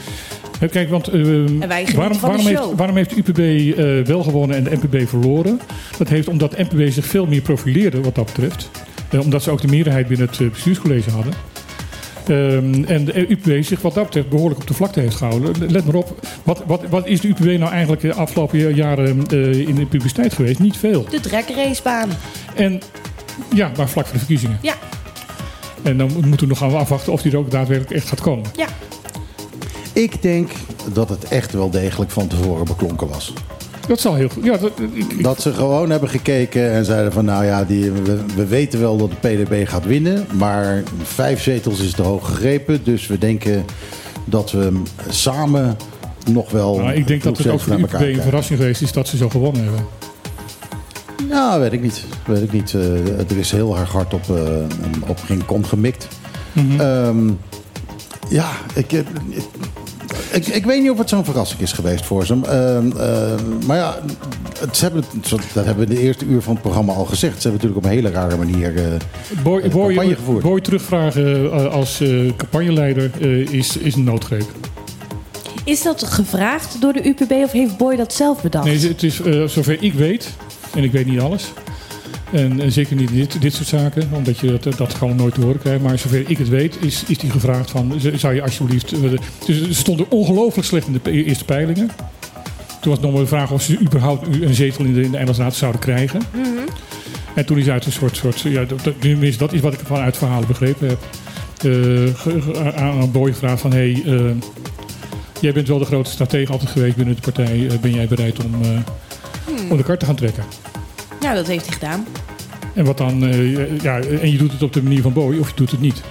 Kijk, 0.72 0.90
want 0.90 1.08
ehm, 1.08 1.58
waarom, 1.96 2.20
waarom, 2.20 2.46
heeft, 2.46 2.76
waarom 2.76 2.96
heeft 2.96 3.10
de 3.10 3.16
UPB 3.16 3.40
eh, 3.78 4.08
wel 4.14 4.24
gewonnen 4.24 4.58
en 4.58 4.64
de 4.64 4.70
NPB 4.82 5.10
verloren? 5.10 5.60
Dat 5.98 6.10
heeft 6.10 6.28
omdat 6.28 6.52
de 6.52 6.66
NPB 6.70 6.92
zich 6.92 7.06
veel 7.06 7.26
meer 7.26 7.42
profileerde 7.42 8.02
wat 8.02 8.16
dat 8.16 8.26
betreft. 8.26 8.70
Eh, 9.10 9.20
omdat 9.20 9.44
ze 9.44 9.52
ook 9.52 9.62
de 9.62 9.68
meerderheid 9.68 10.08
binnen 10.08 10.28
het 10.28 10.40
eh, 10.40 10.50
bestuurscollege 10.50 11.10
hadden. 11.10 11.34
Ehm, 12.28 12.84
en 12.84 13.06
de 13.06 13.32
UPB 13.32 13.64
zich 13.64 13.82
wat 13.82 13.94
dat 13.94 14.04
betreft 14.04 14.30
behoorlijk 14.30 14.62
op 14.62 14.68
de 14.68 14.74
vlakte 14.74 15.00
heeft 15.00 15.16
gehouden. 15.16 15.72
Let 15.72 15.86
maar 15.86 15.96
op, 15.96 16.20
wat, 16.44 16.64
wat, 16.66 16.82
wat 16.90 17.08
is 17.08 17.22
de 17.22 17.28
UPB 17.28 17.60
nou 17.60 17.72
eigenlijk 17.72 18.02
de 18.02 18.14
afgelopen 18.14 18.76
jaren 18.76 19.08
in 19.68 19.76
de 19.76 19.86
publiciteit 19.86 20.34
geweest? 20.34 20.60
Niet 20.60 20.78
veel. 20.78 21.06
De 21.10 21.20
drekracebaan. 21.20 22.10
En 22.56 22.82
ja, 23.56 23.72
maar 23.78 23.90
vlak 23.90 24.06
voor 24.06 24.14
de 24.14 24.20
verkiezingen. 24.20 24.60
Ja. 24.62 24.74
En 25.84 25.98
dan 25.98 26.12
moeten 26.14 26.40
we 26.40 26.46
nog 26.46 26.58
gaan 26.58 26.76
afwachten 26.76 27.14
of 27.14 27.22
die 27.22 27.32
er 27.32 27.38
ook 27.38 27.52
daadwerkelijk 27.52 27.96
echt 27.96 28.08
gaat 28.08 28.22
komen. 28.22 28.52
Ja. 28.56 28.68
Ik 29.94 30.22
denk 30.22 30.50
dat 30.94 31.10
het 31.10 31.24
echt 31.24 31.52
wel 31.52 31.70
degelijk 31.70 32.12
van 32.12 32.28
tevoren 32.28 32.66
beklonken 32.66 33.08
was. 33.08 33.34
Dat 33.88 34.00
zal 34.00 34.14
heel 34.16 34.30
goed. 34.30 34.44
Ja, 34.44 34.58
dat, 34.58 34.72
ik- 34.94 35.24
Dat 35.24 35.42
ze 35.42 35.54
gewoon 35.54 35.90
hebben 35.90 36.10
gekeken 36.10 36.72
en 36.72 36.86
zeiden 36.86 37.12
van 37.12 37.26
nou 37.26 37.46
ja, 37.46 37.64
die, 37.64 37.92
we, 37.92 38.20
we 38.36 38.46
weten 38.46 38.80
wel 38.80 38.98
dat 38.98 39.10
de 39.10 39.16
PDB 39.28 39.68
gaat 39.68 39.86
winnen. 39.86 40.26
Maar 40.34 40.84
vijf 41.04 41.42
zetels 41.42 41.80
is 41.80 41.92
te 41.92 42.02
hoog 42.02 42.28
gegrepen. 42.28 42.84
Dus 42.84 43.08
we 43.08 43.18
denken 43.18 43.66
dat 44.26 44.52
we 44.52 44.82
samen 45.10 45.78
nog 46.32 46.52
wel. 46.52 46.78
Nou, 46.78 46.94
ik 46.94 47.08
denk 47.08 47.24
dat 47.24 47.38
het 47.38 47.48
ook 47.48 47.60
voor 47.60 47.76
de 47.76 47.82
UPB 47.82 47.94
een 48.02 48.22
verrassing 48.22 48.60
geweest 48.60 48.82
is 48.82 48.92
dat 48.92 49.08
ze 49.08 49.18
zo 49.18 49.30
gewonnen 49.30 49.64
hebben. 49.64 49.86
Nou, 51.30 51.60
weet 51.62 51.74
ik 51.74 51.82
niet. 51.82 52.06
Weet 52.26 52.42
ik 52.44 52.52
niet. 52.52 52.74
Eh, 52.74 53.20
er 53.20 53.38
is 53.38 53.52
heel 53.52 53.78
erg 53.78 53.92
hard 53.92 54.14
op, 54.14 54.30
eh, 54.30 55.08
op 55.08 55.20
geen 55.26 55.46
kom 55.46 55.64
gemikt. 55.66 56.08
Mhm. 56.54 56.80
Ehm, 56.80 57.30
ja, 58.30 58.50
ik, 58.74 58.92
eh, 58.94 59.00
ik, 59.30 59.44
ik, 60.34 60.48
ik 60.48 60.66
weet 60.66 60.82
niet 60.82 60.92
of 60.92 60.98
het 60.98 61.10
zo'n 61.10 61.26
verrassing 61.26 61.62
is 61.62 61.72
geweest 61.72 62.06
voor 62.06 62.26
ze. 62.26 62.34
Ehm, 62.34 62.98
eh, 62.98 63.66
maar 63.66 63.78
ja, 63.78 64.00
het, 64.60 64.78
ze 64.78 64.84
hebben, 64.84 65.04
dat 65.54 65.66
hebben 65.66 65.88
we 65.88 65.94
in 65.94 66.00
de 66.00 66.02
eerste 66.06 66.26
uur 66.26 66.42
van 66.42 66.54
het 66.54 66.62
programma 66.62 66.94
al 66.94 67.06
gezegd. 67.06 67.42
Ze 67.42 67.48
hebben 67.48 67.52
natuurlijk 67.52 67.78
op 67.78 67.84
een 67.84 67.98
hele 67.98 68.10
rare 68.10 68.38
manier 68.38 68.78
eh, 68.78 68.84
Boy, 69.44 69.62
eh, 69.62 69.72
Boy, 69.72 69.86
campagne 69.88 70.16
gevoerd. 70.16 70.44
Boy 70.44 70.62
terugvragen 70.62 71.52
eh, 71.52 71.74
als 71.74 72.02
eh, 72.02 72.10
campagneleider 72.38 73.12
eh, 73.22 73.52
is, 73.54 73.78
is 73.78 73.96
een 73.96 74.04
noodgreep. 74.04 74.52
Is 75.66 75.82
dat 75.82 76.04
gevraagd 76.04 76.82
door 76.82 76.94
de 76.94 77.08
UPB 77.08 77.32
of 77.32 77.52
heeft 77.52 77.78
Boy 77.78 77.96
dat 77.96 78.14
zelf 78.14 78.42
bedacht? 78.42 78.66
Nee, 78.66 78.80
het 78.80 79.04
is, 79.04 79.22
zover 79.46 79.84
ik 79.84 79.94
weet, 79.94 80.30
en 80.76 80.84
ik 80.84 80.92
weet 80.92 81.06
niet 81.06 81.20
alles, 81.20 81.54
En, 82.34 82.60
en 82.60 82.72
zeker 82.72 82.96
niet 82.96 83.12
dit, 83.12 83.42
dit 83.42 83.54
soort 83.54 83.68
zaken, 83.68 84.10
omdat 84.12 84.40
je 84.40 84.58
dat, 84.62 84.78
dat 84.78 84.94
gewoon 84.94 85.16
nooit 85.16 85.34
te 85.34 85.42
horen 85.42 85.60
krijgt. 85.60 85.82
Maar 85.84 86.00
zover 86.00 86.30
ik 86.30 86.38
het 86.38 86.50
weet, 86.50 86.78
is, 86.82 87.04
is 87.08 87.18
die 87.18 87.30
gevraagd 87.30 87.72
van, 87.72 87.94
zou 88.16 88.34
je 88.34 88.42
alsjeblieft... 88.42 88.92
eh, 88.92 89.00
de- 89.02 89.20
Dus 89.46 89.58
ze 89.64 89.74
stonden 89.74 90.12
ongelooflijk 90.12 90.68
slecht 90.68 90.88
in 90.88 91.00
de 91.04 91.12
eerste 91.12 91.46
peilingen. 91.46 91.90
Toen 92.82 92.92
was 92.92 93.00
nog 93.00 93.12
maar 93.12 93.22
de 93.22 93.28
vraag 93.28 93.52
of 93.52 93.62
ze 93.62 93.80
überhaupt 93.80 94.28
een 94.42 94.54
zetel 94.54 94.86
in 94.86 94.94
de, 94.94 95.02
in 95.20 95.26
de 95.26 95.50
zouden 95.52 95.82
krijgen. 95.82 96.22
En 97.36 97.46
toen 97.46 97.58
is 97.58 97.68
uit 97.70 97.86
een 97.86 97.92
soort, 97.92 98.16
soort 98.18 98.40
ja, 98.42 98.64
dat, 98.66 98.84
dat, 98.84 98.94
tenminste, 99.02 99.38
dat 99.40 99.54
is 99.54 99.60
wat 99.62 99.74
ik 99.74 99.80
vanuit 99.84 100.18
verhalen 100.18 100.48
begrepen 100.48 100.88
heb. 100.88 101.00
eh, 101.64 102.68
aan 102.76 103.02
aan 103.02 103.12
Boy 103.12 103.32
gevraagd 103.32 103.62
van, 103.62 103.72
hé, 103.74 103.92
hey, 104.04 104.16
eh, 104.18 104.26
jij 105.40 105.54
bent 105.54 105.68
wel 105.68 105.80
de 105.80 105.86
grote 105.86 106.10
stratege 106.12 106.52
altijd 106.52 106.70
geweest 106.72 106.96
binnen 106.96 107.16
de 107.16 107.22
partij. 107.22 107.68
Eh, 107.70 107.78
ben 107.80 107.94
jij 107.94 108.08
bereid 108.08 108.44
om, 108.46 108.62
eh, 108.62 108.68
Hmm. 109.46 109.72
om 109.72 109.78
de 109.78 109.84
kar 109.84 109.98
te 109.98 110.06
gaan 110.06 110.16
trekken? 110.16 110.44
Nou, 111.24 111.36
dat 111.36 111.48
heeft 111.48 111.66
hij 111.66 111.74
gedaan. 111.74 112.06
En, 112.74 112.86
wat 112.86 112.98
dan, 112.98 113.24
eh, 113.26 113.80
ja, 113.82 114.00
en 114.00 114.32
je 114.32 114.38
doet 114.38 114.52
het 114.52 114.64
op 114.64 114.74
de 114.74 114.84
manier 114.84 115.02
van 115.02 115.14
Boy 115.14 115.38
of 115.40 115.50
je 115.50 115.56
doet 115.56 115.72
het 115.72 115.82
niet. 115.82 116.02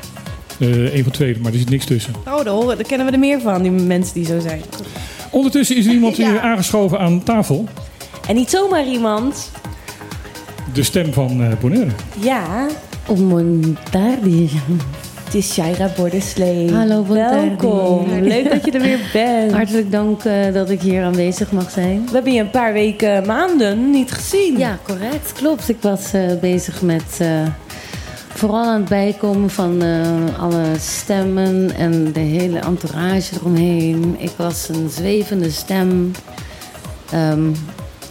Eh 0.59 0.95
een 0.97 1.03
van 1.03 1.13
twee, 1.13 1.37
maar 1.43 1.53
er 1.53 1.59
zit 1.59 1.71
niks 1.71 1.85
tussen. 1.85 2.15
Oh, 2.27 2.37
daar, 2.45 2.47
horen, 2.55 2.77
daar 2.77 2.87
kennen 2.87 3.07
we 3.07 3.13
er 3.13 3.19
meer 3.19 3.41
van, 3.41 3.63
die 3.63 3.71
mensen 3.71 4.15
die 4.15 4.27
zo 4.27 4.41
zijn. 4.41 4.61
Ondertussen 5.31 5.77
is 5.77 5.87
er 5.87 5.93
iemand 5.93 6.17
Ja. 6.17 6.35
eh, 6.35 6.43
aangeschoven 6.45 6.99
aan 6.99 7.23
tafel. 7.23 7.69
En 8.29 8.35
niet 8.35 8.51
zomaar 8.51 8.87
iemand. 8.87 9.51
De 10.73 10.83
stem 10.83 11.13
van 11.13 11.43
eh 11.43 11.49
Bonaire. 11.61 11.91
Ja. 12.21 12.67
Montardi. 13.17 14.51
Het 15.33 15.41
is 15.45 15.53
Shaira 15.53 15.91
Bordeslee. 15.97 16.73
Hallo. 16.73 17.07
Welkom. 17.07 18.07
Leuk 18.21 18.51
dat 18.51 18.65
je 18.65 18.71
er 18.71 18.81
weer 18.81 19.11
bent. 19.13 19.53
Hartelijk 19.53 19.91
dank 19.91 20.25
eh, 20.25 20.53
dat 20.53 20.71
ik 20.71 20.81
hier 20.81 21.05
aanwezig 21.05 21.53
mag 21.53 21.71
zijn. 21.71 22.07
We 22.07 22.13
hebben 22.13 22.33
je 22.33 22.41
een 22.41 22.51
paar 22.51 22.73
weken, 22.73 23.27
maanden 23.27 23.91
niet 23.91 24.13
gezien. 24.13 24.59
Ja, 24.59 24.79
correct. 24.83 25.33
Klopt. 25.33 25.69
Ik 25.69 25.77
was 25.81 26.13
eh, 26.13 26.21
bezig 26.41 26.83
met 26.83 27.19
eh, 27.19 27.29
vooral 28.29 28.65
aan 28.65 28.81
het 28.81 28.89
bijkomen 28.89 29.51
van 29.51 29.83
eh, 29.83 30.41
alle 30.41 30.65
stemmen 30.79 31.75
en 31.77 32.13
de 32.13 32.21
hele 32.21 32.59
entourage 32.59 33.35
eromheen. 33.35 34.15
Ik 34.19 34.33
was 34.37 34.69
een 34.69 34.91
zwevende 34.91 35.51
stem. 35.51 36.11
Ehm, 37.11 37.51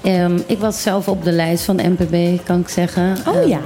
ehm, 0.03 0.39
ik 0.45 0.59
was 0.59 0.81
zelf 0.81 1.07
op 1.07 1.23
de 1.23 1.31
lijst 1.31 1.63
van 1.63 1.75
NPB, 1.75 2.45
kan 2.45 2.59
ik 2.59 2.67
zeggen. 2.69 3.17
Oh 3.27 3.35
Ehm, 3.35 3.47
ja? 3.47 3.59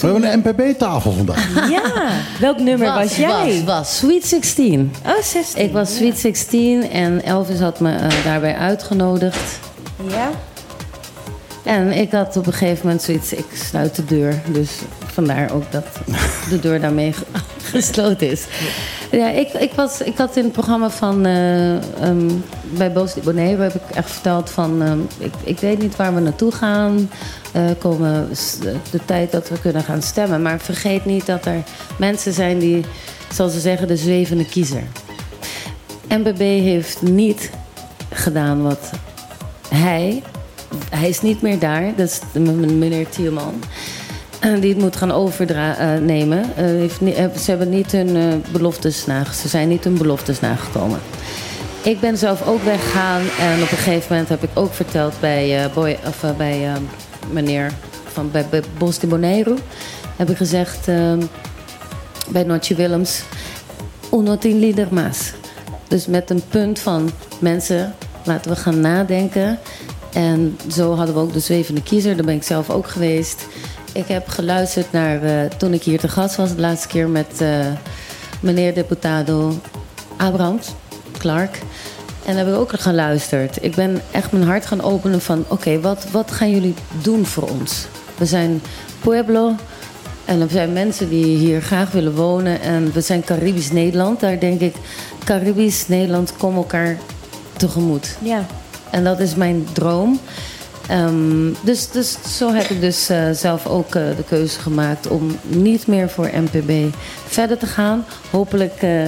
We 0.00 0.06
hebben 0.06 0.32
een 0.32 0.38
MPB-tafel 0.44 1.12
vandaag. 1.12 1.70
Ja. 1.70 2.10
Welk 2.40 2.58
nummer 2.58 2.94
was, 2.94 3.16
jij? 3.16 3.62
Was, 3.64 3.64
was 3.64 3.96
Sweet 3.96 4.26
16. 4.26 4.94
Oh, 5.06 5.22
16. 5.22 5.62
Ik 5.64 5.72
was 5.72 5.94
Sweet 5.96 6.18
16 6.18 6.90
en 6.90 7.22
Elvis 7.24 7.60
had 7.60 7.80
me 7.80 7.94
eh, 7.96 8.24
daarbij 8.24 8.56
uitgenodigd. 8.56 9.58
Ja. 10.08 10.30
En 11.62 11.92
ik 11.92 12.10
had 12.12 12.36
op 12.36 12.46
een 12.46 12.52
gegeven 12.52 12.86
moment 12.86 13.02
zoiets, 13.02 13.32
ik 13.32 13.44
sluit 13.68 13.94
de 13.96 14.04
deur. 14.04 14.42
Dus 14.52 14.70
vandaar 15.12 15.52
ook 15.52 15.72
dat 15.72 15.84
de 16.50 16.60
deur 16.60 16.80
daarmee 16.80 17.12
ge- 17.12 17.24
gesloten 17.72 18.30
is. 18.30 18.42
Ja, 19.10 19.28
ik, 19.28 19.52
ik, 19.52 19.72
was, 19.72 20.00
ik 20.00 20.16
had 20.16 20.36
in 20.36 20.44
het 20.44 20.52
programma 20.52 20.90
van 20.90 21.26
eh, 21.26 22.02
ehm, 22.02 22.30
bij 22.62 22.92
Boos 22.92 23.14
Bonnet 23.14 23.58
heb 23.58 23.74
ik 23.74 23.96
echt 23.96 24.10
verteld 24.10 24.50
van 24.50 24.82
ehm, 24.82 24.98
ik, 25.18 25.32
ik 25.44 25.60
weet 25.60 25.78
niet 25.78 25.96
waar 25.96 26.14
we 26.14 26.20
naartoe 26.20 26.52
gaan. 26.52 27.10
Eh 27.52 27.62
komen 27.78 28.28
de 28.90 29.04
tijd 29.04 29.32
dat 29.32 29.48
we 29.48 29.60
kunnen 29.60 29.82
gaan 29.82 30.02
stemmen. 30.02 30.42
Maar 30.42 30.60
vergeet 30.60 31.04
niet 31.04 31.26
dat 31.26 31.46
er 31.46 31.62
mensen 31.98 32.32
zijn 32.32 32.58
die, 32.58 32.84
zoals 33.32 33.52
ze 33.52 33.60
zeggen, 33.60 33.88
de 33.88 33.96
zwevende 33.96 34.46
kiezer. 34.46 34.82
MBB 36.08 36.38
heeft 36.40 37.02
niet 37.02 37.50
gedaan 38.12 38.62
wat 38.62 38.90
hij. 39.68 40.22
Hij 40.90 41.08
is 41.08 41.20
niet 41.20 41.42
meer 41.42 41.58
daar, 41.58 41.92
dat 41.96 42.08
is 42.08 42.20
meneer 42.32 43.08
Tielman. 43.08 43.62
Eh, 44.40 44.60
Die 44.60 44.72
het 44.72 44.82
moet 44.82 44.96
gaan 44.96 45.12
overnemen. 45.12 46.44
ni- 47.00 47.12
eh, 47.12 47.24
ze 47.38 47.50
hebben 47.50 47.68
niet 47.68 47.92
hun 47.92 48.16
eh, 48.16 48.22
beloftes 48.52 49.06
ze 49.34 49.48
zijn 49.48 49.68
niet 49.68 49.84
hun 49.84 49.96
beloftes 49.98 50.40
nagekomen. 50.40 50.98
Ik 51.82 52.00
ben 52.00 52.18
zelf 52.18 52.46
ook 52.48 52.62
weggegaan 52.62 53.20
en 53.40 53.54
op 53.62 53.70
een 53.70 53.76
gegeven 53.76 54.06
moment 54.10 54.28
heb 54.28 54.42
ik 54.42 54.50
ook 54.54 54.74
verteld 54.74 55.14
bij, 55.20 55.64
eh, 55.64 55.72
boy, 55.74 55.96
of, 56.06 56.22
eh, 56.22 56.30
bij 56.36 56.64
eh, 56.66 56.72
meneer 57.32 57.72
van 58.12 58.30
bij, 58.30 58.46
Bos 58.78 58.98
de 58.98 59.06
Bonaire. 59.06 59.54
Heb 60.16 60.30
ik 60.30 60.36
gezegd 60.36 60.88
eh, 60.88 61.12
bij 62.28 62.42
Notje 62.42 62.74
Willems, 62.74 63.22
uno 64.12 64.36
líder 64.40 64.86
más. 64.90 65.32
Dus 65.88 66.06
met 66.06 66.30
een 66.30 66.42
punt 66.48 66.78
van 66.78 67.10
mensen, 67.38 67.94
laten 68.24 68.50
we 68.50 68.56
gaan 68.56 68.80
nadenken. 68.80 69.58
En 70.12 70.58
zo 70.72 70.94
hadden 70.94 71.14
we 71.14 71.20
ook 71.20 71.32
de 71.32 71.40
zwevende 71.40 71.82
kiezer, 71.82 72.16
daar 72.16 72.24
ben 72.24 72.34
ik 72.34 72.42
zelf 72.42 72.70
ook 72.70 72.88
geweest. 72.88 73.46
Ik 73.96 74.08
heb 74.08 74.28
geluisterd 74.28 74.92
naar, 74.92 75.22
eh, 75.22 75.44
toen 75.56 75.72
ik 75.72 75.82
hier 75.82 75.98
te 75.98 76.08
gast 76.08 76.36
was, 76.36 76.54
de 76.54 76.60
laatste 76.60 76.88
keer 76.88 77.08
met 77.08 77.40
eh, 77.40 77.66
meneer 78.40 78.74
deputado 78.74 79.52
Abrams, 80.16 80.68
Clark. 81.18 81.58
En 82.24 82.34
daar 82.34 82.44
heb 82.44 82.54
ik 82.54 82.60
ook 82.60 82.80
geluisterd. 82.80 83.64
Ik 83.64 83.74
ben 83.74 84.02
echt 84.10 84.32
mijn 84.32 84.44
hart 84.44 84.66
gaan 84.66 84.82
openen 84.82 85.20
van... 85.20 85.44
oké, 85.48 85.80
wat, 85.80 86.10
wat 86.10 86.30
gaan 86.30 86.50
jullie 86.50 86.74
doen 87.02 87.26
voor 87.26 87.48
ons? 87.48 87.86
We 88.16 88.26
zijn 88.26 88.62
Pueblo 89.00 89.54
en 90.24 90.40
er 90.40 90.50
zijn 90.50 90.72
mensen 90.72 91.08
die 91.08 91.36
hier 91.36 91.60
graag 91.62 91.90
willen 91.90 92.14
wonen. 92.14 92.60
En 92.60 92.92
we 92.92 93.00
zijn 93.00 93.24
Caribisch 93.24 93.72
Nederland. 93.72 94.20
Daar 94.20 94.38
denk 94.38 94.60
ik, 94.60 94.74
Caribisch 95.24 95.88
Nederland, 95.88 96.36
kom 96.36 96.56
elkaar 96.56 96.98
tegemoet. 97.56 98.16
Ja. 98.22 98.46
En 98.90 99.04
dat 99.04 99.20
is 99.20 99.34
mijn 99.34 99.66
droom. 99.72 100.20
Ehm, 100.88 101.52
dus, 101.62 101.90
dus 101.90 102.16
zo 102.36 102.52
heb 102.52 102.64
ik 102.70 102.80
dus 102.80 103.08
eh, 103.08 103.30
zelf 103.32 103.66
ook 103.66 103.94
eh, 103.94 104.02
de 104.16 104.24
keuze 104.28 104.60
gemaakt 104.60 105.06
om 105.08 105.38
niet 105.42 105.86
meer 105.86 106.08
voor 106.10 106.30
MPB 106.34 106.94
verder 107.26 107.58
te 107.58 107.66
gaan. 107.66 108.04
Hopelijk 108.30 108.72
eh, 108.74 109.00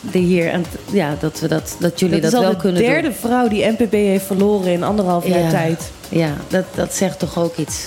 de 0.00 0.18
hier 0.18 0.48
en 0.48 0.64
ja, 0.92 1.14
dat, 1.20 1.40
we 1.40 1.48
dat, 1.48 1.76
dat 1.78 2.00
jullie 2.00 2.20
dat 2.20 2.32
wel 2.32 2.50
de 2.50 2.56
kunnen 2.56 2.82
doen. 2.82 2.90
derde 2.90 3.12
vrouw 3.12 3.48
die 3.48 3.64
NPB 3.78 3.92
heeft 3.92 4.26
verloren 4.26 4.72
in 4.72 4.82
anderhalf 4.82 5.26
jaar 5.26 5.38
Ja. 5.42 5.50
tijd. 5.50 5.90
Ja, 6.08 6.30
dat, 6.48 6.64
dat 6.74 6.94
zegt 6.94 7.18
toch 7.18 7.38
ook 7.38 7.56
iets. 7.56 7.86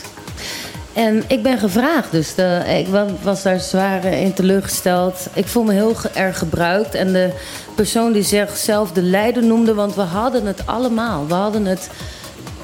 En 0.94 1.24
ik 1.28 1.44
ben 1.44 1.58
gevraagd, 1.58 2.12
dus 2.12 2.36
de, 2.36 2.62
ik 2.80 2.88
wa- 2.88 3.06
was 3.22 3.42
daar 3.44 3.60
zwaar 3.60 4.06
in 4.06 4.34
teleurgesteld. 4.34 5.28
Ik 5.34 5.48
voel 5.48 5.64
me 5.64 5.74
heel 5.74 5.96
erg 6.14 6.38
gebruikt. 6.38 6.96
En 6.96 7.14
de 7.14 7.30
persoon 7.76 8.12
die 8.12 8.24
zichzelf 8.24 8.92
de 8.92 9.01
leider 9.01 9.43
noemde, 9.43 9.74
want 9.74 9.96
we 9.96 10.01
hadden 10.01 10.46
het 10.46 10.62
allemaal. 10.66 11.28
We 11.28 11.34
hadden 11.34 11.66
het, 11.66 11.89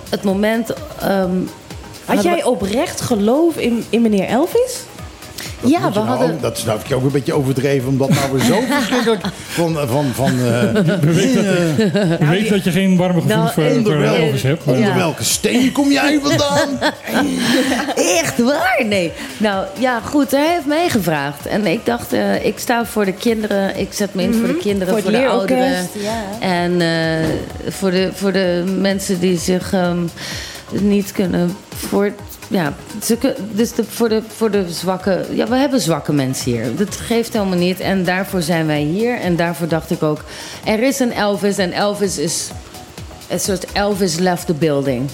het 0.09 0.23
moment. 0.23 0.73
ehm, 0.99 1.35
Had 2.05 2.23
jij 2.23 2.43
oprecht 2.43 3.01
geloof 3.01 3.57
in, 3.57 3.85
in 3.89 4.01
meneer 4.01 4.27
Elvis? 4.27 4.83
Ja, 5.63 5.79
Moet 5.79 5.93
we 5.93 5.99
je 5.99 6.05
nou, 6.05 6.17
hadden. 6.17 6.37
Dat 6.41 6.57
snap 6.57 6.83
ik 6.85 6.95
ook 6.95 7.03
een 7.03 7.11
beetje 7.11 7.33
overdreven, 7.33 7.87
omdat 7.89 8.09
nou 8.09 8.31
weer 8.31 8.43
zo 8.45 8.59
verschrikkelijk 8.69 9.21
van... 9.47 9.77
van, 9.87 10.05
van 10.13 10.25
eh, 10.31 10.61
We 11.01 11.13
weten 11.13 11.43
dat, 11.45 11.53
eh, 11.93 12.17
we 12.19 12.25
weten 12.29 12.49
dat 12.51 12.63
je 12.63 12.71
geen 12.71 12.97
warme 12.97 13.21
gevoelens 13.21 13.55
Nou, 13.55 13.67
voor, 13.69 13.77
onder 13.77 13.91
voor 13.93 14.01
wel- 14.01 14.15
Elvis 14.15 14.43
hebt. 14.43 14.65
maar- 14.65 14.75
Onder 14.75 14.89
Ja. 14.89 14.95
welke 14.97 15.23
steen 15.23 15.71
kom 15.71 15.91
jij 15.91 16.19
vandaan? 16.23 16.69
Echt 18.21 18.37
waar? 18.39 18.83
Nee. 18.85 19.11
Nou 19.37 19.65
ja, 19.79 19.99
goed, 19.99 20.31
hij 20.31 20.47
heeft 20.53 20.65
mij 20.65 20.89
gevraagd. 20.89 21.45
En 21.45 21.65
ik 21.65 21.85
dacht, 21.85 22.13
eh, 22.13 22.45
ik 22.45 22.59
sta 22.59 22.85
voor 22.85 23.05
de 23.05 23.13
kinderen. 23.13 23.77
Ik 23.79 23.93
zet 23.93 24.13
me 24.13 24.21
in 24.23 24.33
voor 24.33 24.47
de 24.47 24.57
kinderen, 24.57 25.01
Voor 25.01 25.11
de 25.11 25.27
ouderen. 25.27 25.87
ja. 25.93 26.23
En 26.39 26.81
eh, 26.81 27.27
voor, 27.71 27.91
de, 27.91 28.09
voor 28.13 28.31
de 28.31 28.63
mensen 28.79 29.19
die 29.19 29.37
zich 29.37 29.73
ehm, 29.73 29.97
niet 30.71 31.11
kunnen 31.11 31.55
voor. 31.75 32.11
Ja, 32.47 32.73
dus 33.51 33.71
voor, 33.87 34.09
de, 34.09 34.21
voor 34.27 34.51
de 34.51 34.69
zwakke. 34.69 35.25
Ja, 35.31 35.47
we 35.47 35.55
hebben 35.55 35.79
zwakke 35.81 36.13
mensen 36.13 36.51
hier. 36.51 36.75
Dat 36.75 36.95
geeft 36.95 37.33
helemaal 37.33 37.57
niet. 37.57 37.79
En 37.79 38.03
daarvoor 38.03 38.41
zijn 38.41 38.65
wij 38.65 38.81
hier. 38.81 39.19
En 39.19 39.35
daarvoor 39.35 39.67
dacht 39.67 39.91
ik 39.91 40.03
ook. 40.03 40.23
Er 40.65 40.83
is 40.83 40.99
een 40.99 41.11
Elvis. 41.11 41.57
En 41.57 41.71
Elvis 41.71 42.17
is. 42.17 42.49
Een 43.29 43.39
soort 43.39 43.71
Elvis 43.71 44.17
left 44.17 44.45
the 44.45 44.53
building. 44.53 45.09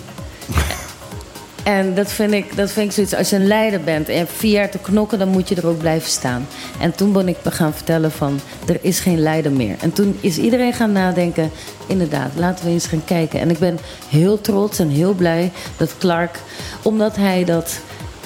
En 1.63 1.95
dat 1.95 2.11
vind, 2.11 2.33
ik, 2.33 2.55
dat 2.55 2.71
vind 2.71 2.85
ik 2.85 2.91
zoiets. 2.91 3.15
Als 3.15 3.29
je 3.29 3.35
een 3.35 3.47
leider 3.47 3.81
bent 3.81 4.07
en 4.07 4.13
je 4.13 4.19
hebt 4.19 4.31
vier 4.31 4.51
jaar 4.51 4.69
te 4.69 4.77
knokken, 4.77 5.19
dan 5.19 5.27
moet 5.27 5.49
je 5.49 5.55
er 5.55 5.67
ook 5.67 5.77
blijven 5.77 6.09
staan. 6.09 6.47
En 6.79 6.95
toen 6.95 7.13
ben 7.13 7.27
ik 7.27 7.37
gaan 7.43 7.73
vertellen 7.73 8.11
van, 8.11 8.39
er 8.67 8.77
is 8.81 8.99
geen 8.99 9.19
leider 9.19 9.51
meer. 9.51 9.75
En 9.79 9.93
toen 9.93 10.17
is 10.19 10.37
iedereen 10.37 10.73
gaan 10.73 10.91
nadenken, 10.91 11.51
inderdaad, 11.87 12.31
laten 12.35 12.65
we 12.65 12.71
eens 12.71 12.87
gaan 12.87 13.05
kijken. 13.05 13.39
En 13.39 13.49
ik 13.49 13.59
ben 13.59 13.79
heel 14.09 14.41
trots 14.41 14.79
en 14.79 14.89
heel 14.89 15.13
blij 15.13 15.51
dat 15.77 15.97
Clark, 15.97 16.39
omdat 16.81 17.15
hij 17.15 17.43
dat 17.43 17.79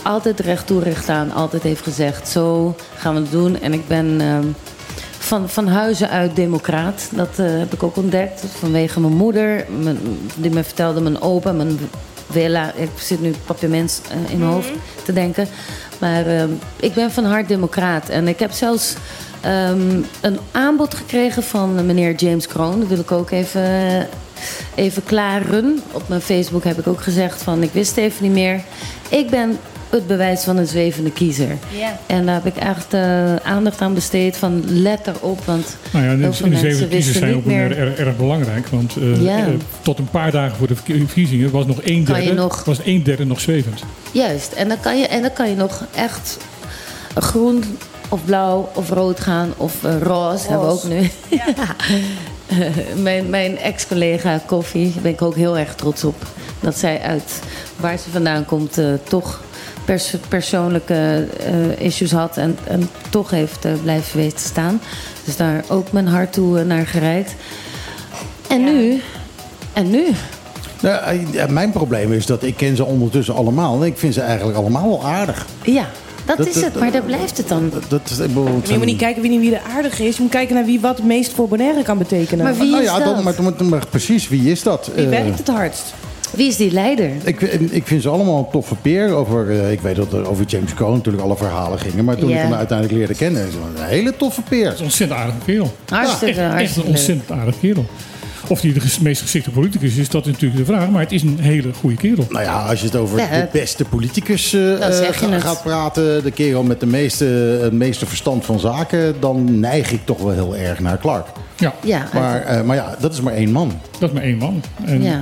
altijd 0.03 0.39
recht 0.39 0.67
toe 0.67 0.81
recht 0.81 1.09
aan, 1.09 1.31
altijd 1.31 1.63
heeft 1.63 1.83
gezegd, 1.83 2.27
zo 2.27 2.75
gaan 2.95 3.13
we 3.13 3.19
het 3.19 3.31
doen. 3.31 3.61
En 3.61 3.73
ik 3.73 3.87
ben... 3.87 4.21
ehm, 4.21 4.47
van, 5.27 5.49
van 5.49 5.67
huizen 5.67 6.09
uit 6.09 6.35
democraat. 6.35 7.09
Dat 7.11 7.39
eh, 7.39 7.45
heb 7.47 7.73
ik 7.73 7.83
ook 7.83 7.95
ontdekt. 7.97 8.43
Vanwege 8.59 8.99
mijn 8.99 9.15
moeder, 9.15 9.65
die 10.35 10.51
me 10.51 10.63
vertelde, 10.63 11.01
mijn 11.01 11.21
opa, 11.21 11.51
mijn 11.51 11.79
Ik 12.75 12.89
zit 12.99 13.21
nu 13.21 13.33
papiermens 13.45 14.01
eh, 14.09 14.31
in 14.31 14.39
mijn 14.39 14.51
hoofd 14.51 14.71
te 15.03 15.13
denken. 15.13 15.47
Maar 15.99 16.25
eh, 16.25 16.43
ik 16.79 16.93
ben 16.93 17.11
van 17.11 17.25
hart 17.25 17.47
democraat. 17.47 18.09
En 18.09 18.27
ik 18.27 18.39
heb 18.39 18.51
zelfs 18.51 18.93
ehm, 19.41 20.01
een 20.21 20.39
aanbod 20.51 20.93
gekregen 20.93 21.43
van 21.43 21.85
meneer 21.85 22.15
James 22.15 22.47
Kroon. 22.47 22.79
Dat 22.79 22.89
wil 22.89 22.99
ik 22.99 23.11
ook 23.11 23.31
even, 23.31 24.07
even 24.75 25.03
klaren. 25.03 25.81
Op 25.91 26.07
mijn 26.07 26.21
Facebook 26.21 26.63
heb 26.63 26.79
ik 26.79 26.87
ook 26.87 27.01
gezegd 27.01 27.43
van 27.43 27.63
ik 27.63 27.71
wist 27.71 27.95
het 27.95 28.05
even 28.05 28.23
niet 28.23 28.33
meer. 28.33 28.61
Ik 29.09 29.29
ben 29.29 29.59
het 29.89 30.07
bewijs 30.07 30.43
van 30.43 30.57
een 30.57 30.67
zwevende 30.67 31.11
kiezer. 31.11 31.57
Ja. 31.77 31.99
En 32.05 32.25
daar 32.25 32.35
heb 32.43 32.45
ik 32.55 32.61
echt 32.63 32.93
eh, 32.93 33.35
aandacht 33.35 33.81
aan 33.81 33.93
besteed 33.93 34.37
van 34.37 34.63
let 34.65 35.07
erop. 35.07 35.45
Want 35.45 35.77
Nou 35.91 36.05
ja, 36.05 36.11
de, 36.15 36.33
veel 36.33 36.43
de 36.45 36.49
mensen 36.51 36.71
zeven 36.71 36.87
kiezers 36.89 36.89
wisten 36.89 37.13
zijn 37.13 37.25
niet 37.27 37.35
ook 37.39 37.45
meer 37.45 37.77
erg, 37.77 37.97
erg 37.99 38.17
belangrijk. 38.17 38.67
Want 38.67 38.95
eh, 38.97 39.21
Ja. 39.23 39.37
eh, 39.37 39.43
tot 39.81 39.99
een 39.99 40.09
paar 40.09 40.31
dagen 40.31 40.57
voor 40.57 40.67
de 40.67 40.75
verkie- 40.75 40.97
verkiezingen 41.05 41.51
was 41.51 41.65
nog 41.65 41.77
een 41.83 42.03
derde, 42.03 42.33
nog- 42.33 42.63
was 42.63 42.79
een 42.85 43.03
derde 43.03 43.25
nog 43.25 43.39
zwevend. 43.39 43.83
Juist, 44.11 44.51
en 44.51 44.67
dan, 44.67 44.79
kan 44.79 44.99
je, 44.99 45.07
en 45.07 45.21
dan 45.21 45.33
kan 45.33 45.49
je 45.49 45.55
nog 45.55 45.83
echt 45.95 46.37
groen 47.15 47.63
of 48.09 48.25
blauw 48.25 48.69
of 48.73 48.89
rood 48.89 49.19
gaan 49.19 49.53
of 49.57 49.83
eh, 49.83 50.01
roze 50.01 50.47
hebben 50.47 50.67
we 50.67 50.73
ook 50.73 50.83
nu. 50.83 51.09
Mijn 53.01 53.29
mijn 53.29 53.57
ex-collega 53.57 54.41
Koffie, 54.45 54.91
daar 54.93 55.01
ben 55.01 55.11
ik 55.11 55.21
ook 55.21 55.35
heel 55.35 55.57
erg 55.57 55.75
trots 55.75 56.03
op. 56.03 56.15
Dat 56.59 56.77
zij 56.77 57.01
uit 57.01 57.39
waar 57.75 57.97
ze 57.97 58.09
vandaan 58.09 58.45
komt 58.45 58.77
eh, 58.77 58.85
toch 59.09 59.41
pers- 59.87 60.15
persoonlijke 60.27 61.27
eh, 61.39 61.85
issues 61.85 62.11
had 62.11 62.37
en, 62.37 62.57
en 62.63 62.89
toch 63.09 63.29
heeft 63.29 63.65
eh, 63.65 63.71
blijven 63.83 64.17
weten 64.19 64.37
te 64.37 64.43
staan. 64.43 64.81
Dus 65.23 65.35
daar 65.35 65.63
ook 65.67 65.91
mijn 65.91 66.07
hart 66.07 66.33
toe 66.33 66.59
eh, 66.59 66.65
naar 66.65 66.85
gereikt. 66.87 67.35
En 68.47 68.63
nu? 68.63 69.01
En 69.73 69.89
nu? 69.89 70.05
Nou, 70.81 71.21
mijn 71.49 71.71
probleem 71.71 72.13
is 72.13 72.25
dat 72.25 72.43
ik 72.43 72.55
ken 72.57 72.75
ze 72.75 72.85
ondertussen 72.85 73.35
allemaal. 73.35 73.81
En 73.81 73.87
ik 73.87 73.97
vind 73.97 74.13
ze 74.13 74.21
eigenlijk 74.21 74.57
allemaal 74.57 74.87
wel 74.87 75.05
aardig. 75.05 75.45
Ja, 75.63 75.85
dat, 76.25 76.37
Dat- 76.37 76.47
is 76.47 76.53
dat- 76.53 76.63
het, 76.63 76.75
maar 76.79 76.91
daar 76.91 77.01
blijft 77.01 77.37
het 77.37 77.47
dan. 77.47 77.71
Dat, 77.87 78.09
het 78.09 78.31
Je 78.69 78.77
moet 78.77 78.85
niet 78.85 78.97
kijken 78.97 79.21
wie, 79.21 79.39
wie 79.39 79.55
er 79.55 79.61
aardig 79.75 79.99
is. 79.99 80.15
Je 80.15 80.21
moet 80.21 80.31
kijken 80.31 80.55
naar 80.55 80.65
wie 80.65 80.79
wat 80.79 80.97
het 80.97 81.05
meest 81.05 81.33
voor 81.33 81.47
Bonaire 81.47 81.83
kan 81.83 81.97
betekenen. 81.97 82.43
Maar 82.43 82.55
wie 82.57 82.69
nou 82.71 82.83
is 82.83 82.89
ja, 82.89 82.99
dat? 82.99 83.23
maar, 83.23 83.43
maar, 83.43 83.65
maar 83.65 83.85
precies, 83.89 84.27
wie 84.27 84.51
is 84.51 84.63
dat? 84.63 84.89
Wie 84.95 85.07
werkt 85.07 85.37
het 85.37 85.47
hardst? 85.47 85.93
Wie 86.35 86.47
is 86.47 86.55
die 86.55 86.71
leider? 86.71 87.09
Ik, 87.23 87.41
ik 87.71 87.87
vind 87.87 88.01
ze 88.01 88.09
allemaal 88.09 88.37
een 88.37 88.51
toffe 88.51 88.75
peer. 88.75 89.13
Over, 89.13 89.49
eh, 89.49 89.71
ik 89.71 89.81
weet 89.81 89.95
dat 89.95 90.13
er 90.13 90.29
over 90.29 90.45
James 90.45 90.73
Cohn 90.73 90.91
natuurlijk 90.93 91.23
alle 91.23 91.37
verhalen 91.37 91.79
gingen. 91.79 92.05
Maar 92.05 92.15
toen 92.17 92.29
Ja. 92.29 92.35
ik 92.35 92.41
hem 92.41 92.53
uiteindelijk 92.53 92.97
leerde 92.97 93.13
kennen, 93.15 93.47
is 93.47 93.53
hij 93.53 93.83
een 93.83 93.89
hele 93.89 94.13
toffe 94.17 94.41
peer. 94.41 94.67
Een 94.77 94.83
ontzettend 94.83 95.19
aardige 95.19 95.37
kerel. 95.45 95.75
Hartstikke, 95.89 96.25
echt, 96.25 96.37
echt 96.37 96.47
een 96.49 96.51
hartstikke 96.57 96.89
ontzettend 96.89 97.31
aardige 97.31 97.59
kerel. 97.59 97.85
Of 98.49 98.61
hij 98.61 98.73
de 98.73 98.79
ges- 98.79 98.99
meest 98.99 99.21
geschikte 99.21 99.49
politicus 99.49 99.95
is, 99.95 100.09
dat 100.09 100.25
is 100.25 100.31
natuurlijk 100.31 100.59
de 100.59 100.73
vraag. 100.73 100.89
Maar 100.89 101.01
het 101.01 101.11
is 101.11 101.21
een 101.21 101.39
hele 101.39 101.73
goede 101.79 101.95
kerel. 101.95 102.25
Nou 102.29 102.43
ja, 102.43 102.61
als 102.65 102.79
je 102.79 102.85
het 102.85 102.95
over 102.95 103.19
Ja, 103.19 103.27
de 103.29 103.47
beste 103.51 103.85
politicus 103.85 104.53
eh, 104.53 104.61
Dan 104.79 104.93
zeg 104.93 105.19
je 105.19 105.25
ga- 105.25 105.31
het. 105.31 105.41
gaat 105.43 105.63
praten, 105.63 106.23
de 106.23 106.31
kerel 106.31 106.63
met 106.63 106.79
de 106.79 106.85
meeste, 106.85 107.25
het 107.61 107.73
meeste 107.73 108.05
verstand 108.05 108.45
van 108.45 108.59
zaken, 108.59 109.15
dan 109.19 109.59
neig 109.59 109.91
ik 109.91 109.99
toch 110.05 110.17
wel 110.21 110.31
heel 110.31 110.55
erg 110.55 110.79
naar 110.79 110.97
Clark. 110.99 111.27
Ja, 111.57 111.73
Ja, 111.83 112.07
Maar, 112.13 112.41
eh, 112.41 112.61
maar 112.61 112.75
ja, 112.75 112.95
dat 112.99 113.13
is 113.13 113.21
maar 113.21 113.33
één 113.33 113.51
man. 113.51 113.71
dat 113.99 114.09
is 114.09 114.15
maar 114.15 114.23
één 114.23 114.37
man. 114.37 114.61
En, 114.85 115.03
ja. 115.03 115.21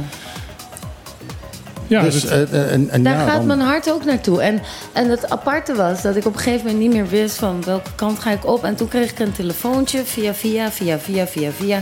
Ja. 1.88 2.02
dus, 2.02 2.22
dat- 2.22 2.32
eh, 2.32 2.42
eh, 2.42 2.72
en, 2.74 2.90
en 2.90 3.04
Daar 3.04 3.18
ja, 3.18 3.26
gaat 3.26 3.36
dan- 3.38 3.46
mijn 3.46 3.60
hart 3.60 3.92
ook 3.92 4.06
naartoe. 4.06 4.42
En, 4.42 4.62
en 4.94 5.10
het 5.10 5.30
aparte 5.30 5.76
was 5.76 6.02
dat 6.02 6.16
ik 6.16 6.26
op 6.26 6.34
een 6.34 6.40
gegeven 6.40 6.66
moment 6.66 6.84
niet 6.84 6.94
meer 6.94 7.08
wist 7.08 7.36
van 7.38 7.64
welke 7.66 7.90
kant 7.96 8.20
ga 8.20 8.32
ik 8.32 8.46
op. 8.46 8.64
En 8.64 8.76
toen 8.76 8.88
kreeg 8.88 9.12
ik 9.12 9.20
een 9.20 9.32
telefoontje 9.34 10.04
via, 10.06 10.34
via, 10.34 10.72
via, 10.72 11.00
via, 11.00 11.28
via, 11.28 11.52
via. 11.52 11.82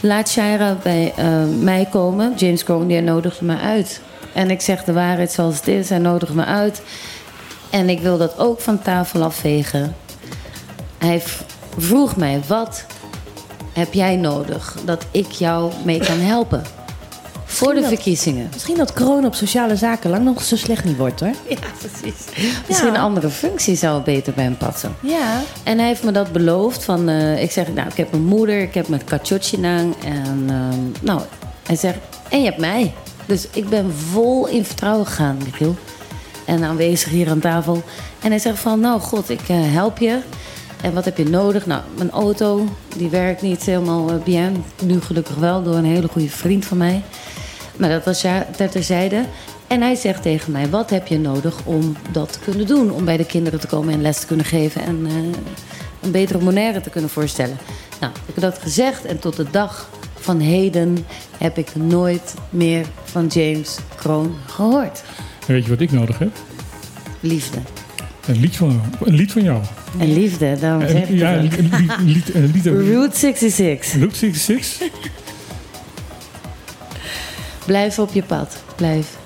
Laat 0.00 0.28
Shaira 0.28 0.76
bij 0.82 1.12
eh, 1.16 1.26
mij 1.60 1.88
komen. 1.90 2.32
James 2.36 2.64
Cohn, 2.64 2.86
die 2.86 3.00
nodigde 3.00 3.44
me 3.44 3.58
uit. 3.58 4.00
En 4.32 4.50
ik 4.50 4.60
zeg 4.60 4.84
de 4.84 4.92
waarheid 4.92 5.32
zoals 5.32 5.56
het 5.56 5.68
is. 5.68 5.88
Hij 5.88 5.98
nodigde 5.98 6.34
me 6.34 6.44
uit. 6.44 6.82
En 7.70 7.88
ik 7.88 8.00
wil 8.00 8.18
dat 8.18 8.38
ook 8.38 8.60
van 8.60 8.82
tafel 8.82 9.22
afvegen. 9.22 9.94
Hij 10.98 11.22
vroeg 11.78 12.16
mij, 12.16 12.40
wat 12.46 12.84
heb 13.72 13.92
jij 13.92 14.16
nodig 14.16 14.76
dat 14.84 15.06
ik 15.10 15.30
jou 15.30 15.72
mee 15.84 15.98
kan 15.98 16.18
helpen? 16.18 16.62
Voor 17.58 17.74
de 17.74 17.80
dat- 17.80 17.88
verkiezingen. 17.88 18.48
Misschien 18.52 18.76
dat 18.76 18.92
kroon 18.92 19.24
op 19.26 19.34
sociale 19.34 19.76
zaken 19.76 20.10
lang 20.10 20.24
nog 20.24 20.42
zo 20.42 20.56
slecht 20.56 20.84
niet 20.84 20.96
wordt 20.96 21.20
hoor. 21.20 21.28
Ja, 21.48 21.56
precies. 21.78 22.24
Misschien 22.66 22.88
een 22.88 22.96
andere 23.00 23.28
functie 23.30 23.76
zou 23.76 24.02
beter 24.02 24.32
bij 24.32 24.44
hem 24.44 24.56
passen. 24.56 24.96
Ja. 25.00 25.40
En 25.62 25.78
hij 25.78 25.86
heeft 25.86 26.02
me 26.04 26.10
dat 26.12 26.32
beloofd. 26.32 26.84
Van, 26.84 27.08
eh, 27.08 27.42
ik 27.42 27.50
zeg, 27.50 27.72
nou, 27.74 27.88
ik 27.88 27.96
heb 27.96 28.12
een 28.12 28.24
moeder, 28.24 28.60
ik 28.60 28.74
heb 28.74 28.88
mijn 28.88 29.04
Kachotjinang. 29.04 29.94
En 30.04 30.44
ehm, 30.48 31.04
nou, 31.06 31.20
hij 31.66 31.76
zegt, 31.76 31.98
en 32.28 32.38
je 32.38 32.44
hebt 32.44 32.58
mij. 32.60 32.94
Dus 33.26 33.46
ik 33.52 33.68
ben 33.68 33.92
vol 34.12 34.46
in 34.46 34.64
vertrouwen 34.64 35.06
gegaan, 35.06 35.38
Michiel. 35.44 35.76
En 36.44 36.64
aanwezig 36.64 37.10
hier 37.10 37.30
aan 37.30 37.38
tafel. 37.40 37.82
En 38.22 38.30
hij 38.30 38.38
zegt 38.38 38.58
van, 38.58 38.80
nou 38.80 39.00
god, 39.00 39.30
ik 39.30 39.40
eh, 39.48 39.56
help 39.60 39.98
je. 39.98 40.18
En 40.82 40.94
wat 40.94 41.04
heb 41.04 41.16
je 41.16 41.24
nodig? 41.28 41.66
Nou, 41.66 41.82
mijn 41.96 42.10
auto, 42.10 42.64
die 42.96 43.08
werkt 43.08 43.42
niet 43.42 43.62
helemaal 43.64 44.10
eh, 44.10 44.14
bien. 44.24 44.64
Nu 44.82 45.00
gelukkig 45.00 45.34
wel, 45.36 45.62
door 45.62 45.74
een 45.74 45.84
hele 45.84 46.08
goede 46.08 46.28
vriend 46.28 46.64
van 46.64 46.76
mij. 46.76 47.02
Maar 47.78 47.88
dat 47.88 48.04
was 48.04 48.22
ja 48.22 48.46
ter 48.56 48.70
terzijde. 48.70 49.24
En 49.66 49.80
hij 49.80 49.94
zegt 49.94 50.22
tegen 50.22 50.52
mij, 50.52 50.68
wat 50.68 50.90
heb 50.90 51.06
je 51.06 51.18
nodig 51.18 51.64
om 51.64 51.96
dat 52.12 52.32
te 52.32 52.38
kunnen 52.38 52.66
doen? 52.66 52.90
Om 52.90 53.04
bij 53.04 53.16
de 53.16 53.26
kinderen 53.26 53.60
te 53.60 53.66
komen 53.66 53.94
en 53.94 54.02
les 54.02 54.20
te 54.20 54.26
kunnen 54.26 54.46
geven 54.46 54.82
en 54.82 55.06
eh, 55.06 55.12
een 56.00 56.10
betere 56.10 56.38
Bonaire 56.38 56.80
te 56.80 56.90
kunnen 56.90 57.10
voorstellen. 57.10 57.56
Nou, 58.00 58.12
ik 58.12 58.34
heb 58.34 58.42
dat 58.42 58.58
gezegd 58.58 59.04
en 59.04 59.18
tot 59.18 59.36
de 59.36 59.50
dag 59.50 59.88
van 60.14 60.40
heden 60.40 61.06
heb 61.38 61.58
ik 61.58 61.76
nooit 61.76 62.34
meer 62.50 62.86
van 63.04 63.26
James 63.26 63.78
Kroon 63.96 64.34
gehoord. 64.46 65.02
En 65.46 65.54
weet 65.54 65.64
je 65.64 65.70
wat 65.70 65.80
ik 65.80 65.92
nodig 65.92 66.18
heb? 66.18 66.30
Liefde. 67.20 67.58
Een 68.26 68.40
lied 68.40 68.56
van, 68.56 68.80
een 69.04 69.14
lied 69.14 69.32
van 69.32 69.42
jou. 69.42 69.62
En 69.98 70.12
liefde, 70.12 70.56
daarom 70.60 70.88
zeg 70.88 71.08
ik 71.08 71.18
ja, 71.18 71.34
een 71.34 71.42
lied, 71.42 71.58
een 71.58 71.68
lied, 71.70 71.98
een 71.98 72.06
lied, 72.06 72.34
een 72.36 72.50
lied, 72.52 72.66
Route 72.66 73.18
66. 73.18 73.92
Route 73.92 74.16
66. 74.16 74.88
Blijf 77.68 77.98
op 77.98 78.12
je 78.12 78.22
pad. 78.22 78.62
Blijf. 78.76 79.17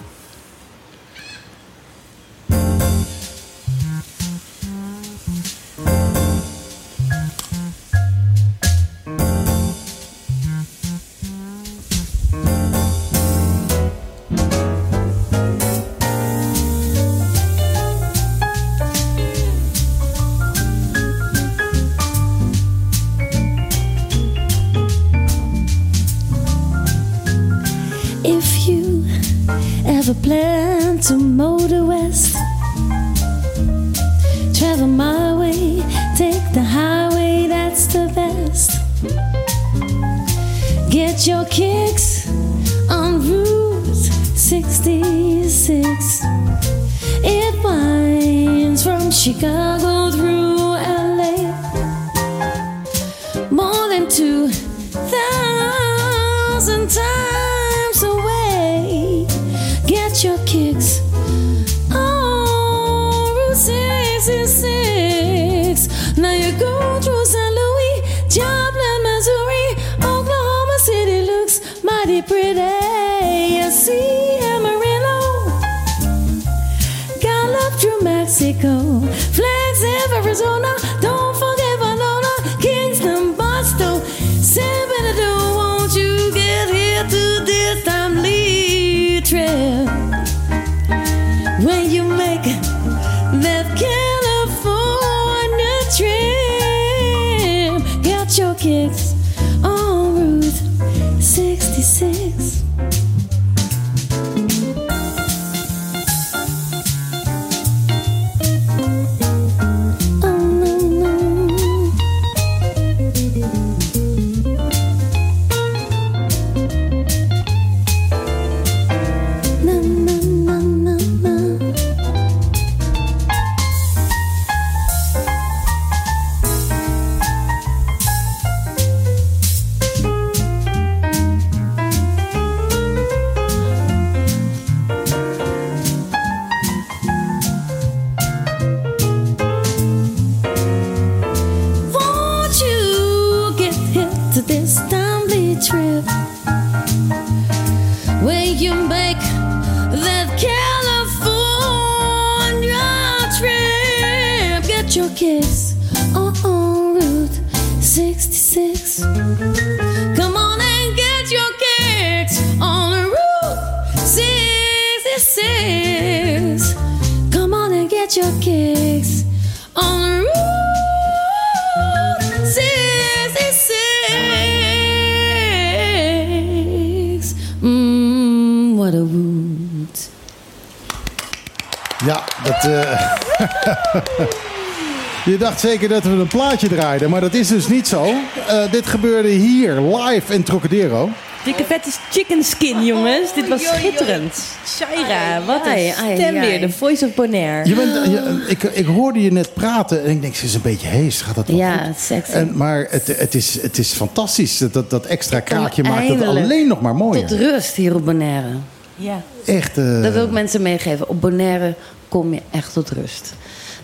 Dacht 185.53 185.65
zeker 185.65 185.89
dat 185.89 186.03
we 186.05 186.11
een 186.11 186.27
plaatje 186.27 186.69
draaiden, 186.69 187.11
maar 187.11 187.21
dat 187.21 187.35
is 187.35 187.49
dus 187.49 187.69
niet 187.69 187.89
zo. 187.89 188.05
Eh, 188.49 188.71
dit 188.71 188.87
gebeurde 188.87 189.29
hier 189.29 189.81
live 189.81 190.35
in 190.35 190.43
Trocadero. 190.43 191.09
Dikke 191.45 191.65
vette 191.65 191.91
chicken 192.11 192.45
skin, 192.45 192.85
jongens. 192.85 193.35
Dit 193.35 193.49
was 193.49 193.67
schitterend. 193.67 194.43
Shaira, 194.67 195.45
wat 195.47 195.63
Ai, 195.67 195.87
een 195.89 196.17
stem 196.17 196.41
weer. 196.41 196.61
De 196.61 196.71
voice 196.71 197.07
of 197.07 197.15
Bonaire. 197.15 197.69
Je 197.69 197.75
bent, 197.75 198.07
je- 198.07 198.45
ik, 198.47 198.63
ik 198.63 198.87
hoorde 198.87 199.23
je 199.23 199.33
net 199.33 199.55
praten 199.55 200.05
en 200.05 200.11
ik 200.11 200.21
denk, 200.23 200.35
ze 200.35 200.45
is 200.45 200.55
een 200.55 200.61
beetje 200.63 200.87
hees. 200.87 201.21
Gaat 201.21 201.35
dat 201.35 201.47
wel 201.49 201.57
Ja, 201.57 201.77
goed? 201.85 201.99
sexy. 201.99 202.33
En, 202.33 202.57
maar 202.57 202.87
het, 202.91 203.07
het, 203.19 203.35
is, 203.35 203.63
het 203.63 203.79
is 203.79 203.93
fantastisch. 203.93 204.59
Dat, 204.59 204.91
dat 204.91 205.07
extra 205.07 205.41
kraakje 205.41 205.83
maakt 205.83 206.09
het 206.09 206.23
alleen 206.23 206.69
nog 206.69 206.81
maar 206.81 206.95
mooier. 206.95 207.27
Tot 207.27 207.39
rust 207.39 207.75
hier 207.75 207.95
op 207.95 208.05
Bonaire. 208.05 208.49
Ja. 208.97 209.23
Echt. 209.47 209.79
eh, 209.79 210.03
Dat 210.03 210.13
wil 210.13 210.25
ik 210.25 210.31
mensen 210.31 210.63
meegeven. 210.63 211.09
Op 211.09 211.21
Bonaire 211.21 211.75
kom 212.09 212.35
je 212.35 212.41
echt 212.51 212.73
tot 212.73 212.91
rust. 212.91 213.35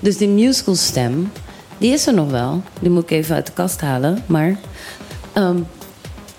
Dus 0.00 0.16
die 0.16 0.28
musical 0.28 0.74
stem, 0.74 1.32
die 1.78 1.92
is 1.92 2.06
er 2.06 2.14
nog 2.14 2.30
wel. 2.30 2.62
Die 2.80 2.90
moet 2.90 3.02
ik 3.02 3.10
even 3.10 3.34
uit 3.34 3.46
de 3.46 3.52
kast 3.52 3.80
halen. 3.80 4.18
Maar 4.26 4.56
ehm, 5.32 5.56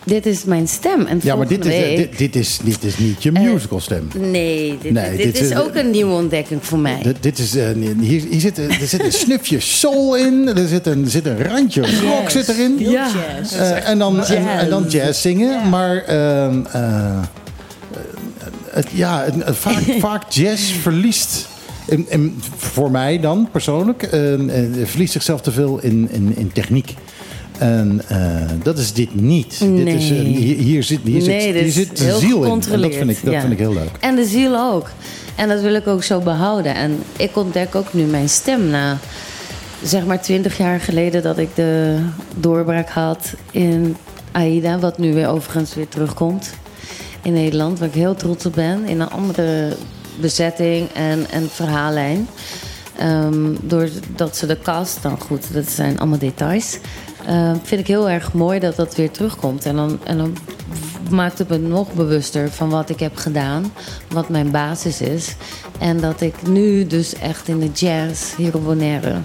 dit 0.03 0.25
is 0.25 0.43
mijn 0.43 0.67
stem. 0.67 1.05
En 1.05 1.19
ja, 1.23 1.35
maar 1.35 1.47
dit 1.47 1.65
is, 1.65 1.71
volgende 1.71 1.91
eh, 1.91 1.97
week- 1.97 2.09
dit, 2.09 2.17
dit, 2.33 2.35
is, 2.35 2.59
dit 2.63 2.83
is 2.83 2.97
niet 2.97 3.23
je 3.23 3.31
musical 3.31 3.79
stem. 3.79 4.07
Nee, 4.15 4.77
dit, 4.81 4.91
Nee, 4.91 5.09
dit, 5.17 5.25
dit 5.25 5.41
is 5.41 5.49
is- 5.49 5.57
ook 5.57 5.75
een 5.75 5.89
nieuwe 5.89 6.13
ontdekking 6.13 6.65
voor 6.65 6.79
mij. 6.79 6.99
Dit, 7.03 7.23
dit 7.23 7.39
is, 7.39 7.55
eh, 7.55 7.67
hier, 7.99 8.23
hier 8.29 8.39
zit, 8.39 8.57
er 8.57 8.73
zit 8.87 9.03
een 9.03 9.11
snufje 9.11 9.59
soul 9.59 10.15
in. 10.15 10.47
Er 10.57 10.67
zit 10.67 10.87
een, 10.87 11.03
er 11.03 11.09
zit 11.09 11.25
een 11.25 11.43
randje 11.43 11.81
rock 11.81 12.29
zit 12.29 12.49
erin. 12.49 12.75
Ja. 12.79 13.07
Jazz. 13.37 13.53
Eh, 13.55 13.89
en, 13.89 13.99
dan, 13.99 14.23
en, 14.25 14.47
en 14.47 14.69
dan 14.69 14.81
Jazz. 14.81 14.93
jazz 14.95 15.21
zingen. 15.21 15.69
Maar 15.69 15.97
ehm, 15.97 16.59
eh, 16.71 17.19
het, 18.69 18.87
ja, 18.93 19.23
het- 19.23 19.45
het- 19.45 19.57
vaak, 19.57 19.81
vaak 20.07 20.29
jazz 20.31 20.71
verliest... 20.71 21.47
En, 21.89 22.05
en 22.09 22.35
voor 22.57 22.91
mij 22.91 23.19
dan 23.19 23.49
persoonlijk 23.51 24.03
eh, 24.03 24.11
verliest 24.83 25.13
zichzelf 25.13 25.41
te 25.41 25.51
veel 25.51 25.79
in, 25.81 26.09
in, 26.11 26.35
in 26.35 26.51
techniek. 26.51 26.95
En 27.57 28.01
eh, 28.07 28.19
dat 28.63 28.77
is 28.77 28.93
dit 28.93 29.15
niet. 29.15 29.59
Dit 29.59 29.87
is, 29.87 30.09
eh, 30.11 30.17
Nee. 30.17 30.25
hier, 30.25 30.57
hier 30.57 30.83
zit, 30.83 30.99
hier 31.03 31.27
Nee, 31.27 31.41
zit, 31.41 31.61
hier 31.61 31.71
zit 31.71 31.99
heel 31.99 32.17
ziel 32.17 32.43
in. 32.43 32.51
En 32.71 32.81
dat 32.81 32.95
vind 32.95 33.09
ik, 33.09 33.23
dat 33.23 33.33
ja. 33.33 33.39
vind 33.39 33.53
ik 33.53 33.59
heel 33.59 33.73
leuk. 33.73 33.89
En 33.99 34.15
de 34.15 34.25
ziel 34.25 34.57
ook. 34.57 34.89
En 35.35 35.47
dat 35.47 35.61
wil 35.61 35.73
ik 35.73 35.87
ook 35.87 36.03
zo 36.03 36.19
behouden. 36.19 36.75
En 36.75 36.97
ik 37.17 37.37
ontdek 37.37 37.75
ook 37.75 37.93
nu 37.93 38.03
mijn 38.03 38.29
stem 38.29 38.69
na 38.69 38.97
zeg 39.83 40.05
maar 40.05 40.21
twintig 40.21 40.57
jaar 40.57 40.79
geleden 40.79 41.23
dat 41.23 41.37
ik 41.37 41.55
de 41.55 41.99
doorbraak 42.35 42.89
had 42.89 43.33
in 43.51 43.95
AIDA, 44.31 44.79
wat 44.79 44.97
nu 44.97 45.13
weer 45.13 45.27
overigens 45.27 45.75
weer 45.75 45.87
terugkomt 45.87 46.53
in 47.21 47.33
Nederland, 47.33 47.79
waar 47.79 47.87
ik 47.87 47.93
heel 47.93 48.15
trots 48.15 48.45
op 48.45 48.53
ben, 48.53 48.85
in 48.85 48.99
een 48.99 49.09
andere 49.09 49.75
bezetting 50.19 50.89
en, 50.93 51.29
en 51.29 51.49
verhaallijn. 51.49 52.27
Ehm, 52.97 53.55
doordat 53.61 54.37
ze 54.37 54.45
de 54.45 54.59
cast, 54.59 55.01
dan 55.01 55.19
goed, 55.19 55.53
dat 55.53 55.69
zijn 55.69 55.99
allemaal 55.99 56.17
details. 56.17 56.79
Ehm, 57.25 57.55
vind 57.63 57.81
ik 57.81 57.87
heel 57.87 58.09
erg 58.09 58.33
mooi 58.33 58.59
dat 58.59 58.75
dat 58.75 58.95
weer 58.95 59.11
terugkomt. 59.11 59.65
En 59.65 59.75
dan, 59.75 59.99
en 60.03 60.17
dan 60.17 60.37
maakt 61.09 61.37
het 61.37 61.49
me 61.49 61.57
nog 61.57 61.93
bewuster 61.93 62.51
van 62.51 62.69
wat 62.69 62.89
ik 62.89 62.99
heb 62.99 63.15
gedaan, 63.15 63.73
wat 64.07 64.29
mijn 64.29 64.51
basis 64.51 65.01
is. 65.01 65.35
En 65.79 65.99
dat 65.99 66.21
ik 66.21 66.47
nu 66.47 66.87
dus 66.87 67.13
echt 67.13 67.47
in 67.47 67.59
de 67.59 67.71
jazz 67.71 68.35
hier 68.35 68.55
op 68.55 68.63
Bonaire 68.63 69.15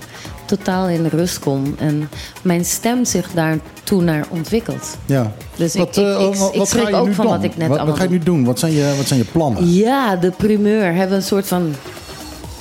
totaal 0.46 0.88
in 0.88 1.02
de 1.02 1.08
rust 1.08 1.38
kom. 1.38 1.74
En 1.78 2.08
mijn 2.42 2.64
stem 2.64 3.04
zich 3.04 3.30
daartoe 3.34 4.02
naar 4.02 4.26
ontwikkelt. 4.30 4.96
Ja. 5.06 5.32
Dus 5.56 5.74
wat, 5.74 5.96
ik, 5.96 6.02
ik, 6.04 6.16
eh, 6.18 6.26
ik, 6.26 6.34
wat- 6.34 6.52
ik 6.52 6.58
wat 6.58 6.68
ga 6.68 6.76
schrik 6.78 6.88
je 6.88 6.94
ook 6.94 7.06
nu 7.06 7.14
van 7.14 7.24
doen? 7.26 7.34
wat 7.34 7.44
ik 7.44 7.56
net 7.56 7.68
wat, 7.68 7.76
allemaal 7.78 7.86
wat 7.96 7.96
ga 8.04 8.10
je 8.10 8.18
nu 8.18 8.24
doen? 8.24 8.44
Wat 8.44 8.58
zijn 8.58 8.72
je, 8.72 8.94
wat 8.96 9.06
zijn 9.06 9.18
je 9.20 9.26
plannen? 9.26 9.72
ja, 9.72 10.16
de 10.16 10.30
primeur 10.30 10.84
hebben 10.86 11.08
we 11.08 11.14
een 11.14 11.22
soort 11.22 11.46
van 11.46 11.74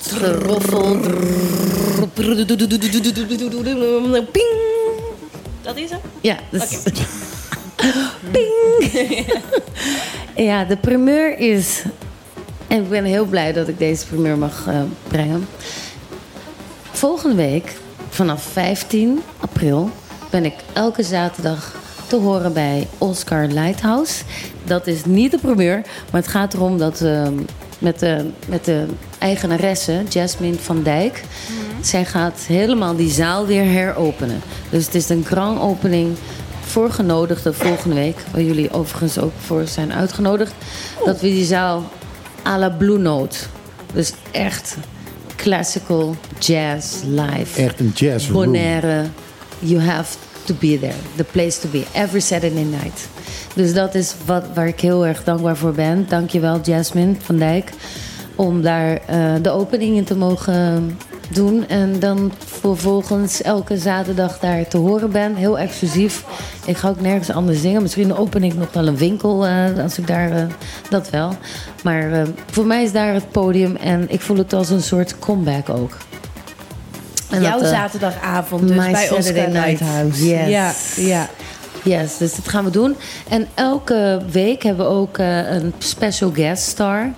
geroffel. 0.01 0.97
Ping! 4.31 4.61
Dat 5.61 5.77
is 5.77 5.89
hem? 5.89 5.99
Ja, 6.22 6.38
dus- 6.51 6.77
Ping! 8.31 9.26
ja, 10.35 10.64
de 10.64 10.77
primeur 10.77 11.38
is. 11.39 11.84
En 12.68 12.81
ik 12.81 12.89
ben 12.89 13.03
heel 13.03 13.26
blij 13.26 13.53
dat 13.53 13.68
ik 13.68 13.77
deze 13.80 14.05
primeur 14.07 14.38
mag 14.38 14.65
eh, 14.68 14.81
brengen. 15.07 15.47
Volgende 17.04 17.36
week, 17.36 17.76
vanaf 18.10 18.44
15 18.44 19.22
april, 19.40 19.90
ben 20.30 20.46
ik 20.46 20.54
elke 20.74 21.04
zaterdag 21.04 21.76
te 22.08 22.16
horen 22.16 22.54
bij 22.54 22.88
Oscar 22.98 23.48
Lighthouse. 23.48 24.24
Dat 24.64 24.88
is 24.88 25.06
niet 25.06 25.32
de 25.32 25.38
primeur, 25.38 25.82
maar 26.12 26.22
het 26.22 26.28
gaat 26.28 26.54
erom 26.54 26.78
dat 26.78 27.00
we 27.00 27.44
met 27.80 28.00
de, 28.00 28.30
met 28.48 28.66
de 28.66 28.86
eigenaresse, 29.20 30.04
Jasmine 30.10 30.58
van 30.58 30.84
Dijk, 30.84 31.24
zij 31.82 32.06
gaat 32.06 32.40
helemaal 32.40 32.96
die 32.96 33.12
zaal 33.12 33.46
weer 33.46 33.66
heropenen. 33.66 34.42
Dus 34.70 34.86
het 34.86 34.96
is 34.96 35.10
een 35.10 35.26
grand 35.26 35.60
opening 35.60 36.16
voor 36.62 36.92
genodigden 36.92 37.56
volgende 37.56 37.96
week, 37.96 38.18
waar 38.32 38.44
jullie 38.44 38.72
overigens 38.72 39.20
ook 39.20 39.34
voor 39.38 39.68
zijn 39.68 39.94
uitgenodigd, 39.94 40.54
dat 41.06 41.22
we 41.22 41.28
die 41.28 41.46
zaal 41.46 41.84
à 42.46 42.58
la 42.58 42.70
Blue 42.70 42.98
Note, 42.98 43.38
dus 43.94 44.14
echt 44.32 44.78
classical 45.44 46.15
jazz 46.40 47.03
live. 47.03 47.61
Echt 47.61 47.80
een 47.80 47.91
jazz 47.95 48.30
room. 48.30 48.45
Bonaire, 48.45 49.06
you 49.60 49.82
have 49.82 50.18
to 50.45 50.53
be 50.53 50.80
there. 50.80 50.95
The 51.15 51.24
place 51.24 51.60
to 51.60 51.70
be. 51.70 51.84
Every 51.94 52.20
Saturday 52.20 52.64
night. 52.64 53.07
Dus 53.56 53.74
dat 53.74 53.95
is 53.95 54.15
wat, 54.26 54.44
waar 54.53 54.68
ik 54.68 54.80
heel 54.80 55.06
erg 55.06 55.24
dankbaar 55.24 55.57
voor 55.57 55.72
ben. 55.72 56.06
Dankjewel 56.10 56.60
Jasmine 56.61 57.15
van 57.20 57.38
Dijk. 57.38 57.70
Om 58.36 58.61
daar 58.61 59.02
eh, 59.07 59.34
de 59.41 59.49
opening 59.49 59.95
in 59.98 60.03
te 60.03 60.15
mogen 60.15 60.98
doen. 61.30 61.68
En 61.68 62.00
dan 62.00 62.32
vervolgens 62.45 63.41
elke 63.41 63.78
zaterdag 63.78 64.40
daar 64.40 64.68
te 64.68 64.78
horen 64.78 65.12
ben. 65.12 65.36
Heel 65.36 65.60
exclusief. 65.60 66.24
Ik 66.66 66.78
ga 66.78 66.90
ook 66.90 67.02
nergens 67.02 67.32
anders 67.32 67.62
zingen. 67.62 67.82
Misschien 67.82 68.16
open 68.16 68.44
ik 68.44 68.56
nog 68.56 68.74
wel 68.74 68.88
een 68.88 68.98
winkel 68.98 69.45
eh, 69.45 69.84
als 69.84 69.98
ik 69.98 70.08
daar... 70.08 70.32
eh, 70.32 70.44
dat 70.90 71.10
wel. 71.10 71.36
Maar 71.84 72.12
eh, 72.12 72.28
voor 72.52 72.66
mij 72.66 72.84
is 72.84 72.91
daar 72.91 73.14
het 73.14 73.32
podium. 73.32 73.76
En 73.76 74.06
ik 74.10 74.22
voel 74.22 74.38
het 74.38 74.54
als 74.54 74.70
een 74.70 74.84
soort 74.84 75.20
comeback 75.20 75.70
ook. 75.70 75.98
En 77.30 77.41
Jouw 77.41 77.60
dat, 77.60 77.70
zaterdagavond 77.70 78.68
dus 78.68 78.76
bij 78.76 79.02
Oscar 79.02 79.24
Saturday 79.24 79.52
night. 79.52 79.80
Lighthouse. 79.80 80.28
Yes. 80.28 80.48
Ja, 80.50 80.74
ja. 80.95 81.30
Yes, 81.84 82.18
dus 82.18 82.36
dat 82.36 82.48
gaan 82.48 82.64
we 82.64 82.70
doen. 82.70 82.95
En 83.30 83.48
elke 83.54 84.22
week 84.32 84.64
hebben 84.64 84.86
we 84.86 84.91
ook 84.91 85.18
een 85.18 85.74
special 85.78 86.32
guest 86.32 86.64
star. 86.64 87.14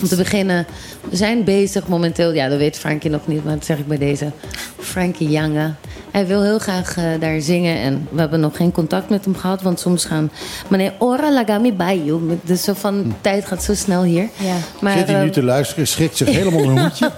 Om 0.00 0.08
te 0.08 0.16
beginnen, 0.16 0.66
we 1.10 1.16
zijn 1.16 1.44
bezig 1.44 1.88
momenteel, 1.88 2.32
ja 2.32 2.48
dat 2.48 2.58
weet 2.58 2.78
Frankie 2.78 3.10
nog 3.10 3.26
niet, 3.26 3.44
maar 3.44 3.54
dat 3.54 3.64
zeg 3.64 3.78
ik 3.78 3.86
bij 3.86 3.98
deze. 3.98 4.30
Frankie 4.78 5.30
Jange. 5.30 5.72
Hij 6.10 6.26
wil 6.26 6.42
heel 6.42 6.58
graag 6.58 6.96
eh, 6.96 7.04
daar 7.20 7.40
zingen 7.40 7.76
en 7.76 8.08
we 8.10 8.20
hebben 8.20 8.40
nog 8.40 8.56
geen 8.56 8.72
contact 8.72 9.08
met 9.08 9.24
hem 9.24 9.36
gehad, 9.36 9.62
want 9.62 9.80
soms 9.80 10.04
gaan 10.04 10.30
meneer 10.68 10.92
Ora 10.98 11.32
lagami 11.32 11.72
bij 11.72 12.02
you. 12.04 12.38
Dus 12.42 12.64
zo 12.64 12.72
van, 12.72 13.14
tijd 13.20 13.46
gaat 13.46 13.62
zo 13.62 13.74
snel 13.74 14.02
hier. 14.02 14.28
Ja. 14.36 14.54
Maar, 14.80 14.98
Zit 14.98 15.06
hij 15.06 15.20
nu 15.20 15.26
eh, 15.26 15.32
te 15.32 15.42
luisteren, 15.42 15.86
schrikt 15.86 16.16
zich 16.16 16.28
helemaal 16.28 16.64
een 16.64 16.78
hoedje. 16.82 17.10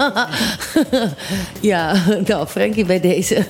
ja, 1.60 1.94
nou, 2.26 2.46
Frankie 2.46 2.84
bij 2.84 3.00
deze. 3.00 3.44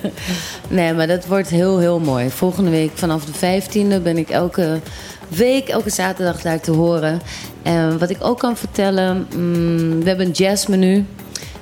Nee, 0.67 0.93
maar 0.93 1.07
dat 1.07 1.25
wordt 1.25 1.49
heel, 1.49 1.79
heel 1.79 1.99
mooi. 1.99 2.29
Volgende 2.29 2.69
week 2.69 2.91
vanaf 2.93 3.25
de 3.25 3.61
15e 3.61 4.01
ben 4.03 4.17
ik 4.17 4.29
elke 4.29 4.79
week, 5.27 5.67
elke 5.67 5.89
zaterdag 5.89 6.41
daar 6.41 6.59
te 6.59 6.71
horen. 6.71 7.21
En 7.63 7.97
wat 7.97 8.09
ik 8.09 8.17
ook 8.19 8.39
kan 8.39 8.57
vertellen, 8.57 9.27
mm, 9.35 9.99
we 9.99 10.07
hebben 10.07 10.25
een 10.25 10.31
jazzmenu. 10.31 11.05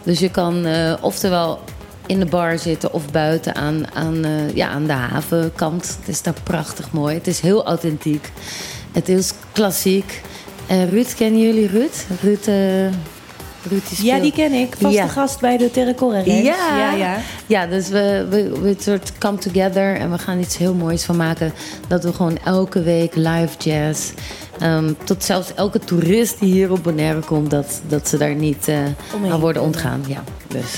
Dus 0.03 0.19
je 0.19 0.31
kan 0.31 0.65
eh, 0.65 0.93
oftewel 1.01 1.59
in 2.05 2.19
de 2.19 2.25
bar 2.25 2.59
zitten 2.59 2.93
of 2.93 3.11
buiten 3.11 3.55
aan, 3.55 3.93
aan, 3.93 4.25
eh, 4.25 4.55
ja, 4.55 4.67
aan 4.67 4.85
de 4.85 4.93
havenkant. 4.93 5.97
Het 5.99 6.07
is 6.07 6.21
daar 6.21 6.35
prachtig 6.43 6.91
mooi. 6.91 7.15
Het 7.15 7.27
is 7.27 7.39
heel 7.39 7.65
authentiek. 7.65 8.31
Het 8.91 9.09
is 9.09 9.33
klassiek. 9.51 10.21
En 10.67 10.89
Ruud, 10.89 11.13
kennen 11.15 11.41
jullie 11.41 11.67
Ruud? 11.67 12.05
Ruud, 12.21 12.47
eh, 12.47 12.97
Ruud 13.69 13.81
Ja, 14.01 14.19
die 14.19 14.31
ken 14.31 14.53
ik. 14.53 14.75
Vaste 14.79 14.97
Ja. 14.97 15.07
gast 15.07 15.39
bij 15.39 15.57
de 15.57 15.93
Ranch. 15.99 16.25
Ja. 16.25 16.33
ja, 16.77 16.93
ja. 16.93 17.17
Ja, 17.45 17.65
dus 17.67 17.89
we, 17.89 18.25
we, 18.29 18.59
we 18.61 18.67
het 18.67 18.83
soort 18.83 19.11
come 19.17 19.37
together 19.37 19.95
en 19.95 20.11
we 20.11 20.17
gaan 20.17 20.39
iets 20.39 20.57
heel 20.57 20.73
moois 20.73 21.03
van 21.03 21.15
maken. 21.15 21.53
Dat 21.87 22.03
we 22.03 22.13
gewoon 22.13 22.37
elke 22.43 22.81
week 22.81 23.15
live 23.15 23.57
jazz. 23.57 24.11
ehm, 24.59 24.93
tot 25.03 25.23
zelfs 25.23 25.53
elke 25.53 25.79
toerist 25.79 26.39
die 26.39 26.53
hier 26.53 26.71
op 26.71 26.83
Bonaire 26.83 27.19
komt, 27.19 27.49
dat, 27.49 27.81
dat 27.87 28.07
ze 28.07 28.17
daar 28.17 28.35
niet 28.35 28.67
eh, 28.67 28.77
Omheen 29.13 29.31
aan 29.31 29.39
worden 29.39 29.61
ontgaan. 29.61 30.03
Ja, 30.07 30.23
dus. 30.47 30.75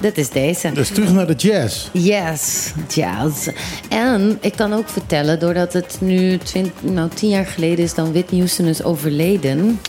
Dit 0.00 0.18
is 0.18 0.28
deze. 0.30 0.72
Dus 0.72 0.88
terug 0.88 1.12
naar 1.12 1.26
de 1.26 1.34
jazz. 1.34 1.88
Yes, 1.92 2.72
jazz. 2.88 3.48
En 3.88 4.38
ik 4.40 4.52
kan 4.56 4.72
ook 4.72 4.88
vertellen, 4.88 5.38
doordat 5.40 5.72
het 5.72 5.96
nu 6.00 6.38
twint, 6.38 6.72
nou, 6.80 7.08
tien 7.14 7.28
jaar 7.28 7.46
geleden 7.46 7.84
is 7.84 7.94
dan 7.94 8.12
Whitney 8.12 8.38
Houston 8.40 8.66
is 8.66 8.82
overleden, 8.82 9.80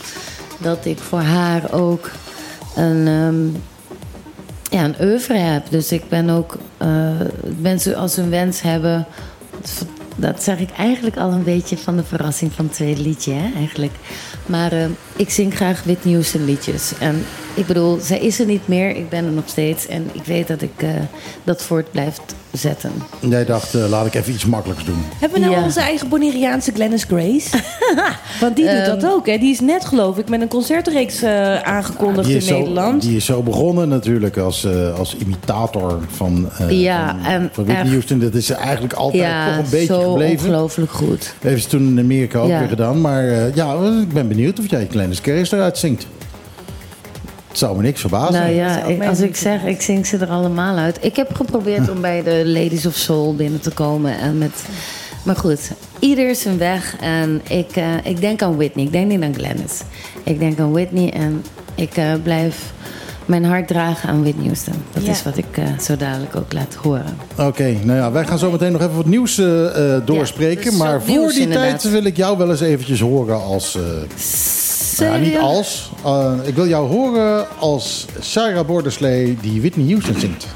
dat 0.62 0.86
ik 0.86 1.00
voor 1.00 1.22
haar 1.22 1.74
ook 1.74 2.12
een, 2.76 3.08
ehm, 3.08 3.46
ja, 4.70 4.84
een 4.84 4.96
oeuvre 5.02 5.38
heb. 5.38 5.70
Dus 5.70 5.92
ik 5.92 6.10
ben 6.10 6.30
ook, 6.30 6.58
eh, 6.78 6.88
mensen 7.58 7.96
als 7.96 8.18
een 8.18 8.30
wens 8.30 8.62
hebben, 8.62 9.06
dat 10.16 10.44
zeg 10.44 10.60
ik 10.60 10.70
eigenlijk 10.72 11.18
al 11.18 11.32
een 11.32 11.44
beetje 11.44 11.78
van 11.78 11.96
de 11.96 12.04
verrassing 12.04 12.54
van 12.54 12.66
het 12.66 12.74
tweede 12.74 13.02
liedje, 13.02 13.34
hè, 13.34 13.54
eigenlijk. 13.56 13.94
Maar 14.46 14.72
eh, 14.72 14.86
ik 15.22 15.30
zing 15.30 15.56
graag 15.56 15.84
Whitney 15.84 16.14
Houston 16.14 16.46
liedjes. 16.46 16.92
En 17.00 17.24
ik 17.54 17.66
bedoel, 17.66 17.98
zij 18.02 18.20
is 18.20 18.40
er 18.40 18.46
niet 18.46 18.68
meer, 18.68 18.96
ik 18.96 19.10
ben 19.10 19.26
er 19.26 19.32
nog 19.32 19.44
steeds. 19.48 19.88
En 19.88 20.10
ik 20.12 20.24
weet 20.24 20.48
dat 20.48 20.62
ik 20.62 20.72
eh, 20.78 20.90
dat 21.44 21.62
voort 21.62 21.92
blijf 21.92 22.18
zetten. 22.52 22.92
Jij 23.20 23.46
dacht, 23.46 23.74
eh, 23.76 23.90
laat 23.90 24.06
ik 24.06 24.14
even 24.14 24.34
iets 24.34 24.46
makkelijks 24.46 24.86
doen. 24.86 25.04
Hebben 25.20 25.40
we 25.40 25.46
nou 25.46 25.58
Ja. 25.60 25.64
onze 25.64 25.80
eigen 25.80 26.10
Bonaireaanse 26.10 26.72
Glennis 26.72 27.04
Grace? 27.04 27.50
Want 28.42 28.56
die 28.56 28.66
doet 28.66 28.74
Ehm. 28.76 29.00
dat 29.00 29.12
ook, 29.12 29.26
hè? 29.28 29.38
Die 29.38 29.52
is 29.52 29.60
net, 29.60 29.86
geloof 29.86 30.18
ik, 30.18 30.30
met 30.30 30.42
een 30.42 30.48
concertreeks 30.48 31.22
eh, 31.22 31.62
aangekondigd 31.62 32.30
in 32.30 32.42
zo, 32.42 32.58
Nederland. 32.60 33.02
die 33.02 33.16
is 33.16 33.26
zo 33.26 33.42
begonnen 33.42 33.90
natuurlijk 33.90 34.38
als, 34.38 34.64
eh, 34.64 34.98
als 35.00 35.16
imitator 35.16 36.00
van, 36.12 36.50
eh 36.58 36.82
Ja, 36.82 37.08
van, 37.08 37.32
en 37.32 37.50
van 37.54 37.64
Whitney 37.66 37.82
echt- 37.84 37.92
Houston. 37.92 38.20
Dat 38.20 38.34
is 38.34 38.46
ze 38.46 38.54
eigenlijk 38.54 38.94
altijd 38.94 39.24
ja, 39.24 39.46
toch 39.48 39.64
een 39.64 39.70
beetje 39.70 39.86
zo 39.94 40.12
gebleven. 40.12 40.38
ongelooflijk 40.50 40.92
goed. 40.92 41.34
Heeft 41.42 41.64
ze 41.64 41.70
toen 41.70 41.88
in 41.88 42.00
Amerika 42.00 42.40
ook 42.40 42.50
Ja. 42.50 42.60
weer 42.60 42.68
gedaan. 42.68 43.02
Maar 43.02 43.28
eh, 43.28 43.56
ja, 43.56 43.74
ik 44.02 44.14
ben 44.14 44.28
benieuwd 44.28 44.60
of 44.60 44.70
jij 44.70 44.86
Kleine 45.20 45.46
Skerries 45.46 45.52
eruit 45.52 45.78
zingt. 45.78 46.08
Het 47.48 47.58
zou 47.60 47.76
me 47.76 47.82
niks 47.82 48.00
verbazen. 48.02 48.34
Nou 48.42 48.54
ja, 48.54 48.84
ik- 48.84 49.04
als 49.06 49.20
ik 49.20 49.36
zeg, 49.36 49.64
ik 49.64 49.82
zing 49.82 50.06
ze 50.06 50.18
er 50.18 50.28
allemaal 50.30 50.78
uit. 50.78 50.98
Ik 51.02 51.16
heb 51.16 51.36
geprobeerd 51.36 51.90
om 51.90 52.02
bij 52.02 52.24
de 52.24 52.42
Ladies 52.46 52.86
of 52.86 52.96
Soul 52.96 53.36
binnen 53.36 53.60
te 53.62 53.72
komen. 53.72 54.18
En 54.20 54.38
met, 54.38 54.52
maar 55.24 55.36
goed, 55.36 55.72
ieder 56.00 56.36
zijn 56.36 56.58
weg. 56.58 56.96
En 57.02 57.42
ik, 57.50 57.76
eh, 57.76 57.84
ik 58.04 58.22
denk 58.22 58.42
aan 58.42 58.56
Whitney. 58.56 58.86
Ik 58.86 58.92
denk 58.92 59.08
niet 59.08 59.22
aan 59.22 59.34
Glennis. 59.34 59.82
Ik 60.24 60.40
denk 60.40 60.60
aan 60.60 60.72
Whitney 60.72 61.14
en 61.14 61.44
ik 61.76 61.98
eh, 61.98 62.14
blijf 62.24 62.72
mijn 63.26 63.46
hart 63.46 63.68
dragen 63.68 64.10
aan 64.10 64.22
Whitney 64.22 64.46
Houston. 64.46 64.74
Dat 64.94 65.06
Ja. 65.06 65.12
is 65.12 65.24
wat 65.24 65.38
ik 65.38 65.58
eh, 65.58 65.64
zo 65.80 65.96
dadelijk 65.98 66.36
ook 66.36 66.54
laat 66.54 66.76
horen. 66.76 67.18
Oké, 67.38 67.76
nou 67.84 67.98
ja, 68.00 68.12
wij 68.12 68.26
gaan 68.26 68.38
zo 68.40 68.52
meteen 68.52 68.72
nog 68.72 68.82
even 68.82 68.96
wat 68.96 69.06
nieuws 69.06 69.38
eh, 69.38 69.96
eh, 69.96 70.02
doorspreken. 70.06 70.64
dus 70.70 70.78
maar 70.78 71.02
voor 71.02 71.30
die 71.30 71.40
inderdaad. 71.42 71.80
tijd 71.82 71.94
wil 71.94 72.04
ik 72.04 72.18
jou 72.18 72.38
wel 72.38 72.50
eens 72.50 72.62
eventjes 72.62 73.00
horen 73.00 73.44
als... 73.44 73.78
ja, 75.06 75.18
niet 75.18 75.38
als. 75.38 75.92
eh, 76.06 76.34
ik 76.44 76.56
wil 76.56 76.68
jou 76.68 76.88
horen 76.90 77.46
als 77.60 78.06
Sarah 78.20 78.66
Borderslee 78.66 79.38
die 79.42 79.62
Whitney 79.62 79.86
Houston 79.88 80.16
zingt. 80.20 80.48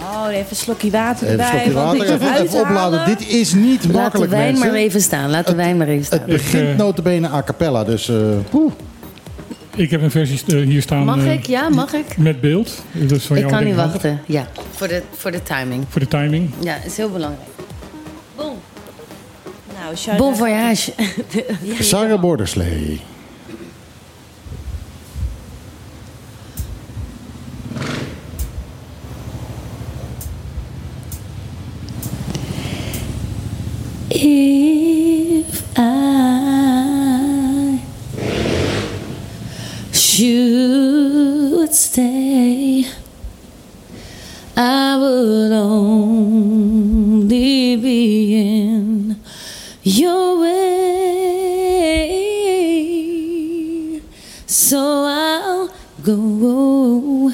Oh, 0.00 0.26
even 0.32 0.46
een 0.50 0.56
slokje 0.56 0.90
water 0.90 1.26
Even 1.28 1.38
een 1.40 1.44
erbij. 1.46 1.60
slokje 1.62 1.72
wat 1.72 1.84
water, 1.98 2.14
even, 2.14 2.42
even 2.46 2.60
opladen. 2.60 3.04
Dit 3.06 3.28
is 3.28 3.52
niet 3.54 3.82
Laat 3.84 3.92
de 3.92 3.98
makkelijk, 3.98 4.30
wijn 4.30 4.52
mensen. 4.52 4.66
maar 4.70 4.76
even 4.76 5.00
staan. 5.00 5.30
Laat 5.30 5.46
de 5.46 5.54
wijn 5.54 5.76
maar 5.76 5.88
even 5.88 6.04
staan. 6.04 6.18
Het 6.18 6.26
begint 6.28 6.76
notabene 6.76 7.28
a 7.28 7.42
cappella, 7.42 7.84
dus... 7.84 8.08
eh, 8.08 8.16
poeh. 8.50 8.72
Ik 9.74 9.90
heb 9.90 10.02
een 10.02 10.10
versie 10.10 10.40
eh, 10.46 10.66
hier 10.66 10.82
staan 10.82 11.04
Mag 11.04 11.18
eh, 11.18 11.32
ik? 11.32 11.46
Ja, 11.46 11.68
mag 11.68 11.92
ik? 11.92 12.16
met 12.18 12.40
beeld. 12.40 12.82
Dus 12.92 13.24
van 13.24 13.36
Ik 13.36 13.42
jou 13.42 13.54
kan 13.54 13.64
niet 13.64 13.74
wachten. 13.74 14.20
Ja, 14.26 14.46
voor 14.70 14.88
de, 14.88 15.02
voor 15.16 15.30
de 15.30 15.42
timing. 15.42 15.84
Voor 15.88 16.00
de 16.00 16.08
timing. 16.08 16.50
Ja, 16.58 16.76
is 16.84 16.96
heel 16.96 17.10
belangrijk. 17.10 17.48
Nou, 19.86 20.18
Bon 20.18 20.34
voyage. 20.34 20.92
Sarah 21.80 22.18
Borderslee. 22.18 23.00
If 34.10 35.62
I 35.76 37.80
should 39.92 41.74
stay, 41.74 42.86
I 44.56 44.96
would 44.98 45.52
only 45.52 46.05
your 49.86 50.40
way. 50.40 50.56
So 54.46 55.04
I'll 55.06 55.72
go, 56.02 57.32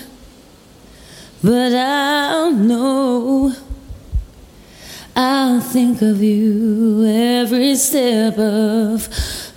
but 1.43 1.73
I'll 1.73 2.51
know. 2.51 3.55
I'll 5.16 5.62
think 5.62 6.03
of 6.03 6.23
you 6.23 7.07
every 7.07 7.74
step 7.77 8.37
of 8.39 9.09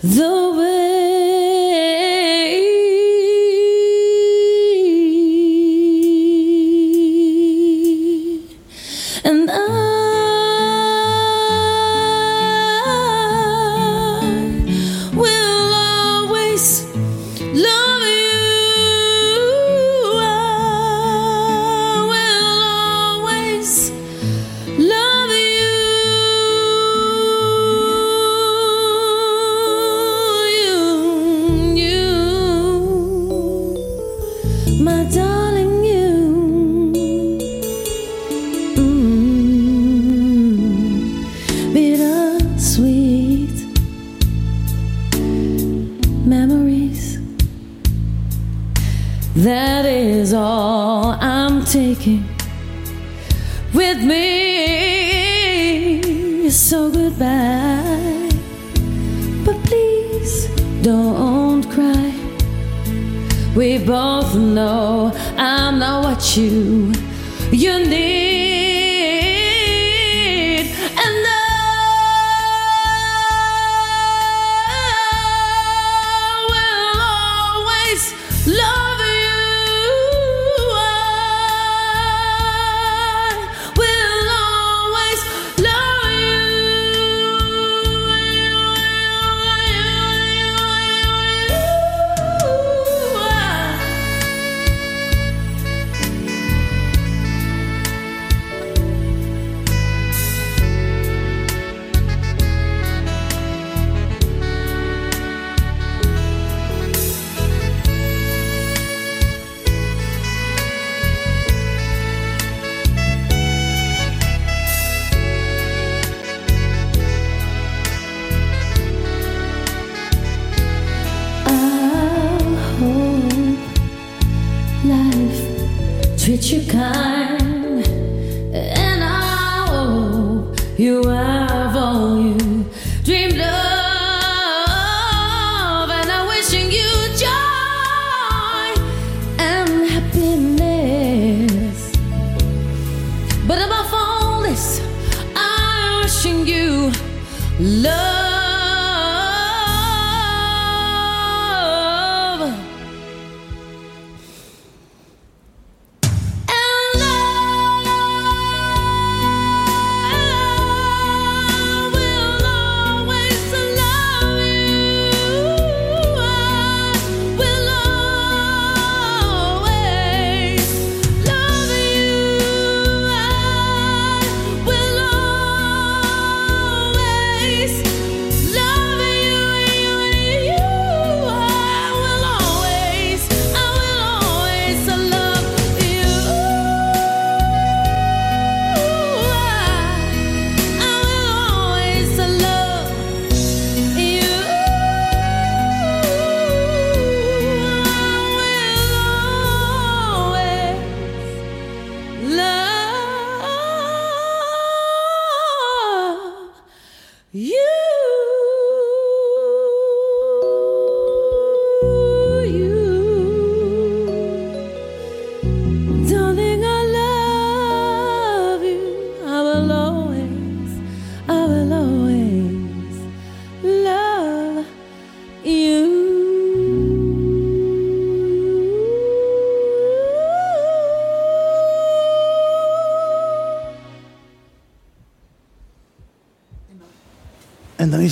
the 0.02 0.54
way. 0.58 1.46
I'm 51.96 52.24
with 53.74 54.04
me. 54.04 55.30
So 56.50 56.90
goodbye. 56.92 58.30
But 59.46 59.58
please 59.64 60.48
don't 60.82 61.64
cry. 61.72 62.14
We 63.56 63.78
both 63.80 64.36
know 64.36 65.12
I'm 65.38 65.80
not 65.80 66.04
what 66.04 66.36
you 66.38 66.92
you 67.52 67.80
need. 67.88 68.25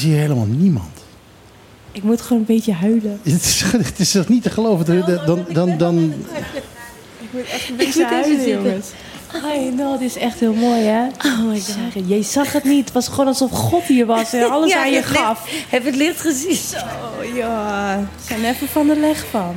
Is 0.04 0.10
hier 0.10 0.20
helemaal 0.20 0.46
niemand. 0.46 0.92
Ik 1.92 2.04
moet 2.04 2.22
gewoon 2.22 2.38
een 2.40 2.46
beetje 2.56 2.74
huilen. 2.74 3.20
Het 3.24 3.44
is, 3.44 3.62
het 3.72 4.00
is 4.00 4.12
toch 4.12 4.28
niet 4.28 4.44
te 4.44 4.50
geloven. 4.50 4.86
De- 4.86 5.22
Dan, 5.26 5.46
dan, 5.52 5.78
dan, 5.78 6.14
Ik 7.20 7.28
moet 7.32 7.46
echt 7.54 7.68
een 7.70 7.74
Ik 7.74 7.78
beetje 7.78 8.06
huilen, 8.06 8.50
jongens. 8.50 8.88
Ai, 9.44 9.72
nou, 9.72 9.98
dit 10.00 10.10
is 10.10 10.18
echt 10.18 10.40
heel 10.40 10.54
mooi, 10.54 10.82
hè? 10.82 11.06
Oh 11.26 11.40
my 11.48 11.60
god. 11.60 11.76
Sorry, 11.94 12.16
je 12.16 12.24
zag 12.24 12.52
het 12.52 12.64
niet. 12.64 12.84
Het 12.86 12.94
was 12.94 13.08
gewoon 13.08 13.28
alsof 13.28 13.52
God 13.52 13.84
hier 13.84 14.06
was 14.06 14.34
en 14.34 14.50
alles 14.52 14.72
Ja, 14.72 14.80
aan 14.80 14.90
je 14.90 14.96
licht- 14.96 15.08
gaf. 15.18 15.50
Heb 15.70 15.86
het 15.86 15.96
licht 15.96 16.22
gezien? 16.22 16.56
Zo, 16.56 16.78
ja. 17.36 18.00
We 18.00 18.24
zijn 18.28 18.46
even 18.46 18.68
van 18.68 18.88
de 18.88 19.00
leg 19.00 19.26
van. 19.30 19.56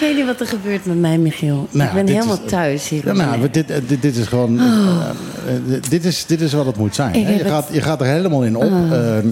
Ik 0.00 0.06
weet 0.06 0.16
niet 0.16 0.26
wat 0.26 0.40
er 0.40 0.46
gebeurt 0.46 0.84
met 0.86 1.00
mij, 1.00 1.18
Michiel. 1.18 1.68
Nou, 1.70 1.88
ik 1.88 1.94
ben 1.94 2.06
dit 2.06 2.14
helemaal 2.14 2.38
is- 2.44 2.50
thuis 2.50 2.88
hier. 2.88 3.06
Ja, 3.06 3.12
nou, 3.12 3.50
dit, 3.50 3.70
eh, 3.70 3.76
dit, 3.86 4.02
dit 4.02 4.16
is 4.16 4.26
gewoon. 4.26 4.60
Oh. 4.60 4.66
eh, 5.46 5.54
eh, 5.76 5.82
dit, 5.88 6.04
is, 6.04 6.26
dit 6.26 6.40
is 6.40 6.52
wat 6.52 6.66
het 6.66 6.76
moet 6.76 6.94
zijn. 6.94 7.24
Hè? 7.24 7.32
Je, 7.36 7.44
gaat, 7.44 7.68
je 7.72 7.80
gaat 7.80 8.00
er 8.00 8.06
helemaal 8.06 8.42
in 8.44 8.56
op. 8.56 8.62
Oh. 8.62 8.92
Eh, 8.92 9.18
eh, 9.18 9.24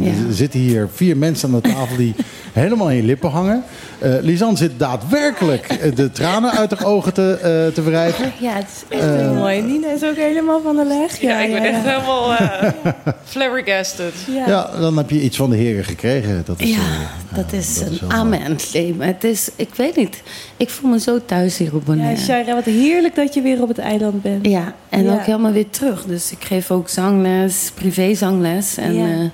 Ja. 0.00 0.06
Er 0.28 0.34
zitten 0.34 0.60
hier 0.60 0.88
vier 0.94 1.16
mensen 1.16 1.48
aan 1.54 1.60
de 1.60 1.68
tafel 1.68 1.96
die 1.96 2.14
helemaal 2.56 2.90
in 2.90 2.96
je 2.96 3.02
lippen 3.02 3.30
hangen. 3.30 3.64
Eh 3.98 4.10
Lisanne 4.20 4.56
zit 4.56 4.78
daadwerkelijk 4.78 5.66
eh, 5.66 5.94
de 5.94 6.10
tranen 6.12 6.50
uit 6.50 6.70
haar 6.70 6.84
ogen 6.88 7.14
te, 7.14 7.32
eh, 7.32 7.74
te 7.74 7.82
wrijven. 7.82 8.32
Ja, 8.40 8.52
het 8.52 8.66
is 8.88 8.98
echt 8.98 9.04
heel 9.16 9.32
mooi. 9.34 9.60
Nina 9.62 9.88
is 9.92 10.04
ook 10.04 10.16
helemaal 10.16 10.60
van 10.62 10.76
de 10.76 10.84
leg. 10.84 11.20
Ja, 11.20 11.40
ik 11.40 11.52
ben 11.52 11.62
echt 11.62 11.84
ja. 11.84 11.90
helemaal 11.90 12.34
eh, 12.34 12.68
flabbergasted. 13.32 14.12
Ja. 14.46 14.70
dan 14.80 14.96
heb 14.96 15.10
je 15.10 15.20
iets 15.22 15.36
van 15.36 15.50
de 15.50 15.56
heren 15.56 15.84
gekregen. 15.84 16.42
Dat 16.46 16.60
is, 16.60 16.68
Ja, 16.70 16.76
eh, 16.76 17.36
dat 17.36 17.52
is 17.52 17.78
dat 17.78 17.90
is 17.90 18.00
een 18.00 18.12
amen 18.12 18.40
en 18.40 18.56
het 18.98 19.24
is, 19.24 19.48
ik 19.56 19.74
weet 19.74 19.96
niet. 19.96 20.22
Ik 20.56 20.70
voel 20.70 20.90
me 20.90 21.00
zo 21.00 21.20
thuis 21.26 21.58
hier 21.58 21.74
op 21.74 21.82
Ja, 21.86 21.92
Bonaire. 21.92 22.20
Shaira, 22.20 22.54
wat 22.54 22.64
heerlijk 22.64 23.14
dat 23.14 23.34
je 23.34 23.40
weer 23.42 23.62
op 23.62 23.68
het 23.68 23.78
eiland 23.78 24.22
bent. 24.22 24.46
Ja, 24.46 24.74
en 24.88 25.04
Ja. 25.04 25.12
ook 25.12 25.24
helemaal 25.24 25.52
weer 25.52 25.70
terug. 25.70 26.04
Dus 26.04 26.32
ik 26.32 26.44
geef 26.44 26.70
ook 26.70 26.88
zangles, 26.88 27.70
privé 27.74 28.14
zangles 28.14 28.76
en 28.76 29.32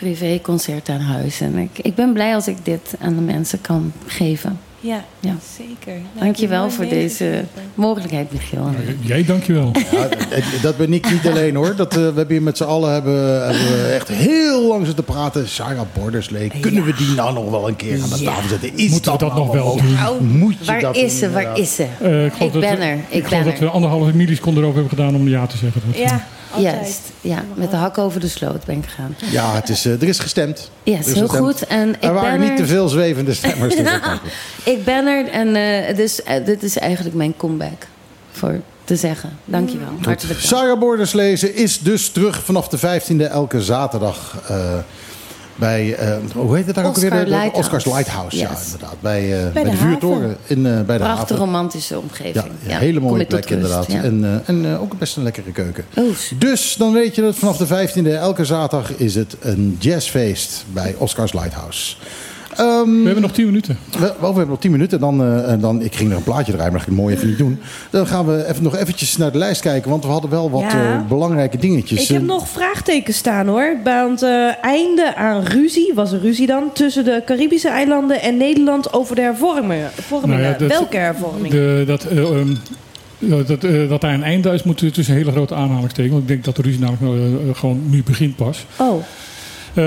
Ja. 0.00 0.06
eh, 0.06 0.14
privé 0.16 0.40
concert 0.42 0.88
aan 0.88 1.00
huis. 1.00 1.40
En 1.40 1.56
ik, 1.56 1.78
ik 1.82 1.94
ben 1.94 2.12
blij 2.12 2.34
als 2.34 2.48
ik 2.48 2.56
dit 2.62 2.94
aan 3.00 3.14
de 3.14 3.20
mensen 3.20 3.60
kan 3.60 3.92
geven. 4.06 4.58
Ja, 4.80 5.04
Ja. 5.20 5.34
zeker. 5.56 5.92
Nou, 6.12 6.24
Dankjewel 6.24 6.60
mooi 6.60 6.72
voor 6.72 6.88
deze 6.88 7.44
mogelijkheid, 7.74 8.32
Michiel. 8.32 8.70
Jij 9.00 9.24
dankjewel. 9.24 9.70
Ja, 9.92 10.08
dat- 10.08 10.62
dat 10.62 10.76
ben 10.76 10.92
ik 10.92 11.10
niet 11.10 11.26
alleen 11.26 11.54
hoor. 11.54 11.76
Dat, 11.76 11.92
eh, 11.92 11.98
we 11.98 12.02
hebben 12.04 12.28
hier 12.28 12.42
met 12.42 12.56
z'n 12.56 12.64
allen 12.64 12.92
hebben, 12.92 13.48
echt 13.94 14.08
heel 14.08 14.66
lang 14.68 14.86
zitten 14.86 15.04
praten. 15.04 15.48
Sarah 15.48 15.80
Borderslee, 15.92 16.50
kunnen 16.60 16.84
we 16.84 16.94
die 16.94 17.14
nou 17.14 17.34
nog 17.34 17.50
wel 17.50 17.68
een 17.68 17.76
keer 17.76 18.02
aan 18.02 18.08
de 18.08 18.18
Ja. 18.22 18.30
tafel 18.30 18.48
zetten? 18.48 18.76
Is 18.76 18.90
Moeten 18.90 19.12
we 19.12 19.18
dat 19.18 19.28
nou 19.34 19.44
nog 19.44 19.52
wel 19.54 19.76
doen? 19.76 19.92
Nou, 19.94 20.22
Moet 20.24 20.56
je 20.58 20.64
waar 20.64 20.80
dat 20.80 20.96
is 20.96 21.00
doen, 21.10 21.10
ze? 21.10 21.30
Waar 21.30 21.58
is 21.58 21.74
ze? 21.74 21.82
Eh, 22.00 22.24
ik 22.24 22.32
geloof 22.32 22.54
Ik 22.54 22.60
dat 22.60 22.60
ben 22.70 22.78
we- 22.78 22.84
er, 22.84 22.94
ik 23.08 23.26
geloof 23.26 23.28
ben 23.42 23.44
dat 23.50 23.58
we 23.60 23.64
er. 23.66 23.70
anderhalve 23.70 24.12
milliseconde 24.16 24.60
erover 24.60 24.78
hebben 24.80 24.98
gedaan 24.98 25.14
om 25.14 25.28
ja 25.28 25.46
te 25.46 25.56
zeggen. 25.56 25.82
Dat 25.86 25.98
Ja, 25.98 26.26
altijd. 26.52 26.74
Juist, 26.74 27.00
ja. 27.20 27.44
Met 27.54 27.70
de 27.70 27.76
hak 27.76 27.98
over 27.98 28.20
de 28.20 28.28
sloot 28.28 28.64
ben 28.64 28.76
ik 28.76 28.84
gegaan. 28.84 29.16
Ja, 29.30 29.54
het 29.54 29.68
is, 29.68 29.84
eh, 29.84 29.92
er 29.92 30.08
is 30.08 30.18
gestemd. 30.18 30.70
Er 30.84 30.92
is 30.92 31.06
is 31.06 31.14
heel 31.14 31.28
gestemd. 31.28 31.46
goed. 31.46 31.66
En 31.66 31.88
ik 31.88 31.96
er 32.04 32.12
waren 32.12 32.30
ben 32.38 32.40
niet 32.40 32.58
er. 32.58 32.64
te 32.64 32.66
veel 32.66 32.88
zwevende 32.88 33.34
stemmers. 33.34 33.76
dus 33.76 33.90
ik 34.74 34.84
ben 34.84 35.06
er 35.06 35.28
en 35.28 35.56
eh, 35.56 35.96
dus, 35.96 36.22
eh, 36.22 36.44
dit 36.44 36.62
is 36.62 36.78
eigenlijk 36.78 37.16
mijn 37.16 37.36
comeback 37.36 37.86
voor 38.32 38.60
te 38.84 38.96
zeggen. 38.96 39.38
Dankjewel. 39.44 39.88
Hartelijk 40.02 40.40
dank. 40.40 40.50
Sarah 40.50 40.78
Borderslezen 40.78 41.54
is 41.54 41.78
dus 41.78 42.08
terug 42.10 42.42
vanaf 42.44 42.68
de 42.68 42.78
15e 42.78 43.22
elke 43.30 43.62
zaterdag. 43.62 44.36
eh, 44.48 44.78
bij, 45.58 45.94
eh, 45.94 46.16
hoe 46.34 46.56
heet 46.56 46.66
het 46.66 46.74
daar 46.74 46.84
ook 46.84 46.96
weer? 46.96 47.10
Lighthouse. 47.10 47.56
Oscars 47.56 47.84
Lighthouse, 47.84 48.36
ja, 48.36 48.50
inderdaad. 48.64 48.96
Bij, 49.00 49.46
eh, 49.46 49.52
bij, 49.52 49.64
de 49.64 49.70
de, 49.70 49.76
vuurtoren 49.76 50.36
in, 50.46 50.66
eh, 50.66 50.72
bij 50.72 50.80
de 50.80 50.84
Prachtige 50.84 51.12
haven. 51.14 51.36
romantische 51.36 51.98
omgeving. 51.98 52.34
Ja, 52.34 52.70
Ja, 52.72 52.78
hele 52.78 53.00
mooie 53.00 53.24
plek 53.24 53.50
inderdaad. 53.50 53.88
En, 53.88 54.42
en 54.46 54.78
ook 54.78 54.98
best 54.98 55.16
een 55.16 55.22
lekkere 55.22 55.52
keuken. 55.52 55.84
Oeh. 55.96 56.16
Dus 56.38 56.74
dan 56.78 56.92
weet 56.92 57.14
je 57.14 57.22
dat 57.22 57.36
vanaf 57.36 57.56
de 57.56 57.66
15e 57.66 58.16
elke 58.16 58.44
zaterdag 58.44 58.92
is 58.92 59.14
het 59.14 59.36
een 59.40 59.76
jazzfeest 59.80 60.64
bij 60.72 60.94
Oscars 60.98 61.32
Lighthouse. 61.32 61.96
Ehm, 62.58 62.90
We 62.98 63.04
hebben 63.04 63.22
nog 63.22 63.32
10 63.32 63.46
minuten. 63.46 63.78
we, 63.90 63.98
we 64.20 64.24
hebben 64.26 64.48
nog 64.48 64.58
10 64.60 64.70
minuten. 64.70 65.00
Dan, 65.00 65.20
eh, 65.22 65.50
en 65.50 65.60
dan, 65.60 65.82
ik 65.82 65.94
ging 65.94 66.10
er 66.10 66.16
een 66.16 66.22
plaatje 66.22 66.52
draaien, 66.52 66.72
maar 66.72 66.80
dat 66.80 66.88
ga 66.88 66.94
ik 66.94 67.02
mooi 67.02 67.14
even 67.14 67.28
niet 67.28 67.38
doen. 67.38 67.58
Dan 67.90 68.06
gaan 68.06 68.26
we 68.26 68.46
even, 68.48 68.62
nog 68.62 68.76
eventjes 68.76 69.16
naar 69.16 69.32
de 69.32 69.38
lijst 69.38 69.60
kijken. 69.60 69.90
Want 69.90 70.04
we 70.04 70.10
hadden 70.10 70.30
wel 70.30 70.50
wat 70.50 70.60
Ja. 70.60 70.94
eh, 70.94 71.06
belangrijke 71.08 71.56
dingetjes. 71.58 72.02
Ik 72.02 72.08
heb 72.08 72.20
Eh, 72.20 72.26
nog 72.26 72.48
vraagtekens 72.48 73.16
staan 73.16 73.46
hoor. 73.46 73.76
Want 73.84 74.22
eh 74.22 74.64
einde 74.64 75.14
aan 75.16 75.42
ruzie, 75.44 75.92
was 75.94 76.12
er 76.12 76.20
ruzie 76.20 76.46
dan, 76.46 76.72
tussen 76.72 77.04
de 77.04 77.22
Caribische 77.26 77.68
eilanden 77.68 78.20
en 78.22 78.36
Nederland 78.36 78.92
over 78.92 79.14
de 79.16 79.22
hervormingen. 79.22 79.90
hervormingen. 79.94 80.40
Nou 80.40 80.52
ja, 80.52 80.58
dat- 80.58 80.68
Welke 80.68 80.96
hervormingen? 80.96 81.50
De, 81.50 81.84
dat, 81.86 82.04
eh, 82.04 82.18
ehm, 82.18 82.54
ja, 83.18 83.36
dat, 83.46 83.64
eh, 83.64 83.88
dat 83.88 84.00
daar 84.00 84.14
een 84.14 84.22
einde 84.22 84.50
is, 84.50 84.62
moet 84.62 84.94
tussen 84.94 85.14
hele 85.14 85.30
grote 85.30 85.54
aanhalingstekens. 85.54 86.10
Want 86.12 86.22
ik 86.22 86.28
denk 86.28 86.44
dat 86.44 86.56
de 86.56 86.62
ruzie 86.62 86.80
namelijk 86.80 87.58
gewoon 87.58 87.80
nu 87.90 88.02
begint 88.02 88.36
pas. 88.36 88.66
Oh, 88.76 89.02
Eh, 89.68 89.84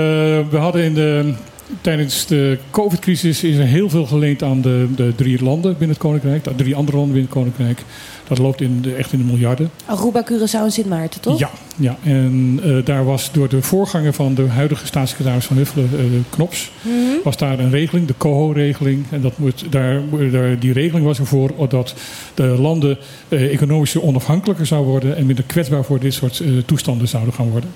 we 0.50 0.56
hadden 0.56 0.82
in 0.82 0.94
de, 0.94 1.32
tijdens 1.80 2.26
de 2.26 2.58
COVID-crisis 2.70 3.44
is 3.44 3.56
er 3.56 3.64
heel 3.66 3.88
veel 3.90 4.06
geleend 4.06 4.42
aan 4.42 4.60
de, 4.60 4.86
de 4.96 5.12
drie 5.16 5.42
landen 5.42 5.70
binnen 5.70 5.88
het 5.88 5.98
Koninkrijk. 5.98 6.44
De 6.44 6.54
drie 6.54 6.74
andere 6.74 6.96
landen 6.96 7.14
binnen 7.14 7.30
het 7.32 7.40
Koninkrijk. 7.42 7.82
Dat 8.28 8.38
loopt 8.38 8.60
in 8.60 8.80
de, 8.80 8.94
echt 8.94 9.12
in 9.12 9.18
de 9.18 9.24
miljarden. 9.24 9.70
Aruba, 9.86 10.24
Curaçao 10.24 10.62
en 10.64 10.70
Sint 10.72 10.86
Maarten, 10.88 11.20
toch? 11.20 11.38
Ja, 11.38 11.50
ja. 11.76 11.96
en 12.02 12.60
eh, 12.64 12.76
daar 12.84 13.04
was 13.04 13.32
door 13.32 13.48
de 13.48 13.62
voorganger 13.62 14.12
van 14.12 14.34
de 14.34 14.46
huidige 14.46 14.86
staatssecretaris 14.86 15.44
van 15.44 15.56
Huffelen, 15.56 15.88
eh, 15.98 16.04
Knops, 16.30 16.70
Mhm. 16.82 16.94
was 17.24 17.36
daar 17.36 17.58
een 17.58 17.70
regeling, 17.70 18.06
de 18.06 18.14
COHO-regeling. 18.18 19.04
En 19.10 19.20
dat 19.20 19.38
moet, 19.38 19.64
daar, 19.70 20.00
daar, 20.30 20.58
die 20.58 20.72
regeling 20.72 21.06
was 21.06 21.18
ervoor 21.18 21.50
dat 21.68 21.94
de 22.34 22.42
landen 22.46 22.98
eh, 23.28 23.52
economisch 23.52 23.96
onafhankelijker 23.98 24.66
zouden 24.66 24.90
worden 24.90 25.16
en 25.16 25.26
minder 25.26 25.44
kwetsbaar 25.44 25.84
voor 25.84 26.00
dit 26.00 26.14
soort 26.14 26.42
toestanden 26.66 27.08
zouden 27.08 27.34
gaan 27.34 27.50
worden. 27.50 27.70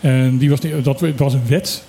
En 0.00 0.38
die 0.38 0.50
was, 0.50 0.60
niet- 0.60 0.84
dat 0.84 1.00
was 1.16 1.34
een 1.34 1.46
wet. 1.48 1.82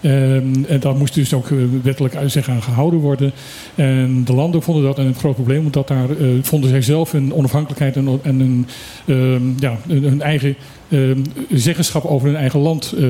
Ehm, 0.00 0.64
en 0.68 0.80
dat 0.80 0.98
moest 0.98 1.14
dus 1.14 1.34
ook 1.34 1.50
eh, 1.50 1.56
wettelijk 1.82 2.16
aan 2.46 2.62
gehouden 2.62 3.00
worden. 3.00 3.32
En 3.74 4.24
de 4.24 4.32
landen 4.32 4.62
vonden 4.62 4.84
dat 4.84 4.98
een 4.98 5.14
groot 5.14 5.34
probleem, 5.34 5.64
omdat 5.64 5.88
daar 5.88 6.10
eh, 6.10 6.26
vonden 6.42 6.70
zij 6.70 6.82
zelf 6.82 7.12
een 7.12 7.34
onafhankelijkheid 7.34 7.96
en, 7.96 8.20
en 8.22 8.40
een, 8.40 8.66
ehm, 9.06 9.42
ja, 9.58 9.78
een, 9.88 10.02
hun 10.02 10.22
eigen 10.22 10.56
ehm, 10.88 11.18
zeggenschap 11.50 12.04
over 12.04 12.28
hun 12.28 12.36
eigen 12.36 12.60
land 12.60 12.94
eh, 12.98 13.04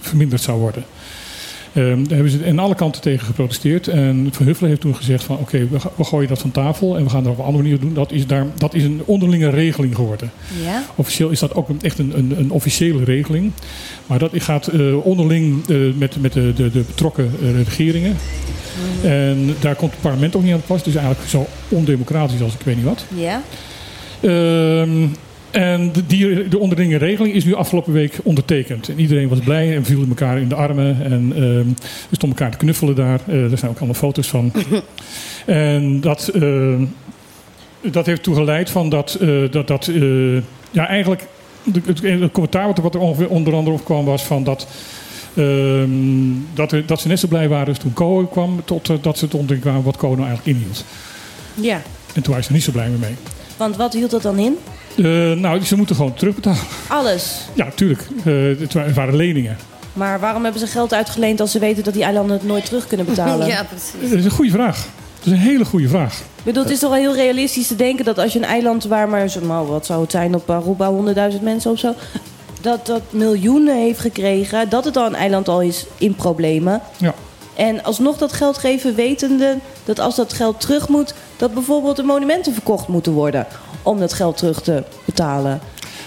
verminderd 0.00 0.42
zou 0.42 0.60
worden. 0.60 0.84
Ehm, 1.74 2.04
daar 2.04 2.16
hebben 2.16 2.30
ze 2.30 2.46
aan 2.46 2.58
alle 2.58 2.74
kanten 2.74 3.00
tegen 3.00 3.26
geprotesteerd. 3.26 3.88
En 3.88 4.28
Van 4.32 4.46
Huffelen 4.46 4.70
heeft 4.70 4.82
toen 4.82 4.96
gezegd 4.96 5.24
van 5.24 5.36
oké, 5.36 5.58
we, 5.68 5.78
we 5.96 6.04
gooien 6.04 6.28
dat 6.28 6.38
van 6.38 6.50
tafel 6.50 6.96
en 6.96 7.04
we 7.04 7.10
gaan 7.10 7.22
dat 7.22 7.32
op 7.32 7.38
een 7.38 7.44
andere 7.44 7.62
manier 7.62 7.80
doen. 7.80 7.94
Dat 7.94 8.12
is, 8.12 8.26
daar, 8.26 8.46
dat 8.54 8.74
is 8.74 8.84
een 8.84 9.02
onderlinge 9.04 9.50
regeling 9.50 9.94
geworden. 9.94 10.30
Ja? 10.64 10.84
Officieel 10.94 11.30
is 11.30 11.38
dat 11.38 11.54
ook 11.54 11.68
echt 11.80 11.98
een, 11.98 12.18
een, 12.18 12.38
een 12.38 12.50
officiële 12.50 13.04
regeling. 13.04 13.52
Maar 14.06 14.18
dat 14.18 14.30
gaat 14.34 14.66
eh, 14.66 15.06
onderling 15.06 15.68
eh, 15.68 15.76
met, 15.96 16.20
met 16.20 16.32
de, 16.32 16.52
de, 16.56 16.70
de 16.70 16.84
betrokken 16.86 17.30
eh, 17.42 17.62
regeringen. 17.62 18.16
En 19.02 19.54
daar 19.60 19.74
komt 19.74 19.90
het 19.90 20.00
parlement 20.00 20.36
ook 20.36 20.42
niet 20.42 20.52
aan 20.52 20.60
te 20.60 20.66
pas. 20.66 20.82
Dus 20.82 20.94
eigenlijk 20.94 21.28
zo 21.28 21.46
ondemocratisch 21.68 22.42
als 22.42 22.54
ik 22.54 22.60
weet 22.64 22.76
niet 22.76 22.84
wat. 22.84 23.04
Ja? 23.16 23.42
Ehm, 24.20 25.06
en 25.54 25.92
de, 25.92 26.06
die, 26.06 26.48
de 26.48 26.58
onderlinge 26.58 26.96
regeling 26.96 27.34
is 27.34 27.44
nu 27.44 27.54
afgelopen 27.54 27.92
week 27.92 28.18
ondertekend. 28.22 28.88
En 28.88 28.98
iedereen 28.98 29.28
was 29.28 29.38
blij 29.38 29.76
en 29.76 29.84
viel 29.84 30.04
elkaar 30.08 30.38
in 30.38 30.48
de 30.48 30.54
armen. 30.54 31.04
En 31.04 31.32
ehm 31.36 31.68
we 32.08 32.16
stonden 32.16 32.38
elkaar 32.38 32.50
te 32.50 32.58
knuffelen 32.58 32.94
daar. 32.94 33.20
Eh 33.26 33.48
daar 33.48 33.58
zijn 33.58 33.70
ook 33.70 33.76
allemaal 33.76 33.94
foto's 33.94 34.28
van. 34.28 34.52
en 35.46 36.00
dat, 36.00 36.28
ehm, 36.28 36.84
dat 37.80 38.06
heeft 38.06 38.18
ertoe 38.18 38.34
geleid 38.34 38.70
van 38.70 38.88
dat, 38.88 39.14
eh, 39.14 39.28
dat, 39.50 39.66
dat 39.66 39.86
eh, 39.86 40.34
ja, 40.70 40.86
eigenlijk 40.88 41.26
het, 41.72 42.32
commentaar 42.32 42.66
wat 42.66 42.78
er, 42.78 42.84
er 42.84 43.06
ongeveer 43.06 43.28
onder 43.28 43.54
andere 43.54 43.76
op 43.76 43.84
kwam 43.84 44.04
was 44.04 44.22
van 44.22 44.44
dat, 44.44 44.66
ehm, 45.36 45.90
dat, 46.54 46.72
er, 46.72 46.86
dat 46.86 47.00
ze 47.00 47.08
net 47.08 47.18
zo 47.18 47.28
blij 47.28 47.48
waren 47.48 47.78
toen 47.78 47.92
Cohen 47.92 48.28
kwam, 48.28 48.64
tot 48.64 48.88
eh, 48.88 48.96
dat 49.00 49.18
ze 49.18 49.24
het 49.24 49.34
ontdekken 49.34 49.66
kwamen 49.66 49.84
wat 49.84 49.96
Cohen 49.96 50.16
nou 50.16 50.28
eigenlijk 50.28 50.58
inhield. 50.58 50.84
Ja, 51.54 51.82
En 52.14 52.22
toen 52.22 52.24
waren 52.26 52.42
ze 52.42 52.48
er 52.48 52.54
niet 52.54 52.64
zo 52.64 52.72
blij 52.72 52.88
mee. 52.88 53.14
want 53.56 53.76
wat 53.76 53.92
hield 53.92 54.10
dat 54.10 54.22
dan 54.22 54.38
in? 54.38 54.56
Eh, 54.96 55.32
nou, 55.32 55.64
ze 55.64 55.76
moeten 55.76 55.96
gewoon 55.96 56.14
terugbetalen. 56.14 56.58
Alles. 56.88 57.38
Ja, 57.54 57.68
tuurlijk. 57.74 58.00
Eh, 58.24 58.60
het 58.60 58.72
wa- 58.74 58.82
het 58.82 58.94
waren 58.94 59.16
leningen. 59.16 59.56
Maar 59.92 60.20
waarom 60.20 60.42
hebben 60.42 60.60
ze 60.60 60.66
geld 60.66 60.94
uitgeleend 60.94 61.40
als 61.40 61.50
ze 61.52 61.58
weten 61.58 61.84
dat 61.84 61.94
die 61.94 62.02
eilanden 62.02 62.36
het 62.36 62.46
nooit 62.46 62.64
terug 62.64 62.86
kunnen 62.86 63.06
betalen? 63.06 63.46
Ja, 63.56 63.64
precies. 63.64 64.10
Dat 64.10 64.18
is 64.18 64.24
een 64.24 64.30
goede 64.30 64.50
vraag. 64.50 64.86
Dat 65.18 65.26
is 65.26 65.32
een 65.32 65.38
hele 65.46 65.64
goede 65.64 65.88
vraag. 65.88 66.14
Ik 66.18 66.44
bedoel, 66.44 66.62
het 66.62 66.72
is 66.72 66.78
toch 66.78 66.90
wel 66.90 66.98
heel 66.98 67.14
realistisch 67.14 67.66
te 67.66 67.76
denken 67.76 68.04
dat 68.04 68.18
als 68.18 68.32
je 68.32 68.38
een 68.38 68.44
eiland 68.44 68.84
waar 68.84 69.08
maar, 69.08 69.28
zo, 69.28 69.40
nou, 69.40 69.68
wat 69.68 69.86
zou 69.86 70.00
het 70.02 70.10
zijn 70.10 70.34
op 70.34 70.50
Aruba, 70.50 70.90
100.000 71.36 71.42
mensen 71.42 71.70
of 71.70 71.78
zo, 71.78 71.94
dat 72.60 72.86
dat 72.86 73.00
miljoenen 73.10 73.76
heeft 73.76 74.00
gekregen, 74.00 74.68
dat 74.68 74.84
het 74.84 74.96
al 74.96 75.06
een 75.06 75.14
eiland 75.14 75.48
al 75.48 75.60
is 75.62 75.86
in 75.98 76.14
problemen. 76.14 76.80
Ja. 76.96 77.14
En 77.54 77.82
alsnog 77.84 78.18
dat 78.18 78.32
geld 78.32 78.58
geven, 78.58 78.94
wetende 78.94 79.56
dat 79.84 79.98
als 79.98 80.16
dat 80.16 80.32
geld 80.32 80.60
terug 80.60 80.88
moet, 80.88 81.14
dat 81.36 81.54
bijvoorbeeld 81.54 81.96
de 81.96 82.02
monumenten 82.02 82.52
verkocht 82.52 82.88
moeten 82.88 83.12
worden 83.12 83.46
om 83.82 83.98
dat 83.98 84.12
geld 84.12 84.36
terug 84.36 84.62
te 84.62 84.82
betalen. 85.04 85.60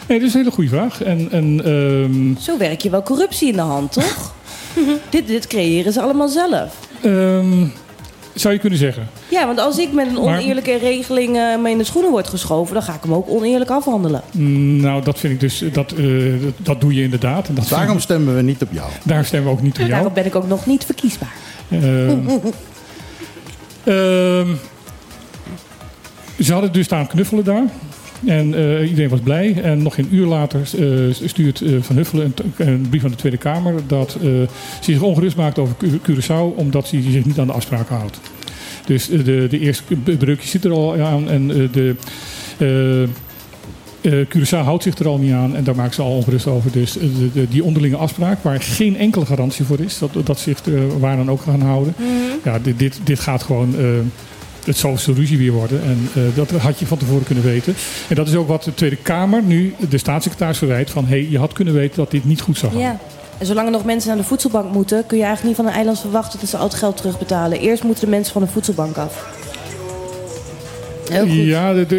Nee, 0.07 0.19
dat 0.19 0.27
is 0.27 0.33
een 0.33 0.39
hele 0.39 0.51
goede 0.51 0.69
vraag. 0.69 1.03
En, 1.03 1.27
en, 1.31 1.61
ehm, 1.65 2.41
Zo 2.43 2.57
werk 2.57 2.81
je 2.81 2.89
wel 2.89 3.03
corruptie 3.03 3.47
in 3.49 3.55
de 3.55 3.61
hand, 3.61 3.91
toch? 3.91 4.33
dit, 5.09 5.27
dit 5.27 5.47
creëren 5.47 5.93
ze 5.93 6.01
allemaal 6.01 6.27
zelf. 6.27 6.75
ehm, 7.01 7.65
zou 8.33 8.53
je 8.53 8.59
kunnen 8.59 8.79
zeggen. 8.79 9.07
Ja, 9.29 9.45
want 9.45 9.59
als 9.59 9.77
ik 9.77 9.93
met 9.93 10.07
een 10.07 10.13
Maar- 10.13 10.23
oneerlijke 10.39 10.77
regeling 10.77 11.37
eh, 11.37 11.57
me 11.61 11.69
in 11.69 11.77
de 11.77 11.83
schoenen 11.83 12.11
word 12.11 12.27
geschoven, 12.27 12.73
dan 12.73 12.83
ga 12.83 12.93
ik 12.93 13.01
hem 13.03 13.13
ook 13.13 13.29
oneerlijk 13.29 13.69
afhandelen. 13.69 14.21
Mm, 14.31 14.75
Nou, 14.81 15.03
dat 15.03 15.19
vind 15.19 15.33
ik 15.33 15.39
dus, 15.39 15.63
dat, 15.73 15.91
eh, 15.91 16.05
dat, 16.43 16.53
dat 16.57 16.81
doe 16.81 16.93
je 16.93 17.01
inderdaad. 17.03 17.47
En 17.47 17.55
dat 17.55 17.67
Daarom 17.69 17.99
stemmen 17.99 18.35
we 18.35 18.41
niet 18.41 18.61
op 18.61 18.71
jou. 18.71 18.89
daar 19.03 19.25
stemmen 19.25 19.49
we 19.51 19.55
ook 19.57 19.63
niet 19.63 19.71
op 19.73 19.77
jou. 19.79 19.89
Daarom 19.91 20.13
ben 20.13 20.25
ik 20.25 20.35
ook 20.35 20.47
nog 20.47 20.65
niet 20.65 20.85
verkiesbaar. 20.85 21.33
Ehm, 21.69 22.19
ehm, 23.83 24.47
ze 26.41 26.51
hadden 26.53 26.72
dus 26.72 26.85
staan 26.85 27.07
knuffelen 27.07 27.43
daar. 27.43 27.64
En 28.26 28.53
eh, 28.53 28.89
iedereen 28.89 29.09
was 29.09 29.19
blij. 29.19 29.61
En 29.64 29.81
nog 29.81 29.97
een 29.97 30.07
uur 30.11 30.26
later 30.26 30.59
eh, 30.59 31.27
stuurt 31.27 31.61
eh, 31.61 31.72
Van 31.81 31.95
Huffelen 31.95 32.34
een, 32.57 32.68
een 32.68 32.85
brief 32.89 33.03
aan 33.03 33.09
de 33.09 33.15
Tweede 33.15 33.38
Kamer... 33.38 33.73
dat 33.88 34.18
ze 34.22 34.47
zich 34.81 35.01
ongerust 35.01 35.35
maakt 35.38 35.59
over 35.59 35.76
Cu- 35.77 35.99
Curaçao... 36.11 36.55
omdat 36.55 36.89
hij 36.91 37.01
zich 37.01 37.26
niet 37.26 37.39
aan 37.39 37.47
de 37.47 37.53
afspraken 37.53 37.95
houdt. 37.95 38.19
Dus 38.85 39.07
de, 39.07 39.47
de 39.49 39.59
eerste 39.59 39.84
breukje 40.18 40.47
zit 40.47 40.64
er 40.65 40.72
al 40.72 40.97
aan. 41.01 41.30
En 41.30 41.47
de... 41.72 41.95
Curaçao 44.07 44.64
houdt 44.64 44.84
zich 44.84 44.97
er 44.97 45.07
al 45.07 45.18
niet 45.18 45.34
aan 45.34 45.55
en 45.55 45.64
daar 45.64 45.76
maakt 45.76 45.95
ze 45.95 46.01
al 46.01 46.11
ongerust 46.15 46.47
over. 46.47 46.72
Dus 46.72 46.91
de, 46.93 47.30
de- 47.34 47.47
die 47.49 47.64
onderlinge 47.64 47.95
afspraak, 47.95 48.43
waar 48.43 48.61
geen 48.61 48.97
enkele 48.97 49.26
garantie 49.26 49.65
voor 49.65 49.80
is, 49.80 49.97
dat, 49.97 50.09
dat 50.23 50.39
zich 50.39 50.65
er 50.65 50.99
waar 50.99 51.15
dan 51.18 51.30
ook 51.31 51.41
gaan 51.41 51.61
houden. 51.61 51.93
Ja, 52.43 52.59
dit, 52.59 52.80
dit, 52.80 52.99
dit 53.03 53.19
gaat 53.19 53.43
gewoon 53.43 53.76
eh, 54.68 54.73
het 54.73 54.77
zoveelste 54.77 55.14
ruzie 55.14 55.38
weer 55.38 55.52
worden. 55.52 55.81
En 55.84 56.10
eh, 56.14 56.22
dat 56.35 56.49
had 56.52 56.80
je 56.80 56.85
van 56.85 56.98
tevoren 56.98 57.23
kunnen 57.23 57.44
weten. 57.44 57.73
En 58.10 58.15
dat 58.15 58.27
is 58.27 58.35
ook 58.35 58.48
wat 58.48 58.64
de 58.64 58.73
Tweede 58.73 58.95
Kamer 58.95 59.44
nu 59.44 59.73
de 59.89 59.98
staatssecretaris 59.98 60.57
verwijt. 60.57 60.89
Van 60.89 61.03
hé, 61.06 61.10
hey, 61.10 61.27
je 61.30 61.38
had 61.38 61.53
kunnen 61.53 61.73
weten 61.73 61.95
dat 61.98 62.11
dit 62.11 62.26
niet 62.26 62.41
goed 62.41 62.57
zou 62.57 62.72
gaan. 62.72 62.81
Ja. 62.81 62.99
En 63.38 63.45
zolang 63.45 63.65
er 63.65 63.72
nog 63.73 63.85
mensen 63.85 64.10
naar 64.10 64.18
de 64.18 64.23
voedselbank 64.23 64.73
moeten, 64.73 65.06
kun 65.06 65.18
je 65.18 65.23
eigenlijk 65.23 65.56
niet 65.57 65.65
van 65.65 65.73
een 65.73 65.77
eiland 65.77 65.99
verwachten 65.99 66.39
dat 66.39 66.49
ze 66.49 66.57
al 66.57 66.64
het 66.64 66.73
geld 66.73 66.98
terugbetalen. 66.98 67.60
Eerst 67.60 67.84
moeten 67.84 68.03
de 68.06 68.10
mensen 68.11 68.34
van 68.34 68.41
de 68.41 68.48
voedselbank 68.48 68.98
af. 68.98 69.26
Ja, 71.27 71.76
het 71.76 71.91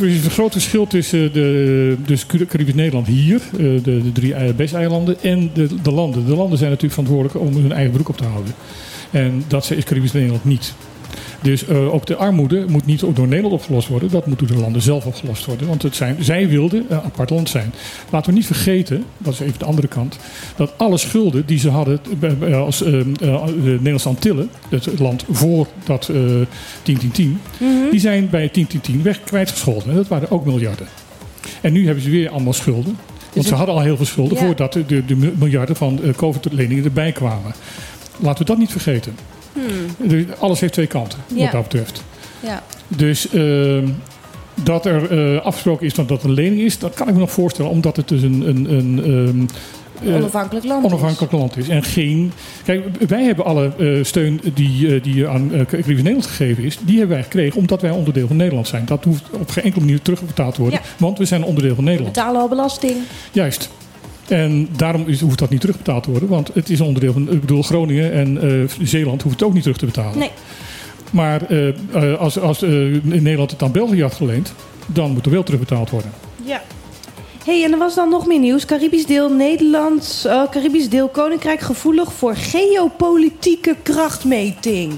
is 0.00 0.24
een 0.24 0.30
groot 0.30 0.52
verschil 0.52 0.86
tussen 0.86 1.32
de, 1.32 1.96
dus 2.06 2.26
Cari- 2.26 2.46
Caribisch 2.46 2.74
Nederland 2.74 3.06
hier, 3.06 3.40
eh, 3.52 3.58
de, 3.58 3.82
de 3.82 4.12
drie 4.12 4.34
ei- 4.34 4.52
BES-eilanden, 4.52 5.16
en 5.22 5.50
de, 5.54 5.68
de 5.82 5.92
landen. 5.92 6.26
De 6.26 6.34
landen 6.36 6.58
zijn 6.58 6.70
natuurlijk 6.70 7.00
verantwoordelijk 7.00 7.46
om 7.46 7.62
hun 7.62 7.72
eigen 7.72 7.92
broek 7.92 8.08
op 8.08 8.16
te 8.16 8.24
houden. 8.24 8.54
En 9.10 9.44
dat 9.48 9.70
is 9.70 9.84
Caribisch 9.84 10.12
Nederland 10.12 10.44
niet. 10.44 10.74
Dus 11.42 11.66
eh, 11.66 11.94
ook 11.94 12.06
de 12.06 12.16
armoede 12.16 12.64
moet 12.68 12.86
niet 12.86 13.00
door 13.00 13.28
Nederland 13.28 13.54
opgelost 13.54 13.88
worden. 13.88 14.10
Dat 14.10 14.26
moet 14.26 14.38
door 14.38 14.48
de 14.48 14.56
landen 14.56 14.82
zelf 14.82 15.06
opgelost 15.06 15.44
worden. 15.46 15.66
Want 15.66 15.82
het 15.82 15.96
zijn, 15.96 16.16
zij 16.20 16.48
wilden 16.48 16.84
een 16.88 17.00
apart 17.00 17.30
land 17.30 17.48
zijn. 17.48 17.72
Laten 18.10 18.30
we 18.30 18.36
niet 18.36 18.46
vergeten, 18.46 19.04
dat 19.18 19.32
is 19.32 19.40
even 19.40 19.58
de 19.58 19.64
andere 19.64 19.88
kant... 19.88 20.18
dat 20.56 20.72
alle 20.76 20.98
schulden 20.98 21.46
die 21.46 21.58
ze 21.58 21.70
hadden 21.70 22.00
eh, 22.20 22.60
als 22.60 22.82
eh, 22.82 23.00
eh, 23.00 23.06
de 23.46 23.52
Nederlandse 23.62 24.08
Antillen... 24.08 24.50
het 24.68 24.98
land 24.98 25.24
voor 25.30 25.66
dat 25.84 26.08
eh 26.08 26.16
10 26.82 27.38
die 27.90 28.00
zijn 28.00 28.30
bij 28.30 28.48
10 28.48 28.68
weg 29.02 29.24
kwijtgescholden. 29.24 29.88
En 29.88 29.94
dat 29.94 30.08
waren 30.08 30.30
ook 30.30 30.44
miljarden. 30.44 30.86
En 31.60 31.72
nu 31.72 31.84
hebben 31.84 32.04
ze 32.04 32.10
weer 32.10 32.30
allemaal 32.30 32.52
schulden. 32.52 32.96
Want 33.32 33.46
ze 33.46 33.54
hadden 33.54 33.74
al 33.74 33.80
heel 33.80 33.96
veel 33.96 34.06
schulden 34.06 34.38
Ja. 34.38 34.44
voordat 34.44 34.72
de, 34.72 34.86
de, 34.86 35.04
de 35.04 35.16
miljarden 35.16 35.76
van 35.76 36.02
eh, 36.02 36.14
COVID-leningen 36.14 36.84
erbij 36.84 37.12
kwamen. 37.12 37.52
Laten 38.18 38.38
we 38.38 38.50
dat 38.50 38.58
niet 38.58 38.70
vergeten. 38.70 39.14
Dus 39.98 40.24
alles 40.38 40.60
heeft 40.60 40.72
twee 40.72 40.86
kanten, 40.86 41.18
Hmm. 41.28 41.36
Ja. 41.38 41.42
wat 41.44 41.52
dat 41.52 41.62
betreft. 41.62 42.02
Ja. 42.40 42.62
Dus 42.88 43.28
ehm, 43.30 43.86
dat 44.62 44.86
er 44.86 45.10
eh, 45.36 45.44
afgesproken 45.44 45.86
is 45.86 45.94
dat 45.94 46.08
dat 46.08 46.22
een 46.22 46.32
lening 46.32 46.60
is, 46.60 46.78
dat 46.78 46.94
kan 46.94 47.08
ik 47.08 47.14
me 47.14 47.20
nog 47.20 47.30
voorstellen, 47.32 47.70
omdat 47.70 47.96
het 47.96 48.08
dus 48.08 48.22
een, 48.22 48.48
een, 48.48 48.72
een 48.72 48.98
ehm, 49.04 49.46
eh, 50.08 50.14
Onafhankelijk 50.16 50.64
land. 50.66 50.84
is. 50.84 50.90
onafhankelijk 50.90 51.32
land 51.32 51.56
is. 51.56 51.68
En 51.68 51.82
geen. 51.82 52.32
Kijk, 52.64 52.84
wij 53.08 53.22
hebben 53.24 53.44
alle 53.44 53.72
eh, 53.78 54.04
steun 54.04 54.40
die, 54.54 55.00
die 55.00 55.28
aan 55.28 55.50
uh, 55.54 55.86
Nederland 55.86 56.26
gegeven 56.26 56.64
is, 56.64 56.78
die 56.84 56.98
hebben 56.98 57.14
wij 57.16 57.22
gekregen 57.24 57.58
omdat 57.58 57.80
wij 57.82 57.90
onderdeel 57.90 58.26
van 58.26 58.36
Nederland 58.36 58.68
zijn. 58.68 58.84
Dat 58.84 59.04
hoeft 59.04 59.22
op 59.30 59.50
geen 59.50 59.64
enkele 59.64 59.84
manier 59.84 60.02
terugbetaald 60.02 60.54
te 60.54 60.60
worden, 60.60 60.80
Ja. 60.82 60.88
want 60.98 61.18
we 61.18 61.24
zijn 61.24 61.44
onderdeel 61.44 61.74
van 61.74 61.84
We 61.84 61.90
Nederland. 61.90 62.14
betalen 62.16 62.40
al 62.40 62.48
belasting. 62.48 62.96
Juist. 63.32 63.70
En 64.28 64.68
daarom 64.76 65.06
is, 65.06 65.20
hoeft 65.20 65.38
dat 65.38 65.50
niet 65.50 65.60
terugbetaald 65.60 66.02
te 66.02 66.10
worden, 66.10 66.28
want 66.28 66.50
het 66.54 66.70
is 66.70 66.80
onderdeel 66.80 67.12
van. 67.12 67.30
Ik 67.30 67.40
bedoel, 67.40 67.62
Groningen 67.62 68.12
en 68.12 68.42
eh, 68.42 68.86
Zeeland 68.86 69.22
hoeft 69.22 69.34
het 69.34 69.48
ook 69.48 69.54
niet 69.54 69.62
terug 69.62 69.78
te 69.78 69.86
betalen. 69.86 70.18
Nee. 70.18 70.30
Maar 71.12 71.42
eh, 71.48 71.68
eh, 71.68 72.18
als, 72.18 72.38
als 72.38 72.62
eh, 72.62 72.70
Nederland 73.02 73.50
het 73.50 73.62
aan 73.62 73.72
België 73.72 74.02
had 74.02 74.14
geleend, 74.14 74.52
dan 74.86 75.10
moet 75.10 75.24
er 75.24 75.32
wel 75.32 75.42
terugbetaald 75.42 75.90
worden. 75.90 76.10
Ja. 76.44 76.62
hey, 77.44 77.64
en 77.64 77.72
er 77.72 77.78
was 77.78 77.94
dan 77.94 78.08
nog 78.08 78.26
meer 78.26 78.38
nieuws. 78.38 78.64
Caribisch 78.64 79.06
deel 79.06 79.32
Nederland, 79.32 80.24
eh, 80.26 80.42
Caribisch 80.50 80.88
deel 80.88 81.08
Koninkrijk 81.08 81.60
gevoelig 81.60 82.12
voor 82.12 82.36
geopolitieke 82.36 83.76
krachtmeting. 83.82 84.92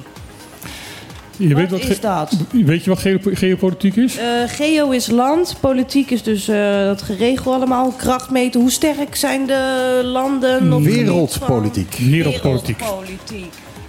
Je 1.36 1.54
Wat 1.54 1.70
weet 1.70 1.80
is 1.80 1.86
ge- 1.86 2.00
dat? 2.00 2.36
Weet 2.52 2.84
je 2.84 2.90
wat 2.90 2.98
geopo- 2.98 3.30
geopolitiek 3.34 3.96
is? 3.96 4.16
Eh, 4.18 4.24
geo 4.46 4.90
is 4.90 5.06
land, 5.10 5.56
politiek 5.60 6.10
is 6.10 6.22
dus 6.22 6.48
eh 6.48 6.84
dat 6.84 7.02
geregel 7.02 7.54
allemaal. 7.54 7.90
Krachtmeten, 7.96 8.60
hoe 8.60 8.70
sterk 8.70 9.16
zijn 9.16 9.46
de 9.46 10.00
landen? 10.04 10.82
Wereldpolitiek. 10.82 11.96
Wereldpolitiek. 12.10 12.80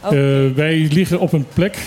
Eh, 0.01 0.11
wij 0.55 0.87
liggen 0.91 1.19
op 1.19 1.33
een 1.33 1.45
plek, 1.53 1.77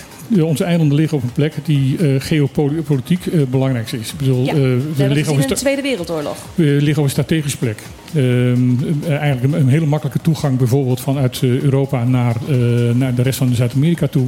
onze 0.40 0.64
eilanden 0.64 0.97
liggen 0.97 1.16
op 1.18 1.22
een 1.22 1.32
plek 1.32 1.55
die 1.64 1.97
eh, 1.98 2.14
geopolitiek 2.18 3.26
eh, 3.26 3.40
belangrijk 3.51 3.93
is. 3.93 4.10
Ik 4.12 4.18
bedoel, 4.18 4.44
Ja, 4.44 4.52
eh, 4.52 4.59
we 4.59 5.09
liggen 5.09 5.32
op 5.35 5.40
een 5.43 5.48
de 5.48 5.55
Tweede 5.55 5.82
Wereldoorlog. 5.82 6.36
we 6.55 6.64
liggen 6.64 6.97
op 6.98 7.05
een 7.05 7.10
strategische 7.10 7.59
plek. 7.59 7.82
Ehm, 8.14 8.59
eh, 9.05 9.16
eigenlijk 9.16 9.55
een, 9.55 9.60
een 9.60 9.68
hele 9.68 9.86
makkelijke 9.86 10.20
toegang 10.22 10.59
bijvoorbeeld 10.59 11.01
vanuit 11.01 11.40
eh, 11.43 11.60
Europa 11.62 12.05
naar, 12.05 12.36
eh, 12.48 12.56
naar 12.94 13.14
de 13.14 13.22
rest 13.22 13.39
van 13.39 13.55
Zuid-Amerika 13.55 14.06
toe. 14.06 14.26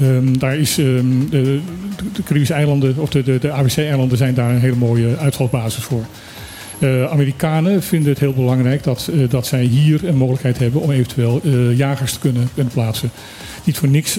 Ehm, 0.00 0.38
daar 0.38 0.56
is 0.56 0.78
ehm, 0.78 1.28
de, 1.30 1.60
de 2.12 2.22
Caribische 2.22 2.54
eilanden, 2.54 2.94
of 2.98 3.10
de, 3.10 3.22
de, 3.22 3.38
de 3.38 3.50
ABC-eilanden 3.50 4.18
zijn 4.18 4.34
daar 4.34 4.50
een 4.50 4.60
hele 4.60 4.76
mooie 4.76 5.16
uitvalsbasis 5.16 5.82
voor. 5.82 6.04
Eh, 6.80 7.10
Amerikanen 7.10 7.82
vinden 7.82 8.08
het 8.08 8.18
heel 8.18 8.32
belangrijk 8.32 8.82
dat, 8.82 9.08
eh, 9.12 9.28
dat 9.28 9.46
zij 9.46 9.62
hier 9.62 10.08
een 10.08 10.16
mogelijkheid 10.16 10.58
hebben 10.58 10.80
om 10.80 10.90
eventueel 10.90 11.40
eh, 11.44 11.76
jagers 11.76 12.12
te 12.12 12.18
kunnen, 12.18 12.48
kunnen 12.54 12.72
plaatsen. 12.72 13.10
Niet 13.64 13.78
voor 13.78 13.88
niks, 13.88 14.18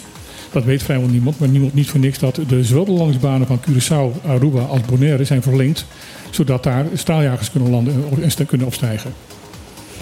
dat 0.51 0.63
weet 0.63 0.83
vrijwel 0.83 1.07
niemand, 1.07 1.39
maar 1.39 1.49
niemand 1.49 1.73
niet 1.73 1.89
voor 1.89 1.99
niks 1.99 2.19
dat 2.19 2.39
de, 2.47 2.63
zowel 2.63 2.85
de 2.85 2.91
landingsbanen 2.91 3.47
van 3.47 3.59
Curaçao, 3.59 4.27
Aruba 4.27 4.61
als 4.61 4.81
Bonaire 4.81 5.23
zijn 5.23 5.41
verlengd, 5.41 5.85
zodat 6.29 6.63
daar 6.63 6.85
straaljagers 6.93 7.51
kunnen 7.51 7.69
landen 7.69 7.93
en 8.37 8.45
kunnen 8.45 8.67
opstijgen. 8.67 9.13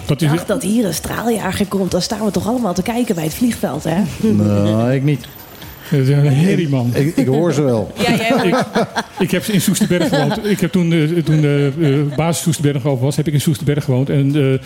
Dat 0.06 0.22
is, 0.22 0.30
dacht 0.30 0.46
dat 0.46 0.62
hier 0.62 0.84
een 0.84 0.94
straaljager 0.94 1.66
komt, 1.66 1.90
dan 1.90 2.02
staan 2.02 2.24
we 2.24 2.30
toch 2.30 2.46
allemaal 2.46 2.74
te 2.74 2.82
kijken 2.82 3.14
bij 3.14 3.24
het 3.24 3.34
vliegveld, 3.34 3.84
hè? 3.84 4.02
Nou, 4.32 4.92
ik 4.92 5.02
niet. 5.02 5.26
Dat 5.90 6.00
is 6.00 6.08
een 6.08 6.26
herrie, 6.26 6.68
man. 6.68 6.90
Ik, 6.94 7.16
ik 7.16 7.26
hoor 7.26 7.52
ze 7.52 7.62
wel. 7.62 7.92
Ja, 7.98 8.14
jij 8.14 8.46
ik, 8.48 8.64
ik 9.18 9.30
heb 9.30 9.44
in 9.44 9.60
Soesterberg 9.60 10.08
gewoond. 10.08 10.46
Ik 10.46 10.60
heb 10.60 10.72
toen, 10.72 10.92
eh, 10.92 11.22
toen 11.24 11.40
de 11.40 11.72
eh, 11.80 12.16
basis 12.16 12.42
Soesterberg 12.42 12.86
over 12.86 13.04
was, 13.04 13.16
heb 13.16 13.26
ik 13.26 13.32
in 13.32 13.40
Soesterberg 13.40 13.84
gewoond. 13.84 14.10
En 14.10 14.26
eh, 14.26 14.58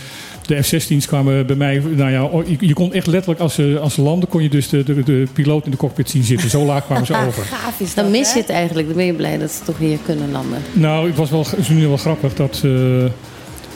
de 0.46 0.62
F-16's 0.62 1.06
kwamen 1.06 1.46
bij 1.46 1.56
mij. 1.56 1.82
Nou 1.94 2.10
ja, 2.10 2.24
oh, 2.24 2.48
je, 2.48 2.56
je 2.60 2.74
kon 2.74 2.92
echt 2.92 3.06
letterlijk 3.06 3.40
als 3.40 3.55
ze, 3.55 3.78
als 3.82 3.94
ze 3.94 4.02
landen, 4.02 4.28
kon 4.28 4.42
je 4.42 4.48
dus 4.48 4.68
de, 4.68 4.82
de, 4.82 5.02
de 5.02 5.26
piloot 5.32 5.64
in 5.64 5.70
de 5.70 5.76
cockpit 5.76 6.10
zien 6.10 6.22
zitten. 6.24 6.51
Zo 6.51 6.64
laag 6.64 6.84
kwamen 6.84 7.06
ze 7.06 7.16
over. 7.26 7.44
Gaaf 7.44 7.80
is 7.80 7.94
Dan 7.94 8.10
mis 8.10 8.32
je 8.32 8.40
het 8.40 8.48
eigenlijk. 8.48 8.86
Dan 8.86 8.96
ben 8.96 9.06
je 9.06 9.12
blij 9.14 9.38
dat 9.38 9.51
ze 9.51 9.64
toch 9.64 9.78
hier 9.78 9.98
kunnen 10.05 10.30
landen. 10.30 10.59
Nou, 10.72 11.06
het 11.06 11.16
was 11.16 11.30
wel, 11.30 11.44
het 11.44 11.59
is 11.59 11.68
nu 11.68 11.86
wel 11.86 11.96
grappig 11.96 12.34
dat. 12.34 12.60
eh, 12.64 12.70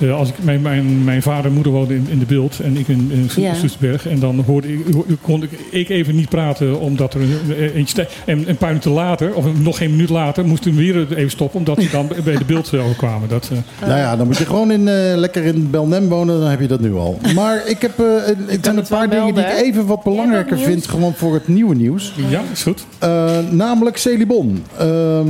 eh, 0.00 0.16
als 0.18 0.28
ik, 0.28 0.34
mijn, 0.42 0.60
mijn, 0.62 1.04
mijn 1.04 1.22
vader 1.22 1.44
en 1.46 1.52
moeder 1.52 1.72
woonden 1.72 1.96
in, 1.96 2.06
in 2.08 2.18
de 2.18 2.24
beeld 2.24 2.60
en 2.60 2.76
ik 2.76 2.88
in, 2.88 3.10
in 3.12 3.26
Soes- 3.30 3.42
Ja. 3.44 3.54
Soesterberg. 3.54 4.06
En 4.08 4.18
dan 4.20 4.40
hoorde 4.46 4.72
ik, 4.72 4.80
ho- 4.94 5.04
kon 5.22 5.42
ik, 5.42 5.50
ik 5.70 5.88
even 5.88 6.16
niet 6.16 6.28
praten 6.28 6.80
omdat 6.80 7.14
er 7.14 7.20
een, 7.20 7.38
een- 7.48 7.72
eentje... 7.74 8.06
En 8.24 8.48
een 8.48 8.56
paar 8.56 8.68
minuten 8.68 8.90
later, 8.90 9.34
of 9.34 9.44
nog 9.62 9.76
geen 9.78 9.90
minuut 9.90 10.08
later, 10.08 10.44
moesten 10.44 10.74
we 10.74 10.76
weer 10.92 11.16
even 11.16 11.30
stoppen 11.30 11.58
omdat 11.58 11.82
ze 11.82 11.88
dan 11.90 12.08
bij 12.24 12.36
de 12.36 12.44
beeld 12.44 12.72
eh, 12.72 12.80
kwamen. 12.96 13.28
Dat, 13.28 13.50
eh, 13.52 13.86
Nou 13.88 13.98
ja, 14.00 14.16
dan 14.16 14.26
moet 14.26 14.36
je 14.38 14.46
gewoon 14.46 14.70
in, 14.70 14.88
eh, 14.88 14.94
lekker 15.16 15.44
in 15.44 15.70
Belnem 15.70 16.08
wonen, 16.08 16.40
dan 16.40 16.48
heb 16.50 16.60
je 16.60 16.66
dat 16.66 16.80
nu 16.80 16.94
al. 16.94 17.18
Maar 17.34 17.62
ik 17.66 17.80
heb 17.82 17.98
eh, 17.98 18.04
zijn 18.62 18.76
een 18.76 18.84
paar 18.88 19.10
dingen 19.10 19.34
die 19.34 19.44
ik 19.44 19.60
even 19.62 19.86
wat 19.86 20.02
belangrijker 20.02 20.58
vind, 20.58 20.86
gewoon 20.88 21.14
voor 21.14 21.34
het 21.34 21.48
nieuwe 21.48 21.74
nieuws. 21.74 22.12
Ja, 22.28 22.42
is 22.52 22.62
goed. 22.62 22.84
Eh, 22.98 23.38
namelijk 23.50 23.96
Celibon. 23.96 24.62
Ehm, 24.78 24.86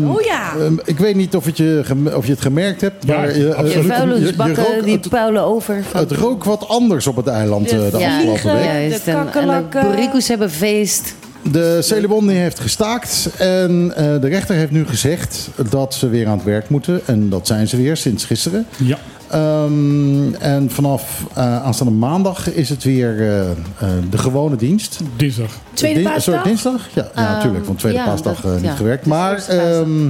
Oh 0.09 0.21
ja. 0.21 0.53
ehm, 0.61 0.73
ik 0.85 0.99
weet 0.99 1.15
niet 1.17 1.37
of, 1.37 1.45
het 1.45 1.57
je, 1.57 1.83
of 2.15 2.25
je 2.27 2.33
het 2.33 2.41
gemerkt 2.41 2.81
hebt. 2.81 3.07
Ja, 3.07 3.17
maar, 3.17 3.29
eh, 3.29 3.37
je- 3.37 3.43
Je 3.43 3.83
je 4.49 4.55
rook- 4.63 4.85
die 4.85 4.97
het, 4.97 5.09
puilen 5.09 5.43
over. 5.43 5.83
Van... 5.91 6.01
het 6.01 6.13
rook 6.13 6.45
wat 6.45 6.69
anders 6.69 7.07
op 7.07 7.17
het 7.17 7.27
eiland 7.27 7.71
eh, 7.71 7.79
de 7.91 7.99
ja, 7.99 8.17
afgelopen 8.17 8.53
week. 8.55 8.65
juist. 8.65 9.05
de 9.05 9.11
En- 9.11 9.17
en 9.19 9.25
kakkelakken. 9.25 9.83
de 9.97 10.23
hebben 10.27 10.51
feest. 10.51 11.15
De 11.53 11.79
Celibon 11.83 12.27
die 12.27 12.37
heeft 12.37 12.61
gestaakt 12.61 13.31
en 13.39 13.93
eh, 13.97 14.21
de 14.21 14.29
rechter 14.29 14.55
heeft 14.57 14.71
nu 14.71 14.87
gezegd 14.87 15.49
dat 15.71 15.95
ze 15.95 16.09
weer 16.09 16.27
aan 16.27 16.37
het 16.37 16.45
werk 16.47 16.69
moeten. 16.69 17.01
En 17.07 17.29
dat 17.29 17.47
zijn 17.47 17.69
ze 17.69 17.77
weer 17.77 17.97
sinds 17.97 18.25
gisteren. 18.25 18.67
Ja. 18.77 18.99
Ehm, 19.31 20.35
en 20.35 20.71
vanaf 20.71 21.25
eh, 21.35 21.63
aanstaande 21.65 21.93
maandag 21.93 22.51
is 22.53 22.69
het 22.69 22.85
weer 22.85 23.21
eh, 23.21 23.41
eh, 23.51 23.57
de 24.11 24.19
gewone 24.19 24.57
dienst. 24.57 24.99
Dinsdag. 25.17 25.51
Tweede 25.73 25.99
Din- 26.01 26.09
paasdag? 26.09 26.23
Sorry, 26.35 26.43
dinsdag? 26.49 26.89
Ja, 26.95 27.09
ja 27.15 27.23
Ehm, 27.23 27.33
natuurlijk, 27.33 27.67
want 27.67 27.79
tweede 27.79 27.99
ja, 27.99 28.05
paasdag 28.05 28.41
dat- 28.41 28.55
niet 28.55 28.65
ja, 28.65 28.75
gewerkt. 28.75 29.05
dus 29.05 29.13
Maar 29.13 29.45
ehm, 29.49 30.07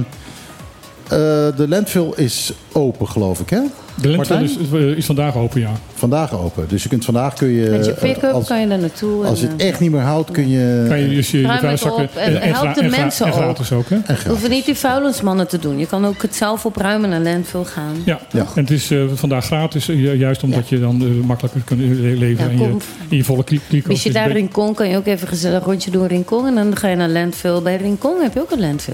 eh, 1.03 1.17
de 1.57 1.65
landfill 1.67 2.11
is 2.15 2.53
open, 2.71 3.07
geloof 3.07 3.39
ik, 3.39 3.49
hè? 3.49 3.59
De 4.01 4.15
Martijn? 4.15 4.49
is, 4.97 5.05
vandaag 5.05 5.35
open, 5.35 5.59
ja. 5.61 5.71
Vandaag 5.93 6.33
open. 6.33 6.65
Dus 6.67 6.83
je 6.83 6.89
kunt 6.89 7.05
vandaag 7.05 7.33
kun 7.33 7.47
je... 7.47 7.69
Met 7.69 7.85
je 7.85 7.93
eh, 7.93 8.01
pick-up 8.01 8.31
als, 8.31 8.47
kan 8.47 8.61
je 8.61 8.67
daar 8.67 8.79
naartoe. 8.79 9.25
als 9.25 9.39
je 9.39 9.45
en, 9.45 9.51
het 9.51 9.61
eh, 9.61 9.67
echt 9.67 9.79
niet 9.79 9.91
meer 9.91 10.01
houdt, 10.01 10.31
kun 10.31 10.49
je... 10.49 10.85
Kan 10.87 10.99
je 10.99 11.07
dus 11.09 11.31
je, 11.31 11.37
je 11.41 11.47
vuilniszakken... 11.47 12.03
op 12.03 12.15
en 12.15 12.41
help 12.53 12.73
de 12.75 12.83
mensen 12.83 13.25
en 13.25 13.31
ook. 13.31 13.37
gratis 13.37 13.71
ook, 13.71 13.89
hè? 13.89 13.97
en 14.05 14.17
hoeft 14.27 14.49
niet 14.49 14.65
die 14.65 14.75
vuilnismannen 14.75 15.47
te 15.47 15.59
doen. 15.59 15.77
Je 15.79 15.85
kan 15.87 16.05
ook 16.05 16.21
het 16.21 16.35
zelf 16.35 16.65
opruimen 16.65 17.11
en 17.11 17.21
naar 17.21 17.33
landfill 17.33 17.63
gaan. 17.63 17.95
Ja. 18.05 18.19
Ja. 18.31 18.39
en 18.55 18.61
het 18.61 18.71
is 18.71 18.91
eh, 18.91 19.03
vandaag 19.13 19.45
gratis, 19.45 19.89
eh, 19.89 19.95
ju- 20.01 20.11
juist 20.13 20.43
omdat 20.43 20.69
je 20.69 20.79
dan 20.79 21.01
eh, 21.01 21.25
makkelijker 21.27 21.61
kunt 21.65 21.79
le- 21.81 22.13
leven 22.17 22.45
Ja, 22.45 22.51
in, 22.51 22.57
je, 22.59 22.75
in 23.09 23.17
je 23.17 23.23
volle 23.23 23.43
kli- 23.43 23.61
kliko. 23.69 23.89
Als 23.89 24.03
je 24.03 24.09
Dus 24.11 24.17
daar 24.21 24.31
Rincon 24.31 24.73
kan 24.73 24.89
je 24.89 24.97
ook 24.97 25.05
even 25.05 25.27
gezellig 25.27 25.63
rondje 25.65 25.91
doen 25.91 26.07
Rincon. 26.07 26.47
En 26.47 26.55
dan 26.55 26.75
ga 26.75 26.87
je 26.87 26.95
naar 26.95 27.09
landfill. 27.09 27.61
Bij 27.61 27.75
Rincon 27.77 28.21
heb 28.21 28.33
je 28.33 28.41
ook 28.41 28.51
een 28.51 28.59
landfill. 28.59 28.93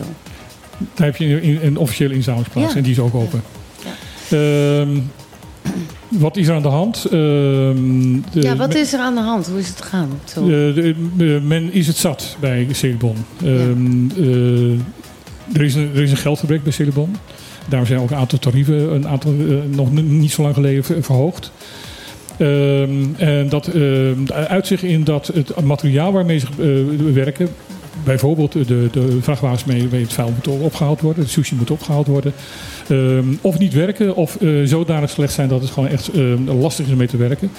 Daar 0.95 1.05
heb 1.07 1.15
je 1.15 1.43
een, 1.43 1.59
een 1.65 1.77
officiële 1.77 2.13
inzamelingsplaats 2.13 2.71
Ja. 2.71 2.77
en 2.77 2.83
die 2.83 2.91
is 2.91 2.99
ook 2.99 3.15
open. 3.15 3.41
Ehm, 4.31 4.89
wat 6.09 6.37
is 6.37 6.47
er 6.47 6.55
aan 6.55 6.61
de 6.61 6.67
hand? 6.67 7.05
Ehm, 7.05 7.13
de- 8.31 8.41
ja, 8.41 8.55
wat 8.55 8.75
is 8.75 8.93
er 8.93 8.99
aan 8.99 9.15
de 9.15 9.21
hand? 9.21 9.47
Hoe 9.47 9.59
is 9.59 9.67
het 9.67 9.81
gegaan? 9.81 10.09
Zo. 10.25 10.41
Eh, 10.41 10.47
de- 10.47 10.95
eh, 11.17 11.47
men 11.47 11.73
is 11.73 11.87
het 11.87 11.97
zat 11.97 12.37
bij 12.39 12.67
Celibon. 12.71 13.15
Ehm, 13.43 14.09
eh, 14.17 14.71
er, 15.53 15.61
is 15.63 15.75
een, 15.75 15.89
er 15.95 16.01
is 16.01 16.11
een 16.11 16.17
geldgebrek 16.17 16.63
bij 16.63 16.71
Celibon. 16.71 17.15
Daarom 17.69 17.87
zijn 17.87 17.99
ook 17.99 18.11
een 18.11 18.17
aantal 18.17 18.39
tarieven 18.39 18.93
een 18.93 19.07
aantal, 19.07 19.31
nog 19.69 19.91
niet 19.91 20.31
zo 20.31 20.41
lang 20.41 20.53
geleden 20.53 20.83
ver- 20.83 21.03
verhoogd. 21.03 21.51
Ehm, 22.37 22.91
en 23.17 23.49
dat 23.49 23.69
uit 24.33 24.67
zich 24.67 24.83
in 24.83 25.03
dat 25.03 25.27
het 25.33 25.61
materiaal 25.63 26.11
waarmee 26.11 26.37
ze 26.39 26.47
werken, 27.13 27.47
bijvoorbeeld 28.03 28.51
de, 28.51 28.89
de 28.91 29.17
vrachtwagens 29.21 29.65
mee, 29.65 29.87
mee 29.91 30.01
het 30.01 30.13
vuil 30.13 30.33
moet 30.35 30.47
opgehaald 30.47 31.01
worden, 31.01 31.23
de 31.23 31.29
sushi 31.29 31.55
moet 31.55 31.71
opgehaald 31.71 32.07
worden, 32.07 32.33
ehm, 32.87 33.25
of 33.41 33.59
niet 33.59 33.73
werken 33.73 34.15
of 34.15 34.35
eh, 34.35 34.49
zodanig 34.63 35.09
slecht 35.09 35.33
zijn 35.33 35.47
dat 35.47 35.61
het 35.61 35.71
gewoon 35.71 35.89
echt 35.89 36.11
ehm, 36.11 36.43
lastig 36.43 36.85
is 36.85 36.91
om 36.91 36.97
mee 36.97 37.07
te 37.07 37.17
werken. 37.17 37.51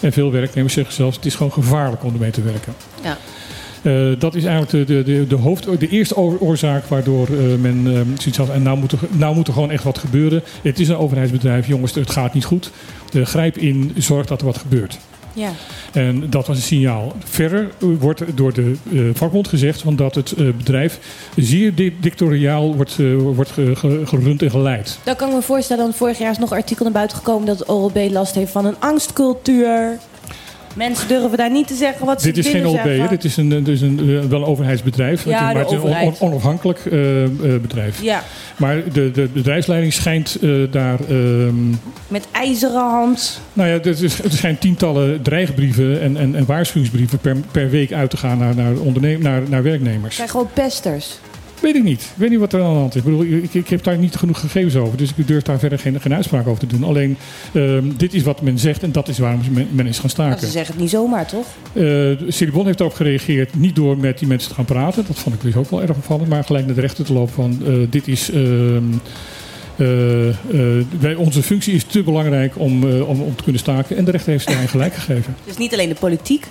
En 0.00 0.12
veel 0.12 0.32
werknemers 0.32 0.74
zeggen 0.74 0.94
zelfs 0.94 1.16
het 1.16 1.26
is 1.26 1.34
gewoon 1.34 1.52
gevaarlijk 1.52 2.04
om 2.04 2.12
ermee 2.12 2.30
te 2.30 2.42
werken. 2.42 2.74
Ja. 3.02 3.18
Eh, 3.82 4.06
dat 4.18 4.34
is 4.34 4.44
eigenlijk 4.44 4.86
de, 4.86 4.94
de, 4.94 5.02
de, 5.02 5.26
de, 5.26 5.34
hoofd, 5.34 5.80
de 5.80 5.88
eerste 5.88 6.16
oor- 6.16 6.38
oorzaak 6.38 6.84
waardoor 6.84 7.26
eh, 7.26 7.54
men 7.60 7.86
eh, 7.86 7.92
zoiets 8.18 8.36
had. 8.36 8.48
En 8.48 8.62
nou 8.62 8.78
moet, 8.78 8.92
er, 8.92 8.98
nou 9.10 9.34
moet 9.34 9.46
er 9.46 9.52
gewoon 9.52 9.70
echt 9.70 9.84
wat 9.84 9.98
gebeuren. 9.98 10.42
Het 10.62 10.80
is 10.80 10.88
een 10.88 10.96
overheidsbedrijf, 10.96 11.66
jongens, 11.66 11.94
het 11.94 12.10
gaat 12.10 12.34
niet 12.34 12.44
goed. 12.44 12.70
Grijp 13.12 13.58
in, 13.58 13.92
zorg 13.96 14.26
dat 14.26 14.40
er 14.40 14.46
wat 14.46 14.58
gebeurt. 14.58 14.98
Ja. 15.34 15.50
En 15.92 16.30
dat 16.30 16.46
was 16.46 16.56
een 16.56 16.62
signaal. 16.62 17.12
Verder 17.24 17.70
wordt 17.78 18.22
door 18.34 18.52
de 18.52 18.74
eh, 18.92 19.00
vakbond 19.14 19.48
gezegd 19.48 19.80
van 19.80 19.96
dat 19.96 20.14
het 20.14 20.32
eh, 20.32 20.46
bedrijf 20.56 20.98
zeer 21.36 21.74
di- 21.74 21.96
dictatoriaal 22.00 22.74
wordt, 22.76 22.96
eh, 22.98 23.14
wordt 23.16 23.50
ge- 23.50 23.76
ge- 23.76 24.02
gerund 24.04 24.42
en 24.42 24.50
geleid. 24.50 24.98
Dan 25.04 25.16
kan 25.16 25.28
ik 25.28 25.34
me 25.34 25.42
voorstellen, 25.42 25.82
want 25.82 25.96
vorig 25.96 26.18
jaar 26.18 26.30
is 26.30 26.38
nog 26.38 26.50
een 26.50 26.56
artikel 26.56 26.84
naar 26.84 26.92
buiten 26.94 27.16
gekomen 27.16 27.46
dat 27.46 27.58
het 27.58 27.68
OLB 27.68 27.96
last 28.10 28.34
heeft 28.34 28.52
van 28.52 28.64
een 28.66 28.76
angstcultuur. 28.78 29.98
Mensen 30.74 31.08
durven 31.08 31.36
daar 31.38 31.50
niet 31.50 31.66
te 31.66 31.74
zeggen 31.74 32.06
wat 32.06 32.20
ze 32.22 32.26
Dit 32.32 32.38
is 32.44 32.50
geen 32.52 32.62
willen 32.62 32.80
zeggen. 32.84 33.08
dit 33.08 33.24
is, 33.24 33.36
een, 33.36 33.48
dit 33.48 33.68
is 33.68 33.80
een, 33.80 33.98
eh, 33.98 34.28
wel 34.28 34.40
een 34.40 34.46
overheidsbedrijf. 34.46 35.24
Ja, 35.24 35.42
maar 35.42 35.54
het 35.62 35.70
is 35.70 35.76
een 35.82 35.82
on- 35.82 36.14
onafhankelijk 36.18 36.78
eh, 36.86 37.24
eh, 37.24 37.30
bedrijf. 37.60 38.02
Ja, 38.02 38.22
Maar 38.56 38.82
de, 38.92 39.10
de 39.10 39.28
bedrijfsleiding 39.32 39.92
schijnt 39.92 40.38
eh, 40.42 40.50
daar... 40.70 40.98
ehm, 41.08 41.68
met 42.08 42.26
ijzeren 42.32 42.90
hand. 42.90 43.40
Nou 43.52 43.68
ja, 43.68 43.74
er, 43.74 43.86
is, 44.02 44.18
er 44.22 44.30
zijn 44.30 44.58
tientallen 44.58 45.22
dreigbrieven 45.22 46.00
en, 46.00 46.16
en, 46.16 46.34
en 46.34 46.46
waarschuwingsbrieven 46.46 47.18
per, 47.18 47.36
per 47.50 47.70
week 47.70 47.92
uit 47.92 48.10
te 48.10 48.16
gaan 48.16 48.38
naar, 48.38 48.54
naar, 48.54 48.76
onderneem, 48.76 49.22
naar, 49.22 49.42
naar 49.48 49.62
werknemers. 49.62 50.16
zijn 50.16 50.28
gewoon 50.28 50.48
pesters. 50.52 51.18
Weet 51.62 51.74
ik 51.74 51.82
niet. 51.82 52.00
Ik 52.00 52.08
weet 52.16 52.30
niet 52.30 52.38
wat 52.38 52.52
er 52.52 52.62
aan 52.62 52.72
de 52.72 52.78
hand 52.78 52.94
is. 52.94 53.00
Ik, 53.00 53.04
bedoel, 53.04 53.24
ik, 53.24 53.54
ik 53.54 53.68
heb 53.68 53.84
daar 53.84 53.98
niet 53.98 54.16
genoeg 54.16 54.40
gegevens 54.40 54.76
over, 54.76 54.96
dus 54.98 55.12
ik 55.16 55.26
durf 55.26 55.42
daar 55.42 55.58
verder 55.58 55.78
geen, 55.78 56.00
geen 56.00 56.14
uitspraak 56.14 56.46
over 56.46 56.60
te 56.60 56.66
doen. 56.66 56.84
Alleen, 56.84 57.16
ehm, 57.54 57.84
dit 57.96 58.14
is 58.14 58.22
wat 58.22 58.40
men 58.40 58.58
zegt 58.58 58.82
en 58.82 58.92
dat 58.92 59.08
is 59.08 59.18
waarom 59.18 59.40
men, 59.50 59.68
men 59.70 59.86
is 59.86 59.98
gaan 59.98 60.10
staken. 60.10 60.40
ze 60.40 60.52
zeggen 60.52 60.72
het 60.72 60.82
niet 60.82 60.90
zomaar, 60.90 61.26
toch? 61.26 61.46
Silibon 62.28 62.66
heeft 62.66 62.78
daarop 62.78 62.96
gereageerd, 62.96 63.54
niet 63.54 63.76
door 63.76 63.98
met 63.98 64.18
die 64.18 64.28
mensen 64.28 64.48
te 64.48 64.54
gaan 64.54 64.64
praten. 64.64 65.04
Dat 65.06 65.18
vond 65.18 65.34
ik 65.34 65.40
dus 65.40 65.56
ook 65.56 65.70
wel 65.70 65.82
erg 65.82 65.96
opvallend. 65.96 66.28
Maar 66.28 66.44
gelijk 66.44 66.66
naar 66.66 66.74
de 66.74 66.80
rechter 66.80 67.04
te 67.04 67.12
lopen 67.12 67.34
van, 67.34 67.58
eh, 67.66 67.74
dit 67.90 68.08
is... 68.08 68.30
eh, 68.30 68.38
wij, 71.00 71.14
onze 71.14 71.42
functie 71.42 71.74
is 71.74 71.84
te 71.84 72.02
belangrijk 72.02 72.58
om, 72.58 72.84
om, 72.84 73.20
om 73.20 73.36
te 73.36 73.42
kunnen 73.42 73.60
staken. 73.60 73.96
En 73.96 74.04
de 74.04 74.10
rechter 74.10 74.32
heeft 74.32 74.46
daarin 74.46 74.68
gelijk 74.68 74.94
gegeven. 74.94 75.36
Dus 75.44 75.56
niet 75.56 75.72
alleen 75.72 75.88
de 75.88 75.94
politiek 75.94 76.46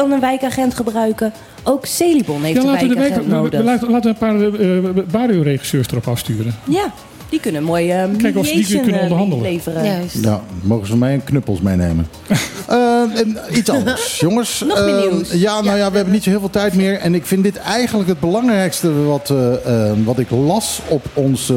kan 0.00 0.12
een 0.12 0.20
wijkagent 0.20 0.74
gebruiken. 0.74 1.32
Ook 1.62 1.86
Celibon 1.86 2.42
heeft 2.42 2.54
Ja, 2.56 2.60
een 2.62 2.66
laten 2.70 2.88
we, 2.88 2.94
de 2.94 3.00
wijkagent 3.00 3.26
wijk, 3.30 3.42
nodig. 3.42 3.62
laten, 3.64 3.90
laten 3.90 4.14
we 4.20 4.26
een 4.26 4.50
paar 4.52 4.60
uh, 4.96 5.04
Bario-regisseurs 5.10 5.86
erop 5.90 6.08
afsturen. 6.08 6.54
Ja, 6.64 6.92
die 7.28 7.40
kunnen 7.40 7.60
een 7.60 7.66
mooie 7.66 7.92
uh, 8.12 8.16
Kijken 8.18 8.40
of 8.40 8.46
ze 8.46 8.54
die 8.54 8.80
kunnen 8.80 9.00
onderhandelen. 9.00 9.44
leveren. 9.44 9.84
Juist. 9.84 10.16
Ja, 10.24 10.40
mogen 10.62 10.86
ze 10.86 10.96
mij 10.96 11.14
een 11.14 11.24
knuppels 11.24 11.60
meenemen. 11.60 12.06
Eh, 12.66 13.00
en 13.20 13.38
iets 13.52 13.70
anders, 13.70 14.18
jongens. 14.20 14.64
Nog 14.66 14.84
meer 14.84 14.96
Eh, 15.04 15.10
nieuws. 15.10 15.32
ja, 15.32 15.60
nou 15.60 15.78
ja, 15.78 15.88
we 15.90 15.96
hebben 15.96 16.14
niet 16.14 16.22
zo 16.22 16.30
heel 16.30 16.38
veel 16.40 16.50
tijd 16.50 16.74
meer. 16.74 16.98
En 16.98 17.14
ik 17.14 17.26
vind 17.26 17.42
dit 17.42 17.56
eigenlijk 17.56 18.08
het 18.08 18.20
belangrijkste 18.20 18.92
wat, 19.04 19.30
eh, 19.30 19.90
eh, 19.90 19.96
wat 20.04 20.18
ik 20.18 20.30
las 20.30 20.80
op 20.88 21.04
ons 21.14 21.50
eh, 21.50 21.56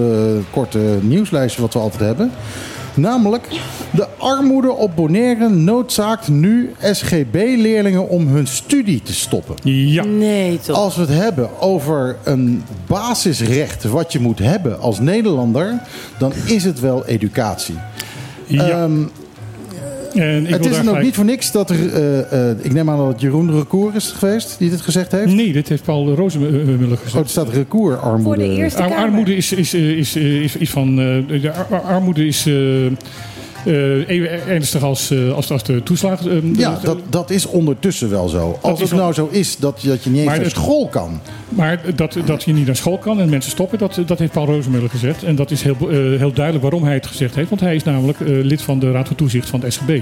korte 0.51 0.79
nieuwslijstje 1.01 1.61
wat 1.61 1.73
we 1.73 1.79
altijd 1.79 1.99
hebben. 2.01 2.31
Namelijk, 2.93 3.47
de 3.91 4.07
armoede 4.17 4.71
op 4.71 4.95
Bonaire 4.95 5.49
noodzaakt 5.49 6.27
nu 6.27 6.73
SGB-leerlingen 6.81 8.09
om 8.09 8.27
hun 8.27 8.47
studie 8.47 9.01
te 9.01 9.13
stoppen. 9.13 9.55
Ja. 9.63 10.03
Nee, 10.03 10.59
toch? 10.59 10.75
Als 10.75 10.95
we 10.95 11.01
het 11.01 11.09
hebben 11.09 11.61
over 11.61 12.15
een 12.23 12.63
basisrecht 12.87 13.83
wat 13.83 14.11
je 14.11 14.19
moet 14.19 14.39
hebben 14.39 14.79
als 14.79 14.99
Nederlander, 14.99 15.81
dan 16.17 16.33
is 16.45 16.63
het 16.63 16.79
wel 16.79 17.05
educatie. 17.05 17.75
Ja. 18.45 18.69
Ehm, 18.69 19.01
En 20.13 20.45
ik 20.45 20.49
het 20.53 20.59
wil 20.61 20.69
is 20.69 20.75
dan 20.75 20.79
ook 20.79 20.85
gelijk- 20.87 21.03
niet 21.03 21.15
voor 21.15 21.25
niks 21.25 21.51
dat 21.51 21.69
er. 21.69 21.93
eh, 21.93 22.49
eh, 22.49 22.57
ik 22.61 22.73
neem 22.73 22.89
aan 22.89 22.97
dat 22.97 23.07
het 23.07 23.21
Jeroen 23.21 23.51
Recour 23.53 23.95
is 23.95 24.07
geweest 24.17 24.55
die 24.59 24.69
dit 24.69 24.81
gezegd 24.81 25.11
heeft. 25.11 25.33
Nee, 25.33 25.51
dit 25.53 25.69
heeft 25.69 25.83
Paul 25.83 26.13
Rozenmuller 26.13 26.91
Oh, 26.91 26.97
gezegd. 27.03 27.23
er 27.23 27.29
staat 27.29 27.49
Recour 27.49 27.97
armoede. 27.97 28.23
Voor 28.23 28.37
de 28.37 28.61
Eerste 28.61 28.83
Ar- 28.83 28.91
armoede 28.95 29.35
is, 29.35 29.51
is, 29.53 29.73
is, 29.73 30.15
is, 30.15 30.55
is 30.55 30.69
van. 30.69 30.89
eh, 30.89 31.41
de 31.41 31.51
ar- 31.53 31.67
ar- 31.69 31.81
armoede 31.81 32.25
is. 32.27 32.45
eh, 32.45 32.53
Eh, 33.65 34.07
even 34.09 34.47
ernstig 34.47 34.83
als, 34.83 35.11
eh, 35.11 35.31
als, 35.33 35.51
als 35.51 35.63
de 35.63 35.83
toeslagen. 35.83 36.31
eh, 36.31 36.55
Ja, 36.59 36.73
de- 36.75 36.79
dat, 36.85 36.97
dat 37.09 37.29
is 37.29 37.45
ondertussen 37.45 38.09
wel 38.09 38.27
zo. 38.29 38.57
Als 38.61 38.79
het 38.81 38.91
nou 38.91 39.13
zo 39.13 39.27
is 39.31 39.57
dat 39.57 39.81
je, 39.81 39.87
dat 39.87 40.03
je 40.03 40.09
niet 40.09 40.19
eens 40.19 40.27
naar 40.29 40.39
het- 40.39 40.49
school 40.51 40.87
kan. 40.87 41.19
Maar 41.49 41.79
dat, 41.95 42.17
dat 42.25 42.43
je 42.43 42.53
niet 42.53 42.65
naar 42.65 42.75
school 42.75 42.97
kan 42.97 43.19
en 43.19 43.29
mensen 43.29 43.51
stoppen, 43.51 43.77
dat, 43.77 43.99
dat 44.05 44.19
heeft 44.19 44.31
Paul 44.31 44.45
Rozemuller 44.45 44.89
gezegd. 44.89 45.23
En 45.23 45.35
dat 45.35 45.51
is 45.51 45.61
heel, 45.61 45.75
eh, 45.79 45.87
heel 45.95 46.33
duidelijk 46.33 46.61
waarom 46.61 46.83
hij 46.83 46.93
het 46.93 47.07
gezegd 47.07 47.35
heeft. 47.35 47.49
Want 47.49 47.61
hij 47.61 47.75
is 47.75 47.83
namelijk 47.83 48.19
eh, 48.19 48.27
lid 48.27 48.61
van 48.61 48.79
de 48.79 48.91
Raad 48.91 49.07
van 49.07 49.15
Toezicht 49.15 49.49
van 49.49 49.61
het 49.61 49.73
SGB. 49.73 49.99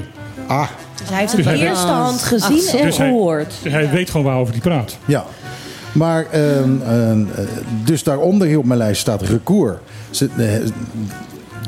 Ah. 0.48 0.68
Dus 1.00 1.10
hij 1.10 1.20
heeft 1.20 1.32
het 1.32 1.44
Dus 1.44 1.54
eerste 1.60 1.86
weet- 1.86 1.94
hand 1.96 2.22
gezien 2.22 2.80
en 2.80 2.86
Dus 2.86 2.98
hij- 2.98 3.08
gehoord. 3.08 3.54
Dus 3.64 3.72
hij 3.72 3.90
weet 3.90 4.10
gewoon 4.10 4.26
waarover 4.26 4.54
hij 4.54 4.62
praat. 4.62 4.98
Ja. 5.06 5.26
Maar 5.92 6.26
ehm, 6.32 6.82
ehm, 6.82 7.22
eh, 7.36 7.44
dus 7.86 8.04
daaronder 8.04 8.48
hier 8.48 8.58
op 8.58 8.66
mijn 8.66 8.80
lijst 8.80 9.02
staat 9.02 9.22
recours. 9.22 9.78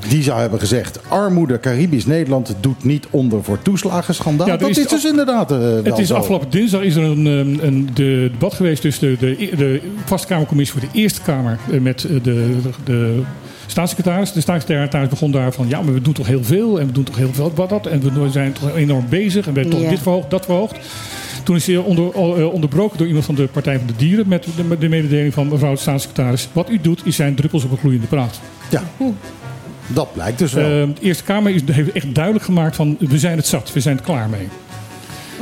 Die 0.08 0.24
zou 0.24 0.40
hebben 0.40 0.60
gezegd: 0.60 1.00
armoede 1.08 1.60
Caribisch 1.60 2.06
Nederland 2.06 2.56
doet 2.60 2.84
niet 2.84 3.08
onder 3.10 3.44
voor 3.44 3.62
toeslagenschandaal. 3.62 4.48
Ja, 4.48 4.58
dat 4.58 4.70
is 4.70 4.88
dus 4.88 5.06
inderdaad 5.06 5.52
eh, 5.52 5.58
wel 5.58 5.84
Het 5.84 5.98
is 5.98 6.08
zo. 6.08 6.16
afgelopen 6.16 6.50
dinsdag 6.50 6.82
is 6.82 6.96
er 6.96 7.04
een, 7.04 7.26
een, 7.26 7.60
een 7.62 7.90
de 7.94 8.30
debat 8.32 8.54
geweest 8.54 8.82
tussen 8.82 9.20
de, 9.20 9.36
de, 9.36 9.56
de 9.56 9.82
Vaste 10.06 10.28
Kamercommissie 10.28 10.80
voor 10.80 10.90
de 10.92 11.00
Eerste 11.00 11.22
Kamer 11.22 11.58
eh, 11.72 11.80
met 11.80 12.04
eh, 12.04 12.24
de, 12.24 12.56
de 12.84 13.22
staatssecretaris. 13.66 14.32
De 14.32 14.42
staatssecretaris 14.42 15.10
begon 15.10 15.32
daar 15.32 15.54
van 15.54 15.68
ja, 15.68 15.82
maar 15.82 15.94
we 15.94 16.02
doen 16.02 16.14
toch 16.14 16.28
heel 16.28 16.44
veel 16.44 16.80
en 16.80 16.88
we 16.88 16.94
doen 16.94 17.04
toch 17.04 17.18
heel 17.18 17.34
veel 17.34 17.52
wat 17.56 17.70
dat 17.70 17.86
en 17.86 18.22
we 18.24 18.30
zijn 18.30 18.54
toch 18.54 18.76
enorm 18.76 19.06
bezig 19.10 19.48
en 19.48 19.54
we 19.54 19.60
hebben 19.60 19.80
toch 19.80 19.90
dit 19.90 20.00
verhoogd, 20.00 20.30
dat 20.30 20.46
verhoogd. 20.46 20.78
Toen 21.44 21.56
is 21.56 21.68
hij 21.68 21.78
onder, 21.78 22.14
onderbroken 22.52 22.98
door 22.98 23.08
iemand 23.08 23.26
van 23.26 23.36
de 23.36 23.48
Partij 23.48 23.78
van 23.78 23.88
de 23.88 23.94
Dieren 23.98 24.28
met 24.28 24.48
de, 24.56 24.64
met 24.64 24.82
de 24.82 24.90
mededeling 24.90 25.34
van 25.34 25.48
mevrouw 25.48 25.74
de 25.74 25.80
staatssecretaris. 25.80 26.48
Wat 26.52 26.70
u 26.70 26.80
doet 26.82 27.02
is 27.06 27.16
zijn 27.16 27.36
druppels 27.36 27.64
op 27.64 27.72
een 27.72 27.78
gloeiende 27.78 28.08
praat. 28.08 28.40
Ja, 28.70 28.84
dat 29.94 30.14
blijkt 30.14 30.40
dus 30.40 30.54
wel. 30.54 30.64
Eh, 30.64 30.70
de 30.70 31.02
Eerste 31.02 31.24
Kamer 31.24 31.52
is, 31.56 31.62
heeft 31.72 31.92
echt 31.92 32.16
duidelijk 32.16 32.46
gemaakt 32.46 32.76
van 32.76 32.96
we 33.00 33.18
zijn 33.20 33.38
het 33.38 33.48
zat, 33.48 33.74
we 33.74 33.80
zijn 33.80 33.96
het 33.96 34.06
klaar 34.06 34.30
mee. 34.30 34.48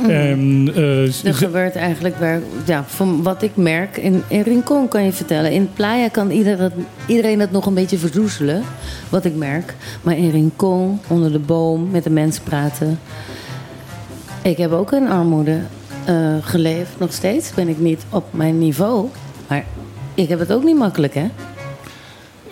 Mhm. 0.00 0.10
En, 0.10 0.70
eh, 0.74 1.24
Er 1.24 1.34
gebeurt 1.34 1.76
eigenlijk 1.76 2.18
waar, 2.18 2.40
ja, 2.64 2.84
van 2.86 3.22
wat 3.22 3.42
ik 3.42 3.56
merk. 3.56 3.96
In, 3.96 4.22
in 4.28 4.40
Rincon 4.42 4.88
kan 4.88 5.04
je 5.04 5.12
vertellen. 5.12 5.52
In 5.52 5.68
Playa 5.74 6.08
kan 6.08 6.30
ieder 6.30 6.58
het- 6.60 6.72
iedereen 7.06 7.40
het 7.40 7.50
nog 7.50 7.66
een 7.66 7.74
beetje 7.74 7.98
verdoezelen. 7.98 8.62
Wat 9.08 9.24
ik 9.24 9.34
merk. 9.34 9.74
Maar 10.02 10.16
in 10.16 10.30
Rincon, 10.30 11.00
onder 11.06 11.32
de 11.32 11.38
boom, 11.38 11.90
met 11.90 12.04
de 12.04 12.10
mensen 12.10 12.42
praten. 12.42 12.98
Ik 14.42 14.56
heb 14.56 14.72
ook 14.72 14.92
in 14.92 15.08
armoede 15.08 15.58
eh, 16.04 16.14
geleefd. 16.40 16.90
Nog 16.98 17.12
steeds 17.12 17.50
ben 17.54 17.68
ik 17.68 17.78
niet 17.78 18.02
op 18.10 18.24
mijn 18.30 18.58
niveau. 18.58 19.08
Maar 19.48 19.64
ik 20.14 20.28
heb 20.28 20.38
het 20.38 20.52
ook 20.52 20.64
niet 20.64 20.76
makkelijk, 20.78 21.14
hè? 21.14 21.26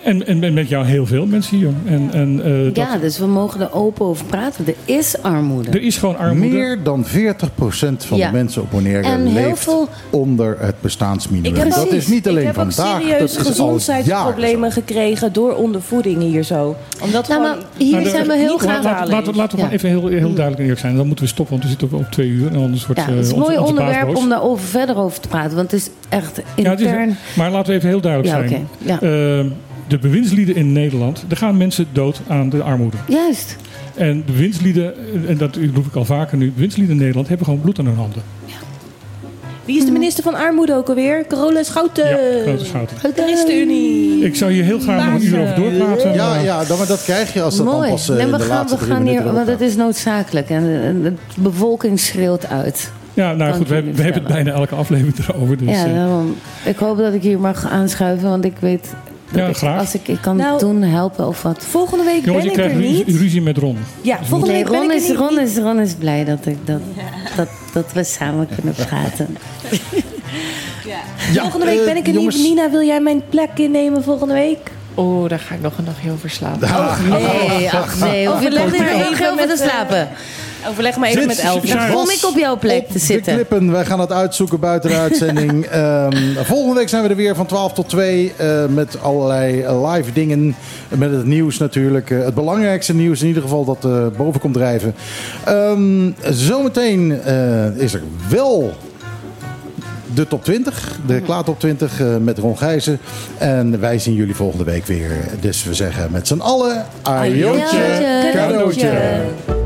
En, 0.03 0.25
en 0.43 0.53
met 0.53 0.69
jou 0.69 0.85
heel 0.85 1.05
veel 1.05 1.25
mensen 1.25 1.57
hier. 1.57 1.69
En, 1.85 2.09
en, 2.13 2.41
eh, 2.43 2.63
dat, 2.65 2.75
Ja, 2.75 2.97
dus 2.97 3.17
we 3.19 3.25
mogen 3.25 3.61
er 3.61 3.73
open 3.73 4.05
over 4.05 4.25
praten. 4.25 4.67
Er 4.67 4.73
is 4.85 5.21
armoede. 5.21 5.69
Er 5.69 5.81
is 5.81 5.97
gewoon 5.97 6.17
armoede. 6.17 6.55
Meer 6.57 6.83
dan 6.83 7.05
40% 7.05 8.05
van 8.05 8.17
Ja. 8.17 8.27
de 8.27 8.33
mensen 8.33 8.61
op 8.61 8.71
Bonaire 8.71 9.07
En 9.07 9.33
leeft 9.33 9.59
veel- 9.63 9.89
onder 10.09 10.57
het 10.59 10.75
bestaansminimum. 10.81 11.51
Ik 11.51 11.57
heb 11.63 11.69
dat 11.73 11.91
is 11.91 12.07
niet 12.07 12.27
alleen 12.27 12.39
ik 12.41 12.47
heb 12.47 12.57
ook 12.57 12.71
vandaag. 12.71 13.01
serieus 13.01 13.19
dat 13.19 13.29
is 13.29 13.37
al 13.37 13.43
gezondheidsproblemen 13.45 14.71
gekregen 14.71 15.33
door 15.33 15.53
ondervoeding 15.55 16.21
hier 16.21 16.43
zo. 16.43 16.75
Omdat 17.03 17.27
Nou, 17.27 17.41
gewoon 17.41 17.57
maar 17.57 17.67
hier 17.77 18.03
de- 18.03 18.09
zijn 18.09 18.27
we 18.27 18.37
heel 18.37 18.57
graag... 18.57 18.83
Laten 18.83 19.09
laten- 19.09 19.35
laten 19.35 19.51
we 19.55 19.57
Ja. 19.57 19.63
maar 19.63 19.73
even 19.75 19.89
heel, 19.89 20.07
heel 20.07 20.19
duidelijk 20.19 20.55
en 20.55 20.61
eerlijk 20.61 20.79
zijn. 20.79 20.95
Dan 20.95 21.07
moeten 21.07 21.25
we 21.25 21.31
stoppen, 21.31 21.53
want 21.59 21.63
we 21.63 21.77
zitten 21.79 21.97
op, 21.97 22.05
op 22.05 22.11
twee 22.11 22.27
uur. 22.27 22.47
En 22.47 22.55
anders 22.55 22.85
wordt 22.85 23.01
Ja, 23.01 23.07
eh, 23.07 23.15
het 23.15 23.25
is 23.25 23.31
een 23.31 23.39
mooi 23.39 23.57
onze 23.57 23.69
onderwerp 23.69 24.15
om 24.15 24.29
daarover 24.29 24.65
verder 24.67 24.97
over 24.97 25.19
te 25.19 25.27
praten. 25.27 25.55
Want 25.55 25.71
het 25.71 25.79
is 25.81 25.89
echt 26.09 26.41
Ja, 26.55 26.69
het 26.69 26.79
is- 26.79 26.85
intern... 26.85 27.17
maar 27.35 27.51
laten 27.51 27.71
we 27.71 27.77
even 27.77 27.89
heel 27.89 28.01
duidelijk 28.01 28.33
Ja, 28.35 28.47
zijn. 28.47 28.67
oké. 28.95 29.51
Eh, 29.87 29.93
de 29.93 29.97
bewindslieden 29.99 30.55
in 30.55 30.71
Nederland, 30.71 31.25
er 31.29 31.37
gaan 31.37 31.57
mensen 31.57 31.87
dood 31.91 32.21
aan 32.27 32.49
de 32.49 32.63
armoede. 32.63 32.97
Juist. 33.07 33.55
En 33.95 34.23
de 34.25 34.31
bewindslieden, 34.31 34.93
en 35.27 35.37
dat 35.37 35.55
roep 35.73 35.85
ik 35.85 35.95
al 35.95 36.05
vaker 36.05 36.37
nu, 36.37 36.51
bewindslieden 36.51 36.93
in 36.95 37.01
Nederland 37.01 37.27
hebben 37.27 37.45
gewoon 37.45 37.61
bloed 37.61 37.79
aan 37.79 37.85
hun 37.85 37.95
handen. 37.95 38.21
Wie 39.65 39.77
is 39.77 39.85
de 39.85 39.91
minister 39.91 40.23
van 40.23 40.35
Armoede 40.35 40.73
ook 40.75 40.87
alweer? 40.89 41.25
Carola 41.27 41.63
Schouten. 41.63 42.09
Ja, 42.09 42.17
Carola 42.43 42.63
Schouten. 42.63 42.97
De 43.01 43.11
ChristenUnie. 43.23 44.23
Ik 44.25 44.35
zou 44.35 44.51
hier 44.51 44.63
heel 44.63 44.79
graag 44.79 45.11
nog 45.11 45.21
een 45.21 45.27
uur 45.27 45.41
over 45.41 45.55
doorpraten. 45.55 46.13
Ja, 46.13 46.29
maar- 46.29 46.43
ja 46.43 46.63
dan, 46.63 46.77
maar 46.77 46.87
dat 46.87 47.03
krijg 47.03 47.33
je 47.33 47.41
als 47.41 47.57
dat 47.57 47.65
dan 47.65 47.75
Mooi. 47.75 47.89
pas 47.89 48.09
eh, 48.09 48.15
Nee, 48.15 48.25
in 48.25 48.31
we 48.31 48.37
de 48.37 48.43
gaan, 48.43 48.55
laatste 48.57 48.77
we 48.79 48.85
gaan 48.85 49.05
hier, 49.07 49.23
want 49.33 49.47
het 49.47 49.61
is 49.61 49.75
noodzakelijk. 49.75 50.49
En, 50.49 50.63
de 51.03 51.13
bevolking 51.41 51.99
schreeuwt 51.99 52.47
uit. 52.47 52.91
Ja, 53.13 53.33
nou 53.33 53.53
goed, 53.53 53.67
we, 53.67 53.73
hebben- 53.75 53.93
we 53.95 54.01
hebben 54.03 54.23
het 54.23 54.31
bijna 54.33 54.51
elke 54.51 54.75
aflevering 54.75 55.17
erover. 55.27 55.57
Dus, 55.57 55.69
ja, 55.69 55.85
eh, 55.85 55.93
daarom. 55.93 56.35
Ik 56.65 56.77
hoop 56.77 56.97
dat 56.97 57.13
ik 57.13 57.21
hier 57.21 57.39
mag 57.39 57.67
aanschuiven, 57.69 58.29
want 58.29 58.45
ik 58.45 58.55
weet 58.59 58.93
Ja, 59.33 59.47
ik, 59.47 59.55
graag. 59.57 59.79
als 59.79 59.93
ik, 59.93 60.07
ik 60.07 60.21
kan 60.21 60.35
Nou, 60.35 60.59
doen, 60.59 60.81
helpen 60.81 61.27
of 61.27 61.41
wat. 61.41 61.65
Volgende 61.65 62.03
week 62.03 62.25
jongens, 62.25 62.43
ben 62.45 62.53
ik 62.53 62.59
er 62.59 62.63
krijgt 62.63 62.85
ruzie, 62.85 63.05
niet. 63.05 63.17
ruzie 63.17 63.41
met 63.41 63.57
Ron. 63.57 63.77
Ja, 64.01 64.17
volgende 64.23 64.53
Nee, 64.53 64.63
week 64.63 64.71
ben 64.71 64.81
Ron, 64.81 64.91
ik 64.91 64.95
er 64.95 65.01
is, 65.03 65.07
niet. 65.07 65.17
Ron, 65.17 65.39
is, 65.39 65.57
Ron 65.57 65.79
is 65.79 65.93
blij 65.93 66.25
dat, 66.25 66.45
ik, 66.45 66.57
dat, 66.67 66.81
dat, 67.35 67.47
dat 67.73 67.91
we 67.93 68.03
samen 68.03 68.47
kunnen 68.55 68.73
praten. 68.87 69.37
Ja, 71.31 71.41
volgende 71.41 71.65
week 71.65 71.79
eh, 71.79 71.85
ben 71.85 71.95
ik 71.97 72.07
er 72.07 72.13
niet. 72.13 72.33
Nina, 72.37 72.69
wil 72.69 72.81
jij 72.85 72.99
mijn 73.01 73.21
plek 73.29 73.49
innemen 73.55 74.03
volgende 74.03 74.33
week? 74.33 74.71
Oh, 74.93 75.29
daar 75.29 75.39
ga 75.39 75.55
ik 75.55 75.61
nog 75.61 75.77
een 75.77 75.83
nachtje 75.83 76.11
over 76.11 76.29
slapen. 76.29 76.69
Nee, 77.09 77.69
ach 77.73 77.99
nee. 77.99 78.21
Je 78.21 78.29
Overleg 78.29 78.65
niet 78.71 78.81
even 78.81 79.31
over 79.31 79.41
te 79.41 79.47
met, 79.47 79.59
eh, 79.61 79.67
slapen. 79.67 80.07
Overleg 80.69 80.97
maar 80.97 81.07
even 81.09 81.19
Zit- 81.19 81.27
met 81.27 81.39
Elf. 81.39 81.61
Dan 81.65 81.89
kom 81.91 82.09
ik 82.09 82.25
op 82.25 82.37
jouw 82.37 82.57
plek 82.57 82.87
te 82.87 82.93
De 82.93 82.99
zitten. 82.99 83.33
klippen, 83.33 83.71
wij 83.71 83.85
gaan 83.85 83.99
het 83.99 84.11
uitzoeken 84.11 84.59
buiten 84.59 84.89
de 84.89 84.95
uitzending. 85.07 85.65
Ehm, 85.65 86.15
volgende 86.43 86.73
week 86.79 86.89
zijn 86.89 87.03
we 87.03 87.09
er 87.09 87.15
weer 87.15 87.35
van 87.35 87.45
12 87.45 87.73
tot 87.73 87.89
2 87.89 88.33
eh, 88.37 88.65
met 88.65 89.01
allerlei 89.01 89.61
eh, 89.61 89.91
live 89.93 90.13
dingen. 90.13 90.55
Met 90.97 91.11
het 91.11 91.25
nieuws 91.25 91.57
natuurlijk. 91.57 92.09
Eh, 92.11 92.23
het 92.25 92.33
belangrijkste 92.33 92.93
nieuws 92.95 93.21
in 93.21 93.27
ieder 93.27 93.41
geval 93.41 93.65
dat 93.65 93.85
eh, 93.85 94.07
boven 94.17 94.39
komt 94.41 94.53
drijven. 94.53 94.95
Ehm, 95.45 96.11
zometeen 96.29 97.21
eh, 97.21 97.65
is 97.77 97.93
er 97.93 98.01
wel 98.29 98.73
de 100.13 100.27
top 100.27 100.43
20, 100.43 100.99
de 101.05 101.21
klaartop 101.21 101.59
20 101.59 101.99
eh, 102.01 102.15
met 102.17 102.37
Ron 102.37 102.57
Gijzen. 102.57 102.99
En 103.37 103.79
wij 103.79 103.99
zien 103.99 104.13
jullie 104.13 104.35
volgende 104.35 104.63
week 104.63 104.85
weer. 104.85 105.11
Dus 105.39 105.63
we 105.63 105.73
zeggen 105.73 106.11
met 106.11 106.27
z'n 106.27 106.39
allen, 106.39 106.85
ajootje, 107.01 107.47
Ajootje. 107.47 108.31
cadeautje. 108.33 109.56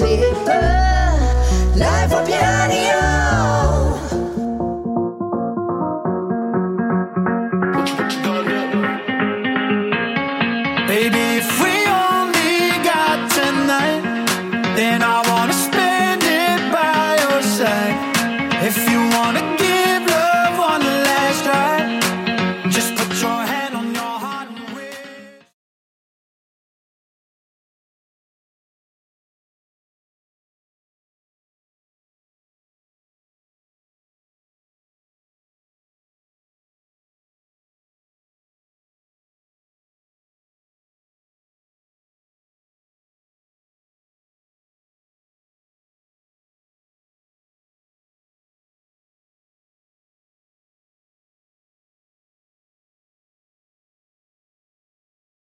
Feest! 0.00 0.79